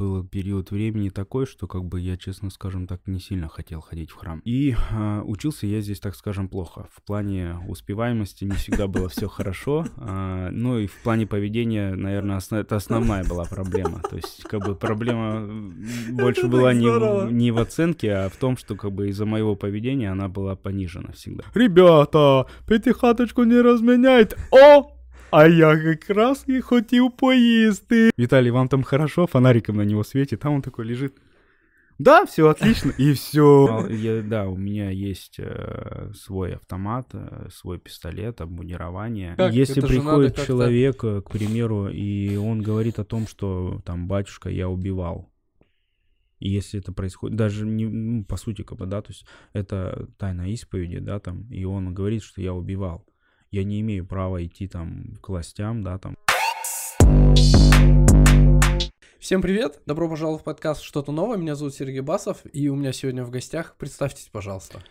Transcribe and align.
Был 0.00 0.24
период 0.24 0.70
времени 0.70 1.10
такой, 1.10 1.44
что 1.44 1.66
как 1.66 1.84
бы 1.84 2.00
я, 2.00 2.16
честно 2.16 2.48
скажем 2.48 2.86
так, 2.86 3.02
не 3.04 3.20
сильно 3.20 3.50
хотел 3.50 3.82
ходить 3.82 4.10
в 4.10 4.14
храм. 4.14 4.40
И 4.46 4.74
э, 4.74 5.20
учился 5.26 5.66
я 5.66 5.82
здесь, 5.82 6.00
так 6.00 6.16
скажем, 6.16 6.48
плохо. 6.48 6.88
В 6.90 7.02
плане 7.02 7.58
успеваемости 7.68 8.46
не 8.46 8.52
всегда 8.52 8.86
было 8.86 9.10
все 9.10 9.28
хорошо. 9.28 9.84
Э, 9.98 10.48
ну 10.52 10.78
и 10.78 10.86
в 10.86 11.02
плане 11.02 11.26
поведения, 11.26 11.94
наверное, 11.94 12.38
основ... 12.38 12.62
это 12.62 12.76
основная 12.76 13.24
была 13.24 13.44
проблема. 13.44 14.00
То 14.08 14.16
есть 14.16 14.44
как 14.44 14.64
бы 14.64 14.74
проблема 14.74 15.46
больше 16.12 16.46
была 16.48 16.72
не 16.72 16.88
в, 16.88 17.30
не 17.30 17.50
в 17.50 17.58
оценке, 17.58 18.10
а 18.14 18.30
в 18.30 18.36
том, 18.36 18.56
что 18.56 18.76
как 18.76 18.92
бы 18.92 19.10
из-за 19.10 19.26
моего 19.26 19.54
поведения 19.54 20.10
она 20.10 20.30
была 20.30 20.56
понижена 20.56 21.12
всегда. 21.12 21.44
Ребята, 21.52 22.46
пятихаточку 22.66 23.42
не 23.42 23.60
разменяйте. 23.60 24.38
О! 24.50 24.99
А 25.30 25.46
я 25.46 25.76
как 25.76 26.10
раз 26.10 26.44
и 26.46 26.60
хотел 26.60 27.10
поїсти. 27.10 28.10
Виталий, 28.18 28.50
вам 28.50 28.68
там 28.68 28.82
хорошо? 28.82 29.26
Фонариком 29.26 29.76
на 29.76 29.84
него 29.84 30.04
светит, 30.04 30.44
а 30.44 30.50
он 30.50 30.62
такой 30.62 30.86
лежит. 30.86 31.12
Да, 31.98 32.24
все 32.24 32.48
отлично. 32.48 32.92
И 32.98 33.12
все. 33.12 33.86
Я, 33.90 34.22
да, 34.22 34.48
у 34.48 34.56
меня 34.56 34.90
есть 34.90 35.38
э, 35.38 36.12
свой 36.14 36.54
автомат, 36.54 37.10
э, 37.12 37.48
свой 37.52 37.78
пистолет, 37.78 38.40
обмундирование. 38.40 39.36
Как? 39.36 39.52
Если 39.52 39.78
Это 39.78 39.86
приходит 39.86 40.46
человек, 40.46 40.96
к 40.96 41.30
примеру, 41.30 41.88
и 41.88 42.36
он 42.36 42.62
говорит 42.62 42.98
о 42.98 43.04
том, 43.04 43.26
что 43.26 43.80
там 43.84 44.08
батюшка, 44.08 44.48
я 44.48 44.68
убивал. 44.68 45.30
И 46.38 46.48
если 46.48 46.80
это 46.80 46.92
происходит, 46.92 47.36
даже 47.36 47.66
не, 47.66 47.86
ну, 47.86 48.24
по 48.24 48.38
сути, 48.38 48.62
как 48.62 48.78
бы, 48.78 48.86
да, 48.86 49.02
то 49.02 49.10
есть 49.10 49.26
это 49.52 50.08
тайна 50.16 50.50
исповеди, 50.50 50.98
да, 50.98 51.20
там, 51.20 51.46
и 51.50 51.64
он 51.64 51.92
говорит, 51.92 52.22
что 52.22 52.40
я 52.40 52.54
убивал 52.54 53.04
я 53.50 53.64
не 53.64 53.80
имею 53.80 54.06
права 54.06 54.44
идти 54.44 54.68
там 54.68 55.16
к 55.20 55.28
властям, 55.28 55.82
да, 55.82 55.98
там. 55.98 56.16
Всем 59.18 59.42
привет! 59.42 59.82
Добро 59.86 60.08
пожаловать 60.08 60.42
в 60.42 60.44
подкаст 60.44 60.82
«Что-то 60.82 61.10
новое». 61.10 61.36
Меня 61.36 61.56
зовут 61.56 61.74
Сергей 61.74 62.00
Басов, 62.00 62.42
и 62.52 62.68
у 62.68 62.76
меня 62.76 62.92
сегодня 62.92 63.24
в 63.24 63.30
гостях. 63.30 63.76
Представьтесь, 63.76 64.28
пожалуйста. 64.28 64.82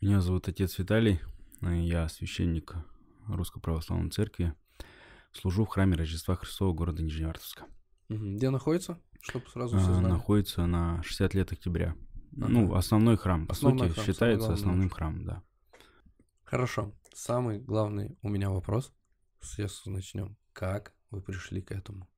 Меня 0.00 0.20
зовут 0.20 0.48
отец 0.48 0.78
Виталий. 0.78 1.20
Я 1.62 2.08
священник 2.08 2.74
Русской 3.26 3.60
Православной 3.60 4.10
Церкви. 4.10 4.52
Служу 5.32 5.64
в 5.64 5.68
храме 5.68 5.96
Рождества 5.96 6.36
Христова 6.36 6.74
города 6.74 7.02
Нижневартовска. 7.02 7.64
Где 8.10 8.50
находится? 8.50 9.00
Чтобы 9.22 9.48
сразу 9.48 9.78
все 9.78 9.88
а, 9.88 9.94
знали. 9.94 10.12
Находится 10.12 10.66
на 10.66 11.02
60 11.02 11.34
лет 11.34 11.52
октября. 11.52 11.96
Ага. 12.36 12.48
Ну, 12.48 12.74
основной 12.74 13.16
храм. 13.16 13.46
По 13.46 13.54
основной 13.54 13.88
сути, 13.88 13.94
храм, 13.94 14.06
считается 14.06 14.52
основным 14.52 14.90
храмом, 14.90 15.24
да. 15.24 15.42
Хорошо 16.44 16.92
самый 17.14 17.58
главный 17.58 18.16
у 18.22 18.28
меня 18.28 18.50
вопрос. 18.50 18.92
С 19.40 19.86
начнем. 19.86 20.36
Как 20.52 20.94
вы 21.10 21.20
пришли 21.20 21.60
к 21.60 21.72
этому? 21.72 22.08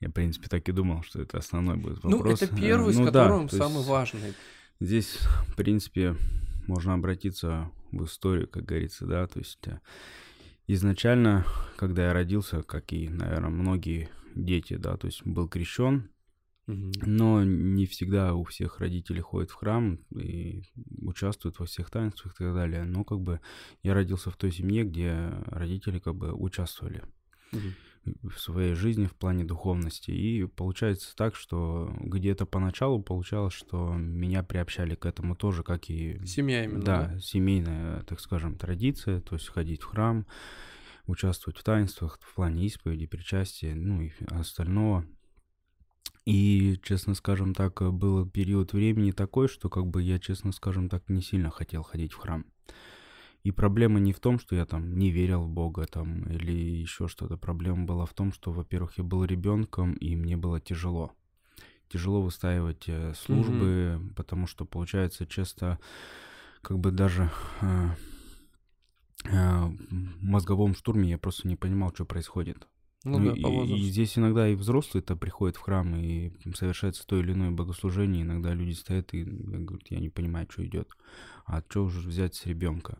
Я, 0.00 0.08
в 0.08 0.12
принципе, 0.12 0.48
так 0.48 0.68
и 0.68 0.72
думал, 0.72 1.02
что 1.02 1.20
это 1.20 1.38
основной 1.38 1.76
будет 1.76 2.02
ну, 2.04 2.18
вопрос. 2.18 2.40
Ну, 2.40 2.46
это 2.46 2.56
первый, 2.56 2.92
с 2.92 2.98
ну, 2.98 3.06
которым 3.06 3.46
да, 3.46 3.56
самый 3.56 3.82
важный. 3.84 4.34
Здесь, 4.80 5.18
в 5.48 5.56
принципе, 5.56 6.16
можно 6.66 6.94
обратиться 6.94 7.70
в 7.92 8.04
историю, 8.04 8.48
как 8.48 8.64
говорится, 8.64 9.06
да, 9.06 9.26
то 9.26 9.38
есть 9.38 9.66
э, 9.66 9.80
изначально, 10.66 11.46
когда 11.76 12.06
я 12.06 12.12
родился, 12.12 12.62
как 12.62 12.92
и, 12.92 13.08
наверное, 13.08 13.50
многие 13.50 14.10
дети, 14.34 14.76
да, 14.76 14.96
то 14.96 15.06
есть 15.06 15.24
был 15.24 15.48
крещен, 15.48 16.10
но 16.66 17.44
не 17.44 17.86
всегда 17.86 18.34
у 18.34 18.44
всех 18.44 18.80
родителей 18.80 19.20
ходят 19.20 19.50
в 19.50 19.54
храм 19.54 19.98
и 20.18 20.62
участвуют 21.00 21.58
во 21.58 21.66
всех 21.66 21.90
таинствах 21.90 22.34
и 22.34 22.44
так 22.44 22.54
далее. 22.54 22.84
Но 22.84 23.04
как 23.04 23.20
бы 23.20 23.40
я 23.82 23.94
родился 23.94 24.30
в 24.30 24.36
той 24.36 24.50
семье, 24.50 24.84
где 24.84 25.32
родители 25.46 25.98
как 25.98 26.16
бы 26.16 26.32
участвовали 26.32 27.02
в 28.22 28.38
своей 28.38 28.74
жизни 28.74 29.06
в 29.06 29.14
плане 29.14 29.44
духовности. 29.44 30.10
И 30.10 30.44
получается 30.46 31.14
так, 31.16 31.34
что 31.34 31.92
где-то 32.00 32.46
поначалу 32.46 33.02
получалось, 33.02 33.54
что 33.54 33.94
меня 33.94 34.42
приобщали 34.42 34.94
к 34.94 35.06
этому 35.06 35.34
тоже, 35.36 35.62
как 35.62 35.90
и... 35.90 36.24
Семья 36.24 36.64
именно, 36.64 36.82
да? 36.82 37.06
Да, 37.08 37.20
семейная, 37.20 38.02
так 38.02 38.20
скажем, 38.20 38.56
традиция, 38.56 39.20
то 39.20 39.34
есть 39.34 39.48
ходить 39.48 39.82
в 39.82 39.86
храм, 39.86 40.26
участвовать 41.06 41.58
в 41.58 41.64
таинствах 41.64 42.18
в 42.20 42.34
плане 42.34 42.66
исповеди, 42.66 43.06
причастия, 43.06 43.74
ну 43.74 44.02
и 44.02 44.12
остального. 44.28 45.06
И, 46.26 46.80
честно 46.82 47.14
скажем 47.14 47.54
так, 47.54 47.80
был 47.94 48.28
период 48.28 48.72
времени 48.72 49.12
такой, 49.12 49.48
что 49.48 49.70
как 49.70 49.86
бы 49.86 50.02
я, 50.02 50.18
честно 50.18 50.50
скажем 50.50 50.88
так, 50.88 51.08
не 51.08 51.22
сильно 51.22 51.50
хотел 51.50 51.84
ходить 51.84 52.12
в 52.12 52.16
храм. 52.16 52.44
И 53.44 53.52
проблема 53.52 54.00
не 54.00 54.12
в 54.12 54.18
том, 54.18 54.40
что 54.40 54.56
я 54.56 54.66
там 54.66 54.98
не 54.98 55.12
верил 55.12 55.42
в 55.42 55.48
Бога 55.48 55.86
там 55.86 56.24
или 56.24 56.50
еще 56.50 57.06
что-то. 57.06 57.36
Проблема 57.36 57.84
была 57.84 58.04
в 58.04 58.12
том, 58.12 58.32
что, 58.32 58.50
во-первых, 58.50 58.98
я 58.98 59.04
был 59.04 59.24
ребенком, 59.24 59.92
и 59.92 60.16
мне 60.16 60.36
было 60.36 60.60
тяжело. 60.60 61.12
Тяжело 61.88 62.20
выстаивать 62.20 62.88
э, 62.88 63.14
службы, 63.14 64.00
mm-hmm. 64.00 64.14
потому 64.14 64.48
что, 64.48 64.64
получается, 64.64 65.26
часто 65.26 65.78
как 66.60 66.80
бы 66.80 66.90
даже 66.90 67.30
э, 67.60 67.88
э, 69.26 69.66
в 69.68 70.24
мозговом 70.24 70.74
штурме 70.74 71.10
я 71.10 71.16
просто 71.18 71.46
не 71.46 71.54
понимал, 71.54 71.94
что 71.94 72.04
происходит. 72.04 72.66
Ну, 73.06 73.20
ну 73.20 73.30
да, 73.30 73.38
и, 73.38 73.40
по 73.40 73.48
возрасту. 73.48 73.76
и 73.76 73.88
здесь 73.88 74.18
иногда 74.18 74.48
и 74.48 74.56
взрослые-то 74.56 75.14
приходят 75.14 75.56
в 75.56 75.60
храм 75.60 75.94
и 75.94 76.32
совершается 76.54 77.06
то 77.06 77.16
или 77.20 77.32
иное 77.32 77.52
богослужение. 77.52 78.22
Иногда 78.22 78.52
люди 78.52 78.72
стоят 78.72 79.14
и 79.14 79.22
говорят, 79.22 79.86
я 79.90 80.00
не 80.00 80.08
понимаю, 80.08 80.48
что 80.50 80.66
идет. 80.66 80.88
А 81.44 81.62
что 81.68 81.84
уже 81.84 82.00
взять 82.00 82.34
с 82.34 82.46
ребенка? 82.46 82.98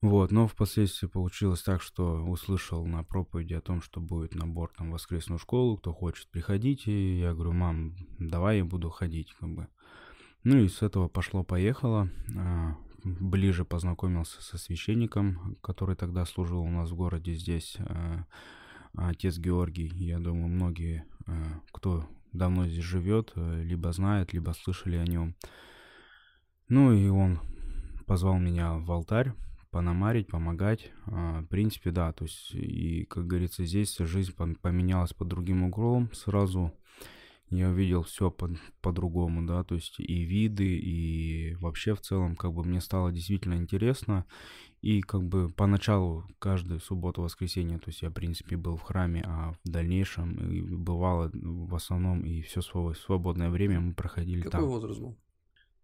Вот, 0.00 0.32
но 0.32 0.48
впоследствии 0.48 1.06
получилось 1.06 1.62
так, 1.62 1.80
что 1.80 2.24
услышал 2.24 2.84
на 2.84 3.04
проповеди 3.04 3.54
о 3.54 3.60
том, 3.60 3.82
что 3.82 4.00
будет 4.00 4.34
набор 4.34 4.72
там 4.76 4.90
в 4.90 4.94
воскресную 4.94 5.38
школу, 5.38 5.76
кто 5.76 5.92
хочет, 5.92 6.26
приходить, 6.26 6.88
и 6.88 7.20
я 7.20 7.34
говорю, 7.34 7.52
мам, 7.52 7.94
давай 8.18 8.58
я 8.58 8.64
буду 8.64 8.90
ходить, 8.90 9.32
как 9.38 9.48
бы. 9.48 9.68
Ну 10.42 10.58
и 10.58 10.66
с 10.66 10.82
этого 10.82 11.06
пошло-поехало. 11.06 12.10
А, 12.36 12.76
ближе 13.04 13.64
познакомился 13.64 14.42
со 14.42 14.58
священником, 14.58 15.56
который 15.62 15.94
тогда 15.94 16.24
служил 16.26 16.62
у 16.62 16.68
нас 16.68 16.90
в 16.90 16.96
городе 16.96 17.32
здесь, 17.34 17.76
а, 17.78 18.24
отец 18.96 19.38
Георгий. 19.38 19.88
Я 19.94 20.18
думаю, 20.18 20.48
многие, 20.48 21.04
э, 21.26 21.32
кто 21.72 22.08
давно 22.32 22.66
здесь 22.66 22.84
живет, 22.84 23.32
э, 23.36 23.62
либо 23.62 23.92
знают, 23.92 24.32
либо 24.32 24.52
слышали 24.52 24.96
о 24.96 25.04
нем. 25.04 25.34
Ну 26.68 26.92
и 26.92 27.08
он 27.08 27.40
позвал 28.06 28.38
меня 28.38 28.74
в 28.74 28.90
алтарь 28.90 29.32
пономарить, 29.70 30.28
помогать. 30.28 30.92
А, 31.06 31.40
в 31.40 31.46
принципе, 31.46 31.90
да, 31.90 32.12
то 32.12 32.24
есть, 32.24 32.54
и, 32.54 33.04
как 33.06 33.26
говорится, 33.26 33.64
здесь 33.64 33.96
жизнь 33.98 34.32
поменялась 34.62 35.12
под 35.12 35.28
другим 35.28 35.64
углом 35.64 36.10
сразу. 36.12 36.72
Я 37.50 37.70
увидел 37.70 38.02
все 38.04 38.30
по- 38.30 38.56
по-другому, 38.80 39.46
да, 39.46 39.64
то 39.64 39.74
есть 39.74 39.96
и 39.98 40.22
виды, 40.22 40.78
и 40.78 41.54
вообще 41.56 41.94
в 41.94 42.00
целом, 42.00 42.36
как 42.36 42.52
бы 42.52 42.64
мне 42.64 42.80
стало 42.80 43.10
действительно 43.12 43.54
интересно. 43.54 44.26
И 44.84 45.00
как 45.00 45.22
бы 45.22 45.48
поначалу 45.48 46.26
каждую 46.38 46.78
субботу, 46.78 47.22
воскресенье, 47.22 47.78
то 47.78 47.88
есть 47.88 48.02
я, 48.02 48.10
в 48.10 48.12
принципе, 48.12 48.58
был 48.58 48.76
в 48.76 48.82
храме, 48.82 49.22
а 49.26 49.54
в 49.64 49.70
дальнейшем 49.70 50.84
бывало 50.84 51.30
в 51.32 51.74
основном 51.74 52.20
и 52.20 52.42
все 52.42 52.60
свое 52.60 52.94
свободное 52.94 53.48
время 53.48 53.80
мы 53.80 53.94
проходили 53.94 54.42
Какой 54.42 54.50
там. 54.50 54.60
Какой 54.60 54.74
возраст 54.74 55.00
был? 55.00 55.16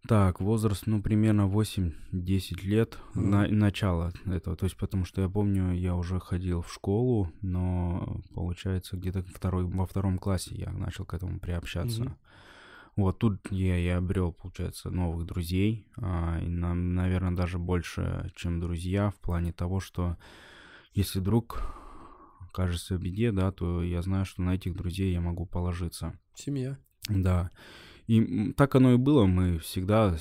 Так, 0.07 0.39
возраст, 0.39 0.85
ну, 0.85 1.01
примерно 1.01 1.47
8-10 1.47 2.61
лет, 2.61 2.99
mm. 3.15 3.21
на, 3.21 3.47
начало 3.47 4.13
этого. 4.25 4.55
То 4.55 4.65
есть, 4.65 4.77
потому 4.77 5.05
что 5.05 5.21
я 5.21 5.29
помню, 5.29 5.73
я 5.73 5.95
уже 5.95 6.19
ходил 6.19 6.61
в 6.61 6.71
школу, 6.71 7.31
но, 7.41 8.21
получается, 8.35 8.97
где-то 8.97 9.23
второй, 9.23 9.65
во 9.65 9.87
втором 9.87 10.19
классе 10.19 10.53
я 10.53 10.71
начал 10.71 11.05
к 11.05 11.15
этому 11.15 11.39
приобщаться. 11.39 12.03
Mm-hmm. 12.03 12.15
Вот 13.01 13.19
тут 13.19 13.39
я 13.51 13.77
и 13.77 13.87
обрел, 13.87 14.31
получается, 14.31 14.89
новых 14.91 15.25
друзей, 15.25 15.87
а, 15.97 16.39
и 16.39 16.47
нам, 16.47 16.93
наверное, 16.93 17.35
даже 17.35 17.57
больше, 17.57 18.31
чем 18.35 18.59
друзья, 18.59 19.09
в 19.09 19.19
плане 19.19 19.53
того, 19.53 19.79
что 19.79 20.17
если 20.93 21.19
друг 21.19 21.61
кажется 22.53 22.95
в 22.95 23.01
беде, 23.01 23.31
да, 23.31 23.51
то 23.51 23.81
я 23.81 24.01
знаю, 24.01 24.25
что 24.25 24.41
на 24.41 24.55
этих 24.55 24.75
друзей 24.75 25.11
я 25.13 25.21
могу 25.21 25.45
положиться. 25.45 26.19
Семья. 26.35 26.77
Да. 27.09 27.49
И 28.07 28.53
так 28.53 28.75
оно 28.75 28.93
и 28.93 28.97
было. 28.97 29.25
Мы 29.25 29.57
всегда 29.59 30.17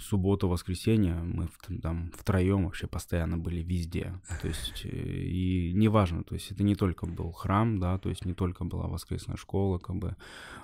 субботу, 0.00 0.48
воскресенье, 0.48 1.14
мы 1.14 1.48
там 1.82 2.10
втроем 2.16 2.64
вообще 2.64 2.86
постоянно 2.86 3.38
были 3.38 3.62
везде. 3.62 4.12
То 4.42 4.48
есть, 4.48 4.84
э, 4.84 4.88
и 4.88 5.72
неважно, 5.74 6.22
то 6.22 6.34
есть 6.34 6.50
это 6.52 6.62
не 6.62 6.74
только 6.74 7.06
был 7.06 7.32
храм, 7.32 7.78
да, 7.78 7.98
то 7.98 8.08
есть 8.08 8.24
не 8.24 8.34
только 8.34 8.64
была 8.64 8.86
воскресная 8.86 9.36
школа, 9.36 9.78
как 9.78 9.96
бы 9.96 10.16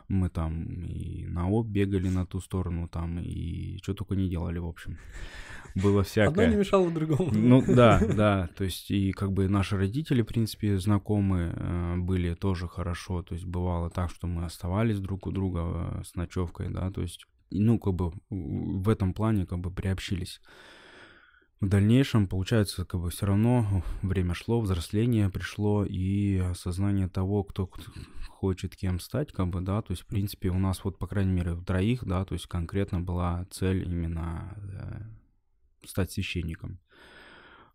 мы 0.08 0.28
там 0.28 0.84
и 0.84 1.24
на 1.26 1.48
ОП 1.48 1.66
бегали 1.66 2.08
на 2.08 2.26
ту 2.26 2.40
сторону, 2.40 2.88
там, 2.88 3.18
и 3.18 3.78
что 3.82 3.94
только 3.94 4.14
не 4.14 4.28
делали, 4.28 4.58
в 4.58 4.66
общем. 4.66 4.98
Было 5.74 6.02
всякое. 6.02 6.28
Одно 6.28 6.46
не 6.46 6.56
мешало 6.56 6.90
другому. 6.90 7.30
Ну 7.32 7.62
да, 7.66 7.98
да, 7.98 8.48
то 8.56 8.64
есть 8.64 8.90
и 8.90 9.12
как 9.12 9.32
бы 9.32 9.48
наши 9.48 9.76
родители, 9.76 10.22
в 10.22 10.26
принципе, 10.26 10.78
знакомые 10.78 11.54
э, 11.56 11.96
были 11.96 12.34
тоже 12.34 12.68
хорошо, 12.68 13.22
то 13.22 13.34
есть 13.34 13.46
бывало 13.46 13.90
так, 13.90 14.10
что 14.10 14.26
мы 14.26 14.44
оставались 14.44 14.98
друг 14.98 15.26
у 15.26 15.30
друга 15.30 15.60
э, 15.64 16.02
с 16.04 16.14
ночевкой, 16.14 16.68
да, 16.68 16.90
то 16.90 17.00
есть 17.00 17.26
ну, 17.58 17.78
как 17.78 17.94
бы 17.94 18.12
в 18.30 18.88
этом 18.88 19.14
плане 19.14 19.46
как 19.46 19.58
бы 19.60 19.70
приобщились. 19.70 20.40
в 21.60 21.68
дальнейшем, 21.68 22.26
получается, 22.26 22.84
как 22.84 23.00
бы 23.00 23.10
все 23.10 23.26
равно 23.26 23.84
время 24.02 24.34
шло, 24.34 24.60
взросление 24.60 25.30
пришло 25.30 25.84
и 25.84 26.38
осознание 26.38 27.08
того, 27.08 27.44
кто 27.44 27.70
хочет 28.28 28.74
кем 28.74 28.98
стать, 28.98 29.32
как 29.32 29.46
бы, 29.48 29.60
да, 29.60 29.80
то 29.82 29.92
есть, 29.92 30.02
в 30.02 30.06
принципе, 30.06 30.50
у 30.50 30.58
нас 30.58 30.82
вот, 30.82 30.98
по 30.98 31.06
крайней 31.06 31.32
мере, 31.32 31.52
в 31.54 31.64
троих, 31.64 32.04
да, 32.04 32.24
то 32.24 32.34
есть 32.34 32.46
конкретно 32.48 33.00
была 33.00 33.46
цель 33.50 33.84
именно 33.88 34.56
э, 34.56 35.86
стать 35.86 36.10
священником. 36.10 36.80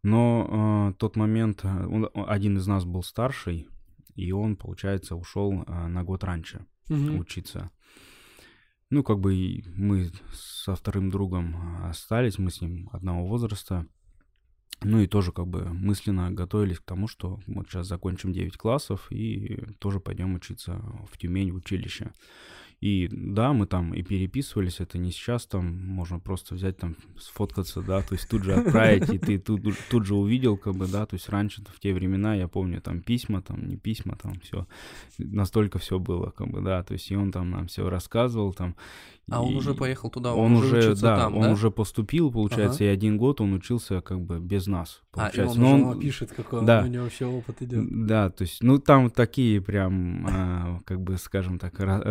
Но 0.03 0.89
э, 0.91 0.99
тот 0.99 1.15
момент, 1.15 1.61
э, 1.63 1.85
он- 1.85 2.09
один 2.13 2.57
из 2.57 2.67
нас 2.67 2.83
был 2.83 3.03
старший, 3.03 3.67
и 4.15 4.31
он, 4.33 4.57
получается, 4.57 5.15
ушел 5.15 5.63
э, 5.65 5.87
на 5.87 6.03
год 6.03 6.23
раньше 6.25 6.65
Мгм. 6.89 7.19
учиться. 7.19 7.71
Ну, 8.89 9.03
как 9.03 9.19
бы 9.19 9.63
мы 9.75 10.11
со 10.31 10.75
вторым 10.75 11.09
другом 11.09 11.83
остались, 11.83 12.37
мы 12.37 12.51
с 12.51 12.61
ним 12.61 12.89
одного 12.93 13.27
возраста. 13.27 13.85
Ну 14.81 14.99
и 15.01 15.07
тоже 15.07 15.31
как 15.31 15.47
бы 15.47 15.65
мысленно 15.65 16.31
готовились 16.31 16.79
к 16.79 16.85
тому, 16.85 17.07
что 17.07 17.39
вот 17.47 17.67
сейчас 17.67 17.87
закончим 17.87 18.31
9 18.31 18.57
классов 18.57 19.11
и 19.11 19.65
тоже 19.79 19.99
пойдем 19.99 20.35
учиться 20.35 20.81
в 21.11 21.17
Тюмень 21.17 21.51
в 21.51 21.55
училище. 21.55 22.13
И 22.79 23.07
да, 23.11 23.53
мы 23.53 23.65
там 23.65 23.93
и 23.95 24.03
переписывались, 24.03 24.79
это 24.79 24.99
не 24.99 25.09
сейчас, 25.11 25.47
там 25.47 25.65
можно 25.87 26.19
просто 26.19 26.53
взять 26.53 26.77
там, 26.77 26.95
сфоткаться, 27.17 27.81
да, 27.81 28.01
то 28.03 28.13
есть 28.13 28.29
тут 28.29 28.43
же 28.43 28.53
отправить, 28.53 29.09
и 29.09 29.17
ты 29.17 29.39
тут, 29.39 29.61
тут 29.89 30.05
же 30.05 30.13
увидел, 30.13 30.57
как 30.57 30.75
бы, 30.75 30.85
да, 30.85 31.07
то 31.07 31.15
есть 31.15 31.27
раньше 31.29 31.63
в 31.73 31.79
те 31.79 31.91
времена, 31.91 32.35
я 32.35 32.47
помню, 32.47 32.79
там 32.79 33.01
письма, 33.01 33.41
там 33.41 33.67
не 33.67 33.77
письма, 33.77 34.15
там 34.21 34.39
все, 34.41 34.67
настолько 35.17 35.79
все 35.79 35.97
было, 35.97 36.29
как 36.29 36.49
бы, 36.49 36.61
да, 36.61 36.83
то 36.83 36.93
есть 36.93 37.09
и 37.09 37.15
он 37.15 37.31
там 37.31 37.49
нам 37.49 37.65
все 37.67 37.89
рассказывал, 37.89 38.53
там. 38.53 38.75
А 39.29 39.43
он 39.43 39.55
уже 39.57 39.73
поехал 39.73 40.09
туда, 40.09 40.33
Он 40.33 40.53
уже, 40.55 40.77
учится 40.77 41.01
да, 41.03 41.17
там, 41.17 41.35
он 41.35 41.41
да? 41.43 41.51
уже 41.51 41.69
поступил, 41.69 42.31
получается, 42.31 42.77
Ага. 42.77 42.85
и 42.85 42.93
один 42.93 43.17
год 43.17 43.41
он 43.41 43.51
учился 43.53 43.99
как 44.01 44.21
бы 44.21 44.39
без 44.39 44.67
нас, 44.67 45.01
А, 45.11 45.27
и 45.27 45.31
получается. 45.33 45.55
он 45.55 45.81
Но 45.81 45.89
он- 45.89 45.99
пишет, 45.99 46.31
какой 46.31 46.63
да. 46.65 46.83
у 46.83 46.87
него 46.87 47.03
вообще 47.03 47.25
опыт 47.25 47.61
идет. 47.61 48.05
да, 48.07 48.29
то 48.29 48.43
есть, 48.43 48.63
ну, 48.63 48.79
там 48.79 49.09
такие 49.09 49.59
прям, 49.61 50.25
а, 50.29 50.79
как 50.85 51.01
бы, 51.01 51.17
скажем 51.17 51.59
так, 51.59 51.73
ра- 51.77 52.03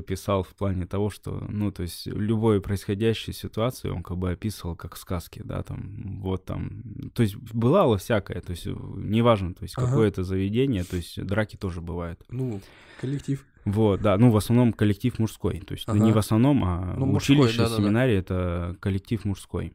писал 0.00 0.42
в 0.42 0.54
плане 0.54 0.86
того, 0.86 1.10
что, 1.10 1.44
ну, 1.48 1.70
то 1.72 1.82
есть, 1.82 2.06
любой 2.06 2.60
происходящей 2.60 3.32
ситуации 3.32 3.88
он 3.88 4.02
как 4.02 4.16
бы 4.18 4.30
описывал 4.30 4.76
как 4.76 4.94
в 4.94 4.98
сказке, 4.98 5.42
да, 5.44 5.62
там, 5.62 6.20
вот 6.20 6.44
там, 6.44 7.10
то 7.14 7.22
есть, 7.22 7.36
бывало 7.36 7.96
всякое, 7.98 8.40
то 8.40 8.50
есть, 8.52 8.66
неважно, 8.66 9.54
то 9.54 9.62
есть, 9.62 9.74
Ага. 9.76 9.86
какое 9.88 10.08
это 10.08 10.24
заведение, 10.24 10.84
то 10.84 10.96
есть, 10.96 11.22
драки 11.24 11.56
тоже 11.56 11.80
бывают. 11.80 12.22
Ну, 12.28 12.60
коллектив. 13.00 13.44
Вот, 13.64 14.00
да, 14.00 14.16
ну, 14.16 14.30
в 14.30 14.36
основном 14.36 14.72
коллектив 14.72 15.18
мужской, 15.18 15.60
то 15.60 15.74
есть, 15.74 15.86
ну, 15.86 15.94
не 15.94 16.02
Ага. 16.10 16.12
в 16.14 16.18
основном, 16.18 16.64
а 16.64 16.94
Ну, 16.98 17.06
мужской, 17.06 17.36
училище, 17.36 17.58
да-да-да. 17.58 17.76
семинария— 17.82 18.18
это 18.20 18.76
коллектив 18.80 19.24
мужской. 19.24 19.74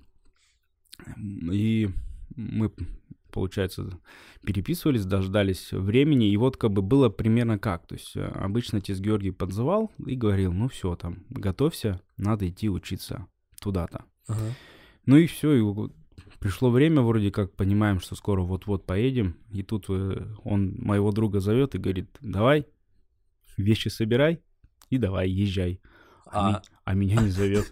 И 1.51 1.89
мы, 2.35 2.71
получается, 3.35 3.99
переписывались, 4.45 5.05
дождались 5.05 5.73
времени, 5.73 6.29
и 6.31 6.37
вот 6.37 6.55
как 6.55 6.71
бы 6.71 6.81
было 6.81 7.09
примерно 7.09 7.59
как. 7.59 7.85
То 7.85 7.95
есть 7.95 8.15
э, 8.15 8.25
обычно 8.25 8.77
отец 8.77 8.99
Георгий 8.99 9.31
подзывал 9.31 9.91
и 10.03 10.15
говорил, 10.15 10.53
ну 10.53 10.69
все, 10.69 10.95
там, 10.95 11.25
готовься, 11.29 12.01
надо 12.15 12.47
идти 12.47 12.69
учиться 12.69 13.27
туда-то. 13.61 14.05
Ага. 14.27 14.55
Ну 15.05 15.17
и 15.17 15.27
все, 15.27 15.51
и 15.51 15.89
пришло 16.39 16.71
время, 16.71 17.01
вроде 17.01 17.29
как 17.29 17.53
понимаем, 17.57 17.99
что 17.99 18.15
скоро 18.15 18.41
вот-вот 18.41 18.85
поедем, 18.85 19.35
и 19.51 19.63
тут 19.63 19.87
э, 19.89 20.25
он 20.45 20.75
моего 20.77 21.11
друга 21.11 21.41
зовет 21.41 21.75
и 21.75 21.77
говорит, 21.77 22.07
давай, 22.21 22.65
вещи 23.57 23.89
собирай 23.89 24.41
и 24.89 24.97
давай, 24.97 25.29
езжай. 25.29 25.81
А, 26.35 26.49
А, 26.55 26.61
а 26.83 26.93
меня 26.93 27.21
не 27.21 27.29
зовет. 27.29 27.65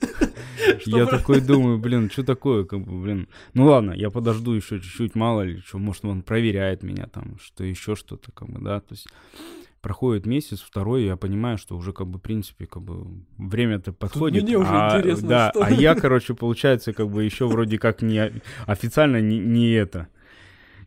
Я 0.85 1.05
такой 1.05 1.41
думаю, 1.41 1.77
блин, 1.77 2.09
что 2.09 2.23
такое, 2.23 2.63
как 2.65 2.79
бы, 2.81 3.01
блин. 3.01 3.27
Ну 3.53 3.65
ладно, 3.65 3.91
я 3.91 4.09
подожду 4.09 4.53
еще 4.53 4.79
чуть-чуть, 4.79 5.15
мало 5.15 5.41
ли, 5.41 5.59
что, 5.65 5.77
может, 5.77 6.05
он 6.05 6.21
проверяет 6.21 6.83
меня 6.83 7.07
там, 7.07 7.37
что 7.41 7.63
еще 7.63 7.95
что-то, 7.95 8.31
как 8.31 8.49
бы, 8.49 8.59
да, 8.61 8.79
то 8.79 8.93
есть 8.93 9.07
проходит 9.81 10.25
месяц, 10.25 10.61
второй, 10.61 11.03
я 11.03 11.17
понимаю, 11.17 11.57
что 11.57 11.75
уже, 11.75 11.91
как 11.91 12.07
бы, 12.07 12.17
в 12.17 12.21
принципе, 12.21 12.65
как 12.65 12.81
бы, 12.83 13.05
время-то 13.37 13.91
подходит. 13.91 14.43
мне 14.43 14.57
уже 14.57 14.69
а, 14.71 14.97
интересно, 14.97 15.27
Да, 15.27 15.49
что. 15.53 15.63
а 15.65 15.69
я, 15.69 15.93
короче, 15.99 16.33
получается, 16.33 16.93
как 16.93 17.09
бы, 17.09 17.23
еще 17.25 17.47
вроде 17.47 17.77
как 17.77 18.01
не 18.01 18.31
официально 18.65 19.19
не, 19.19 19.39
не 19.39 19.71
это, 19.73 20.07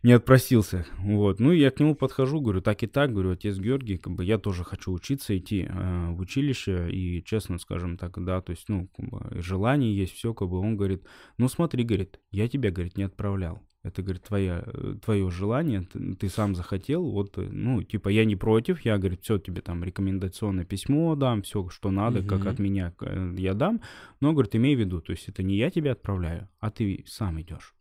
не 0.03 0.13
отпросился, 0.13 0.85
вот. 0.99 1.39
Ну, 1.39 1.51
я 1.51 1.71
к 1.71 1.79
нему 1.79 1.95
подхожу, 1.95 2.41
говорю, 2.41 2.61
так 2.61 2.83
и 2.83 2.87
так, 2.87 3.11
говорю, 3.11 3.31
отец 3.31 3.57
Георгий, 3.57 3.97
как 3.97 4.13
бы, 4.13 4.23
я 4.23 4.37
тоже 4.37 4.63
хочу 4.63 4.91
учиться, 4.91 5.37
идти 5.37 5.67
э, 5.69 6.09
в 6.11 6.19
училище, 6.19 6.89
и, 6.91 7.23
честно 7.23 7.57
скажем 7.59 7.97
так, 7.97 8.23
да, 8.23 8.41
то 8.41 8.51
есть, 8.51 8.69
ну, 8.69 8.89
как 8.95 9.09
бы, 9.09 9.41
желание 9.41 9.95
есть, 9.95 10.13
все, 10.13 10.33
как 10.33 10.49
бы, 10.49 10.59
он 10.59 10.77
говорит, 10.77 11.03
ну, 11.37 11.47
смотри, 11.49 11.83
говорит, 11.83 12.19
я 12.31 12.47
тебя, 12.47 12.71
говорит, 12.71 12.97
не 12.97 13.03
отправлял. 13.03 13.61
Это, 13.83 14.01
говорит, 14.01 14.23
твоя, 14.23 14.65
твое 15.05 15.29
желание, 15.31 15.81
ты, 15.81 16.15
ты 16.15 16.29
сам 16.29 16.55
захотел, 16.55 17.09
вот, 17.09 17.37
э, 17.37 17.47
ну, 17.49 17.83
типа, 17.83 18.09
я 18.09 18.25
не 18.25 18.35
против, 18.35 18.81
я, 18.81 18.97
говорит, 18.97 19.21
все 19.21 19.37
тебе 19.37 19.61
там 19.61 19.83
рекомендационное 19.83 20.65
письмо 20.65 21.15
дам, 21.15 21.41
все, 21.41 21.69
что 21.69 21.89
надо, 21.91 22.21
как 22.21 22.39
Мгм. 22.41 22.47
от 22.49 22.59
меня 22.59 22.93
э, 23.01 23.35
я 23.37 23.53
дам, 23.53 23.81
но, 24.19 24.33
говорит, 24.33 24.55
имей 24.55 24.75
в 24.75 24.79
виду, 24.79 24.99
то 25.01 25.11
есть 25.11 25.29
это 25.29 25.41
не 25.43 25.55
я 25.55 25.69
тебя 25.69 25.93
отправляю, 25.93 26.49
а 26.59 26.69
ты 26.69 27.03
сам 27.07 27.39
идешь. 27.41 27.73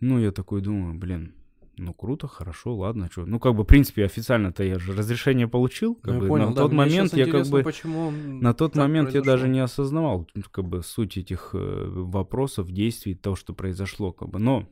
Ну, 0.00 0.18
я 0.18 0.32
такой 0.32 0.60
думаю, 0.60 0.94
блин, 0.94 1.34
ну 1.76 1.94
круто, 1.94 2.26
хорошо, 2.26 2.76
ладно, 2.76 3.08
что. 3.10 3.24
Ну, 3.24 3.38
как 3.38 3.54
бы, 3.54 3.62
в 3.62 3.66
принципе, 3.66 4.04
официально-то 4.04 4.64
я 4.64 4.78
же 4.78 4.92
разрешение 4.92 5.48
получил. 5.48 5.94
Как 5.94 6.06
ну, 6.06 6.14
я 6.14 6.20
бы, 6.20 6.28
понял, 6.28 6.48
на 6.50 6.54
да, 6.54 6.62
тот 6.62 6.72
момент 6.72 7.14
я 7.14 7.26
как 7.26 7.46
бы. 7.46 7.62
почему 7.62 8.10
На 8.10 8.54
тот 8.54 8.76
момент 8.76 9.14
я 9.14 9.22
даже 9.22 9.44
произошло. 9.44 9.52
не 9.52 9.60
осознавал, 9.60 10.28
ну, 10.34 10.42
как 10.50 10.66
бы, 10.66 10.82
суть 10.82 11.16
этих 11.16 11.50
э, 11.54 11.84
вопросов, 11.88 12.70
действий, 12.70 13.14
того, 13.14 13.36
что 13.36 13.54
произошло, 13.54 14.12
как 14.12 14.30
бы. 14.30 14.38
Но 14.38 14.68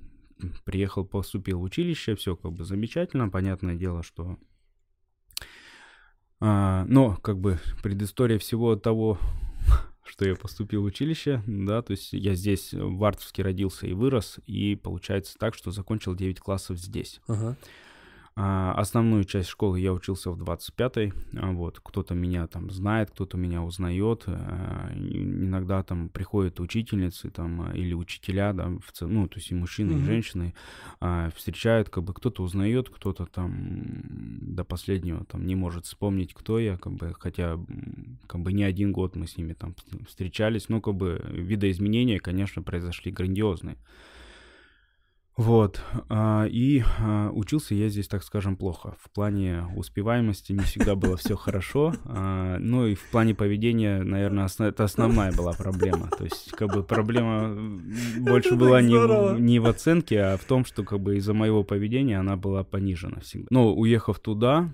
приехал, 0.65 1.05
поступил 1.05 1.61
в 1.61 1.63
училище, 1.63 2.15
все 2.17 2.37
как 2.37 2.53
бы 2.53 2.65
замечательно, 2.65 3.29
понятное 3.29 3.77
дело, 3.77 4.03
что... 4.03 4.39
А, 6.39 6.85
но, 6.87 7.17
как 7.17 7.39
бы, 7.39 7.59
предыстория 7.83 8.39
всего 8.39 8.77
того, 8.77 9.19
что 10.07 10.27
я 10.27 10.35
поступил 10.35 10.83
в 10.83 10.87
училище, 10.87 11.43
да, 11.47 11.83
то 11.83 11.93
есть 11.93 12.13
я 12.13 12.35
здесь 12.35 12.73
в 12.73 13.05
Артовске 13.05 13.43
родился 13.43 13.87
и 13.87 13.93
вырос, 13.93 14.39
и 14.47 14.77
получается 14.77 15.37
так, 15.39 15.55
что 15.55 15.71
закончил 15.71 16.15
9 16.15 16.41
классов 16.41 16.79
здесь. 16.79 17.21
А, 17.29 17.55
основную 18.39 19.25
часть 19.25 19.49
школы 19.49 19.81
я 19.81 19.95
учился 19.95 20.31
в 20.31 20.37
25-й, 20.39 21.15
а, 21.39 21.53
вот, 21.53 21.81
кто-то 21.83 22.15
меня 22.15 22.47
там 22.47 22.69
знает, 22.71 23.11
кто-то 23.11 23.39
меня 23.39 23.63
узнает, 23.63 24.25
а, 24.27 24.93
и 24.95 25.23
иногда 25.23 25.83
там 25.83 26.11
приходят 26.11 26.61
учительницы 26.61 27.31
там 27.31 27.63
а, 27.63 27.73
или 27.75 27.95
учителя, 27.95 28.53
да, 28.53 28.69
в 28.85 28.93
цел- 28.93 29.09
ну, 29.09 29.27
то 29.27 29.39
есть 29.39 29.51
и 29.51 29.55
мужчины, 29.55 29.93
и 29.93 29.95
Мгм. 29.97 30.05
женщины, 30.05 30.55
а, 31.01 31.31
встречают, 31.35 31.89
как 31.89 32.05
бы 32.05 32.13
кто-то 32.13 32.43
узнает, 32.43 32.91
кто-то 32.91 33.25
там 33.25 34.03
до 34.55 34.65
последнего 34.65 35.25
там 35.25 35.47
не 35.47 35.55
может 35.55 35.87
вспомнить, 35.87 36.35
кто 36.35 36.59
я, 36.59 36.77
как 36.77 36.93
бы, 36.93 37.15
хотя 37.19 37.59
как 38.27 38.43
бы 38.43 38.53
не 38.53 38.65
один 38.65 38.93
год 38.93 39.17
мы 39.17 39.27
с 39.27 39.39
ними 39.39 39.55
там 39.55 39.75
встречались, 40.07 40.69
но 40.69 40.83
как 40.83 40.95
бы 40.95 41.23
видоизменения, 41.31 42.19
конечно, 42.19 42.63
произошли 42.63 43.11
грандиозные. 43.13 43.79
Вот. 45.37 45.83
а, 46.09 46.47
И 46.47 46.83
а, 46.99 47.31
учился 47.31 47.75
я 47.75 47.91
здесь, 47.91 48.09
так 48.09 48.23
скажем, 48.23 48.57
плохо. 48.57 48.97
В 49.03 49.11
плане 49.11 49.65
успеваемости 49.77 50.53
не 50.53 50.61
всегда 50.61 50.95
было 50.97 51.19
все 51.19 51.37
хорошо. 51.37 51.93
а, 52.07 52.57
Ну 52.59 52.87
и 52.87 52.95
в 52.95 53.05
плане 53.11 53.35
поведения, 53.35 54.03
наверное, 54.03 54.49
это 54.59 54.85
основная 54.85 55.33
была 55.33 55.53
проблема. 55.53 56.09
То 56.17 56.25
есть, 56.25 56.53
как 56.53 56.73
бы 56.73 56.83
проблема 56.83 57.55
больше 58.19 58.55
была 58.57 58.81
не 58.81 59.59
в, 59.59 59.67
оценке, 59.67 60.21
а 60.23 60.37
в 60.39 60.45
том, 60.45 60.65
что 60.65 60.83
как 60.85 61.01
бы 61.01 61.17
из-за 61.19 61.35
моего 61.35 61.65
поведения 61.65 62.19
она 62.19 62.37
была 62.37 62.65
понижена 62.65 63.21
всегда. 63.21 63.49
Но 63.51 63.75
уехав 63.75 64.19
туда, 64.21 64.71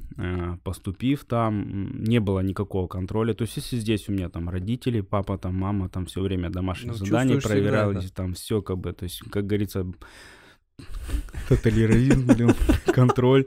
поступив 0.62 1.24
там, 1.24 2.04
не 2.04 2.20
было 2.20 2.38
никакого 2.38 2.86
контроля. 2.86 3.34
То 3.34 3.42
есть, 3.42 3.56
если 3.56 3.78
здесь 3.78 4.08
у 4.08 4.12
меня 4.12 4.28
там 4.28 4.48
родители, 4.48 5.00
папа, 5.00 5.38
там 5.38 5.56
мама, 5.56 5.88
там 5.88 6.06
все 6.06 6.20
время 6.20 6.50
домашние 6.50 6.92
Ну, 6.92 6.98
задания 6.98 7.34
чувствуешь 7.34 7.56
всегда 7.62 7.70
проверяли, 7.80 8.06
это. 8.06 8.14
там 8.14 8.34
все 8.34 8.62
как 8.62 8.78
бы, 8.78 8.92
то 8.92 9.04
есть, 9.04 9.18
как 9.30 9.46
говорится, 9.46 9.84
тотализм, 11.48 12.26
блин, 12.26 12.54
контроль, 12.86 13.46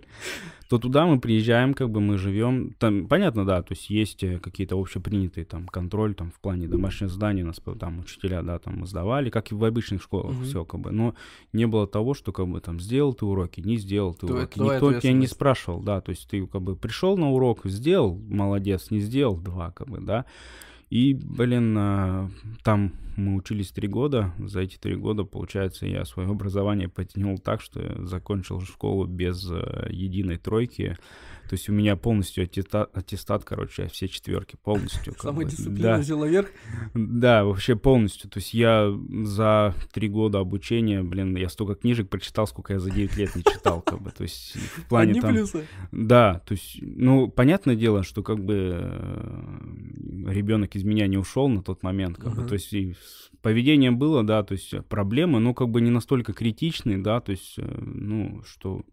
то 0.70 0.80
туда 0.80 1.06
мы 1.06 1.20
приезжаем, 1.20 1.74
как 1.76 1.92
бы 1.92 2.02
мы 2.02 2.18
живем. 2.18 2.74
Там, 2.80 3.08
понятно, 3.08 3.46
да, 3.46 3.62
то 3.62 3.74
есть 3.74 3.90
есть 3.90 4.24
э, 4.24 4.40
какие-то 4.40 4.80
общепринятые 4.80 5.46
там 5.46 5.68
контроль, 5.68 6.16
там 6.16 6.32
в 6.32 6.40
плане 6.40 6.68
домашнего 6.68 7.10
задания 7.10 7.44
у 7.44 7.48
нас 7.48 7.62
там 7.80 8.00
учителя, 8.00 8.42
да, 8.42 8.58
там 8.58 8.86
сдавали, 8.88 9.30
как 9.30 9.52
и 9.52 9.56
в 9.56 9.64
обычных 9.64 10.02
школах, 10.02 10.34
Мгм. 10.36 10.44
все 10.44 10.66
как 10.66 10.80
бы. 10.80 10.92
Но 10.92 11.14
не 11.54 11.68
было 11.68 11.88
того, 11.88 12.16
что 12.16 12.32
как 12.32 12.48
бы 12.48 12.62
там 12.62 12.80
сделал 12.80 13.14
ты 13.14 13.26
уроки, 13.26 13.62
не 13.62 13.78
сделал 13.78 14.14
ты 14.16 14.26
То 14.26 14.34
уроки. 14.34 14.60
Никто 14.60 14.94
тебя 15.00 15.14
не 15.14 15.28
спрашивал, 15.28 15.82
да, 15.82 16.02
то 16.02 16.10
есть 16.10 16.28
ты 16.28 16.46
как 16.48 16.62
бы 16.64 16.76
пришел 16.76 17.16
на 17.18 17.30
урок, 17.30 17.62
сделал, 17.66 18.16
молодец, 18.28 18.90
не 18.90 19.00
сделал, 19.00 19.38
два, 19.38 19.72
как 19.72 19.88
бы, 19.88 20.00
да. 20.02 20.26
И, 20.90 21.14
блин, 21.14 21.76
а, 21.78 22.30
там 22.64 22.94
мы 23.18 23.36
учились 23.36 23.72
три 23.72 23.88
года. 23.88 24.34
За 24.40 24.62
эти 24.62 24.78
три 24.78 24.96
года, 24.96 25.24
получается, 25.24 25.86
я 25.86 26.06
свое 26.06 26.30
образование 26.30 26.90
потянул 26.90 27.38
так, 27.38 27.62
что 27.62 27.82
я 27.82 28.06
закончил 28.06 28.62
школу 28.62 29.06
без 29.06 29.50
э, 29.50 29.88
единой 29.90 30.38
тройки. 30.38 30.98
То 31.50 31.54
есть 31.54 31.70
у 31.70 31.74
меня 31.74 31.96
полностью 31.96 32.44
аттестат, 32.44 32.90
аттестат 32.96 33.44
короче, 33.44 33.88
все 33.88 34.08
четверки 34.08 34.58
полностью. 34.64 35.14
как 35.14 35.22
Самая 35.22 35.46
бы. 35.46 35.52
дисциплина 35.52 35.82
Да. 35.96 35.98
взяла 35.98 36.28
верх. 36.28 36.50
Да, 36.94 37.46
вообще 37.46 37.76
полностью. 37.76 38.30
То 38.30 38.40
есть 38.40 38.54
я 38.54 38.92
за 39.24 39.76
три 39.94 40.10
года 40.10 40.40
обучения, 40.40 41.04
блин, 41.04 41.36
я 41.38 41.50
столько 41.50 41.76
книжек 41.76 42.10
прочитал, 42.10 42.48
сколько 42.48 42.74
я 42.74 42.80
за 42.80 42.90
9 42.92 43.16
лет 43.18 43.36
не 43.36 43.44
читал, 43.44 43.82
как 43.82 44.02
бы. 44.02 44.12
То 44.12 44.24
есть 44.24 44.56
в 44.56 44.88
плане 44.88 45.12
Одни 45.12 45.22
там... 45.22 45.34
плюсы. 45.34 45.66
Да, 45.92 46.42
то 46.46 46.54
есть, 46.54 46.78
ну, 46.82 47.28
понятное 47.30 47.76
дело, 47.76 48.04
что 48.04 48.24
как 48.24 48.44
бы 48.44 48.56
ребенок 50.28 50.76
из 50.76 50.84
меня 50.84 51.08
не 51.08 51.18
ушел 51.18 51.48
на 51.48 51.62
тот 51.62 51.84
момент, 51.84 52.18
как 52.18 52.36
бы, 52.36 52.44
то 52.46 52.54
есть 52.54 52.74
поведением 53.42 53.98
было, 53.98 54.24
да, 54.24 54.44
то 54.44 54.54
есть 54.54 54.74
проблемы, 54.88 55.40
но 55.40 55.54
как 55.54 55.70
бы 55.70 55.82
не 55.82 55.92
настолько 55.92 56.34
критичные, 56.34 56.98
да, 56.98 57.20
то 57.20 57.32
есть, 57.32 57.54
э, 57.58 57.82
ну, 57.86 58.42
что 58.44 58.84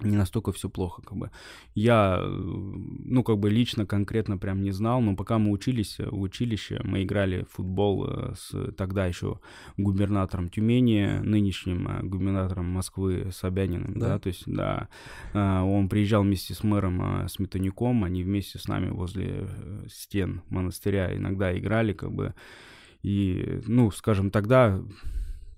не 0.00 0.16
настолько 0.16 0.52
все 0.52 0.68
плохо, 0.68 1.02
как 1.02 1.16
бы. 1.16 1.30
Я, 1.74 2.18
э, 2.20 2.26
ну, 2.28 3.22
как 3.22 3.38
бы 3.38 3.48
лично 3.50 3.86
конкретно 3.86 4.36
прям 4.36 4.62
не 4.62 4.70
знал, 4.70 5.00
но 5.00 5.16
пока 5.16 5.38
мы 5.38 5.50
учились 5.50 5.96
э, 5.98 6.08
в 6.08 6.20
училище, 6.20 6.80
мы 6.84 7.02
играли 7.02 7.44
в 7.44 7.56
футбол 7.56 8.06
э, 8.06 8.34
с 8.36 8.72
тогда 8.72 9.06
еще 9.06 9.40
губернатором 9.78 10.50
Тюмени, 10.50 11.18
нынешним 11.22 12.08
губернатором 12.08 12.66
Москвы 12.66 13.30
Собяниным, 13.32 13.94
Да? 13.98 14.08
да, 14.08 14.18
то 14.18 14.28
есть, 14.28 14.42
да, 14.46 14.88
а, 15.32 15.64
он 15.64 15.88
приезжал 15.88 16.22
вместе 16.22 16.54
с 16.54 16.62
мэром 16.62 17.28
Сметанюком, 17.28 18.04
они 18.04 18.22
вместе 18.22 18.58
с 18.58 18.68
нами 18.68 18.90
возле 18.90 19.48
стен 19.88 20.42
монастыря 20.50 21.16
иногда 21.16 21.56
играли, 21.56 21.92
как 21.92 22.12
бы, 22.12 22.34
и, 23.02 23.60
ну, 23.66 23.90
скажем, 23.90 24.30
тогда, 24.30 24.82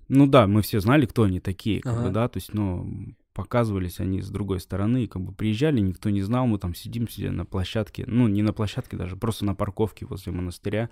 ну 0.07 0.27
да, 0.27 0.47
мы 0.47 0.61
все 0.61 0.79
знали, 0.79 1.05
кто 1.05 1.23
они 1.23 1.39
такие, 1.39 1.81
как 1.81 1.93
Ага. 1.93 2.03
бы, 2.03 2.09
да, 2.11 2.27
то 2.27 2.37
есть, 2.37 2.53
ну, 2.53 3.15
показывались 3.39 4.01
они 4.01 4.21
с 4.21 4.29
другой 4.29 4.59
стороны, 4.59 5.05
и 5.05 5.07
как 5.07 5.21
бы 5.21 5.31
приезжали, 5.31 5.79
никто 5.79 6.09
не 6.09 6.21
знал, 6.21 6.45
мы 6.45 6.59
там 6.59 6.75
сидим 6.75 7.07
себе 7.07 7.31
на 7.31 7.45
площадке, 7.45 8.03
ну, 8.05 8.27
не 8.27 8.41
на 8.41 8.51
площадке 8.51 8.97
даже, 8.97 9.15
просто 9.15 9.45
на 9.45 9.55
парковке 9.55 10.05
возле 10.05 10.33
монастыря, 10.33 10.89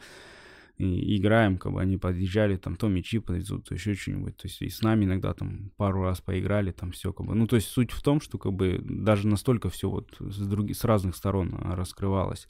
и 0.77 1.18
играем, 1.18 1.58
как 1.58 1.74
бы 1.74 1.82
они 1.82 1.98
подъезжали, 1.98 2.56
там 2.56 2.77
то 2.77 2.88
мячи 2.88 3.20
подвезут, 3.20 3.68
то 3.68 3.74
еще 3.74 3.96
что-нибудь. 3.96 4.38
То 4.38 4.48
есть 4.48 4.62
и 4.62 4.70
с 4.70 4.82
нами 4.82 5.04
иногда 5.04 5.34
там 5.34 5.72
пару 5.75 6.04
раз 6.04 6.22
поиграли, 6.22 6.72
там 6.72 6.92
все 6.92 7.12
как 7.12 7.27
бы. 7.27 7.36
Ну, 7.36 7.48
то 7.48 7.58
есть 7.58 7.68
суть 7.68 7.92
в 7.92 8.01
том, 8.01 8.22
что 8.22 8.38
как 8.38 8.54
бы 8.54 8.80
даже 8.82 9.27
настолько 9.27 9.70
все 9.70 9.89
вот 9.89 10.16
с, 10.20 10.48
други- 10.48 10.74
с 10.74 10.86
разных 10.86 11.18
сторон 11.18 11.54
а, 11.60 11.75
раскрывалось. 11.75 12.48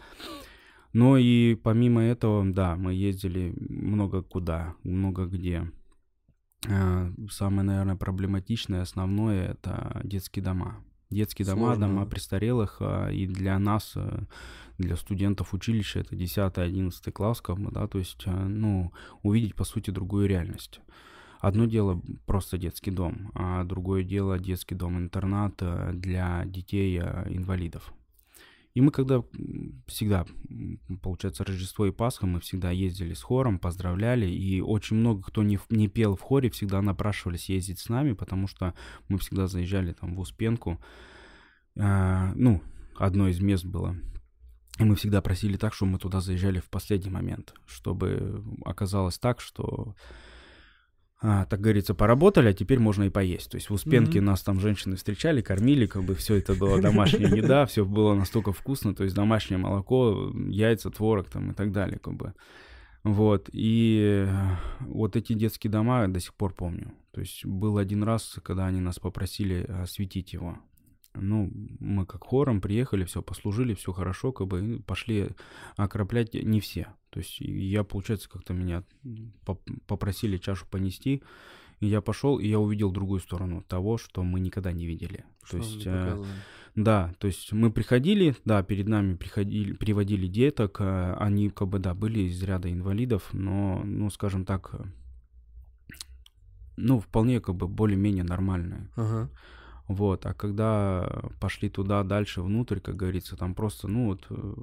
Но 0.93 1.17
и 1.17 1.55
помимо 1.55 2.03
этого, 2.03 2.45
да, 2.45 2.75
мы 2.75 2.93
ездили 2.93 3.55
много 3.57 4.21
куда, 4.21 4.75
много 4.83 5.25
где. 5.25 5.71
А, 6.69 7.11
Самое, 7.29 7.63
наверное, 7.63 7.95
проблематичное, 7.95 8.81
основное, 8.81 9.49
это 9.49 10.01
детские 10.03 10.43
дома. 10.43 10.77
Детские 11.09 11.45
дома, 11.45 11.67
Сложно. 11.67 11.87
дома 11.87 12.05
престарелых, 12.05 12.77
а, 12.81 13.09
и 13.09 13.27
для 13.27 13.57
нас, 13.59 13.93
э, 13.95 14.23
для 14.77 14.97
студентов 14.97 15.53
училища, 15.53 15.99
это 15.99 16.15
10-11 16.15 17.11
класс, 17.11 17.39
как 17.39 17.59
бы, 17.59 17.71
да, 17.71 17.87
то 17.87 17.97
есть, 17.97 18.23
э, 18.25 18.31
ну, 18.31 18.91
увидеть, 19.23 19.55
по 19.55 19.63
сути, 19.63 19.89
другую 19.89 20.27
реальность. 20.27 20.81
Одно 21.39 21.65
дело 21.65 22.01
просто 22.25 22.57
детский 22.57 22.91
дом, 22.91 23.31
а 23.35 23.63
другое 23.63 24.03
дело 24.03 24.37
детский 24.37 24.75
дом-интернат 24.75 25.55
э, 25.61 25.91
для 25.93 26.43
детей-инвалидов. 26.45 27.93
И 28.77 28.81
мы 28.81 28.91
когда 28.91 29.23
всегда, 29.87 30.27
м, 30.51 30.79
получается, 31.01 31.43
Рождество 31.43 31.87
и 31.87 31.91
Пасха, 31.91 32.27
мы 32.27 32.39
всегда 32.41 32.69
ездили 32.69 33.15
с 33.15 33.23
хором, 33.23 33.57
поздравляли, 33.57 34.27
и 34.27 34.61
очень 34.61 34.97
много 34.97 35.23
кто 35.23 35.41
не, 35.41 35.57
не 35.71 35.87
пел 35.87 36.15
в 36.15 36.21
хоре, 36.21 36.51
всегда 36.51 36.83
напрашивались 36.83 37.49
ездить 37.49 37.79
с 37.79 37.89
нами, 37.89 38.13
потому 38.13 38.47
что 38.47 38.75
мы 39.07 39.17
всегда 39.17 39.47
заезжали 39.47 39.93
там 39.93 40.13
в 40.13 40.19
Успенку, 40.19 40.79
А, 41.75 42.33
ну, 42.35 42.61
одно 42.95 43.27
из 43.29 43.39
мест 43.39 43.65
было. 43.65 43.95
И 44.77 44.83
мы 44.83 44.93
всегда 44.95 45.23
просили 45.23 45.57
так, 45.57 45.73
что 45.73 45.87
мы 45.87 45.97
туда 45.97 46.21
заезжали 46.21 46.59
в 46.59 46.69
последний 46.69 47.09
момент, 47.09 47.55
чтобы 47.65 48.43
оказалось 48.63 49.17
так, 49.17 49.41
что, 49.41 49.95
а, 51.19 51.45
так 51.45 51.61
говорится, 51.61 51.95
поработали, 51.95 52.49
а 52.49 52.53
теперь 52.53 52.79
можно 52.79 53.05
и 53.05 53.09
поесть. 53.09 53.49
То 53.49 53.55
есть 53.57 53.69
в 53.69 53.73
Успенке 53.73 54.19
Мгм. 54.19 54.27
нас 54.27 54.43
там 54.43 54.59
женщины 54.59 54.95
встречали, 54.95 55.41
кормили, 55.41 55.87
как 55.87 56.03
бы 56.03 56.13
все 56.13 56.35
это 56.35 56.53
было 56.53 56.79
домашняя 56.79 57.27
еда, 57.35 57.65
все 57.65 57.85
было 57.85 58.13
настолько 58.13 58.53
вкусно, 58.53 58.93
то 58.93 59.03
есть 59.03 59.15
домашнее 59.15 59.57
молоко, 59.57 60.31
яйца, 60.47 60.91
творог 60.91 61.29
там 61.29 61.51
и 61.51 61.53
так 61.55 61.71
далее, 61.71 61.97
как 61.97 62.13
бы. 62.13 62.33
Вот, 63.03 63.49
и 63.51 64.25
э, 64.27 64.55
вот 64.81 65.15
эти 65.15 65.33
детские 65.33 65.71
дома 65.71 66.01
я 66.01 66.07
до 66.07 66.19
сих 66.19 66.35
пор 66.35 66.53
помню. 66.53 66.93
То 67.11 67.21
есть 67.21 67.45
был 67.45 67.77
один 67.77 68.03
раз, 68.03 68.37
когда 68.43 68.67
они 68.67 68.81
нас 68.81 68.99
попросили 68.99 69.63
осветить 69.63 70.33
его. 70.33 70.59
Ну, 71.15 71.51
мы 71.79 72.05
как 72.05 72.25
хором 72.25 72.61
приехали, 72.61 73.05
все 73.05 73.23
послужили, 73.23 73.73
все 73.73 73.91
хорошо, 73.91 74.31
как 74.31 74.47
бы 74.47 74.83
пошли 74.85 75.29
окроплять 75.77 76.33
не 76.35 76.59
все. 76.59 76.93
То 77.17 77.21
есть 77.21 77.39
я, 77.39 77.83
получается, 77.83 78.29
как-то 78.29 78.53
меня 78.53 78.83
поп- 79.43 79.67
попросили 79.87 80.37
чашу 80.37 80.67
понести, 80.69 81.23
и 81.79 81.87
я 81.87 81.99
пошел, 81.99 82.37
и 82.37 82.47
я 82.47 82.59
увидел 82.59 82.91
другую 82.91 83.21
сторону 83.21 83.63
того, 83.67 83.97
что 83.97 84.21
мы 84.21 84.39
никогда 84.39 84.71
не 84.71 84.85
видели. 84.85 85.25
Что 85.43 85.57
то 85.57 85.63
есть, 85.63 85.81
э, 85.87 86.23
да, 86.75 87.15
то 87.17 87.25
есть 87.25 87.53
мы 87.53 87.71
приходили, 87.71 88.35
да, 88.45 88.61
перед 88.61 88.87
нами 88.87 89.15
приходили, 89.15 89.73
приводили 89.73 90.27
деток, 90.27 90.77
э, 90.79 91.15
они 91.17 91.49
как 91.49 91.69
бы, 91.69 91.79
да, 91.79 91.95
были 91.95 92.19
из 92.19 92.43
ряда 92.43 92.71
инвалидов, 92.71 93.29
но, 93.33 93.81
ну, 93.83 94.11
скажем 94.11 94.45
так, 94.45 94.69
э, 94.73 94.85
ну, 96.75 96.99
вполне 96.99 97.41
как 97.41 97.55
бы 97.55 97.67
более-менее 97.67 98.25
нормальные. 98.25 98.91
Ага. 98.95 99.31
Вот, 99.87 100.23
а 100.27 100.35
когда 100.35 101.31
пошли 101.39 101.69
туда 101.69 102.03
дальше, 102.03 102.43
внутрь, 102.43 102.79
как 102.79 102.95
говорится, 102.95 103.35
там 103.35 103.55
просто, 103.55 103.87
ну 103.87 104.05
вот, 104.05 104.27
э, 104.29 104.53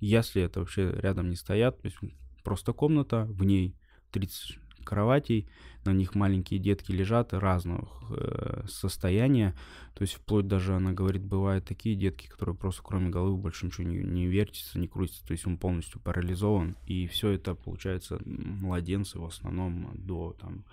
если 0.00 0.42
это 0.42 0.60
вообще 0.60 0.90
рядом 0.92 1.30
не 1.30 1.36
стоят, 1.36 1.80
то 1.80 1.86
есть 1.86 1.98
просто 2.42 2.72
комната, 2.72 3.24
в 3.24 3.44
ней 3.44 3.74
30 4.12 4.58
кроватей, 4.86 5.46
на 5.84 5.92
них 5.92 6.14
маленькие 6.14 6.58
детки 6.58 6.92
лежат 6.92 7.32
разного 7.32 7.88
э, 8.10 8.64
состояния, 8.68 9.54
то 9.94 10.02
есть 10.02 10.14
вплоть 10.14 10.46
даже, 10.46 10.74
она 10.74 10.92
говорит, 10.92 11.22
бывают 11.22 11.64
такие 11.64 11.96
детки, 11.96 12.26
которые 12.26 12.54
просто 12.54 12.82
кроме 12.82 13.08
головы 13.08 13.36
больше 13.36 13.66
ничего 13.66 13.86
не, 13.86 13.96
не 13.98 14.26
вертится, 14.26 14.78
не 14.78 14.88
крутится, 14.88 15.24
то 15.26 15.32
есть 15.32 15.46
он 15.46 15.56
полностью 15.56 16.00
парализован, 16.00 16.76
и 16.86 17.06
все 17.06 17.30
это, 17.30 17.54
получается, 17.54 18.20
младенцы 18.24 19.18
в 19.18 19.24
основном 19.24 19.90
до 19.94 20.36
там 20.40 20.64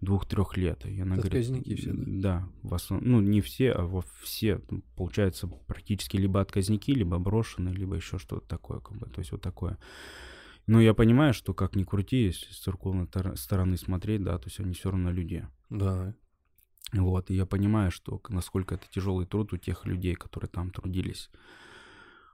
двух-трех 0.00 0.56
лет. 0.56 0.84
И 0.86 1.00
она 1.00 1.16
говорит, 1.16 1.34
Отказники 1.34 1.74
все, 1.76 1.92
да? 1.92 2.04
да, 2.06 2.48
в 2.62 2.74
основном, 2.74 3.10
ну 3.10 3.20
не 3.20 3.40
все, 3.40 3.72
а 3.72 3.86
во 3.86 4.04
все, 4.22 4.60
получается, 4.96 5.46
практически 5.46 6.16
либо 6.16 6.40
отказники, 6.40 6.90
либо 6.90 7.18
брошенные, 7.18 7.74
либо 7.74 7.96
еще 7.96 8.18
что-то 8.18 8.46
такое, 8.46 8.80
как 8.80 8.98
бы, 8.98 9.06
то 9.06 9.20
есть 9.20 9.32
вот 9.32 9.40
такое. 9.42 9.78
Но 10.66 10.80
я 10.80 10.94
понимаю, 10.94 11.34
что 11.34 11.52
как 11.52 11.76
ни 11.76 11.84
крути, 11.84 12.24
если 12.24 12.52
с 12.52 12.58
церковной 12.58 13.06
тор- 13.06 13.36
стороны 13.36 13.76
смотреть, 13.76 14.22
да, 14.22 14.38
то 14.38 14.46
есть 14.46 14.60
они 14.60 14.72
все 14.74 14.90
равно 14.90 15.10
люди. 15.10 15.46
Да. 15.68 16.14
Вот, 16.92 17.30
и 17.30 17.34
я 17.34 17.44
понимаю, 17.44 17.90
что 17.90 18.20
насколько 18.28 18.76
это 18.76 18.86
тяжелый 18.90 19.26
труд 19.26 19.52
у 19.52 19.56
тех 19.56 19.84
людей, 19.84 20.14
которые 20.14 20.48
там 20.48 20.70
трудились. 20.70 21.30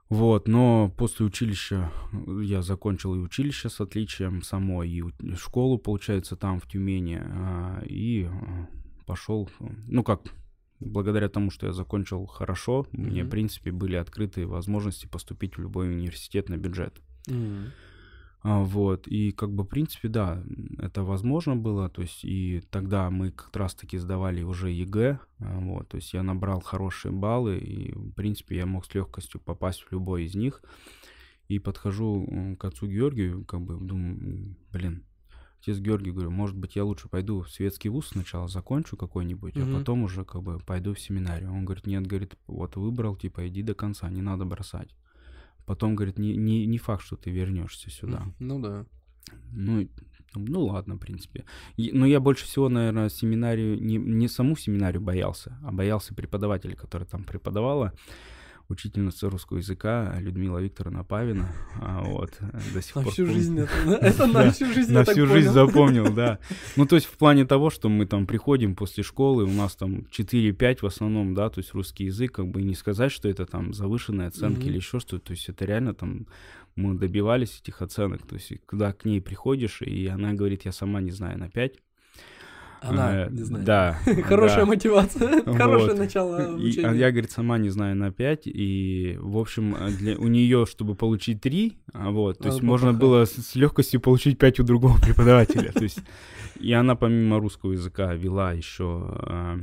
Вот, 0.07 0.47
но 0.47 0.93
после 0.97 1.25
училища 1.25 1.89
э, 2.11 2.41
я 2.43 2.61
закончил 2.61 3.15
и 3.15 3.19
училище 3.19 3.69
с 3.69 3.79
отличием 3.79 4.41
само, 4.41 4.83
и 4.83 5.01
школу, 5.37 5.77
получается, 5.77 6.35
там 6.35 6.59
в 6.59 6.67
Тюмени, 6.67 7.17
а, 7.21 7.81
и 7.85 8.27
пошел, 9.05 9.49
ну 9.87 10.03
как, 10.03 10.23
благодаря 10.81 11.29
тому, 11.29 11.49
что 11.49 11.67
я 11.67 11.73
закончил 11.73 12.25
хорошо, 12.25 12.87
мне, 12.91 13.23
в 13.23 13.29
принципе, 13.29 13.71
были 13.71 13.95
открыты 13.95 14.45
возможности 14.45 15.05
поступить 15.05 15.55
в 15.55 15.61
любой 15.61 15.89
университет 15.89 16.49
на 16.49 16.57
бюджет. 16.57 17.01
М. 17.29 17.71
А, 18.43 18.63
Вот, 18.63 19.07
и 19.07 19.31
как 19.31 19.51
бы, 19.53 19.63
в 19.63 19.67
принципе, 19.67 20.07
да, 20.09 20.43
это 20.79 21.03
возможно 21.03 21.55
было, 21.55 21.89
то 21.89 22.01
есть, 22.01 22.23
и 22.25 22.61
тогда 22.71 23.09
мы 23.11 23.31
как 23.31 23.55
раз-таки 23.55 23.97
сдавали 23.99 24.41
уже 24.41 24.71
ЕГЭ, 24.71 25.19
а, 25.39 25.59
вот, 25.59 25.89
то 25.89 25.97
есть 25.97 26.13
я 26.13 26.23
набрал 26.23 26.59
хорошие 26.61 27.11
баллы, 27.11 27.59
и, 27.59 27.93
в 27.93 28.11
принципе, 28.13 28.57
я 28.57 28.65
мог 28.65 28.85
с 28.85 28.95
легкостью 28.95 29.39
попасть 29.41 29.81
в 29.83 29.91
любой 29.91 30.23
из 30.25 30.33
них, 30.35 30.63
и 31.49 31.59
подхожу 31.59 32.55
к 32.57 32.65
отцу 32.65 32.87
Георгию, 32.87 33.45
как 33.45 33.61
бы, 33.61 33.75
думаю, 33.75 34.55
блин, 34.71 35.03
отец 35.61 35.77
Георгий, 35.77 36.11
говорю, 36.11 36.31
может 36.31 36.57
быть, 36.57 36.75
я 36.75 36.83
лучше 36.83 37.09
пойду 37.09 37.41
в 37.41 37.49
светский 37.51 37.89
вуз 37.89 38.07
сначала, 38.07 38.47
закончу 38.47 38.97
какой-нибудь, 38.97 39.55
Мгм. 39.55 39.75
а 39.75 39.79
потом 39.79 40.01
уже, 40.03 40.25
как 40.25 40.41
бы, 40.41 40.57
пойду 40.57 40.95
в 40.95 40.99
семинарию. 40.99 41.51
Он 41.53 41.63
говорит, 41.65 41.85
нет, 41.85 42.07
говорит, 42.07 42.35
вот 42.47 42.75
выбрал, 42.75 43.15
типа, 43.15 43.47
иди 43.47 43.61
до 43.61 43.75
конца, 43.75 44.09
не 44.09 44.21
надо 44.23 44.45
бросать. 44.45 44.95
Потом, 45.71 45.95
говорит, 45.95 46.19
не, 46.19 46.35
не, 46.35 46.65
не 46.65 46.77
факт, 46.77 47.01
что 47.01 47.15
ты 47.15 47.31
вернешься 47.31 47.89
сюда. 47.89 48.25
Ну 48.39 48.59
да. 48.59 48.85
Ну, 49.53 49.87
ну 50.35 50.65
ладно, 50.65 50.95
в 50.95 50.99
принципе. 50.99 51.45
Но 51.77 52.05
я 52.05 52.19
больше 52.19 52.43
всего, 52.43 52.67
наверное, 52.67 53.07
семинарию, 53.07 53.81
не, 53.81 53.95
не 53.95 54.27
саму 54.27 54.57
семинарию 54.57 55.01
боялся, 55.01 55.57
а 55.63 55.71
боялся 55.71 56.13
преподавателя, 56.13 56.75
которая 56.75 57.07
там 57.07 57.23
преподавала. 57.23 57.93
Учительница 58.71 59.29
русского 59.29 59.57
языка 59.57 60.15
Людмила 60.19 60.57
Викторовна 60.57 61.03
Павина, 61.03 61.47
а, 61.79 62.01
вот, 62.03 62.31
до 62.73 62.81
сих 62.81 62.95
На 62.95 63.03
пор 63.03 63.13
всю 63.13 63.23
помню. 63.25 63.37
жизнь 63.37 63.59
это? 63.59 63.71
Это 64.01 64.27
на 64.27 64.51
всю 64.51 64.65
жизнь, 64.73 64.91
На 64.93 65.03
всю 65.03 65.27
жизнь 65.27 65.49
запомнил, 65.49 66.11
да. 66.13 66.39
Ну, 66.75 66.85
то 66.85 66.95
есть 66.95 67.07
в 67.07 67.17
плане 67.17 67.45
того, 67.45 67.69
что 67.69 67.89
мы 67.89 68.05
там 68.05 68.25
приходим 68.25 68.75
после 68.75 69.03
школы, 69.03 69.43
у 69.43 69.51
нас 69.51 69.75
там 69.75 70.05
4-5 70.11 70.79
в 70.81 70.85
основном, 70.85 71.33
да, 71.33 71.49
то 71.49 71.59
есть 71.59 71.73
русский 71.73 72.05
язык, 72.05 72.33
как 72.33 72.47
бы 72.47 72.61
не 72.61 72.75
сказать, 72.75 73.11
что 73.11 73.29
это 73.29 73.45
там 73.45 73.73
завышенные 73.73 74.27
оценки 74.27 74.65
или 74.65 74.77
еще 74.77 74.99
что-то, 74.99 75.27
то 75.27 75.31
есть 75.31 75.49
это 75.49 75.65
реально 75.65 75.93
там 75.93 76.27
мы 76.75 76.95
добивались 76.95 77.59
этих 77.61 77.81
оценок, 77.81 78.25
то 78.25 78.35
есть 78.35 78.53
когда 78.65 78.93
к 78.93 79.05
ней 79.05 79.21
приходишь, 79.21 79.81
и 79.81 80.07
она 80.07 80.33
говорит, 80.33 80.65
я 80.65 80.71
сама 80.71 81.01
не 81.01 81.11
знаю, 81.11 81.37
на 81.37 81.49
5. 81.49 81.75
Она, 82.81 83.27
не 83.27 83.43
знаю. 83.43 83.63
Да. 83.63 83.99
Хорошая 84.23 84.65
мотивация, 84.65 85.43
хорошее 85.57 85.93
начало 85.93 86.37
а 86.37 86.45
обучения. 86.47 86.93
я, 86.93 87.11
говорит, 87.11 87.31
сама 87.31 87.59
не 87.59 87.69
знаю 87.69 87.95
на 87.95 88.11
5, 88.11 88.47
и, 88.47 89.17
в 89.19 89.37
общем, 89.37 89.75
э, 89.79 89.91
для, 89.91 90.17
у 90.17 90.27
нее, 90.27 90.65
чтобы 90.65 90.95
получить 90.95 91.41
3, 91.41 91.77
а, 91.93 92.09
вот, 92.09 92.39
то 92.39 92.47
есть 92.47 92.63
можно 92.63 92.91
было 92.91 93.25
с, 93.25 93.55
легкостью 93.55 94.01
получить 94.01 94.39
5 94.39 94.61
у 94.61 94.63
другого 94.63 94.97
преподавателя, 95.01 95.71
то 95.71 95.83
есть, 95.83 95.99
и 96.59 96.71
она 96.73 96.95
помимо 96.95 97.39
русского 97.39 97.73
языка 97.73 98.15
вела 98.15 98.53
еще, 98.53 99.15
э, 99.27 99.59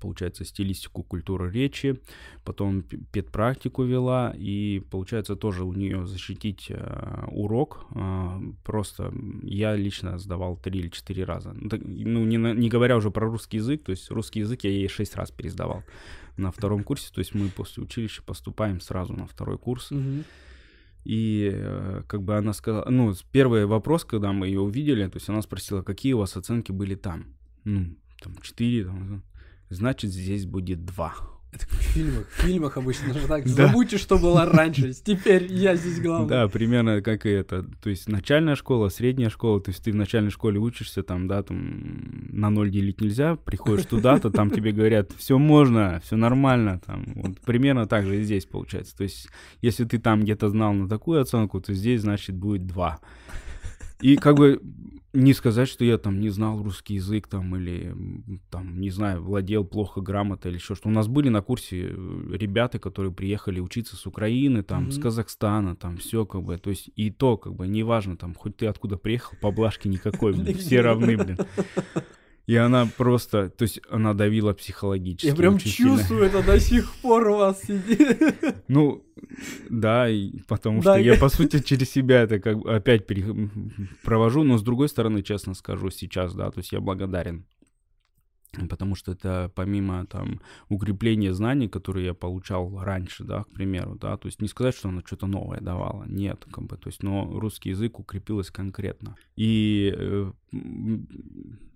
получается, 0.00 0.44
стилистику 0.44 1.02
культуры 1.02 1.50
речи, 1.50 2.00
потом 2.44 2.82
педпрактику 2.82 3.84
вела, 3.84 4.34
и, 4.36 4.82
получается, 4.90 5.36
тоже 5.36 5.64
у 5.64 5.72
нее 5.72 6.06
защитить 6.06 6.66
э, 6.70 7.26
урок, 7.30 7.86
э, 7.94 8.40
просто 8.64 9.12
я 9.42 9.76
лично 9.76 10.18
сдавал 10.18 10.56
3 10.56 10.78
или 10.78 10.88
4 10.88 11.24
раза. 11.24 11.52
Ну, 11.52 11.68
ну, 11.82 12.24
не, 12.24 12.36
не 12.36 12.68
говоря 12.68 12.96
уже 12.96 13.10
про 13.10 13.26
русский 13.26 13.58
язык, 13.58 13.84
то 13.84 13.90
есть 13.90 14.10
русский 14.10 14.40
язык 14.40 14.64
я 14.64 14.70
ей 14.70 14.88
6 14.88 15.16
раз 15.16 15.30
пересдавал 15.30 15.82
на 16.36 16.50
втором 16.50 16.82
курсе, 16.82 17.12
то 17.12 17.20
есть 17.20 17.34
мы 17.34 17.48
после 17.48 17.82
училища 17.82 18.22
поступаем 18.22 18.80
сразу 18.80 19.12
на 19.12 19.26
второй 19.26 19.58
курс, 19.58 19.90
Мгм. 19.92 20.24
и 21.04 21.50
э, 21.52 22.02
как 22.08 22.22
бы 22.22 22.36
она 22.36 22.52
сказала, 22.54 22.88
ну, 22.90 23.14
первый 23.30 23.66
вопрос, 23.66 24.04
когда 24.04 24.32
мы 24.32 24.48
ее 24.48 24.60
увидели, 24.60 25.06
то 25.06 25.16
есть 25.18 25.28
она 25.28 25.42
спросила, 25.42 25.82
какие 25.82 26.14
у 26.14 26.18
вас 26.18 26.36
оценки 26.36 26.72
были 26.72 26.96
там? 26.96 27.26
Ну, 27.64 27.94
там 28.20 28.36
4, 28.40 28.84
там, 28.84 29.22
значит, 29.70 30.10
здесь 30.10 30.46
будет 30.46 30.84
2. 30.84 31.14
Это 31.54 31.68
как 31.68 31.78
в 31.78 31.82
фильмах. 31.82 32.28
В 32.28 32.42
фильмах 32.42 32.76
обычно 32.76 33.14
же 33.14 33.28
так. 33.28 33.46
Забудьте, 33.46 33.96
что 33.96 34.18
было 34.18 34.44
раньше. 34.44 34.92
Теперь 34.92 35.52
я 35.52 35.76
здесь 35.76 36.00
главный. 36.00 36.28
Да, 36.28 36.48
примерно 36.48 37.00
как 37.00 37.26
и 37.26 37.30
это. 37.30 37.64
То 37.80 37.90
есть 37.90 38.08
начальная 38.08 38.56
школа, 38.56 38.88
средняя 38.88 39.30
школа, 39.30 39.60
то 39.60 39.70
есть 39.70 39.84
ты 39.84 39.92
в 39.92 39.94
начальной 39.94 40.30
школе 40.30 40.58
учишься, 40.58 41.04
там, 41.04 41.28
да, 41.28 41.44
там 41.44 42.26
на 42.32 42.50
ноль 42.50 42.70
делить 42.70 43.00
нельзя, 43.00 43.36
приходишь 43.36 43.86
туда-то, 43.86 44.30
там 44.30 44.50
тебе 44.50 44.72
говорят, 44.72 45.12
все 45.16 45.38
можно, 45.38 46.00
все 46.02 46.16
нормально, 46.16 46.80
там, 46.84 47.04
вот 47.14 47.40
примерно 47.40 47.86
так 47.86 48.04
же 48.04 48.20
и 48.20 48.24
здесь 48.24 48.46
получается. 48.46 48.96
То 48.96 49.04
есть 49.04 49.28
если 49.62 49.84
ты 49.84 49.98
там 49.98 50.22
где-то 50.22 50.48
знал 50.48 50.72
на 50.72 50.88
такую 50.88 51.20
оценку, 51.20 51.60
то 51.60 51.72
здесь, 51.72 52.00
значит, 52.00 52.34
будет 52.34 52.66
2. 52.66 52.98
И 54.00 54.16
как 54.16 54.36
бы 54.36 54.60
не 55.14 55.32
сказать, 55.32 55.68
что 55.68 55.84
я 55.84 55.96
там 55.96 56.18
не 56.20 56.28
знал 56.28 56.62
русский 56.62 56.94
язык 56.94 57.28
там 57.28 57.54
или 57.56 57.94
там, 58.50 58.80
не 58.80 58.90
знаю, 58.90 59.22
владел 59.22 59.64
плохо 59.64 60.00
грамотой 60.00 60.50
или 60.50 60.58
еще 60.58 60.74
что. 60.74 60.88
У 60.88 60.92
нас 60.92 61.06
были 61.06 61.28
на 61.28 61.40
курсе 61.40 61.88
э, 61.90 62.36
ребята, 62.36 62.78
которые 62.78 63.12
приехали 63.12 63.60
учиться 63.60 63.96
с 63.96 64.06
Украины, 64.06 64.62
там, 64.62 64.90
с 64.90 64.96
Мгм. 64.96 65.02
Казахстана, 65.04 65.76
там, 65.76 65.96
все 65.98 66.26
как 66.26 66.42
бы, 66.42 66.58
то 66.58 66.70
есть 66.70 66.90
и 66.96 67.10
то 67.10 67.36
как 67.36 67.54
бы, 67.54 67.66
неважно, 67.68 68.16
там, 68.16 68.34
хоть 68.34 68.56
ты 68.56 68.66
откуда 68.66 68.96
приехал, 68.96 69.36
поблажки 69.40 69.86
никакой, 69.88 70.32
блин, 70.34 70.56
все 70.56 70.80
равны, 70.80 71.16
блин. 71.16 71.38
И 72.46 72.56
она 72.56 72.86
просто, 72.98 73.48
то 73.48 73.62
есть 73.62 73.80
она 73.90 74.12
давила 74.12 74.52
психологически. 74.52 75.28
Я 75.30 75.34
прям 75.34 75.54
очень 75.54 75.70
сильно. 75.70 75.96
чувствую 75.96 76.24
это 76.24 76.42
до 76.42 76.60
сих 76.60 76.92
пор 76.96 77.28
у 77.28 77.36
вас 77.38 77.62
сидит. 77.62 78.18
Ну, 78.68 79.02
да, 79.70 80.10
и 80.10 80.40
потому 80.46 80.82
Да, 80.82 80.94
что 80.94 81.00
я, 81.00 81.14
я- 81.14 81.18
по 81.18 81.30
сути, 81.30 81.60
через 81.62 81.90
себя 81.90 82.20
это 82.22 82.38
как 82.40 82.58
бы 82.58 82.74
опять 82.74 83.06
пере- 83.06 83.48
провожу, 84.02 84.42
но 84.44 84.58
с 84.58 84.62
другой 84.62 84.88
стороны, 84.90 85.22
честно 85.22 85.54
скажу, 85.54 85.88
сейчас, 85.90 86.34
да, 86.34 86.50
то 86.50 86.58
есть 86.58 86.72
я 86.72 86.80
благодарен. 86.80 87.46
Потому 88.68 88.94
что 88.94 89.12
это 89.12 89.50
помимо 89.54 90.06
там 90.06 90.40
укрепления 90.68 91.32
знаний, 91.34 91.68
которые 91.68 92.06
я 92.06 92.14
получал 92.14 92.78
раньше, 92.82 93.24
да, 93.24 93.44
к 93.44 93.48
примеру, 93.48 93.96
да, 94.00 94.16
то 94.16 94.26
есть 94.26 94.40
не 94.42 94.48
сказать, 94.48 94.74
что 94.74 94.88
она 94.88 95.02
что-то 95.04 95.26
новое 95.26 95.60
давала, 95.60 96.04
нет, 96.06 96.46
как 96.50 96.64
бы, 96.64 96.76
то 96.76 96.88
есть, 96.88 97.02
но 97.02 97.38
русский 97.38 97.70
язык 97.70 97.98
укрепилась 97.98 98.50
конкретно. 98.50 99.16
И 99.36 99.92
э, 99.96 100.32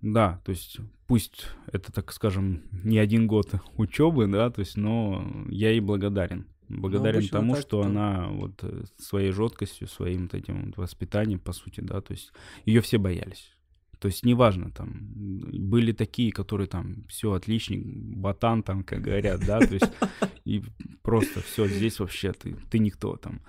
да, 0.03 0.41
то 0.45 0.51
есть 0.51 0.79
пусть 1.07 1.47
это, 1.73 1.93
так 1.93 2.13
скажем, 2.13 2.63
не 2.85 2.99
один 2.99 3.27
год 3.27 3.53
учебы, 3.77 4.27
да, 4.27 4.51
то 4.51 4.61
есть, 4.61 4.77
но 4.77 5.27
я 5.49 5.71
ей 5.71 5.81
благодарен. 5.81 6.47
Благодарен 6.69 7.21
обычно 7.21 7.39
тому, 7.39 7.55
так, 7.55 7.63
что 7.63 7.83
то- 7.83 7.89
она 7.89 8.29
вот 8.29 8.63
э, 8.63 8.85
своей 8.99 9.33
жесткостью, 9.33 9.89
своим 9.89 10.25
вот 10.25 10.35
этим 10.35 10.67
вот 10.67 10.77
воспитанием, 10.77 11.39
по 11.41 11.53
сути, 11.53 11.81
да, 11.81 12.01
то 12.03 12.12
есть 12.12 12.31
ее 12.67 12.83
все 12.83 12.99
боялись. 12.99 13.53
То 13.99 14.07
есть 14.07 14.25
неважно, 14.25 14.71
там, 14.71 15.11
были 15.13 15.93
такие, 15.93 16.33
которые 16.33 16.69
там, 16.69 17.05
все, 17.09 17.33
отличник, 17.33 17.85
ботан 17.85 18.63
там, 18.63 18.85
как 18.85 19.01
говорят, 19.01 19.41
да, 19.45 19.59
то 19.59 19.75
есть 19.75 19.91
и 20.45 20.63
просто 21.03 21.41
все, 21.41 21.67
здесь 21.67 21.99
вообще 21.99 22.33
ты, 22.33 22.57
ты 22.71 22.79
никто 22.79 23.17
там. 23.17 23.41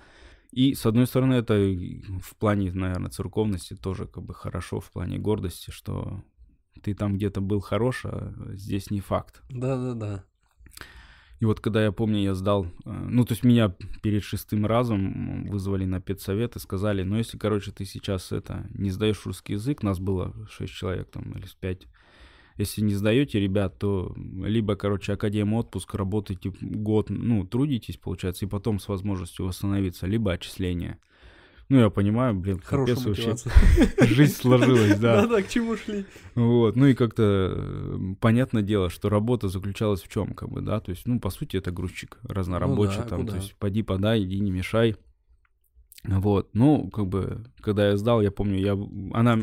И, 0.50 0.74
с 0.74 0.84
одной 0.84 1.06
стороны, 1.06 1.34
это 1.34 1.54
в 1.54 2.36
плане, 2.36 2.72
наверное, 2.72 3.10
церковности 3.10 3.76
тоже 3.76 4.06
как 4.06 4.24
бы 4.24 4.34
хорошо, 4.34 4.80
в 4.80 4.90
плане 4.90 5.18
гордости, 5.18 5.70
что 5.70 6.24
ты 6.82 6.94
там 6.94 7.16
где-то 7.16 7.40
был 7.40 7.60
хорош, 7.60 8.04
а 8.04 8.32
здесь 8.54 8.90
не 8.90 9.00
факт. 9.00 9.42
Да-да-да. 9.48 10.24
И 11.40 11.46
вот 11.46 11.60
когда 11.60 11.82
я 11.82 11.90
помню, 11.90 12.20
я 12.20 12.34
сдал, 12.34 12.66
э, 12.84 12.90
ну, 12.90 13.24
то 13.24 13.32
есть 13.32 13.44
меня 13.44 13.74
перед 14.02 14.22
шестым 14.22 14.66
разом 14.66 15.46
вызвали 15.46 15.86
на 15.86 16.00
педсовет 16.00 16.56
и 16.56 16.58
сказали, 16.58 17.02
ну, 17.02 17.16
если, 17.16 17.38
короче, 17.38 17.72
ты 17.72 17.86
сейчас 17.86 18.30
это, 18.30 18.66
не 18.74 18.90
сдаешь 18.90 19.24
русский 19.24 19.54
язык, 19.54 19.82
нас 19.82 19.98
было 19.98 20.34
шесть 20.50 20.74
человек 20.74 21.10
там 21.10 21.32
или 21.32 21.46
пять, 21.58 21.88
если 22.58 22.82
не 22.82 22.94
сдаете, 22.94 23.40
ребят, 23.40 23.78
то 23.78 24.14
либо, 24.16 24.76
короче, 24.76 25.14
академ 25.14 25.54
отпуск, 25.54 25.94
работаете 25.94 26.52
год, 26.60 27.08
ну, 27.08 27.46
трудитесь, 27.46 27.96
получается, 27.96 28.44
и 28.44 28.48
потом 28.48 28.78
с 28.78 28.86
возможностью 28.86 29.46
восстановиться, 29.46 30.06
либо 30.06 30.32
отчисление. 30.32 30.98
Ну, 31.70 31.78
я 31.78 31.88
понимаю, 31.88 32.34
блин, 32.34 32.58
капец 32.58 33.04
вообще. 33.04 33.36
Жизнь 34.00 34.34
сложилась, 34.34 34.98
да. 34.98 35.22
Да-да, 35.22 35.40
к 35.40 35.48
чему 35.48 35.76
шли? 35.76 36.04
Вот, 36.34 36.74
ну 36.74 36.86
и 36.86 36.94
как-то 36.94 37.96
понятное 38.20 38.62
дело, 38.62 38.90
что 38.90 39.08
работа 39.08 39.48
заключалась 39.48 40.02
в 40.02 40.08
чем, 40.08 40.34
как 40.34 40.48
бы, 40.50 40.62
да, 40.62 40.80
то 40.80 40.90
есть, 40.90 41.06
ну, 41.06 41.20
по 41.20 41.30
сути, 41.30 41.56
это 41.56 41.70
грузчик 41.70 42.18
разнорабочий, 42.24 42.96
Ну 42.96 43.02
да, 43.04 43.08
там, 43.08 43.20
куда? 43.20 43.32
то 43.34 43.38
есть, 43.38 43.54
поди, 43.54 43.84
подай, 43.84 44.24
иди, 44.24 44.40
не 44.40 44.50
мешай. 44.50 44.96
Вот, 46.02 46.48
ну, 46.54 46.90
как 46.90 47.06
бы, 47.06 47.44
когда 47.60 47.90
я 47.90 47.96
сдал, 47.96 48.20
я 48.20 48.32
помню, 48.32 48.58
я, 48.58 48.76
она 49.16 49.38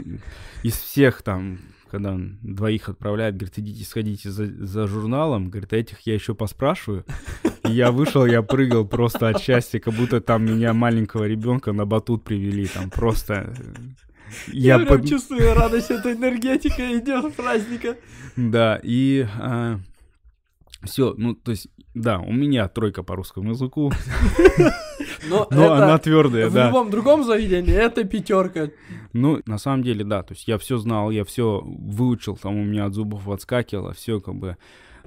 из 0.63 0.73
всех 0.73 1.21
там, 1.21 1.59
когда 1.89 2.11
он 2.13 2.37
двоих 2.41 2.89
отправляет, 2.89 3.35
говорит, 3.35 3.57
идите, 3.59 3.83
сходите 3.85 4.29
за, 4.29 4.45
за 4.45 4.87
журналом, 4.87 5.49
говорит, 5.49 5.73
а 5.73 5.77
этих 5.77 6.01
я 6.01 6.13
еще 6.13 6.35
поспрашиваю. 6.35 7.05
И 7.67 7.71
я 7.71 7.91
вышел, 7.91 8.25
я 8.25 8.41
прыгал 8.41 8.85
просто 8.85 9.29
от 9.29 9.41
счастья, 9.41 9.79
как 9.79 9.93
будто 9.93 10.21
там 10.21 10.45
меня 10.45 10.73
маленького 10.73 11.25
ребенка 11.25 11.73
на 11.73 11.85
батут 11.85 12.23
привели, 12.23 12.67
там 12.67 12.89
просто... 12.89 13.53
э, 13.57 14.51
Я, 14.51 14.77
прям 14.79 14.99
под- 14.99 15.09
чувствую 15.09 15.53
радость, 15.53 15.91
эта 15.91 16.13
энергетика 16.13 16.97
идет 16.97 17.33
праздника. 17.35 17.95
Да, 18.35 18.79
и 18.83 19.25
все, 20.83 21.13
ну, 21.17 21.33
то 21.33 21.51
есть, 21.51 21.67
да, 21.93 22.19
у 22.19 22.31
меня 22.31 22.67
тройка 22.67 23.03
по 23.03 23.15
русскому 23.15 23.51
языку, 23.51 23.91
Но, 25.29 25.47
она 25.51 25.97
твердая, 25.97 26.49
в 26.49 26.53
да. 26.53 26.67
любом 26.67 26.89
другом 26.89 27.23
заведении 27.23 27.73
это 27.73 28.03
пятерка. 28.03 28.69
Ну, 29.13 29.41
на 29.45 29.57
самом 29.57 29.83
деле, 29.83 30.03
да, 30.03 30.23
то 30.23 30.33
есть 30.33 30.47
я 30.47 30.57
все 30.57 30.77
знал, 30.77 31.11
я 31.11 31.23
все 31.25 31.61
выучил, 31.65 32.37
там 32.37 32.55
у 32.57 32.63
меня 32.63 32.85
от 32.85 32.93
зубов 32.93 33.27
отскакивало, 33.27 33.93
все 33.93 34.21
как 34.21 34.35
бы, 34.35 34.57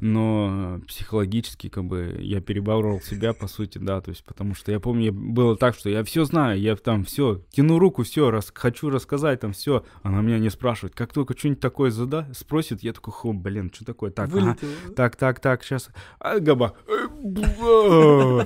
но 0.00 0.78
э, 0.82 0.86
психологически 0.86 1.68
как 1.68 1.84
бы 1.84 2.16
я 2.20 2.40
переборол 2.40 3.00
себя, 3.00 3.32
по 3.32 3.46
сути, 3.46 3.78
да, 3.78 4.00
то 4.00 4.10
есть 4.10 4.24
потому 4.24 4.54
что 4.54 4.72
я 4.72 4.80
помню, 4.80 5.12
было 5.12 5.56
так, 5.56 5.74
что 5.74 5.88
я 5.90 6.04
все 6.04 6.24
знаю, 6.24 6.60
я 6.60 6.76
там 6.76 7.04
все, 7.04 7.42
тяну 7.50 7.78
руку, 7.78 8.02
все, 8.02 8.30
рас, 8.30 8.50
хочу 8.54 8.90
рассказать, 8.90 9.40
там 9.40 9.52
все, 9.52 9.84
она 10.02 10.20
меня 10.20 10.38
не 10.38 10.50
спрашивает, 10.50 10.94
как 10.94 11.12
только 11.12 11.36
что-нибудь 11.36 11.60
такое 11.60 11.90
зада, 11.90 12.28
спросит, 12.34 12.82
я 12.82 12.92
такой, 12.92 13.12
хо, 13.12 13.32
блин, 13.32 13.70
что 13.72 13.84
такое, 13.84 14.10
так, 14.10 14.30
ага. 14.34 14.56
Так, 14.96 15.16
так, 15.16 15.40
так, 15.40 15.64
сейчас. 15.64 15.90
Габа. 16.20 16.74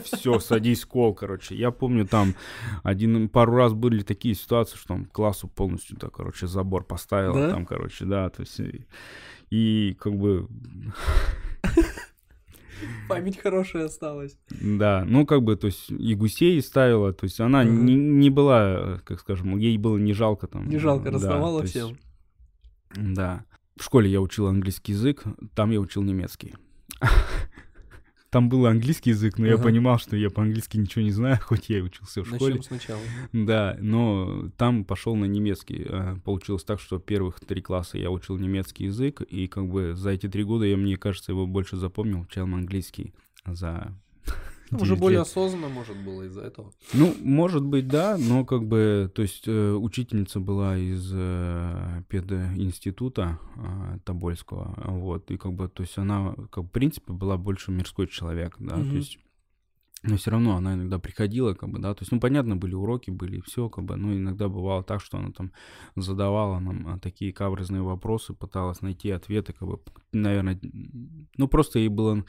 Все, 0.04 0.38
садись 0.40 0.84
кол, 0.84 1.14
короче. 1.14 1.54
Я 1.54 1.70
помню, 1.70 2.06
там 2.06 2.34
один 2.82 3.28
пару 3.28 3.54
раз 3.56 3.72
были 3.72 4.02
такие 4.02 4.34
ситуации, 4.34 4.76
что 4.76 4.88
там 4.88 5.04
классу 5.06 5.48
полностью, 5.48 5.96
да, 5.98 6.08
короче, 6.08 6.46
забор 6.46 6.84
поставил, 6.84 7.34
там, 7.50 7.66
короче, 7.66 8.04
да, 8.04 8.28
то 8.30 8.42
есть 8.42 8.60
и, 9.50 9.96
как 10.00 10.14
бы, 10.16 10.48
Память 13.08 13.38
хорошая 13.38 13.86
осталась. 13.86 14.36
да, 14.50 15.04
ну 15.06 15.26
как 15.26 15.42
бы, 15.42 15.56
то 15.56 15.66
есть 15.66 15.90
и 15.90 16.14
гусей 16.14 16.60
ставила, 16.62 17.12
то 17.12 17.24
есть 17.24 17.40
она 17.40 17.62
Мгм. 17.64 17.84
не, 17.86 17.94
не 17.94 18.30
была, 18.30 19.00
как 19.04 19.20
скажем, 19.20 19.56
ей 19.56 19.78
было 19.78 19.96
не 19.96 20.12
жалко 20.12 20.46
там. 20.46 20.68
Не 20.68 20.78
жалко, 20.78 21.10
да, 21.10 21.18
то 21.18 21.60
есть, 21.62 21.72
всем. 21.74 21.98
Да. 22.96 23.44
В 23.76 23.84
школе 23.84 24.10
я 24.10 24.20
учил 24.20 24.46
английский 24.46 24.92
язык, 24.92 25.24
там 25.54 25.70
я 25.70 25.80
учил 25.80 26.02
немецкий. 26.02 26.54
там 28.34 28.48
был 28.48 28.66
английский 28.66 29.10
язык, 29.10 29.38
но 29.38 29.46
я 29.46 29.54
Ага. 29.54 29.62
понимал, 29.62 29.96
что 30.00 30.16
я 30.16 30.28
по-английски 30.28 30.76
ничего 30.76 31.02
не 31.04 31.12
знаю, 31.12 31.38
хоть 31.42 31.68
я 31.68 31.78
и 31.78 31.82
учился 31.82 32.22
в 32.24 32.26
школе. 32.26 32.56
Начнем 32.56 32.62
сначала. 32.64 33.00
Да, 33.32 33.76
но 33.80 34.50
там 34.56 34.84
пошел 34.84 35.14
на 35.14 35.26
немецкий. 35.26 35.86
Э, 35.88 36.16
Получилось 36.24 36.64
так, 36.64 36.80
что 36.80 36.98
первых 36.98 37.38
три 37.38 37.62
класса 37.62 37.96
я 37.96 38.10
учил 38.10 38.36
немецкий 38.36 38.86
язык, 38.86 39.20
и 39.22 39.46
как 39.46 39.68
бы 39.68 39.94
за 39.94 40.10
эти 40.10 40.28
три 40.28 40.42
года 40.42 40.64
я, 40.64 40.76
мне 40.76 40.96
кажется, 40.96 41.30
его 41.30 41.46
больше 41.46 41.76
запомнил, 41.76 42.26
чем 42.26 42.56
английский 42.56 43.14
за 43.46 43.94
Уже 44.70 44.94
9 44.94 45.00
более 45.00 45.18
лет. 45.18 45.26
осознанно, 45.26 45.68
может, 45.68 45.96
было 45.96 46.22
из-за 46.22 46.42
этого. 46.42 46.72
Ну, 46.94 47.14
может 47.20 47.64
быть, 47.64 47.86
да, 47.86 48.16
но 48.18 48.44
как 48.44 48.66
бы, 48.66 49.10
то 49.14 49.22
есть 49.22 49.44
э, 49.46 49.72
учительница 49.72 50.40
была 50.40 50.76
из 50.76 51.10
э, 51.14 52.02
пединститута 52.08 53.38
э, 53.56 53.98
Тобольского, 54.04 54.74
вот, 54.86 55.30
и 55.30 55.36
как 55.36 55.52
бы, 55.52 55.68
то 55.68 55.82
есть 55.82 55.96
она, 55.98 56.34
как 56.50 56.64
в 56.64 56.68
принципе, 56.68 57.12
была 57.12 57.36
больше 57.36 57.70
мирской 57.70 58.06
человек, 58.08 58.56
да, 58.58 58.76
Мгм. 58.76 58.90
то 58.90 58.96
есть 58.96 59.18
но 60.06 60.18
все 60.18 60.32
равно 60.32 60.56
она 60.56 60.74
иногда 60.74 60.98
приходила, 60.98 61.54
как 61.54 61.70
бы, 61.70 61.78
да, 61.78 61.94
то 61.94 62.02
есть, 62.02 62.12
ну, 62.12 62.20
понятно, 62.20 62.56
были 62.56 62.74
уроки, 62.74 63.10
были 63.10 63.40
все, 63.40 63.70
как 63.70 63.84
бы, 63.84 63.96
но 63.96 64.14
иногда 64.14 64.48
бывало 64.50 64.82
так, 64.82 65.00
что 65.00 65.16
она 65.16 65.30
там 65.30 65.50
задавала 65.96 66.58
нам 66.58 66.86
а, 66.86 66.98
такие 66.98 67.32
каверзные 67.32 67.80
вопросы, 67.80 68.34
пыталась 68.34 68.82
найти 68.82 69.10
ответы, 69.10 69.54
как 69.54 69.66
бы, 69.66 69.80
наверное, 70.12 70.60
ну, 71.38 71.48
просто 71.48 71.78
ей 71.78 71.88
было 71.88 72.22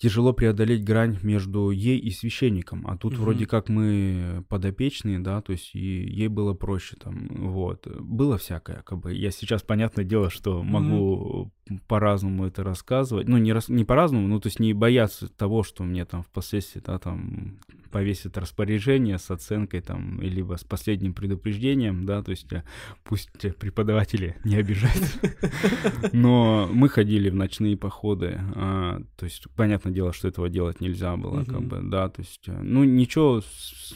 тяжело 0.00 0.32
преодолеть 0.32 0.82
грань 0.82 1.18
между 1.22 1.70
ей 1.70 1.98
и 1.98 2.10
священником, 2.10 2.86
а 2.86 2.96
тут 2.96 3.12
Мгм. 3.12 3.22
вроде 3.22 3.46
как 3.46 3.68
мы 3.68 4.44
подопечные, 4.48 5.18
да, 5.18 5.42
то 5.42 5.52
есть 5.52 5.74
и 5.74 5.78
ей 5.78 6.28
было 6.28 6.54
проще 6.54 6.96
там, 6.96 7.28
вот. 7.36 7.86
Было 8.00 8.38
всякое, 8.38 8.82
как 8.82 8.98
бы. 9.00 9.12
Я 9.14 9.30
сейчас, 9.30 9.62
понятное 9.62 10.04
дело, 10.04 10.30
что 10.30 10.62
могу 10.62 11.52
по-разному 11.86 12.46
это 12.46 12.62
рассказывать, 12.62 13.28
ну, 13.28 13.38
не, 13.38 13.52
рас... 13.52 13.68
не 13.68 13.84
по-разному, 13.84 14.28
ну, 14.28 14.40
то 14.40 14.48
есть 14.48 14.60
не 14.60 14.72
бояться 14.72 15.28
того, 15.28 15.62
что 15.62 15.84
мне 15.84 16.04
там 16.04 16.22
впоследствии, 16.22 16.82
да, 16.84 16.98
там 16.98 17.58
повесят 17.90 18.38
распоряжение 18.38 19.18
с 19.18 19.30
оценкой 19.30 19.80
там, 19.80 20.20
либо 20.20 20.56
с 20.56 20.64
последним 20.64 21.12
предупреждением, 21.12 22.06
да, 22.06 22.22
то 22.22 22.30
есть 22.30 22.52
э, 22.52 22.62
пусть 23.04 23.44
э, 23.44 23.52
преподаватели 23.52 24.36
не 24.44 24.56
обижаются. 24.56 25.18
Но 26.12 26.68
мы 26.72 26.88
ходили 26.88 27.30
в 27.30 27.34
ночные 27.34 27.76
походы, 27.76 28.40
а, 28.54 29.02
то 29.16 29.24
есть 29.24 29.46
понятное 29.56 29.92
дело, 29.92 30.12
что 30.12 30.28
этого 30.28 30.48
делать 30.48 30.80
нельзя 30.80 31.16
было, 31.16 31.44
как 31.44 31.62
бы, 31.62 31.80
да, 31.82 32.08
то 32.08 32.22
есть, 32.22 32.44
э, 32.46 32.60
ну, 32.62 32.84
ничего 32.84 33.42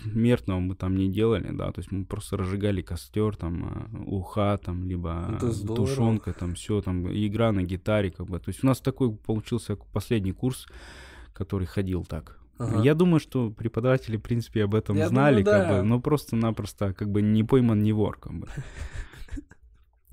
смертного 0.02 0.60
мы 0.60 0.74
там 0.74 0.96
не 0.96 1.08
делали, 1.10 1.50
да, 1.52 1.70
то 1.72 1.80
есть 1.80 1.92
мы 1.92 2.04
просто 2.04 2.36
разжигали 2.36 2.82
костер, 2.82 3.36
там, 3.36 3.64
а, 3.64 4.04
уха, 4.06 4.58
там, 4.62 4.88
либо 4.88 5.38
тушенка, 5.40 6.32
там, 6.32 6.54
все, 6.54 6.80
там, 6.80 7.10
игра 7.12 7.52
на 7.52 7.63
гитаре, 7.64 8.10
как 8.10 8.26
бы, 8.26 8.38
то 8.38 8.48
есть 8.48 8.62
у 8.62 8.66
нас 8.66 8.80
такой 8.80 9.14
получился 9.14 9.76
последний 9.92 10.32
курс, 10.32 10.66
который 11.32 11.66
ходил 11.66 12.04
так. 12.04 12.38
Ага. 12.58 12.82
Я 12.82 12.94
думаю, 12.94 13.18
что 13.18 13.50
преподаватели, 13.50 14.16
в 14.16 14.22
принципе, 14.22 14.64
об 14.64 14.74
этом 14.74 14.96
Я 14.96 15.08
знали, 15.08 15.42
думаю, 15.42 15.60
как 15.60 15.68
да. 15.68 15.76
бы, 15.80 15.88
но 15.88 16.00
просто-напросто, 16.00 16.94
как 16.94 17.10
бы, 17.10 17.20
не 17.20 17.42
пойман, 17.42 17.82
не 17.82 17.92
вор, 17.92 18.18
как 18.18 18.34
бы. 18.34 18.48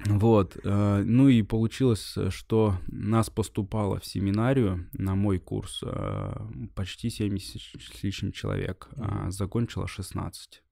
Вот, 0.05 0.57
э, 0.63 1.03
ну 1.05 1.27
и 1.27 1.43
получилось, 1.43 2.17
что 2.29 2.77
нас 2.87 3.29
поступало 3.29 3.99
в 3.99 4.05
семинарию 4.05 4.89
на 4.93 5.13
мой 5.13 5.37
курс 5.37 5.83
э, 5.85 6.33
почти 6.73 7.11
70 7.11 7.61
с 7.61 8.03
лишним 8.03 8.31
человек, 8.31 8.89
а 8.97 9.29
закончило 9.29 9.87
16. 9.87 10.63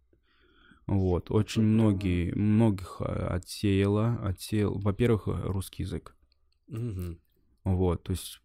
Вот, 0.87 1.29
очень 1.29 1.61
многие, 1.61 2.33
многих 2.33 2.97
э, 3.01 3.03
отсеяло, 3.03 4.15
отсеял, 4.23 4.79
во-первых, 4.79 5.27
русский 5.27 5.83
язык. 5.83 6.15
Мгм. 6.69 7.19
Вот, 7.65 8.03
то 8.03 8.11
есть 8.11 8.41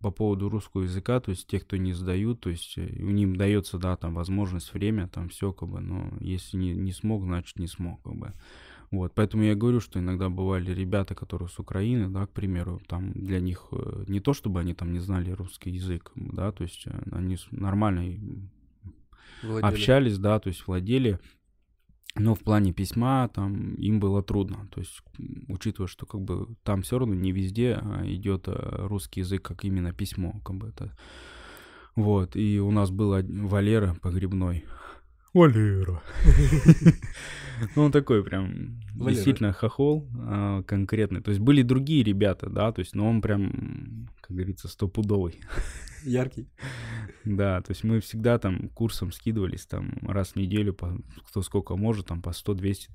по 0.00 0.10
поводу 0.10 0.48
русского 0.48 0.82
языка, 0.82 1.18
то 1.20 1.30
есть 1.30 1.46
те, 1.46 1.58
кто 1.60 1.76
не 1.76 1.92
сдают, 1.92 2.40
то 2.40 2.50
есть 2.50 2.76
э, 2.76 3.02
у 3.02 3.10
них 3.10 3.36
дается, 3.36 3.78
да, 3.78 3.96
там 3.96 4.14
возможность, 4.14 4.74
время, 4.74 5.08
там 5.08 5.28
все, 5.28 5.52
как 5.52 5.68
бы, 5.68 5.80
но 5.80 6.12
если 6.20 6.58
не, 6.58 6.74
не 6.74 6.92
смог, 6.92 7.24
значит 7.24 7.58
не 7.58 7.66
смог, 7.66 8.02
как 8.02 8.14
бы. 8.16 8.32
Вот, 8.90 9.12
поэтому 9.14 9.44
я 9.44 9.54
говорю, 9.54 9.80
что 9.80 9.98
иногда 9.98 10.28
бывали 10.28 10.72
ребята, 10.72 11.14
которые 11.14 11.48
с 11.48 11.58
Украины, 11.58 12.08
да, 12.08 12.26
к 12.26 12.30
примеру, 12.30 12.80
там 12.86 13.12
для 13.12 13.40
них 13.40 13.68
э, 13.72 14.04
не 14.08 14.20
то, 14.20 14.34
чтобы 14.34 14.60
они 14.60 14.74
там 14.74 14.92
не 14.92 14.98
знали 14.98 15.30
русский 15.30 15.70
язык, 15.70 16.12
да, 16.14 16.52
то 16.52 16.62
есть 16.62 16.86
э, 16.86 17.02
они 17.12 17.38
нормально 17.50 18.18
Владели. 19.42 19.72
общались, 19.72 20.18
да, 20.18 20.38
то 20.38 20.48
есть 20.48 20.66
владели, 20.66 21.18
но 22.20 22.34
в 22.34 22.40
плане 22.40 22.72
письма 22.72 23.28
там 23.34 23.74
им 23.74 24.00
было 24.00 24.22
трудно. 24.22 24.68
То 24.70 24.80
есть, 24.80 25.00
учитывая, 25.48 25.88
что 25.88 26.06
как 26.06 26.20
бы 26.20 26.48
там 26.62 26.82
все 26.82 26.98
равно 26.98 27.14
не 27.14 27.32
везде 27.32 27.78
а, 27.80 28.02
идет 28.06 28.44
а, 28.46 28.86
русский 28.88 29.20
язык 29.20 29.42
как 29.42 29.64
именно 29.64 29.92
письмо, 29.92 30.40
как 30.44 30.56
бы 30.56 30.68
это. 30.68 30.92
Вот, 31.96 32.36
и 32.36 32.60
у 32.60 32.70
нас 32.70 32.90
был 32.90 33.16
Валера 33.48 33.96
погребной. 34.00 34.64
Валера. 35.32 36.02
Ну, 37.76 37.82
он 37.82 37.92
такой 37.92 38.24
прям 38.24 38.80
действительно 38.94 39.52
хохол 39.52 40.08
а, 40.16 40.62
конкретный. 40.62 41.20
То 41.20 41.30
есть 41.30 41.42
были 41.42 41.60
другие 41.60 42.02
ребята, 42.02 42.48
да, 42.48 42.72
то 42.72 42.80
есть, 42.80 42.94
но 42.94 43.06
он 43.06 43.20
прям, 43.20 44.08
как 44.22 44.34
говорится, 44.34 44.66
стопудовый. 44.66 45.38
Яркий. 46.04 46.48
Да, 47.24 47.60
то 47.60 47.70
есть 47.72 47.84
мы 47.84 48.00
всегда 48.00 48.38
там 48.38 48.70
курсом 48.70 49.12
скидывались 49.12 49.66
там 49.66 49.92
раз 50.02 50.30
в 50.30 50.36
неделю, 50.36 50.72
по, 50.72 50.96
кто 51.28 51.42
сколько 51.42 51.76
может, 51.76 52.06
там 52.06 52.22
по 52.22 52.32
100, 52.32 52.54
200, 52.54 52.88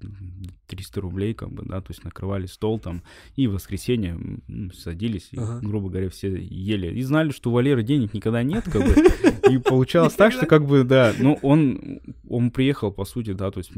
300 0.67 1.01
рублей, 1.01 1.33
как 1.33 1.51
бы, 1.51 1.63
да, 1.63 1.79
то 1.81 1.91
есть 1.91 2.03
накрывали 2.03 2.47
стол 2.47 2.79
там, 2.79 3.03
и 3.35 3.45
в 3.47 3.53
воскресенье 3.53 4.11
м, 4.47 4.71
садились, 4.73 5.29
и, 5.31 5.37
Ага. 5.37 5.59
грубо 5.61 5.89
говоря, 5.89 6.09
все 6.09 6.35
ели. 6.35 6.97
И 6.97 7.01
знали, 7.03 7.29
что 7.29 7.51
у 7.51 7.53
Валеры 7.53 7.83
денег 7.83 8.13
никогда 8.13 8.41
нет, 8.41 8.65
как 8.65 8.81
бы, 8.81 8.95
и 9.51 9.57
получалось 9.59 10.13
так, 10.15 10.33
что 10.33 10.47
как 10.47 10.65
бы, 10.65 10.83
да, 10.83 11.13
ну, 11.19 11.37
он, 11.43 12.01
он 12.27 12.49
приехал, 12.49 12.91
по 12.91 13.05
сути, 13.05 13.33
да, 13.33 13.51
то 13.51 13.59
есть 13.59 13.71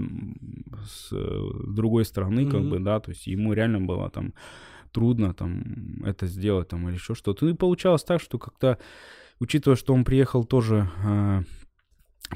с 0.88 1.12
другой 1.68 2.06
стороны, 2.06 2.50
как 2.50 2.63
бы, 2.70 2.80
да, 2.80 3.00
то 3.00 3.12
есть 3.12 3.28
ему 3.28 3.54
реально 3.54 3.82
было 3.82 4.10
там 4.10 4.34
трудно 4.98 5.32
там 5.36 6.02
это 6.04 6.26
сделать 6.26 6.70
там 6.70 6.90
или 6.90 6.96
еще 6.96 7.14
что-то. 7.14 7.46
Ну, 7.46 7.52
И 7.52 7.54
получалось 7.54 8.04
так, 8.04 8.20
что 8.20 8.40
как-то 8.40 8.80
учитывая, 9.40 9.76
что 9.78 9.94
он 9.94 10.04
приехал 10.04 10.44
тоже 10.44 10.90
э, 11.06 11.42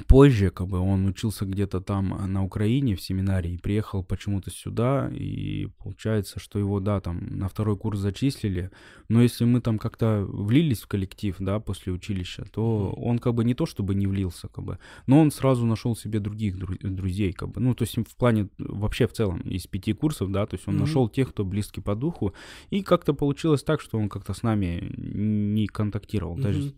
позже, 0.06 0.50
как 0.50 0.68
бы 0.68 0.78
он 0.78 1.06
учился 1.06 1.44
где-то 1.44 1.80
там 1.80 2.14
э, 2.14 2.26
на 2.26 2.44
Украине 2.44 2.96
в 2.96 3.00
семинарии, 3.00 3.56
приехал 3.56 4.02
почему-то 4.02 4.50
сюда, 4.50 5.10
и 5.12 5.66
получается, 5.78 6.40
что 6.40 6.58
его, 6.58 6.80
да, 6.80 7.00
там 7.00 7.38
на 7.38 7.48
второй 7.48 7.76
курс 7.76 7.98
зачислили, 7.98 8.70
но 9.08 9.22
если 9.22 9.44
мы 9.44 9.60
там 9.60 9.78
как-то 9.78 10.24
влились 10.28 10.80
в 10.82 10.86
коллектив, 10.86 11.36
да, 11.38 11.60
после 11.60 11.92
училища, 11.92 12.44
то 12.44 12.92
он 12.96 13.18
как 13.18 13.34
бы 13.34 13.44
не 13.44 13.54
то 13.54 13.66
чтобы 13.66 13.94
не 13.94 14.06
влился, 14.06 14.48
как 14.48 14.64
бы, 14.64 14.78
но 15.06 15.20
он 15.20 15.30
сразу 15.30 15.66
нашел 15.66 15.94
себе 15.96 16.20
других 16.20 16.56
дру- 16.56 16.78
друзей, 16.88 17.32
как 17.32 17.50
бы, 17.50 17.60
ну, 17.60 17.74
то 17.74 17.84
есть 17.84 17.96
в 17.96 18.16
плане 18.16 18.48
вообще 18.58 19.06
в 19.06 19.12
целом 19.12 19.40
из 19.40 19.66
пяти 19.66 19.92
курсов, 19.92 20.30
да, 20.30 20.46
то 20.46 20.56
есть 20.56 20.68
он 20.68 20.74
Мгм. 20.74 20.84
нашел 20.84 21.08
тех, 21.08 21.28
кто 21.30 21.44
близкий 21.44 21.80
по 21.82 21.94
духу, 21.94 22.32
и 22.70 22.82
как-то 22.82 23.14
получилось 23.14 23.62
так, 23.62 23.80
что 23.80 23.98
он 23.98 24.08
как-то 24.08 24.32
с 24.32 24.42
нами 24.42 24.92
не 24.96 25.66
контактировал. 25.66 26.36
Даже... 26.36 26.72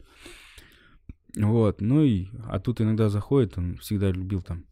Вот, 1.37 1.81
ну 1.81 2.03
и, 2.03 2.29
а 2.45 2.61
тут 2.61 2.81
иногда 2.81 3.09
заходит, 3.09 3.59
он 3.59 3.77
всегда 3.79 4.11
любил 4.11 4.41
там 4.43 4.65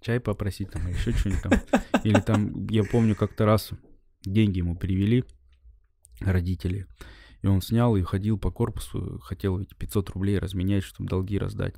чай 0.00 0.20
попросить 0.20 0.70
там, 0.70 0.86
или 0.86 0.94
еще 0.94 1.12
что-нибудь 1.12 1.42
там. 1.42 1.52
Или 2.04 2.20
там, 2.20 2.66
я 2.66 2.84
помню, 2.84 3.16
как-то 3.16 3.46
раз 3.46 3.70
деньги 4.22 4.58
ему 4.58 4.76
привели 4.76 5.24
родители, 6.20 6.86
и 7.40 7.46
он 7.46 7.62
снял 7.62 7.96
и 7.96 8.02
ходил 8.02 8.38
по 8.38 8.50
корпусу, 8.50 9.18
хотел 9.22 9.58
эти 9.60 9.74
500 9.74 10.10
рублей 10.10 10.38
разменять, 10.38 10.84
чтобы 10.84 11.08
долги 11.08 11.38
раздать. 11.38 11.74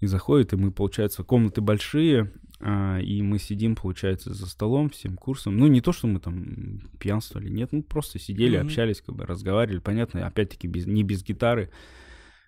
И 0.00 0.06
заходит, 0.06 0.52
и 0.52 0.56
мы, 0.56 0.70
получается, 0.70 1.24
комнаты 1.24 1.60
большие, 1.60 2.32
а, 2.60 2.98
и 2.98 3.22
мы 3.22 3.38
сидим, 3.38 3.74
получается, 3.74 4.34
за 4.34 4.46
столом 4.46 4.90
всем 4.90 5.16
курсом. 5.16 5.56
Ну, 5.56 5.66
не 5.66 5.80
то, 5.80 5.92
что 5.92 6.06
мы 6.06 6.20
там 6.20 6.80
пьянствовали, 6.98 7.48
нет, 7.48 7.70
ну, 7.72 7.82
просто 7.82 8.18
сидели, 8.18 8.56
Мгм. 8.56 8.66
общались, 8.66 9.00
как 9.00 9.14
бы 9.14 9.24
разговаривали. 9.24 9.78
Понятно, 9.78 10.26
опять-таки, 10.26 10.66
без, 10.68 10.86
не 10.86 11.02
без 11.02 11.24
гитары, 11.24 11.70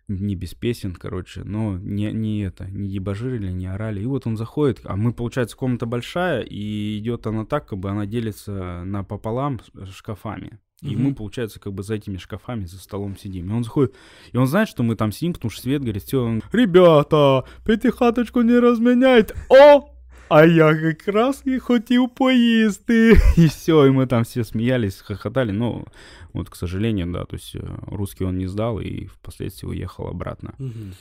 не 0.09 0.37
без 0.37 0.55
песен, 0.55 0.95
короче, 0.95 1.43
но 1.45 1.79
не, 1.79 2.13
не 2.13 2.41
это, 2.43 2.67
не 2.71 2.89
дебажирили, 2.89 3.51
не 3.53 3.67
орали. 3.67 4.01
И 4.03 4.07
вот 4.07 4.27
он 4.27 4.37
заходит, 4.37 4.81
а 4.85 4.97
мы, 4.97 5.13
получается, 5.13 5.57
комната 5.57 5.87
большая, 5.87 6.43
и 6.43 6.99
идет 6.99 7.27
она 7.27 7.45
так, 7.45 7.67
как 7.69 7.79
бы 7.79 7.91
она 7.91 8.07
делится 8.07 8.83
напополам 8.85 9.61
с- 9.61 9.93
шкафами. 9.97 10.59
И 10.83 10.95
Мгм. 10.95 11.05
мы, 11.05 11.15
получается, 11.15 11.59
как 11.59 11.73
бы 11.73 11.83
за 11.83 11.95
этими 11.95 12.19
шкафами 12.19 12.67
за 12.67 12.79
столом 12.79 13.17
сидим. 13.17 13.51
И 13.51 13.53
он 13.55 13.65
заходит, 13.65 13.95
и 14.33 14.37
он 14.37 14.47
знает, 14.47 14.69
что 14.69 14.83
мы 14.83 14.95
там 14.95 15.11
сидим, 15.13 15.33
потому 15.33 15.51
что 15.51 15.63
свет 15.63 15.83
горит, 15.83 16.03
все, 16.03 16.23
он 16.23 16.43
Ребята, 16.53 17.43
п'ятихаточку 17.65 18.43
не 18.43 18.61
розміняйте. 18.61 19.35
О! 19.49 19.96
А 20.30 20.46
я 20.46 20.72
якраз 20.72 21.44
і 21.46 21.60
хотів 21.60 22.10
поїсти. 22.10 23.18
И 23.38 23.46
все, 23.46 23.86
и 23.86 23.90
мы 23.90 24.08
там 24.08 24.24
все 24.24 24.44
смеялись, 24.44 25.02
хохотали, 25.02 25.52
но 25.52 25.86
вот, 26.34 26.50
к 26.50 26.56
сожалению, 26.56 27.08
да, 27.08 27.26
то 27.26 27.36
есть 27.36 27.56
э, 27.56 27.60
русский 27.88 28.26
он 28.26 28.38
не 28.38 28.48
сдал 28.48 28.80
и 28.80 29.06
впоследствии 29.06 29.70
уехал 29.70 30.08
обратно. 30.08 30.54
Мгм. 30.60 30.94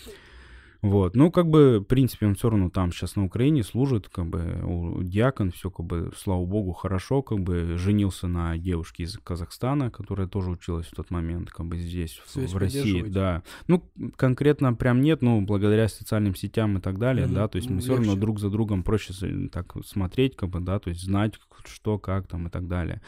Вот, 0.81 1.15
ну, 1.15 1.31
как 1.31 1.47
бы, 1.49 1.79
в 1.79 1.83
принципе, 1.83 2.27
он 2.27 2.35
все 2.35 2.49
равно 2.49 2.69
там 2.69 2.91
сейчас 2.91 3.15
на 3.15 3.25
Украине 3.25 3.63
служит, 3.63 4.07
как 4.09 4.27
бы, 4.27 4.61
у- 4.63 5.03
диакон, 5.03 5.51
все, 5.51 5.69
как 5.71 5.85
бы, 5.85 6.11
слава 6.15 6.45
богу, 6.45 6.73
хорошо, 6.73 7.21
как 7.21 7.39
бы, 7.39 7.77
женился 7.77 8.27
на 8.27 8.57
девушке 8.57 9.03
из 9.03 9.17
Казахстана, 9.23 9.89
которая 9.89 10.27
тоже 10.27 10.51
училась 10.51 10.87
в 10.87 10.91
тот 10.95 11.09
момент, 11.11 11.49
как 11.49 11.65
бы, 11.65 11.77
здесь, 11.77 12.21
в- 12.25 12.35
в 12.35 12.57
России, 12.57 13.01
да. 13.03 13.43
Ну, 13.67 13.89
конкретно 14.15 14.73
прям 14.73 15.01
нет, 15.01 15.21
ну, 15.21 15.41
благодаря 15.41 15.87
социальным 15.87 16.35
сетям 16.35 16.77
и 16.77 16.81
так 16.81 16.99
далее, 16.99 17.25
Мгм, 17.25 17.35
да, 17.35 17.47
то 17.47 17.55
есть 17.57 17.69
мы 17.69 17.81
все 17.81 17.95
равно 17.95 18.15
друг 18.15 18.39
за 18.39 18.49
другом 18.49 18.83
проще 18.83 19.13
так 19.51 19.73
смотреть, 19.85 20.35
как 20.35 20.49
бы, 20.49 20.59
да, 20.59 20.79
то 20.79 20.89
есть 20.89 21.03
знать, 21.03 21.33
что, 21.65 21.97
как 21.97 22.27
там 22.27 22.47
и 22.47 22.49
так 22.49 22.67
далее. 22.67 23.01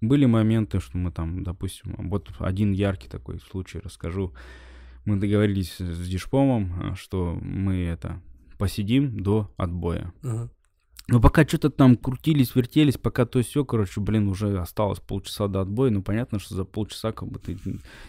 Были 0.00 0.26
моменты, 0.26 0.80
что 0.80 0.96
мы 0.98 1.10
там, 1.10 1.42
допустим, 1.42 1.94
вот 2.10 2.30
один 2.38 2.72
яркий 2.72 3.08
такой 3.08 3.40
случай 3.40 3.78
расскажу. 3.78 4.32
Мы 5.04 5.16
договорились 5.16 5.78
с 5.78 6.08
Дишпомом, 6.08 6.72
а, 6.80 6.94
что 6.94 7.38
мы 7.40 7.84
это 7.84 8.22
посидим 8.58 9.18
до 9.20 9.52
отбоя. 9.56 10.12
Ага. 10.22 10.50
Но 11.06 11.20
пока 11.20 11.46
что-то 11.46 11.68
там 11.68 11.96
крутились, 11.96 12.54
вертелись, 12.54 12.96
пока 12.96 13.26
то 13.26 13.42
все, 13.42 13.64
короче, 13.64 14.00
блин, 14.00 14.28
уже 14.28 14.58
осталось 14.58 15.00
полчаса 15.00 15.48
до 15.48 15.60
отбоя. 15.60 15.90
Ну, 15.90 16.02
понятно, 16.02 16.38
что 16.38 16.54
за 16.54 16.64
полчаса 16.64 17.12
как 17.12 17.28
бы 17.28 17.38
ты 17.38 17.58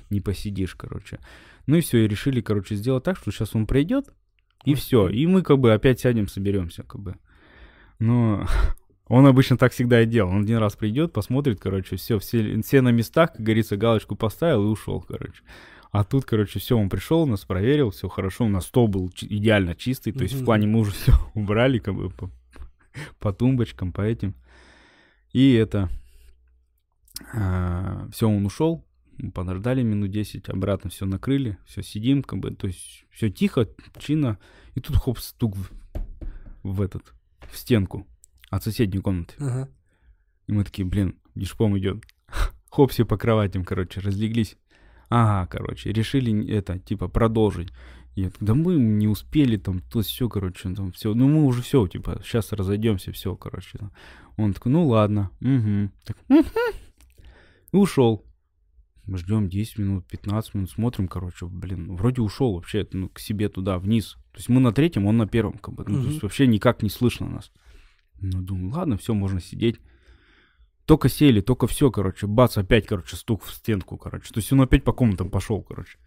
не 0.10 0.22
посидишь, 0.22 0.76
короче. 0.76 1.20
Ну 1.68 1.76
и 1.76 1.82
все, 1.82 2.06
и 2.06 2.08
решили, 2.08 2.40
короче, 2.40 2.76
сделать 2.76 3.04
так, 3.04 3.18
что 3.18 3.32
сейчас 3.32 3.54
он 3.54 3.68
пройдет, 3.68 4.14
и 4.64 4.72
Ой, 4.72 4.76
все. 4.76 5.10
И 5.10 5.28
мы 5.28 5.42
как 5.42 5.60
бы 5.60 5.74
опять 5.74 6.00
сядем, 6.00 6.30
соберемся, 6.30 6.84
как 6.84 7.02
бы. 7.02 7.16
Но 8.00 8.48
он 9.08 9.26
обычно 9.26 9.58
так 9.58 9.74
всегда 9.74 10.02
и 10.02 10.06
делал. 10.06 10.32
Он 10.32 10.44
один 10.44 10.60
раз 10.60 10.78
придет, 10.78 11.12
посмотрит, 11.12 11.60
короче, 11.60 11.98
все, 11.98 12.18
все, 12.20 12.62
все 12.62 12.82
на 12.82 12.90
местах, 12.90 13.34
как 13.34 13.42
говорится, 13.42 13.76
галочку 13.76 14.16
поставил 14.16 14.64
и 14.64 14.72
ушел, 14.72 15.02
короче. 15.02 15.44
А 15.96 16.04
тут, 16.04 16.26
короче, 16.26 16.60
все, 16.60 16.78
он 16.78 16.90
пришел, 16.90 17.26
нас 17.26 17.46
проверил, 17.46 17.90
все 17.90 18.10
хорошо, 18.10 18.44
у 18.44 18.50
нас 18.50 18.66
стол 18.66 18.90
был 18.90 19.10
идеально 19.22 19.76
чистый, 19.76 20.12
то 20.12 20.24
есть 20.24 20.36
в 20.36 20.44
плане 20.44 20.68
мы 20.68 20.82
уже 20.82 20.92
все 20.92 21.14
убрали, 21.34 21.80
как 21.80 21.96
бы 21.96 22.10
по, 22.10 22.30
по 23.20 23.32
тумбочкам, 23.32 23.94
по 23.94 24.02
этим. 24.02 24.36
И 25.32 25.54
это... 25.54 25.90
все, 28.12 28.28
он 28.28 28.46
ушел, 28.46 28.86
мы 29.18 29.32
подождали 29.32 29.84
минут 29.84 30.12
10, 30.12 30.50
обратно 30.50 30.90
все 30.90 31.06
накрыли, 31.06 31.58
все 31.66 31.82
сидим, 31.82 32.24
как 32.24 32.40
бы, 32.40 32.52
то 32.54 32.68
есть 32.68 33.06
все 33.10 33.30
тихо, 33.30 33.66
чинно, 33.98 34.38
и 34.74 34.82
тут 34.82 34.98
хоп, 34.98 35.20
стук 35.20 35.56
в, 35.56 35.72
в 36.62 36.82
этот, 36.82 37.14
в 37.50 37.58
стенку 37.58 38.06
от 38.50 38.62
соседней 38.62 39.00
комнаты. 39.00 39.36
Ага. 39.38 39.70
И 40.48 40.52
мы 40.52 40.66
такие, 40.66 40.84
блин, 40.84 41.18
дишпом 41.36 41.78
идет. 41.78 42.04
Хоп, 42.70 42.92
все 42.92 43.06
по 43.06 43.18
кроватям, 43.18 43.64
короче, 43.64 44.02
разлеглись. 44.02 44.58
Ага, 45.10 45.48
короче, 45.48 45.92
решили 45.92 46.48
это, 46.52 46.80
типа, 46.80 47.08
продолжить. 47.08 47.70
Я 48.16 48.32
да 48.40 48.56
мы 48.56 48.76
не 48.76 49.08
успели, 49.08 49.58
там, 49.58 49.82
то 49.82 50.02
все, 50.02 50.30
короче, 50.30 50.74
там, 50.74 50.92
все, 50.94 51.14
ну 51.14 51.28
мы 51.28 51.44
уже 51.44 51.62
все, 51.62 51.86
типа, 51.88 52.22
сейчас 52.24 52.54
разойдемся, 52.54 53.12
все, 53.12 53.36
короче. 53.36 53.78
там. 53.78 53.92
Он 54.38 54.54
такой, 54.54 54.72
ну 54.72 54.88
ладно, 54.88 55.32
угу. 55.42 55.92
Так, 56.06 56.18
«Мгм». 56.30 56.46
И 57.74 57.76
ушел. 57.78 58.26
Ждем 59.08 59.50
10 59.50 59.78
минут, 59.78 60.08
15 60.08 60.54
минут, 60.56 60.72
смотрим, 60.72 61.08
короче, 61.08 61.46
блин, 61.46 61.96
вроде 61.96 62.22
ушел 62.22 62.54
вообще, 62.56 62.88
ну, 62.92 63.10
к 63.10 63.20
себе 63.20 63.50
туда, 63.50 63.78
вниз. 63.78 64.14
То 64.32 64.38
есть 64.38 64.50
мы 64.50 64.60
на 64.60 64.72
третьем, 64.72 65.06
он 65.06 65.18
на 65.18 65.28
первом, 65.28 65.60
как 65.60 65.76
бы, 65.76 65.84
ну, 65.88 65.96
то 65.96 66.00
Мгм. 66.00 66.10
есть 66.10 66.24
вообще 66.24 66.48
никак 66.48 66.82
не 66.82 66.90
слышно 66.90 67.28
нас. 67.28 67.52
Ну, 68.20 68.42
думаю, 68.42 68.72
ладно, 68.74 68.98
все, 68.98 69.14
можно 69.14 69.42
сидеть. 69.42 69.80
Только 70.86 71.10
сели, 71.10 71.42
только 71.42 71.68
все, 71.68 71.90
короче, 71.90 72.28
бац, 72.28 72.58
опять, 72.58 72.86
короче, 72.86 73.16
стук 73.16 73.44
в 73.44 73.54
стенку, 73.54 73.98
короче. 73.98 74.32
То 74.32 74.40
есть 74.40 74.52
он 74.54 74.62
опять 74.62 74.84
по 74.84 74.94
комнатам 74.94 75.30
пошел, 75.30 75.62
короче. 75.62 75.98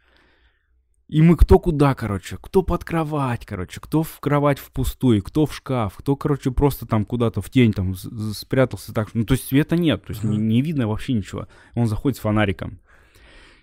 И 1.09 1.23
мы 1.23 1.37
кто 1.37 1.59
куда, 1.59 1.95
короче, 1.95 2.37
кто 2.41 2.63
под 2.63 2.85
кровать, 2.85 3.47
короче, 3.47 3.81
кто 3.81 4.03
в 4.03 4.21
кровать 4.21 4.59
в 4.59 4.71
пустую, 4.71 5.23
кто 5.23 5.47
в 5.47 5.55
шкаф, 5.55 5.97
кто, 5.97 6.17
короче, 6.17 6.51
просто 6.51 6.87
там 6.87 7.07
куда-то 7.07 7.41
в 7.41 7.49
тень 7.49 7.73
там 7.73 7.95
спрятался 7.95 8.93
так. 8.93 9.15
Ну, 9.15 9.25
то 9.25 9.33
есть 9.33 9.47
света 9.47 9.75
нет, 9.75 10.05
то 10.05 10.13
есть 10.13 10.23
не, 10.23 10.37
не 10.37 10.61
видно 10.61 10.87
вообще 10.87 11.15
ничего. 11.15 11.49
Он 11.75 11.87
заходит 11.87 12.19
с 12.19 12.21
фонариком. 12.21 12.79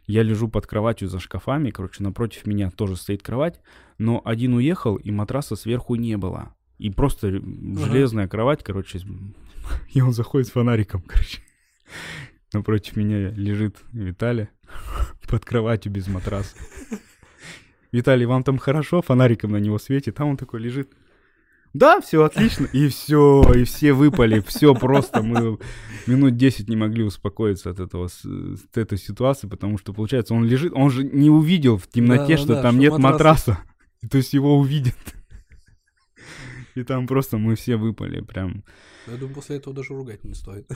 Я 0.08 0.24
лежу 0.24 0.48
под 0.48 0.66
кроватью 0.66 1.08
за 1.08 1.20
шкафами, 1.20 1.70
короче, 1.70 2.04
напротив 2.04 2.48
меня 2.48 2.72
тоже 2.72 2.96
стоит 2.96 3.22
кровать, 3.22 3.62
но 4.00 4.22
один 4.26 4.56
уехал, 4.56 4.96
и 4.96 5.12
матраса 5.12 5.56
сверху 5.56 5.96
не 5.96 6.18
было. 6.18 6.56
И 6.80 6.90
просто 6.90 7.30
железная 7.30 8.28
кровать, 8.28 8.64
короче, 8.64 9.00
и 9.94 10.02
он 10.02 10.14
заходит 10.14 10.48
с 10.48 10.52
фонариком, 10.52 11.02
короче. 11.08 11.42
Напротив 12.54 12.96
меня 12.96 13.30
лежит 13.32 13.78
Виталий 13.92 14.48
под 15.28 15.46
кроватью 15.46 15.92
без 15.92 16.08
матраса. 16.08 16.56
Виталий, 17.92 18.26
вам 18.26 18.44
там 18.44 18.58
хорошо? 18.58 19.02
Фонариком 19.02 19.52
на 19.52 19.58
него 19.58 19.78
светит, 19.78 20.20
а 20.20 20.26
он 20.26 20.38
такой 20.38 20.60
лежит. 20.60 20.92
Да, 21.74 22.00
все 22.00 22.24
отлично. 22.24 22.68
И 22.72 22.88
все, 22.88 23.44
и 23.54 23.66
все 23.66 23.92
выпали, 23.92 24.40
все 24.48 24.74
просто. 24.74 25.22
Мы 25.22 25.58
минут 26.08 26.38
10 26.38 26.70
не 26.70 26.78
могли 26.78 27.04
успокоиться 27.04 27.70
от 27.70 27.82
этого, 27.82 28.06
от 28.06 28.78
этой 28.78 28.98
ситуации, 28.98 29.48
потому 29.48 29.78
что, 29.78 29.94
получается, 29.94 30.34
он 30.34 30.46
лежит, 30.46 30.72
он 30.74 30.90
же 30.90 31.04
не 31.04 31.30
увидел 31.30 31.78
в 31.78 31.88
темноте, 31.88 32.38
что 32.38 32.48
Да-да-да, 32.48 32.62
там 32.62 32.76
что 32.76 32.82
нет 32.82 32.98
матраса. 32.98 33.52
матраса. 33.52 34.10
То 34.10 34.18
есть 34.18 34.34
его 34.34 34.58
увидят. 34.58 34.96
И 36.76 36.84
там 36.84 37.08
просто 37.08 37.38
мы 37.38 37.56
все 37.56 37.78
выпали, 37.78 38.22
прям. 38.22 38.64
Я 39.08 39.18
думаю, 39.18 39.36
после 39.36 39.58
этого 39.58 39.76
даже 39.76 39.94
ругать 39.94 40.24
не 40.24 40.34
стоит. 40.34 40.68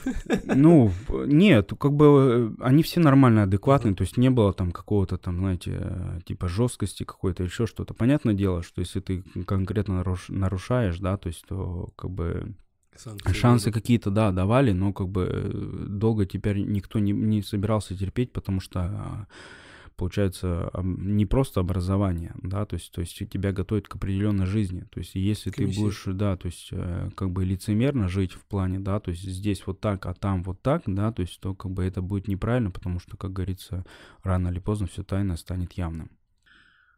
Ну, 0.44 0.92
нет, 1.26 1.72
как 1.78 1.92
бы 1.92 2.54
э, 2.58 2.64
они 2.64 2.82
все 2.82 3.00
нормально, 3.00 3.42
адекватные, 3.42 3.94
то 3.94 4.02
есть 4.02 4.16
не 4.16 4.30
было 4.30 4.52
там 4.52 4.72
какого-то 4.72 5.18
там, 5.18 5.38
знаете, 5.38 5.78
э, 5.80 6.20
типа 6.24 6.48
жесткости 6.48 7.04
какой-то, 7.04 7.42
еще 7.42 7.66
что-то. 7.66 7.92
Понятное 7.92 8.34
дело, 8.34 8.62
что 8.62 8.80
если 8.80 9.00
ты 9.00 9.22
конкретно 9.46 10.00
наруш- 10.00 10.32
нарушаешь, 10.32 10.98
да, 10.98 11.16
то 11.16 11.28
есть 11.28 11.44
то 11.46 11.90
как 11.96 12.10
бы 12.10 12.54
Санкции 12.96 13.32
шансы 13.32 13.72
какие-то, 13.72 14.10
да, 14.10 14.30
давали, 14.30 14.72
но 14.72 14.92
как 14.92 15.08
бы 15.08 15.28
э, 15.30 15.86
долго 15.88 16.26
теперь 16.26 16.58
никто 16.60 16.98
не, 16.98 17.12
не 17.12 17.42
собирался 17.42 17.96
терпеть, 17.96 18.32
потому 18.32 18.60
что 18.60 18.80
а, 18.80 19.26
получается 20.00 20.70
не 20.82 21.26
просто 21.26 21.60
образование, 21.60 22.32
да, 22.42 22.64
то 22.64 22.72
есть, 22.72 22.90
то 22.90 23.02
есть 23.02 23.18
тебя 23.28 23.52
готовят 23.52 23.86
к 23.86 23.96
определенной 23.96 24.46
жизни, 24.46 24.86
то 24.90 24.98
есть 24.98 25.14
если 25.14 25.50
ты 25.50 25.64
Комиссия. 25.64 25.80
будешь, 25.82 26.04
да, 26.06 26.38
то 26.38 26.46
есть 26.46 26.68
э, 26.72 27.10
как 27.14 27.30
бы 27.32 27.44
лицемерно 27.44 28.08
жить 28.08 28.32
в 28.32 28.46
плане, 28.46 28.80
да, 28.80 28.98
то 28.98 29.10
есть 29.10 29.22
здесь 29.22 29.66
вот 29.66 29.80
так, 29.80 30.06
а 30.06 30.14
там 30.14 30.42
вот 30.42 30.62
так, 30.62 30.84
да, 30.86 31.12
то 31.12 31.20
есть 31.20 31.38
то 31.38 31.54
как 31.54 31.72
бы 31.72 31.84
это 31.84 32.00
будет 32.00 32.28
неправильно, 32.28 32.70
потому 32.70 32.98
что, 32.98 33.18
как 33.18 33.34
говорится, 33.34 33.84
рано 34.22 34.48
или 34.48 34.58
поздно 34.58 34.86
все 34.86 35.02
тайное 35.04 35.36
станет 35.36 35.74
явным. 35.74 36.10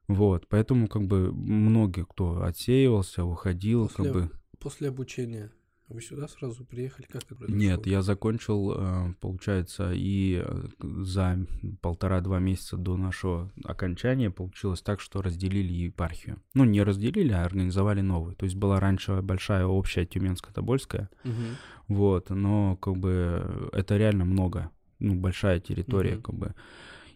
Вот, 0.07 0.47
поэтому 0.49 0.87
как 0.87 1.09
бы 1.09 1.33
многие, 1.33 2.05
кто 2.05 2.45
отсеивался, 2.45 3.25
уходил, 3.25 3.89
После, 3.89 4.05
как 4.05 4.13
бы 4.13 4.31
после 4.61 4.89
обучения 4.91 5.51
вы 5.93 6.01
сюда 6.01 6.29
сразу 6.29 6.65
приехали? 6.65 7.07
Как 7.07 7.23
это 7.25 7.35
произошло? 7.35 7.57
Нет, 7.57 7.87
я 7.87 8.03
закончил, 8.03 8.73
э, 8.77 9.15
получается, 9.21 9.93
и 9.95 10.43
э, 10.45 10.65
за 10.81 11.39
полтора-два 11.81 12.39
месяца 12.39 12.77
до 12.77 12.97
нашего 12.97 13.51
окончания 13.65 14.31
получилось 14.31 14.83
так, 14.83 15.01
что 15.01 15.23
разделили 15.23 15.73
епархию. 15.73 16.41
Ну, 16.55 16.65
не 16.65 16.83
разделили, 16.83 17.33
а 17.33 17.45
организовали 17.45 18.01
новую. 18.01 18.35
То 18.35 18.45
есть 18.45 18.57
была 18.57 18.81
раньше 18.81 19.21
большая 19.23 19.67
общая 19.67 20.05
Тюменско-Тобольская, 20.05 21.09
Мгм. 21.25 21.57
вот, 21.89 22.31
но 22.31 22.77
как 22.77 22.97
бы 22.97 23.71
это 23.73 23.97
реально 23.97 24.25
много, 24.25 24.71
ну, 24.99 25.15
большая 25.15 25.61
территория, 25.61 26.15
Мгм. 26.15 26.23
как 26.23 26.35
бы. 26.35 26.55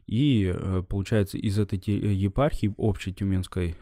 И, 0.06 0.52
э, 0.54 0.82
получается, 0.88 1.36
из 1.36 1.58
этой 1.58 1.78
епархии, 1.78 2.72
общей 2.76 3.12
тюменской, 3.12 3.74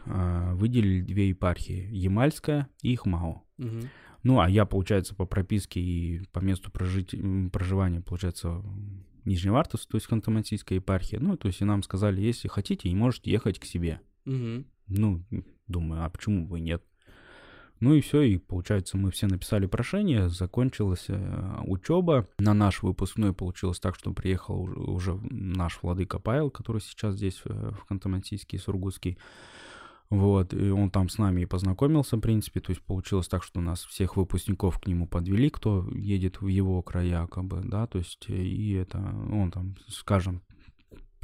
выделили 0.53 1.01
две 1.01 1.29
епархии, 1.29 1.87
Ямальская 1.91 2.67
и 2.81 2.95
Хмао. 2.95 3.43
Мгм. 3.57 3.89
Ну, 4.25 4.39
а 4.39 4.49
я, 4.49 4.65
получается, 4.65 5.13
по 5.13 5.27
прописке 5.27 5.79
и 5.79 6.21
по 6.31 6.39
месту 6.39 6.71
прожить, 6.71 7.13
проживания, 7.53 8.01
получается, 8.01 8.63
Нижневартовск, 9.23 9.87
то 9.87 9.97
есть 9.97 10.09
Ханты-Мансийская 10.09 10.77
епархия. 10.77 11.19
Ну, 11.19 11.37
то 11.37 11.47
есть 11.47 11.61
и 11.61 11.63
нам 11.63 11.83
сказали, 11.83 12.21
если 12.21 12.47
хотите, 12.47 12.89
и 12.89 12.95
можете 12.95 13.29
ехать 13.29 13.59
к 13.59 13.65
себе. 13.65 14.01
Мгм. 14.25 14.65
Ну, 14.87 15.23
думаю, 15.67 16.03
а 16.03 16.09
почему 16.09 16.47
бы 16.47 16.59
нет? 16.59 16.83
Ну 17.79 17.93
и 17.93 18.01
все, 18.01 18.21
и 18.21 18.39
получается, 18.39 18.97
мы 18.97 19.11
все 19.11 19.27
написали 19.27 19.67
прошение, 19.67 20.27
закончилась 20.27 21.05
учеба. 21.63 22.27
На 22.39 22.55
наш 22.55 22.81
выпускной 22.81 23.31
получилось 23.31 23.79
так, 23.79 23.95
что 23.95 24.11
приехал 24.11 24.61
уже, 24.61 25.19
наш 25.29 25.83
владыка 25.83 26.17
Павел, 26.17 26.49
который 26.49 26.81
сейчас 26.81 27.13
здесь 27.13 27.41
э, 27.45 27.71
в 27.73 27.91
Ханты-Мансийске, 27.91 28.57
Сургутский. 28.57 29.19
Вот, 30.09 30.53
и 30.53 30.69
он 30.69 30.91
там 30.91 31.09
с 31.09 31.17
нами 31.17 31.41
и 31.41 31.45
познакомился, 31.45 32.17
в 32.17 32.19
принципе, 32.19 32.59
то 32.59 32.71
есть 32.71 32.81
получилось 32.83 33.27
так, 33.27 33.43
что 33.43 33.59
нас 33.59 33.83
всех 33.85 34.17
выпускников 34.17 34.79
к 34.79 34.87
нему 34.87 35.07
подвели, 35.07 35.49
кто 35.49 35.87
едет 35.93 36.41
в 36.41 36.47
его 36.47 36.81
края, 36.83 37.25
как 37.27 37.45
бы, 37.45 37.61
да, 37.63 37.87
то 37.87 37.97
есть, 37.97 38.25
э, 38.29 38.35
и 38.35 38.73
это, 38.73 38.99
он 38.99 39.51
там, 39.51 39.75
скажем, 39.87 40.41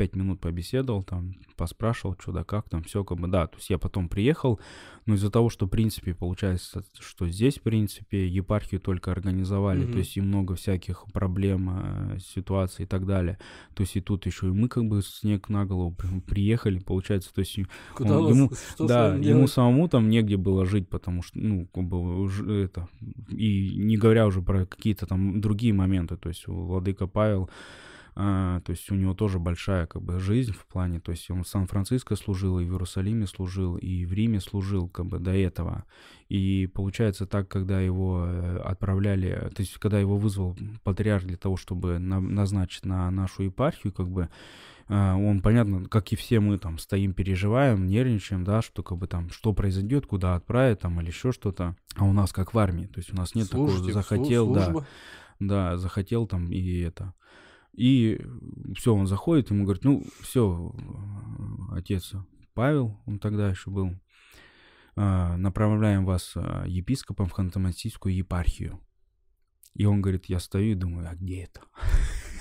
пять 0.02 0.16
минут 0.16 0.40
побеседовал, 0.40 1.04
там, 1.04 1.36
поспрашивал, 1.56 2.16
что 2.20 2.32
да 2.32 2.44
как, 2.44 2.68
там, 2.70 2.82
все, 2.84 3.04
как 3.04 3.20
бы, 3.20 3.28
да. 3.28 3.46
То 3.46 3.58
есть 3.58 3.70
я 3.70 3.78
потом 3.78 4.10
приехал, 4.10 4.60
но 5.06 5.14
из-за 5.14 5.30
того, 5.30 5.50
что, 5.50 5.66
в 5.68 5.70
принципе, 5.70 6.16
получается, 6.16 6.84
что 7.00 7.28
здесь, 7.30 7.60
в 7.60 7.62
принципе, 7.62 8.28
епархию 8.28 8.82
только 8.82 9.12
организовали, 9.12 9.84
Мгм. 9.84 9.92
то 9.92 9.98
есть 10.00 10.18
и 10.18 10.22
много 10.22 10.56
всяких 10.56 11.06
проблем, 11.14 11.70
э, 11.72 12.20
ситуаций 12.20 12.86
и 12.86 12.88
так 12.88 13.06
далее. 13.06 13.38
То 13.76 13.84
есть 13.84 13.96
и 13.96 14.02
тут 14.02 14.26
еще 14.26 14.48
и 14.48 14.52
мы 14.52 14.68
как 14.70 14.86
бы 14.86 15.02
снег 15.04 15.50
на 15.50 15.66
голову 15.66 15.92
при- 15.96 16.20
приехали, 16.22 16.80
получается, 16.80 17.32
то 17.34 17.42
есть 17.42 17.60
Куда 17.96 18.18
он- 18.18 18.24
вас- 18.26 18.36
ему- 18.36 18.88
да, 18.88 19.14
ему 19.14 19.24
делать? 19.24 19.52
самому 19.52 19.88
там 19.88 20.10
негде 20.10 20.38
было 20.38 20.66
жить, 20.66 20.90
потому 20.90 21.22
что, 21.22 21.38
ну, 21.40 21.68
как 21.68 21.84
бы, 21.84 22.28
это, 22.64 22.88
и 23.30 23.76
не 23.78 23.98
говоря 23.98 24.26
уже 24.26 24.42
про 24.42 24.66
какие-то 24.66 25.06
там 25.06 25.42
другие 25.42 25.74
моменты, 25.74 26.18
то 26.18 26.30
есть 26.30 26.48
Владыка 26.48 27.06
Павел, 27.08 27.50
то 28.14 28.64
есть 28.68 28.92
у 28.92 28.96
него 28.96 29.14
тоже 29.14 29.40
большая 29.40 29.88
как 29.88 30.02
бы 30.02 30.20
жизнь 30.20 30.52
в 30.54 30.66
плане, 30.66 31.00
то 31.00 31.12
есть 31.12 31.30
он 31.32 31.44
в 31.44 31.48
Сан-Франциско 31.48 32.16
служил, 32.16 32.60
и 32.60 32.66
в 32.66 32.72
Иерусалиме 32.72 33.26
служил, 33.26 33.78
и 33.78 34.06
в 34.06 34.14
Риме 34.14 34.42
служил 34.42 34.90
как 34.90 35.06
бы 35.06 35.20
до 35.20 35.32
этого. 35.32 35.86
И 36.28 36.68
получается 36.68 37.26
так, 37.26 37.48
когда 37.48 37.80
его 37.80 38.26
э, 38.26 38.58
отправляли, 38.60 39.50
то 39.56 39.62
есть 39.62 39.78
когда 39.78 40.00
его 40.00 40.18
вызвал 40.18 40.58
патриарх 40.84 41.24
для 41.24 41.38
того, 41.38 41.56
чтобы 41.58 42.00
на- 42.00 42.20
назначить 42.20 42.86
на 42.86 43.10
нашу 43.12 43.44
епархию, 43.44 43.94
как 43.94 44.10
бы 44.10 44.30
а, 44.94 45.16
он, 45.16 45.42
понятно, 45.42 45.86
как 45.86 46.12
и 46.12 46.18
все 46.18 46.42
мы 46.42 46.58
там 46.58 46.78
стоим, 46.78 47.14
переживаем, 47.14 47.88
нервничаем, 47.88 48.44
да, 48.44 48.62
что 48.62 48.84
как 48.84 48.98
бы 48.98 49.08
там, 49.08 49.30
что 49.30 49.54
произойдет, 49.54 50.06
куда 50.06 50.36
отправят 50.36 50.82
там 50.82 51.00
или 51.00 51.08
еще 51.08 51.32
что-то. 51.32 51.78
А 51.96 52.04
у 52.04 52.12
нас 52.12 52.34
как 52.34 52.54
в 52.54 52.60
армии, 52.60 52.88
то 52.88 53.00
есть 53.00 53.14
у 53.14 53.16
нас 53.16 53.34
нет 53.34 53.48
Служите, 53.48 53.78
такого, 53.80 53.94
захотел, 53.94 54.54
да, 54.54 54.66
служба. 54.66 54.88
да, 55.40 55.78
захотел 55.78 56.28
там 56.28 56.52
и 56.52 56.80
это. 56.80 57.14
И 57.74 58.20
все, 58.76 58.94
он 58.94 59.08
заходит, 59.08 59.50
ему 59.50 59.64
говорит, 59.64 59.84
ну, 59.84 60.04
все, 60.22 60.74
отец 61.72 62.14
Павел, 62.54 63.02
он 63.06 63.20
тогда 63.20 63.50
еще 63.50 63.72
был, 63.72 63.96
а, 64.96 65.38
направляем 65.38 66.06
вас 66.06 66.34
а, 66.36 66.66
епископом 66.68 67.28
в 67.28 67.34
Ханты-Мансийскую 67.34 68.12
епархию. 68.12 68.80
И 69.74 69.86
он 69.86 70.02
говорит, 70.02 70.26
я 70.26 70.40
стою 70.40 70.74
и 70.74 70.76
думаю, 70.76 71.08
а 71.10 71.16
где 71.16 71.44
это? 71.44 71.62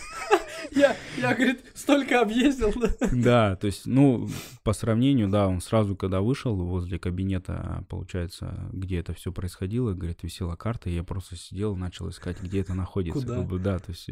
Я, 0.72 0.96
я, 1.18 1.34
говорит, 1.34 1.64
столько 1.74 2.20
объездил, 2.20 2.72
да? 2.80 3.08
Да, 3.10 3.56
то 3.56 3.66
есть, 3.66 3.86
ну, 3.86 4.28
по 4.62 4.72
сравнению, 4.72 5.28
да, 5.28 5.48
он 5.48 5.60
сразу, 5.60 5.96
когда 5.96 6.20
вышел 6.20 6.54
возле 6.54 6.98
кабинета, 6.98 7.84
получается, 7.88 8.68
где 8.72 8.98
это 8.98 9.12
все 9.12 9.32
происходило, 9.32 9.94
говорит, 9.94 10.22
висела 10.22 10.54
карта, 10.54 10.88
и 10.88 10.94
я 10.94 11.02
просто 11.02 11.34
сидел, 11.34 11.74
начал 11.74 12.08
искать, 12.10 12.40
где 12.40 12.60
это 12.60 12.74
находится. 12.74 13.20
Куда? 13.20 13.36
Как 13.36 13.46
бы, 13.46 13.58
да, 13.58 13.78
то 13.80 13.90
есть, 13.90 14.10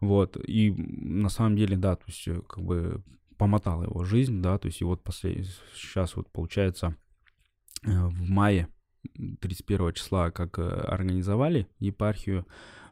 вот, 0.00 0.36
и 0.36 0.72
на 0.72 1.28
самом 1.28 1.56
деле, 1.56 1.76
да, 1.76 1.96
то 1.96 2.04
есть, 2.06 2.28
э, 2.28 2.40
как 2.48 2.62
бы 2.62 3.02
помотала 3.36 3.84
его 3.84 4.04
жизнь, 4.04 4.40
да, 4.40 4.58
то 4.58 4.66
есть, 4.66 4.80
и 4.80 4.84
вот 4.84 5.02
после, 5.02 5.44
сейчас 5.74 6.16
вот 6.16 6.30
получается 6.30 6.96
э, 7.84 8.06
в 8.06 8.28
мае 8.28 8.68
31 9.40 9.92
числа, 9.94 10.30
как 10.30 10.58
э, 10.58 10.62
организовали 10.62 11.68
епархию, 11.78 12.46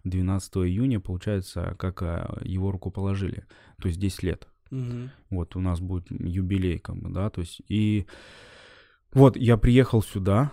12 0.05 0.57
июня, 0.59 1.01
получается, 1.01 1.75
как 1.79 2.03
его 2.45 2.71
руку 2.71 2.93
положили, 2.93 3.45
то 3.81 3.89
есть 3.89 3.99
10 3.99 4.23
лет. 4.23 4.49
Мгм. 4.71 5.11
Вот 5.31 5.57
у 5.57 5.61
нас 5.61 5.81
будет 5.81 6.11
юбилей, 6.11 6.79
как 6.79 6.97
бы, 6.97 7.11
да, 7.11 7.29
то 7.31 7.41
есть 7.41 7.61
и 7.69 8.07
вот 9.13 9.37
я 9.37 9.57
приехал 9.57 10.03
сюда, 10.03 10.53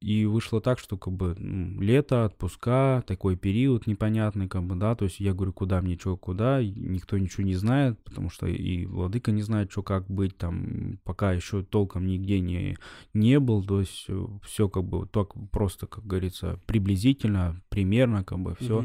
и 0.00 0.24
вышло 0.24 0.62
так, 0.62 0.78
что 0.78 0.96
как 0.96 1.12
бы 1.12 1.34
ну, 1.38 1.78
лето, 1.80 2.24
отпуска, 2.24 3.04
такой 3.06 3.36
период 3.36 3.86
непонятный, 3.86 4.48
как 4.48 4.64
бы, 4.64 4.74
да, 4.74 4.94
то 4.94 5.04
есть 5.04 5.20
я 5.20 5.34
говорю, 5.34 5.52
куда 5.52 5.82
мне, 5.82 5.98
что, 5.98 6.16
куда, 6.16 6.62
никто 6.62 7.18
ничего 7.18 7.44
не 7.44 7.54
знает, 7.54 8.02
потому 8.02 8.30
что 8.30 8.46
и 8.46 8.86
владыка 8.86 9.30
не 9.30 9.42
знает, 9.42 9.70
что, 9.70 9.82
как 9.82 10.08
быть, 10.08 10.36
там, 10.38 10.98
пока 11.04 11.32
еще 11.32 11.62
толком 11.62 12.06
нигде 12.06 12.40
не, 12.40 12.78
не 13.12 13.38
был, 13.38 13.62
то 13.62 13.80
есть 13.80 14.06
все 14.42 14.68
как 14.70 14.84
бы 14.84 15.06
так 15.06 15.34
просто, 15.50 15.86
как 15.86 16.06
говорится, 16.06 16.58
приблизительно, 16.66 17.62
примерно, 17.68 18.24
как 18.24 18.38
бы, 18.38 18.56
все. 18.58 18.84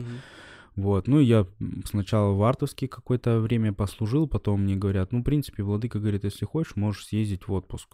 Вот, 0.75 1.07
ну, 1.07 1.21
я 1.21 1.47
сначала 1.85 2.33
в 2.33 2.43
Артовске 2.43 2.89
какое-то 2.89 3.39
время 3.39 3.71
послужил, 3.71 4.27
потом 4.27 4.63
мне 4.63 4.75
говорят, 4.75 5.13
ну, 5.13 5.21
в 5.21 5.23
принципе, 5.23 5.63
владыка 5.63 5.99
говорит, 5.99 6.25
если 6.25 6.43
хочешь, 6.43 6.75
можешь 6.75 7.05
съездить 7.05 7.47
в 7.47 7.53
отпуск. 7.53 7.87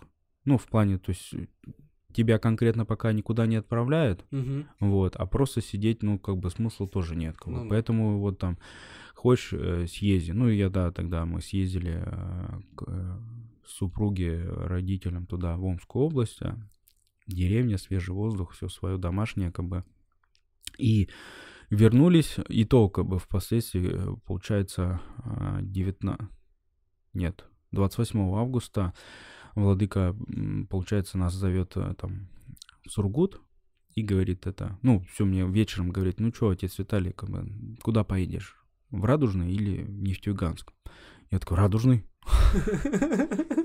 Ну, 0.46 0.58
в 0.58 0.66
плане, 0.66 0.98
то 0.98 1.12
есть 1.12 1.32
тебя 2.13 2.38
конкретно 2.39 2.86
пока 2.86 3.12
никуда 3.13 3.45
не 3.45 3.56
отправляют, 3.58 4.26
Мгм. 4.32 4.67
вот, 4.80 5.15
а 5.15 5.26
просто 5.26 5.62
сидеть, 5.62 6.04
ну, 6.04 6.19
как 6.19 6.38
бы 6.38 6.50
смысла 6.50 6.88
тоже 6.88 7.15
нет. 7.15 7.38
Как 7.38 7.47
бы. 7.47 7.60
Ну 7.60 7.63
да. 7.63 7.69
Поэтому 7.69 8.19
вот 8.19 8.38
там, 8.39 8.58
хочешь, 9.15 9.54
э, 9.54 9.88
съезди. 9.88 10.32
Ну, 10.32 10.50
я, 10.50 10.69
да, 10.69 10.91
тогда 10.91 11.26
мы 11.26 11.41
съездили 11.41 12.02
э, 12.06 12.60
к 12.76 12.84
э, 12.88 13.17
супруге, 13.65 14.43
родителям 14.50 15.26
туда, 15.26 15.56
в 15.58 15.63
Омскую 15.65 16.06
область, 16.06 16.39
деревня, 17.28 17.78
свежий 17.78 18.13
воздух, 18.13 18.52
все 18.54 18.67
свое 18.67 18.97
домашнее, 18.97 19.52
как 19.52 19.65
бы. 19.65 19.84
И 20.78 21.10
вернулись, 21.69 22.38
и 22.50 22.65
то, 22.65 22.89
как 22.89 23.06
бы, 23.06 23.19
впоследствии, 23.19 23.97
получается, 24.26 25.00
19... 25.62 26.19
Нет, 27.13 27.45
28 27.71 28.19
августа 28.36 28.93
владыка, 29.56 30.16
получается, 30.70 31.18
нас 31.18 31.34
зовет 31.34 31.74
э, 31.76 31.94
там 31.98 32.28
в 32.86 32.92
Сургут 32.92 33.42
и 33.96 34.04
говорит 34.04 34.48
это, 34.48 34.78
ну, 34.82 35.04
все 35.12 35.26
мне 35.26 35.46
вечером 35.46 35.92
говорит, 35.92 36.20
ну 36.20 36.34
что, 36.34 36.50
отец 36.50 36.78
Виталий, 36.80 37.12
как 37.12 37.30
бы, 37.30 37.48
куда 37.82 38.04
поедешь? 38.04 38.58
В 38.90 39.06
Радужный 39.06 39.52
или 39.52 39.86
Нефтеюганск? 39.88 40.72
Я 41.30 41.40
такой, 41.40 41.58
Радужный. 41.58 42.06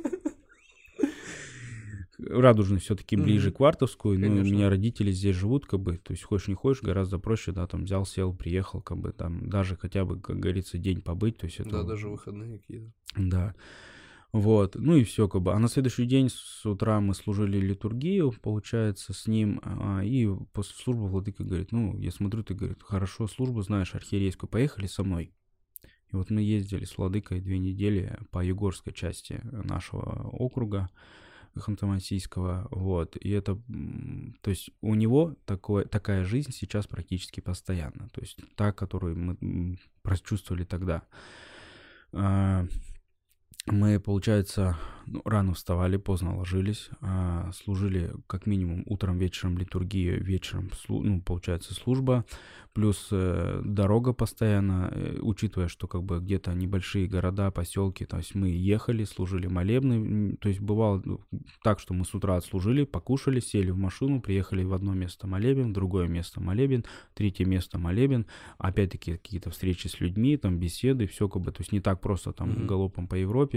Радужный 2.18 2.81
все-таки 2.81 3.14
ближе 3.16 3.53
к 3.53 3.61
Вартовскую, 3.61 4.18
но 4.18 4.27
у 4.27 4.31
Конечно. 4.31 4.55
меня 4.55 4.70
родители 4.70 5.12
здесь 5.12 5.37
живут, 5.37 5.66
как 5.66 5.81
бы, 5.81 5.99
то 5.99 6.12
есть 6.12 6.22
хочешь 6.25 6.49
не 6.49 6.55
хочешь, 6.55 6.83
гораздо 6.83 7.18
проще, 7.18 7.53
да, 7.53 7.66
там 7.66 7.85
взял, 7.85 8.07
сел, 8.07 8.35
приехал, 8.35 8.81
как 8.81 8.99
бы, 8.99 9.12
там 9.12 9.49
даже 9.49 9.77
хотя 9.77 10.05
бы, 10.05 10.18
как 10.18 10.38
говорится, 10.38 10.79
день 10.79 11.03
побыть, 11.03 11.37
то 11.38 11.44
есть 11.46 11.61
это... 11.61 11.70
Да, 11.70 11.83
даже 11.83 12.09
выходные 12.09 12.59
какие-то. 12.59 12.92
Да. 13.16 13.55
Вот, 14.33 14.75
ну 14.75 14.97
и 14.97 15.05
все, 15.05 15.29
как 15.29 15.43
бы. 15.43 15.53
А 15.53 15.59
на 15.59 15.69
следующий 15.69 16.05
день 16.05 16.29
с 16.29 16.67
утра 16.67 17.01
мы 17.01 17.15
служили 17.15 17.59
литургию, 17.59 18.33
получается, 18.43 19.12
с 19.12 19.27
ним, 19.27 19.61
а, 19.62 20.01
и 20.05 20.29
после 20.53 20.75
службы 20.77 21.09
владыка 21.09 21.45
говорит, 21.45 21.73
ну, 21.73 21.97
я 21.99 22.11
смотрю, 22.11 22.43
ты, 22.43 22.55
говорит, 22.55 22.83
хорошо 22.83 23.29
службу 23.29 23.62
знаешь 23.62 23.95
архиерейскую, 23.95 24.51
поехали 24.51 24.87
со 24.87 25.05
мной. 25.05 25.33
И 26.12 26.17
вот 26.17 26.31
мы 26.31 26.43
ездили 26.43 26.85
с 26.85 26.99
владыкой 26.99 27.41
две 27.41 27.59
недели 27.59 28.19
по 28.31 28.45
югорской 28.45 28.93
части 28.93 29.41
нашего 29.43 30.29
округа 30.33 30.91
Ханты-Мансийского, 31.57 32.69
вот, 32.71 33.17
и 33.17 33.31
это, 33.31 33.59
то 34.43 34.51
есть 34.51 34.71
у 34.83 34.95
него 34.95 35.35
такое, 35.47 35.87
такая 35.87 36.25
жизнь 36.25 36.53
сейчас 36.53 36.87
практически 36.87 37.41
постоянно, 37.41 38.11
то 38.12 38.21
есть 38.21 38.39
та, 38.57 38.73
которую 38.73 39.17
мы 39.19 39.79
прочувствовали 40.03 40.65
тогда. 40.65 41.03
Мы, 43.66 43.98
получается, 43.98 44.76
ну, 45.07 45.22
рано 45.24 45.55
вставали, 45.55 45.96
поздно 45.96 46.37
ложились, 46.37 46.88
а, 47.00 47.50
служили 47.52 48.12
как 48.26 48.46
минимум 48.46 48.85
утром, 48.87 49.18
вечером 49.18 49.59
литургию, 49.59 50.22
вечером, 50.22 50.70
ну, 50.88 51.20
получается, 51.20 51.74
служба, 51.74 52.24
плюс 52.76 53.09
э, 53.11 53.62
дорога 53.64 54.12
постоянно, 54.12 54.90
э, 54.92 55.18
учитывая, 55.22 55.68
что 55.68 55.88
как 55.88 56.02
бы 56.02 56.20
где-то 56.20 56.52
небольшие 56.52 57.07
города, 57.09 57.50
поселки, 57.50 58.05
то 58.05 58.18
есть 58.18 58.35
мы 58.35 58.50
ехали, 58.50 59.05
служили 59.05 59.46
молебны, 59.46 60.37
то 60.37 60.48
есть 60.50 60.61
бывало 60.61 61.00
ну, 61.02 61.20
так, 61.64 61.81
что 61.81 61.94
мы 61.94 62.05
с 62.05 62.12
утра 62.14 62.37
отслужили, 62.37 62.85
покушали, 62.85 63.40
сели 63.40 63.70
в 63.70 63.79
машину, 63.79 64.20
приехали 64.20 64.62
в 64.62 64.74
одно 64.74 64.92
место 64.92 65.26
молебен, 65.26 65.70
в 65.70 65.72
другое 65.72 66.07
место 66.07 66.38
молебен, 66.40 66.85
третье 67.14 67.46
место 67.46 67.79
молебен, 67.79 68.26
опять-таки 68.59 69.12
какие-то 69.12 69.50
встречи 69.50 69.87
с 69.87 69.98
людьми, 70.00 70.37
там 70.37 70.59
беседы, 70.59 71.07
все 71.07 71.31
как 71.31 71.40
бы, 71.40 71.52
то 71.52 71.62
есть 71.62 71.72
не 71.72 71.81
так 71.81 72.02
просто 72.02 72.33
там 72.33 72.50
Мгм. 72.50 72.66
галопом 72.66 73.09
по 73.09 73.14
Европе, 73.14 73.56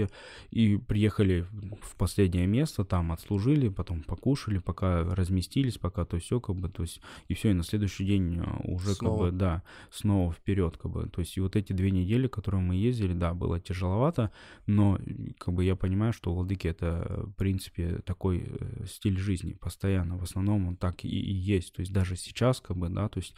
и 0.50 0.76
приехали 0.76 1.46
в 1.82 1.96
последнее 1.96 2.46
место, 2.46 2.84
там 2.84 3.12
отслужили, 3.12 3.68
потом 3.68 4.02
покушали, 4.02 4.58
пока 4.58 5.02
разместились, 5.02 5.78
пока 5.78 6.04
то 6.04 6.18
все 6.18 6.40
как 6.40 6.56
бы, 6.56 6.68
то 6.68 6.82
есть 6.82 7.00
и 7.28 7.34
все, 7.34 7.50
и 7.50 7.54
на 7.54 7.62
следующий 7.62 8.04
день 8.04 8.40
а, 8.40 8.60
уже 8.64 8.94
Снова. 8.94 9.24
как 9.24 9.32
бы, 9.32 9.38
да, 9.38 9.62
снова 9.90 10.32
вперед, 10.32 10.76
как 10.76 10.90
бы, 10.90 11.08
то 11.08 11.20
есть 11.20 11.36
и 11.36 11.40
вот 11.40 11.56
эти 11.56 11.72
две 11.72 11.90
недели, 11.90 12.26
которые 12.28 12.60
мы 12.60 12.76
ездили, 12.76 13.12
да, 13.12 13.34
было 13.34 13.60
тяжеловато, 13.60 14.30
но 14.66 14.98
как 15.38 15.54
бы 15.54 15.64
я 15.64 15.76
понимаю, 15.76 16.12
что 16.12 16.32
у 16.32 16.36
владыки 16.36 16.68
это, 16.68 17.24
в 17.26 17.32
принципе, 17.32 18.00
такой 18.04 18.46
э, 18.48 18.86
стиль 18.86 19.18
жизни 19.18 19.52
постоянно, 19.52 20.16
в 20.16 20.22
основном 20.22 20.68
он 20.68 20.76
так 20.76 21.04
и, 21.04 21.08
и 21.08 21.32
есть, 21.32 21.74
то 21.74 21.80
есть 21.80 21.92
даже 21.92 22.16
сейчас, 22.16 22.60
как 22.60 22.76
бы, 22.76 22.88
да, 22.88 23.08
то 23.08 23.18
есть 23.18 23.34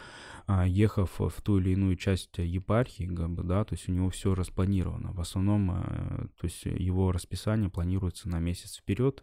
а, 0.46 0.66
ехав 0.66 1.18
в 1.18 1.42
ту 1.42 1.58
или 1.58 1.70
иную 1.70 1.96
часть 1.96 2.38
епархии, 2.38 3.04
как 3.04 3.30
бы, 3.30 3.42
да, 3.42 3.64
то 3.64 3.74
есть 3.74 3.88
у 3.88 3.92
него 3.92 4.10
все 4.10 4.34
распланировано, 4.34 5.12
в 5.12 5.20
основном, 5.20 5.70
э, 5.70 6.26
то 6.40 6.44
есть 6.44 6.51
его 6.64 7.12
расписание 7.12 7.70
планируется 7.70 8.28
на 8.28 8.38
месяц 8.38 8.76
вперед, 8.76 9.22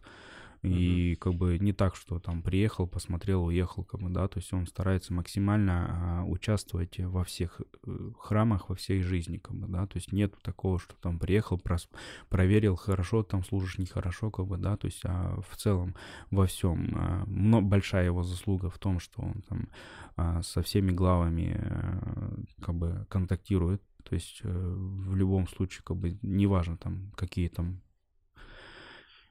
И 0.62 1.16
как 1.16 1.34
бы 1.36 1.58
не 1.58 1.72
так, 1.72 1.96
что 1.96 2.18
там 2.18 2.42
приехал, 2.42 2.86
посмотрел, 2.86 3.44
уехал, 3.44 3.82
как 3.82 4.00
бы, 4.00 4.10
да, 4.10 4.28
то 4.28 4.38
есть 4.38 4.52
он 4.52 4.66
старается 4.66 5.14
максимально 5.14 6.20
а, 6.20 6.24
участвовать 6.26 6.98
во 6.98 7.24
всех 7.24 7.62
э, 7.86 8.10
храмах, 8.18 8.68
во 8.68 8.74
всей 8.74 9.00
жизни, 9.00 9.38
как 9.38 9.56
бы, 9.56 9.66
да, 9.68 9.86
то 9.86 9.96
есть 9.96 10.12
нет 10.12 10.34
такого, 10.42 10.78
что 10.78 10.94
там 11.00 11.18
приехал, 11.18 11.58
прос, 11.58 11.88
проверил, 12.28 12.76
хорошо 12.76 13.22
там 13.22 13.42
служишь, 13.42 13.78
нехорошо, 13.78 14.30
как 14.30 14.46
бы, 14.48 14.58
да, 14.58 14.76
то 14.76 14.86
есть 14.86 15.00
а 15.04 15.40
в 15.48 15.56
целом 15.56 15.94
во 16.30 16.46
всем 16.46 16.92
а, 16.94 17.24
но 17.26 17.62
большая 17.62 18.04
его 18.04 18.22
заслуга 18.22 18.68
в 18.68 18.78
том, 18.78 19.00
что 19.00 19.22
он 19.22 19.42
там 19.48 19.68
а, 20.16 20.42
со 20.42 20.60
всеми 20.60 20.90
главами 20.90 21.58
а, 21.58 22.34
как 22.60 22.74
бы 22.74 23.06
контактирует, 23.08 23.82
то 24.00 24.14
есть 24.14 24.40
э, 24.42 24.48
в 24.48 25.14
любом 25.14 25.48
случае, 25.48 25.82
как 25.84 25.96
бы, 25.96 26.18
неважно 26.22 26.76
там, 26.76 27.12
какие 27.16 27.48
там 27.48 27.82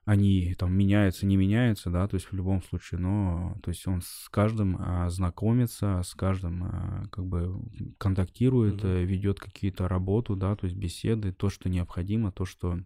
они 0.09 0.55
там 0.57 0.73
меняются, 0.73 1.27
не 1.27 1.37
меняются, 1.37 1.91
да, 1.91 2.07
то 2.07 2.15
есть 2.15 2.31
в 2.31 2.35
любом 2.35 2.63
случае, 2.63 2.99
но, 2.99 3.55
то 3.61 3.69
есть 3.69 3.85
он 3.87 4.01
с 4.01 4.27
каждым 4.29 4.75
а, 4.79 5.07
знакомится, 5.11 6.01
с 6.03 6.15
каждым 6.15 6.63
а, 6.63 7.07
как 7.11 7.27
бы 7.27 7.61
контактирует, 7.99 8.83
mm-hmm. 8.83 9.05
ведет 9.05 9.39
какие-то 9.39 9.87
работу, 9.87 10.35
да, 10.35 10.55
то 10.55 10.65
есть 10.65 10.75
беседы, 10.75 11.31
то, 11.31 11.51
что 11.51 11.69
необходимо, 11.69 12.31
то, 12.31 12.45
что 12.45 12.79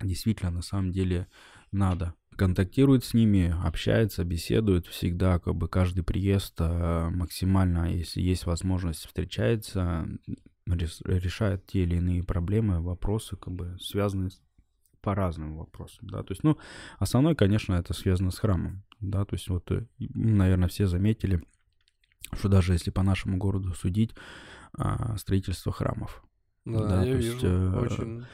действительно 0.00 0.50
на 0.50 0.62
самом 0.62 0.92
деле 0.92 1.26
надо. 1.72 2.14
Контактирует 2.36 3.04
с 3.04 3.12
ними, 3.12 3.54
общается, 3.62 4.24
беседует 4.24 4.86
всегда, 4.86 5.38
как 5.38 5.56
бы 5.56 5.68
каждый 5.68 6.04
приезд 6.04 6.54
а, 6.58 7.10
максимально, 7.10 7.92
если 7.92 8.22
есть 8.22 8.46
возможность, 8.46 9.04
встречается, 9.06 10.08
решает 10.66 11.66
те 11.66 11.82
или 11.84 11.96
иные 11.96 12.22
проблемы, 12.22 12.80
вопросы, 12.80 13.36
как 13.36 13.54
бы 13.54 13.76
связанные 13.80 14.30
с 14.30 14.40
по 15.06 15.14
разным 15.14 15.56
вопросам, 15.56 16.08
да, 16.10 16.24
то 16.24 16.32
есть, 16.32 16.42
ну, 16.42 16.58
основной, 16.98 17.36
конечно, 17.36 17.74
это 17.74 17.94
связано 17.94 18.32
с 18.32 18.40
храмом, 18.40 18.82
да, 18.98 19.24
то 19.24 19.36
есть 19.36 19.48
вот, 19.48 19.70
э, 19.70 19.86
наверное, 19.98 20.66
все 20.66 20.88
заметили, 20.88 21.44
что 22.32 22.48
даже 22.48 22.72
если 22.72 22.90
по 22.90 23.04
нашему 23.04 23.36
городу 23.36 23.72
судить, 23.72 24.16
а, 24.76 25.16
строительство 25.16 25.70
храмов. 25.70 26.24
Да, 26.64 26.88
да 26.88 27.04
я 27.04 27.12
то 27.12 27.18
вижу, 27.18 27.32
есть, 27.34 27.44
э, 27.44 27.78
очень... 27.78 28.24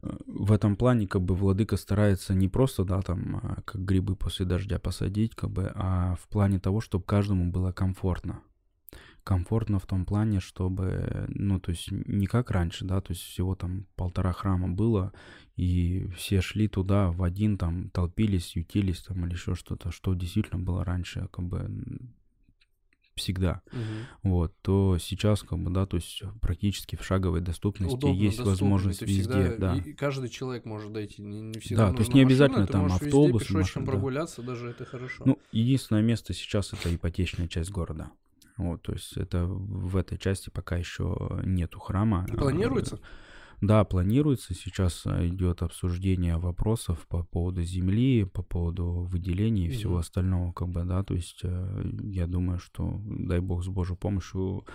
В 0.00 0.50
этом 0.52 0.74
плане, 0.76 1.06
как 1.06 1.20
бы, 1.20 1.34
владыка 1.34 1.76
старается 1.76 2.32
не 2.32 2.48
просто, 2.48 2.84
да, 2.84 3.02
там, 3.02 3.36
а, 3.36 3.62
как 3.66 3.84
грибы 3.84 4.16
после 4.16 4.46
дождя 4.46 4.78
посадить, 4.78 5.34
как 5.34 5.50
бы, 5.50 5.70
а 5.74 6.16
в 6.16 6.28
плане 6.28 6.58
того, 6.58 6.80
чтобы 6.80 7.04
каждому 7.04 7.52
было 7.52 7.72
комфортно 7.72 8.40
комфортно 9.24 9.78
в 9.78 9.86
том 9.86 10.04
плане, 10.04 10.40
чтобы, 10.40 11.26
ну, 11.28 11.60
то 11.60 11.70
есть 11.70 11.90
не 11.90 12.26
как 12.26 12.50
раньше, 12.50 12.84
да, 12.84 13.00
то 13.00 13.12
есть 13.12 13.22
всего 13.22 13.54
там 13.54 13.86
полтора 13.96 14.32
храма 14.32 14.68
было, 14.68 15.12
и 15.56 16.08
все 16.16 16.40
шли 16.40 16.68
туда 16.68 17.10
в 17.10 17.22
один, 17.22 17.58
там, 17.58 17.90
толпились, 17.90 18.56
ютились 18.56 19.02
там 19.02 19.24
или 19.26 19.32
еще 19.32 19.54
что-то, 19.54 19.90
что 19.90 20.14
действительно 20.14 20.60
было 20.60 20.84
раньше, 20.84 21.28
как 21.32 21.46
бы 21.46 21.70
всегда, 23.14 23.62
угу. 23.72 24.30
вот, 24.30 24.54
то 24.62 24.96
сейчас, 24.98 25.42
как 25.42 25.58
бы, 25.58 25.70
да, 25.70 25.86
то 25.86 25.96
есть 25.96 26.22
практически 26.40 26.96
в 26.96 27.04
шаговой 27.04 27.40
доступности 27.42 27.94
Удобно, 27.94 28.18
есть 28.18 28.38
доступно, 28.38 28.50
возможность 28.50 29.02
везде, 29.02 29.22
всегда, 29.22 29.74
да. 29.74 29.76
И 29.76 29.92
каждый 29.92 30.30
человек 30.30 30.64
может 30.64 30.92
дойти, 30.92 31.22
не, 31.22 31.42
не 31.42 31.58
всегда 31.58 31.88
Да, 31.88 31.92
то 31.92 32.00
есть 32.00 32.14
не 32.14 32.22
обязательно 32.22 32.62
машина, 32.62 32.88
там 32.88 32.92
автобус, 32.92 33.42
везде 33.42 33.54
машина, 33.54 33.86
прогуляться, 33.86 34.40
да. 34.40 34.48
даже 34.48 34.70
это 34.70 34.84
хорошо. 34.84 35.24
Ну, 35.26 35.38
единственное 35.52 36.02
место 36.02 36.32
сейчас 36.32 36.72
это 36.72 36.94
ипотечная 36.94 37.48
часть 37.48 37.70
города. 37.70 38.10
Вот, 38.62 38.82
то 38.82 38.92
есть 38.92 39.16
это 39.16 39.46
в 39.46 39.96
этой 39.96 40.18
части 40.18 40.50
пока 40.50 40.76
еще 40.76 41.40
нету 41.44 41.78
храма. 41.80 42.26
Планируется? 42.26 43.00
Да, 43.62 43.84
планируется. 43.84 44.54
Сейчас 44.54 45.06
идет 45.06 45.62
обсуждение 45.62 46.36
вопросов 46.36 47.06
по 47.06 47.22
поводу 47.22 47.62
земли, 47.62 48.24
по 48.24 48.42
поводу 48.42 49.04
выделения 49.04 49.66
и 49.66 49.68
угу. 49.68 49.76
всего 49.76 49.96
остального, 49.98 50.52
как 50.52 50.68
бы, 50.68 50.82
да. 50.82 51.04
То 51.04 51.14
есть 51.14 51.40
э, 51.44 51.84
я 52.02 52.26
думаю, 52.26 52.58
что, 52.58 53.00
дай 53.04 53.38
бог, 53.38 53.62
с 53.62 53.68
Божьей 53.68 53.96
помощью 53.96 54.66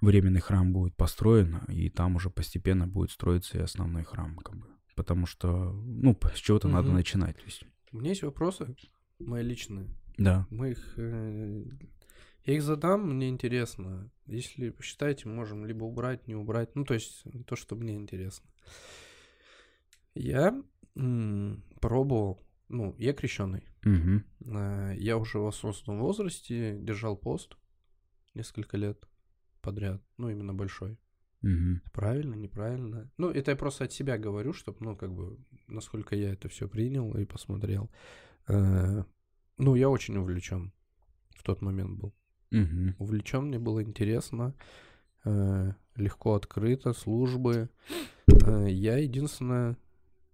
временный 0.00 0.40
храм 0.40 0.72
будет 0.72 0.96
построен, 0.96 1.60
и 1.68 1.90
там 1.90 2.16
уже 2.16 2.28
постепенно 2.28 2.88
будет 2.88 3.12
строиться 3.12 3.56
и 3.56 3.62
основной 3.62 4.02
храм, 4.02 4.36
как 4.38 4.56
бы. 4.56 4.66
Потому 4.96 5.26
что, 5.26 5.72
ну, 5.72 6.18
с 6.34 6.38
чего-то 6.38 6.66
угу. 6.66 6.74
надо 6.74 6.90
начинать. 6.90 7.36
То 7.36 7.44
есть. 7.44 7.62
У 7.92 7.98
меня 7.98 8.10
есть 8.10 8.24
вопросы, 8.24 8.74
мои 9.20 9.44
личные. 9.44 9.86
Да. 10.16 10.44
Мы 10.50 10.72
их 10.72 10.94
э, 10.96 11.64
я 12.48 12.54
их 12.54 12.62
задам, 12.62 13.14
мне 13.14 13.28
интересно. 13.28 14.10
Если 14.24 14.70
посчитаете, 14.70 15.28
можем 15.28 15.66
либо 15.66 15.84
убрать, 15.84 16.26
не 16.26 16.34
убрать. 16.34 16.74
Ну, 16.74 16.84
то 16.86 16.94
есть 16.94 17.24
то, 17.46 17.56
что 17.56 17.76
мне 17.76 17.94
интересно. 17.94 18.48
Я 20.14 20.58
м- 20.96 21.62
пробовал, 21.78 22.42
ну, 22.68 22.94
я 22.98 23.12
крещенный. 23.12 23.64
Угу. 23.84 24.54
Я 24.96 25.18
уже 25.18 25.38
в 25.38 25.46
осознанном 25.46 26.00
возрасте 26.00 26.78
держал 26.80 27.18
пост 27.18 27.58
несколько 28.32 28.78
лет 28.78 29.06
подряд. 29.60 30.02
Ну, 30.16 30.30
именно 30.30 30.54
большой. 30.54 30.98
Угу. 31.42 31.82
Правильно, 31.92 32.34
неправильно. 32.34 33.10
Ну, 33.18 33.28
это 33.28 33.50
я 33.50 33.56
просто 33.58 33.84
от 33.84 33.92
себя 33.92 34.16
говорю, 34.16 34.54
чтобы, 34.54 34.78
ну, 34.80 34.96
как 34.96 35.12
бы, 35.12 35.38
насколько 35.66 36.16
я 36.16 36.32
это 36.32 36.48
все 36.48 36.66
принял 36.66 37.14
и 37.14 37.26
посмотрел. 37.26 37.90
Э, 38.48 39.04
ну, 39.58 39.74
я 39.74 39.90
очень 39.90 40.16
увлечен 40.16 40.72
в 41.36 41.42
тот 41.42 41.60
момент 41.60 41.98
был. 41.98 42.14
Угу. 42.50 42.94
Увлечен, 42.98 43.46
мне 43.46 43.58
было 43.58 43.82
интересно, 43.82 44.54
э, 45.24 45.72
легко 45.96 46.34
открыто, 46.34 46.92
службы. 46.92 47.68
Э, 48.26 48.66
я 48.68 48.96
единственное 48.96 49.76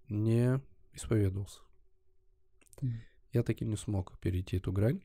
не 0.09 0.61
исповедовался. 0.93 1.61
Я 3.33 3.43
таки 3.43 3.65
не 3.65 3.77
смог 3.77 4.19
перейти 4.21 4.59
эту 4.59 4.73
грань 4.73 5.01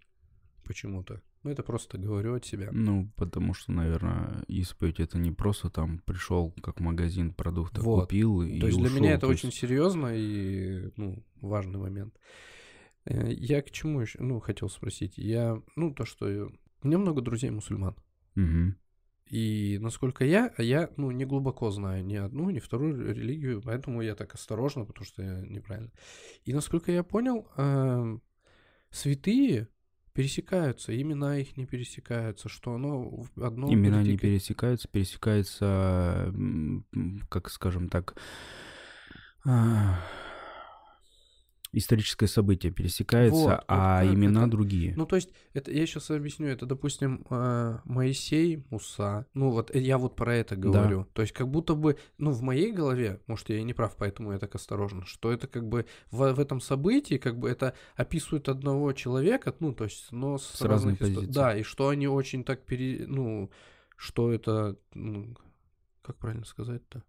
почему-то. 0.64 1.22
Ну, 1.44 1.52
это 1.52 1.64
просто 1.64 1.98
говорю 1.98 2.36
от 2.36 2.46
себя. 2.46 2.70
Ну, 2.72 3.10
потому 3.16 3.54
что, 3.54 3.72
наверное, 3.72 4.44
исповедь 4.48 5.00
это 5.00 5.18
не 5.18 5.32
просто 5.32 5.70
там 5.70 6.00
пришел 6.00 6.52
как 6.62 6.82
магазин 6.82 7.34
продуктов, 7.34 7.84
вот. 7.86 8.02
купил 8.02 8.42
и 8.42 8.60
То 8.60 8.68
есть 8.68 8.78
ушел, 8.78 8.90
для 8.90 9.00
меня 9.00 9.14
это 9.14 9.28
очень 9.28 9.50
есть... 9.50 9.60
серьезно 9.60 10.12
и 10.14 10.92
ну, 10.98 11.24
важный 11.40 11.80
момент. 11.80 12.14
Э, 13.06 13.32
я 13.32 13.62
к 13.62 13.72
чему 13.72 14.02
еще, 14.02 14.22
ну, 14.22 14.42
хотел 14.42 14.70
спросить. 14.70 15.18
Я, 15.18 15.62
ну, 15.78 15.94
то, 15.94 16.04
что 16.04 16.52
у 16.82 16.88
меня 16.88 16.98
много 16.98 17.22
друзей 17.22 17.50
мусульман. 17.50 17.96
Угу. 18.36 18.76
И 19.28 19.78
насколько 19.80 20.26
я, 20.26 20.52
а 20.58 20.64
я, 20.64 20.90
ну, 20.98 21.12
не 21.12 21.26
глубоко 21.26 21.70
знаю 21.70 22.04
ни 22.04 22.16
одну, 22.16 22.50
ни 22.50 22.60
вторую 22.60 23.14
религию, 23.14 23.62
поэтому 23.64 24.02
я 24.02 24.16
так 24.16 24.34
осторожно, 24.34 24.86
потому 24.86 25.06
что 25.06 25.22
я 25.22 25.42
неправильно. 25.42 25.92
И 26.46 26.54
насколько 26.54 26.92
я 26.92 27.04
понял, 27.04 27.48
э, 27.56 28.18
святые 28.90 29.68
пересекаются, 30.14 31.00
имена 31.00 31.38
их 31.38 31.58
не 31.58 31.68
пересекаются, 31.68 32.50
что 32.50 32.74
оно 32.74 33.24
одно... 33.36 33.72
Имена 33.72 34.02
не 34.02 34.18
пересекаются, 34.18 34.88
пересекаются, 34.88 36.34
как 37.30 37.52
скажем 37.52 37.88
так, 37.88 38.16
а, 39.46 40.00
историческое 41.72 42.28
событие 42.28 42.72
пересекается, 42.72 43.36
вот, 43.36 43.64
а 43.68 44.04
вот 44.04 44.14
имена 44.14 44.42
это? 44.42 44.52
другие. 44.52 44.94
Ну, 44.96 45.06
то 45.06 45.16
есть, 45.16 45.30
это 45.54 45.72
я 45.72 45.86
сейчас 45.86 46.10
объясню, 46.10 46.48
это, 46.48 46.66
допустим, 46.66 47.26
а, 47.30 47.82
Моисей, 47.86 48.66
Муса. 48.70 49.26
Ну, 49.34 49.52
вот 49.52 49.74
я 49.76 49.98
вот 49.98 50.16
про 50.16 50.36
это 50.36 50.56
говорю. 50.56 51.02
Да. 51.02 51.08
То 51.14 51.22
есть, 51.22 51.34
как 51.34 51.48
будто 51.48 51.76
бы, 51.76 51.98
ну, 52.18 52.32
в 52.32 52.42
моей 52.42 52.72
голове, 52.72 53.22
может, 53.28 53.50
я 53.50 53.58
и 53.58 53.64
не 53.64 53.74
прав, 53.74 53.96
поэтому 53.98 54.32
я 54.32 54.40
так 54.40 54.56
осторожно, 54.56 55.06
что 55.06 55.32
это 55.32 55.48
как 55.48 55.68
бы 55.68 55.86
в, 56.12 56.34
в 56.34 56.40
этом 56.40 56.60
событии, 56.60 57.18
как 57.18 57.38
бы 57.38 57.50
это 57.50 57.74
описывает 57.96 58.50
одного 58.50 58.94
человека, 58.94 59.54
ну, 59.60 59.74
то 59.74 59.84
есть, 59.84 60.12
но 60.12 60.38
с, 60.38 60.46
с 60.46 60.62
разных 60.62 60.98
позиций. 60.98 61.28
Да, 61.28 61.56
и 61.56 61.64
что 61.64 61.90
они 61.90 62.08
очень 62.08 62.44
так 62.44 62.66
пере... 62.66 63.06
Ну, 63.08 63.52
что 63.96 64.32
это... 64.32 64.78
Ну, 64.94 65.36
как 66.02 66.18
правильно 66.18 66.46
сказать-то? 66.46 67.04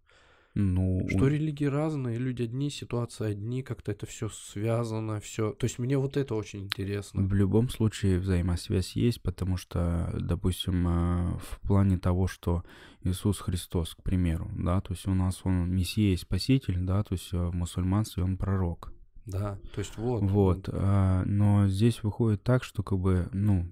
Ну, 0.54 1.06
что 1.08 1.28
религии 1.28 1.66
разные, 1.66 2.18
люди 2.18 2.42
одни, 2.42 2.70
ситуации 2.70 3.30
одни, 3.30 3.62
как-то 3.62 3.92
это 3.92 4.06
все 4.06 4.28
связано, 4.28 5.20
все. 5.20 5.52
То 5.52 5.64
есть 5.64 5.78
мне 5.78 5.96
вот 5.96 6.16
это 6.16 6.34
очень 6.34 6.64
интересно. 6.64 7.22
В 7.22 7.32
любом 7.32 7.68
случае 7.68 8.18
взаимосвязь 8.18 8.96
есть, 8.96 9.22
потому 9.22 9.56
что, 9.56 10.12
допустим, 10.20 10.88
э, 10.88 11.38
в 11.38 11.60
плане 11.60 11.98
того, 11.98 12.26
что 12.26 12.64
Иисус 13.04 13.38
Христос, 13.38 13.94
к 13.94 14.02
примеру, 14.02 14.50
да, 14.52 14.80
то 14.80 14.92
есть 14.92 15.06
у 15.06 15.14
нас 15.14 15.40
он 15.44 15.70
Мессия 15.70 16.14
и 16.14 16.16
Спаситель, 16.16 16.78
да, 16.80 17.04
то 17.04 17.12
есть 17.12 17.32
э, 17.32 17.36
в 17.36 17.54
мусульманстве 17.54 18.24
он 18.24 18.36
пророк. 18.36 18.92
Да, 19.26 19.56
то 19.72 19.78
есть 19.78 19.96
вот. 19.96 20.22
Вот, 20.22 20.68
а, 20.72 21.22
но 21.26 21.68
здесь 21.68 22.02
выходит 22.02 22.42
так, 22.42 22.64
что 22.64 22.82
как 22.82 22.98
бы, 22.98 23.28
ну, 23.32 23.66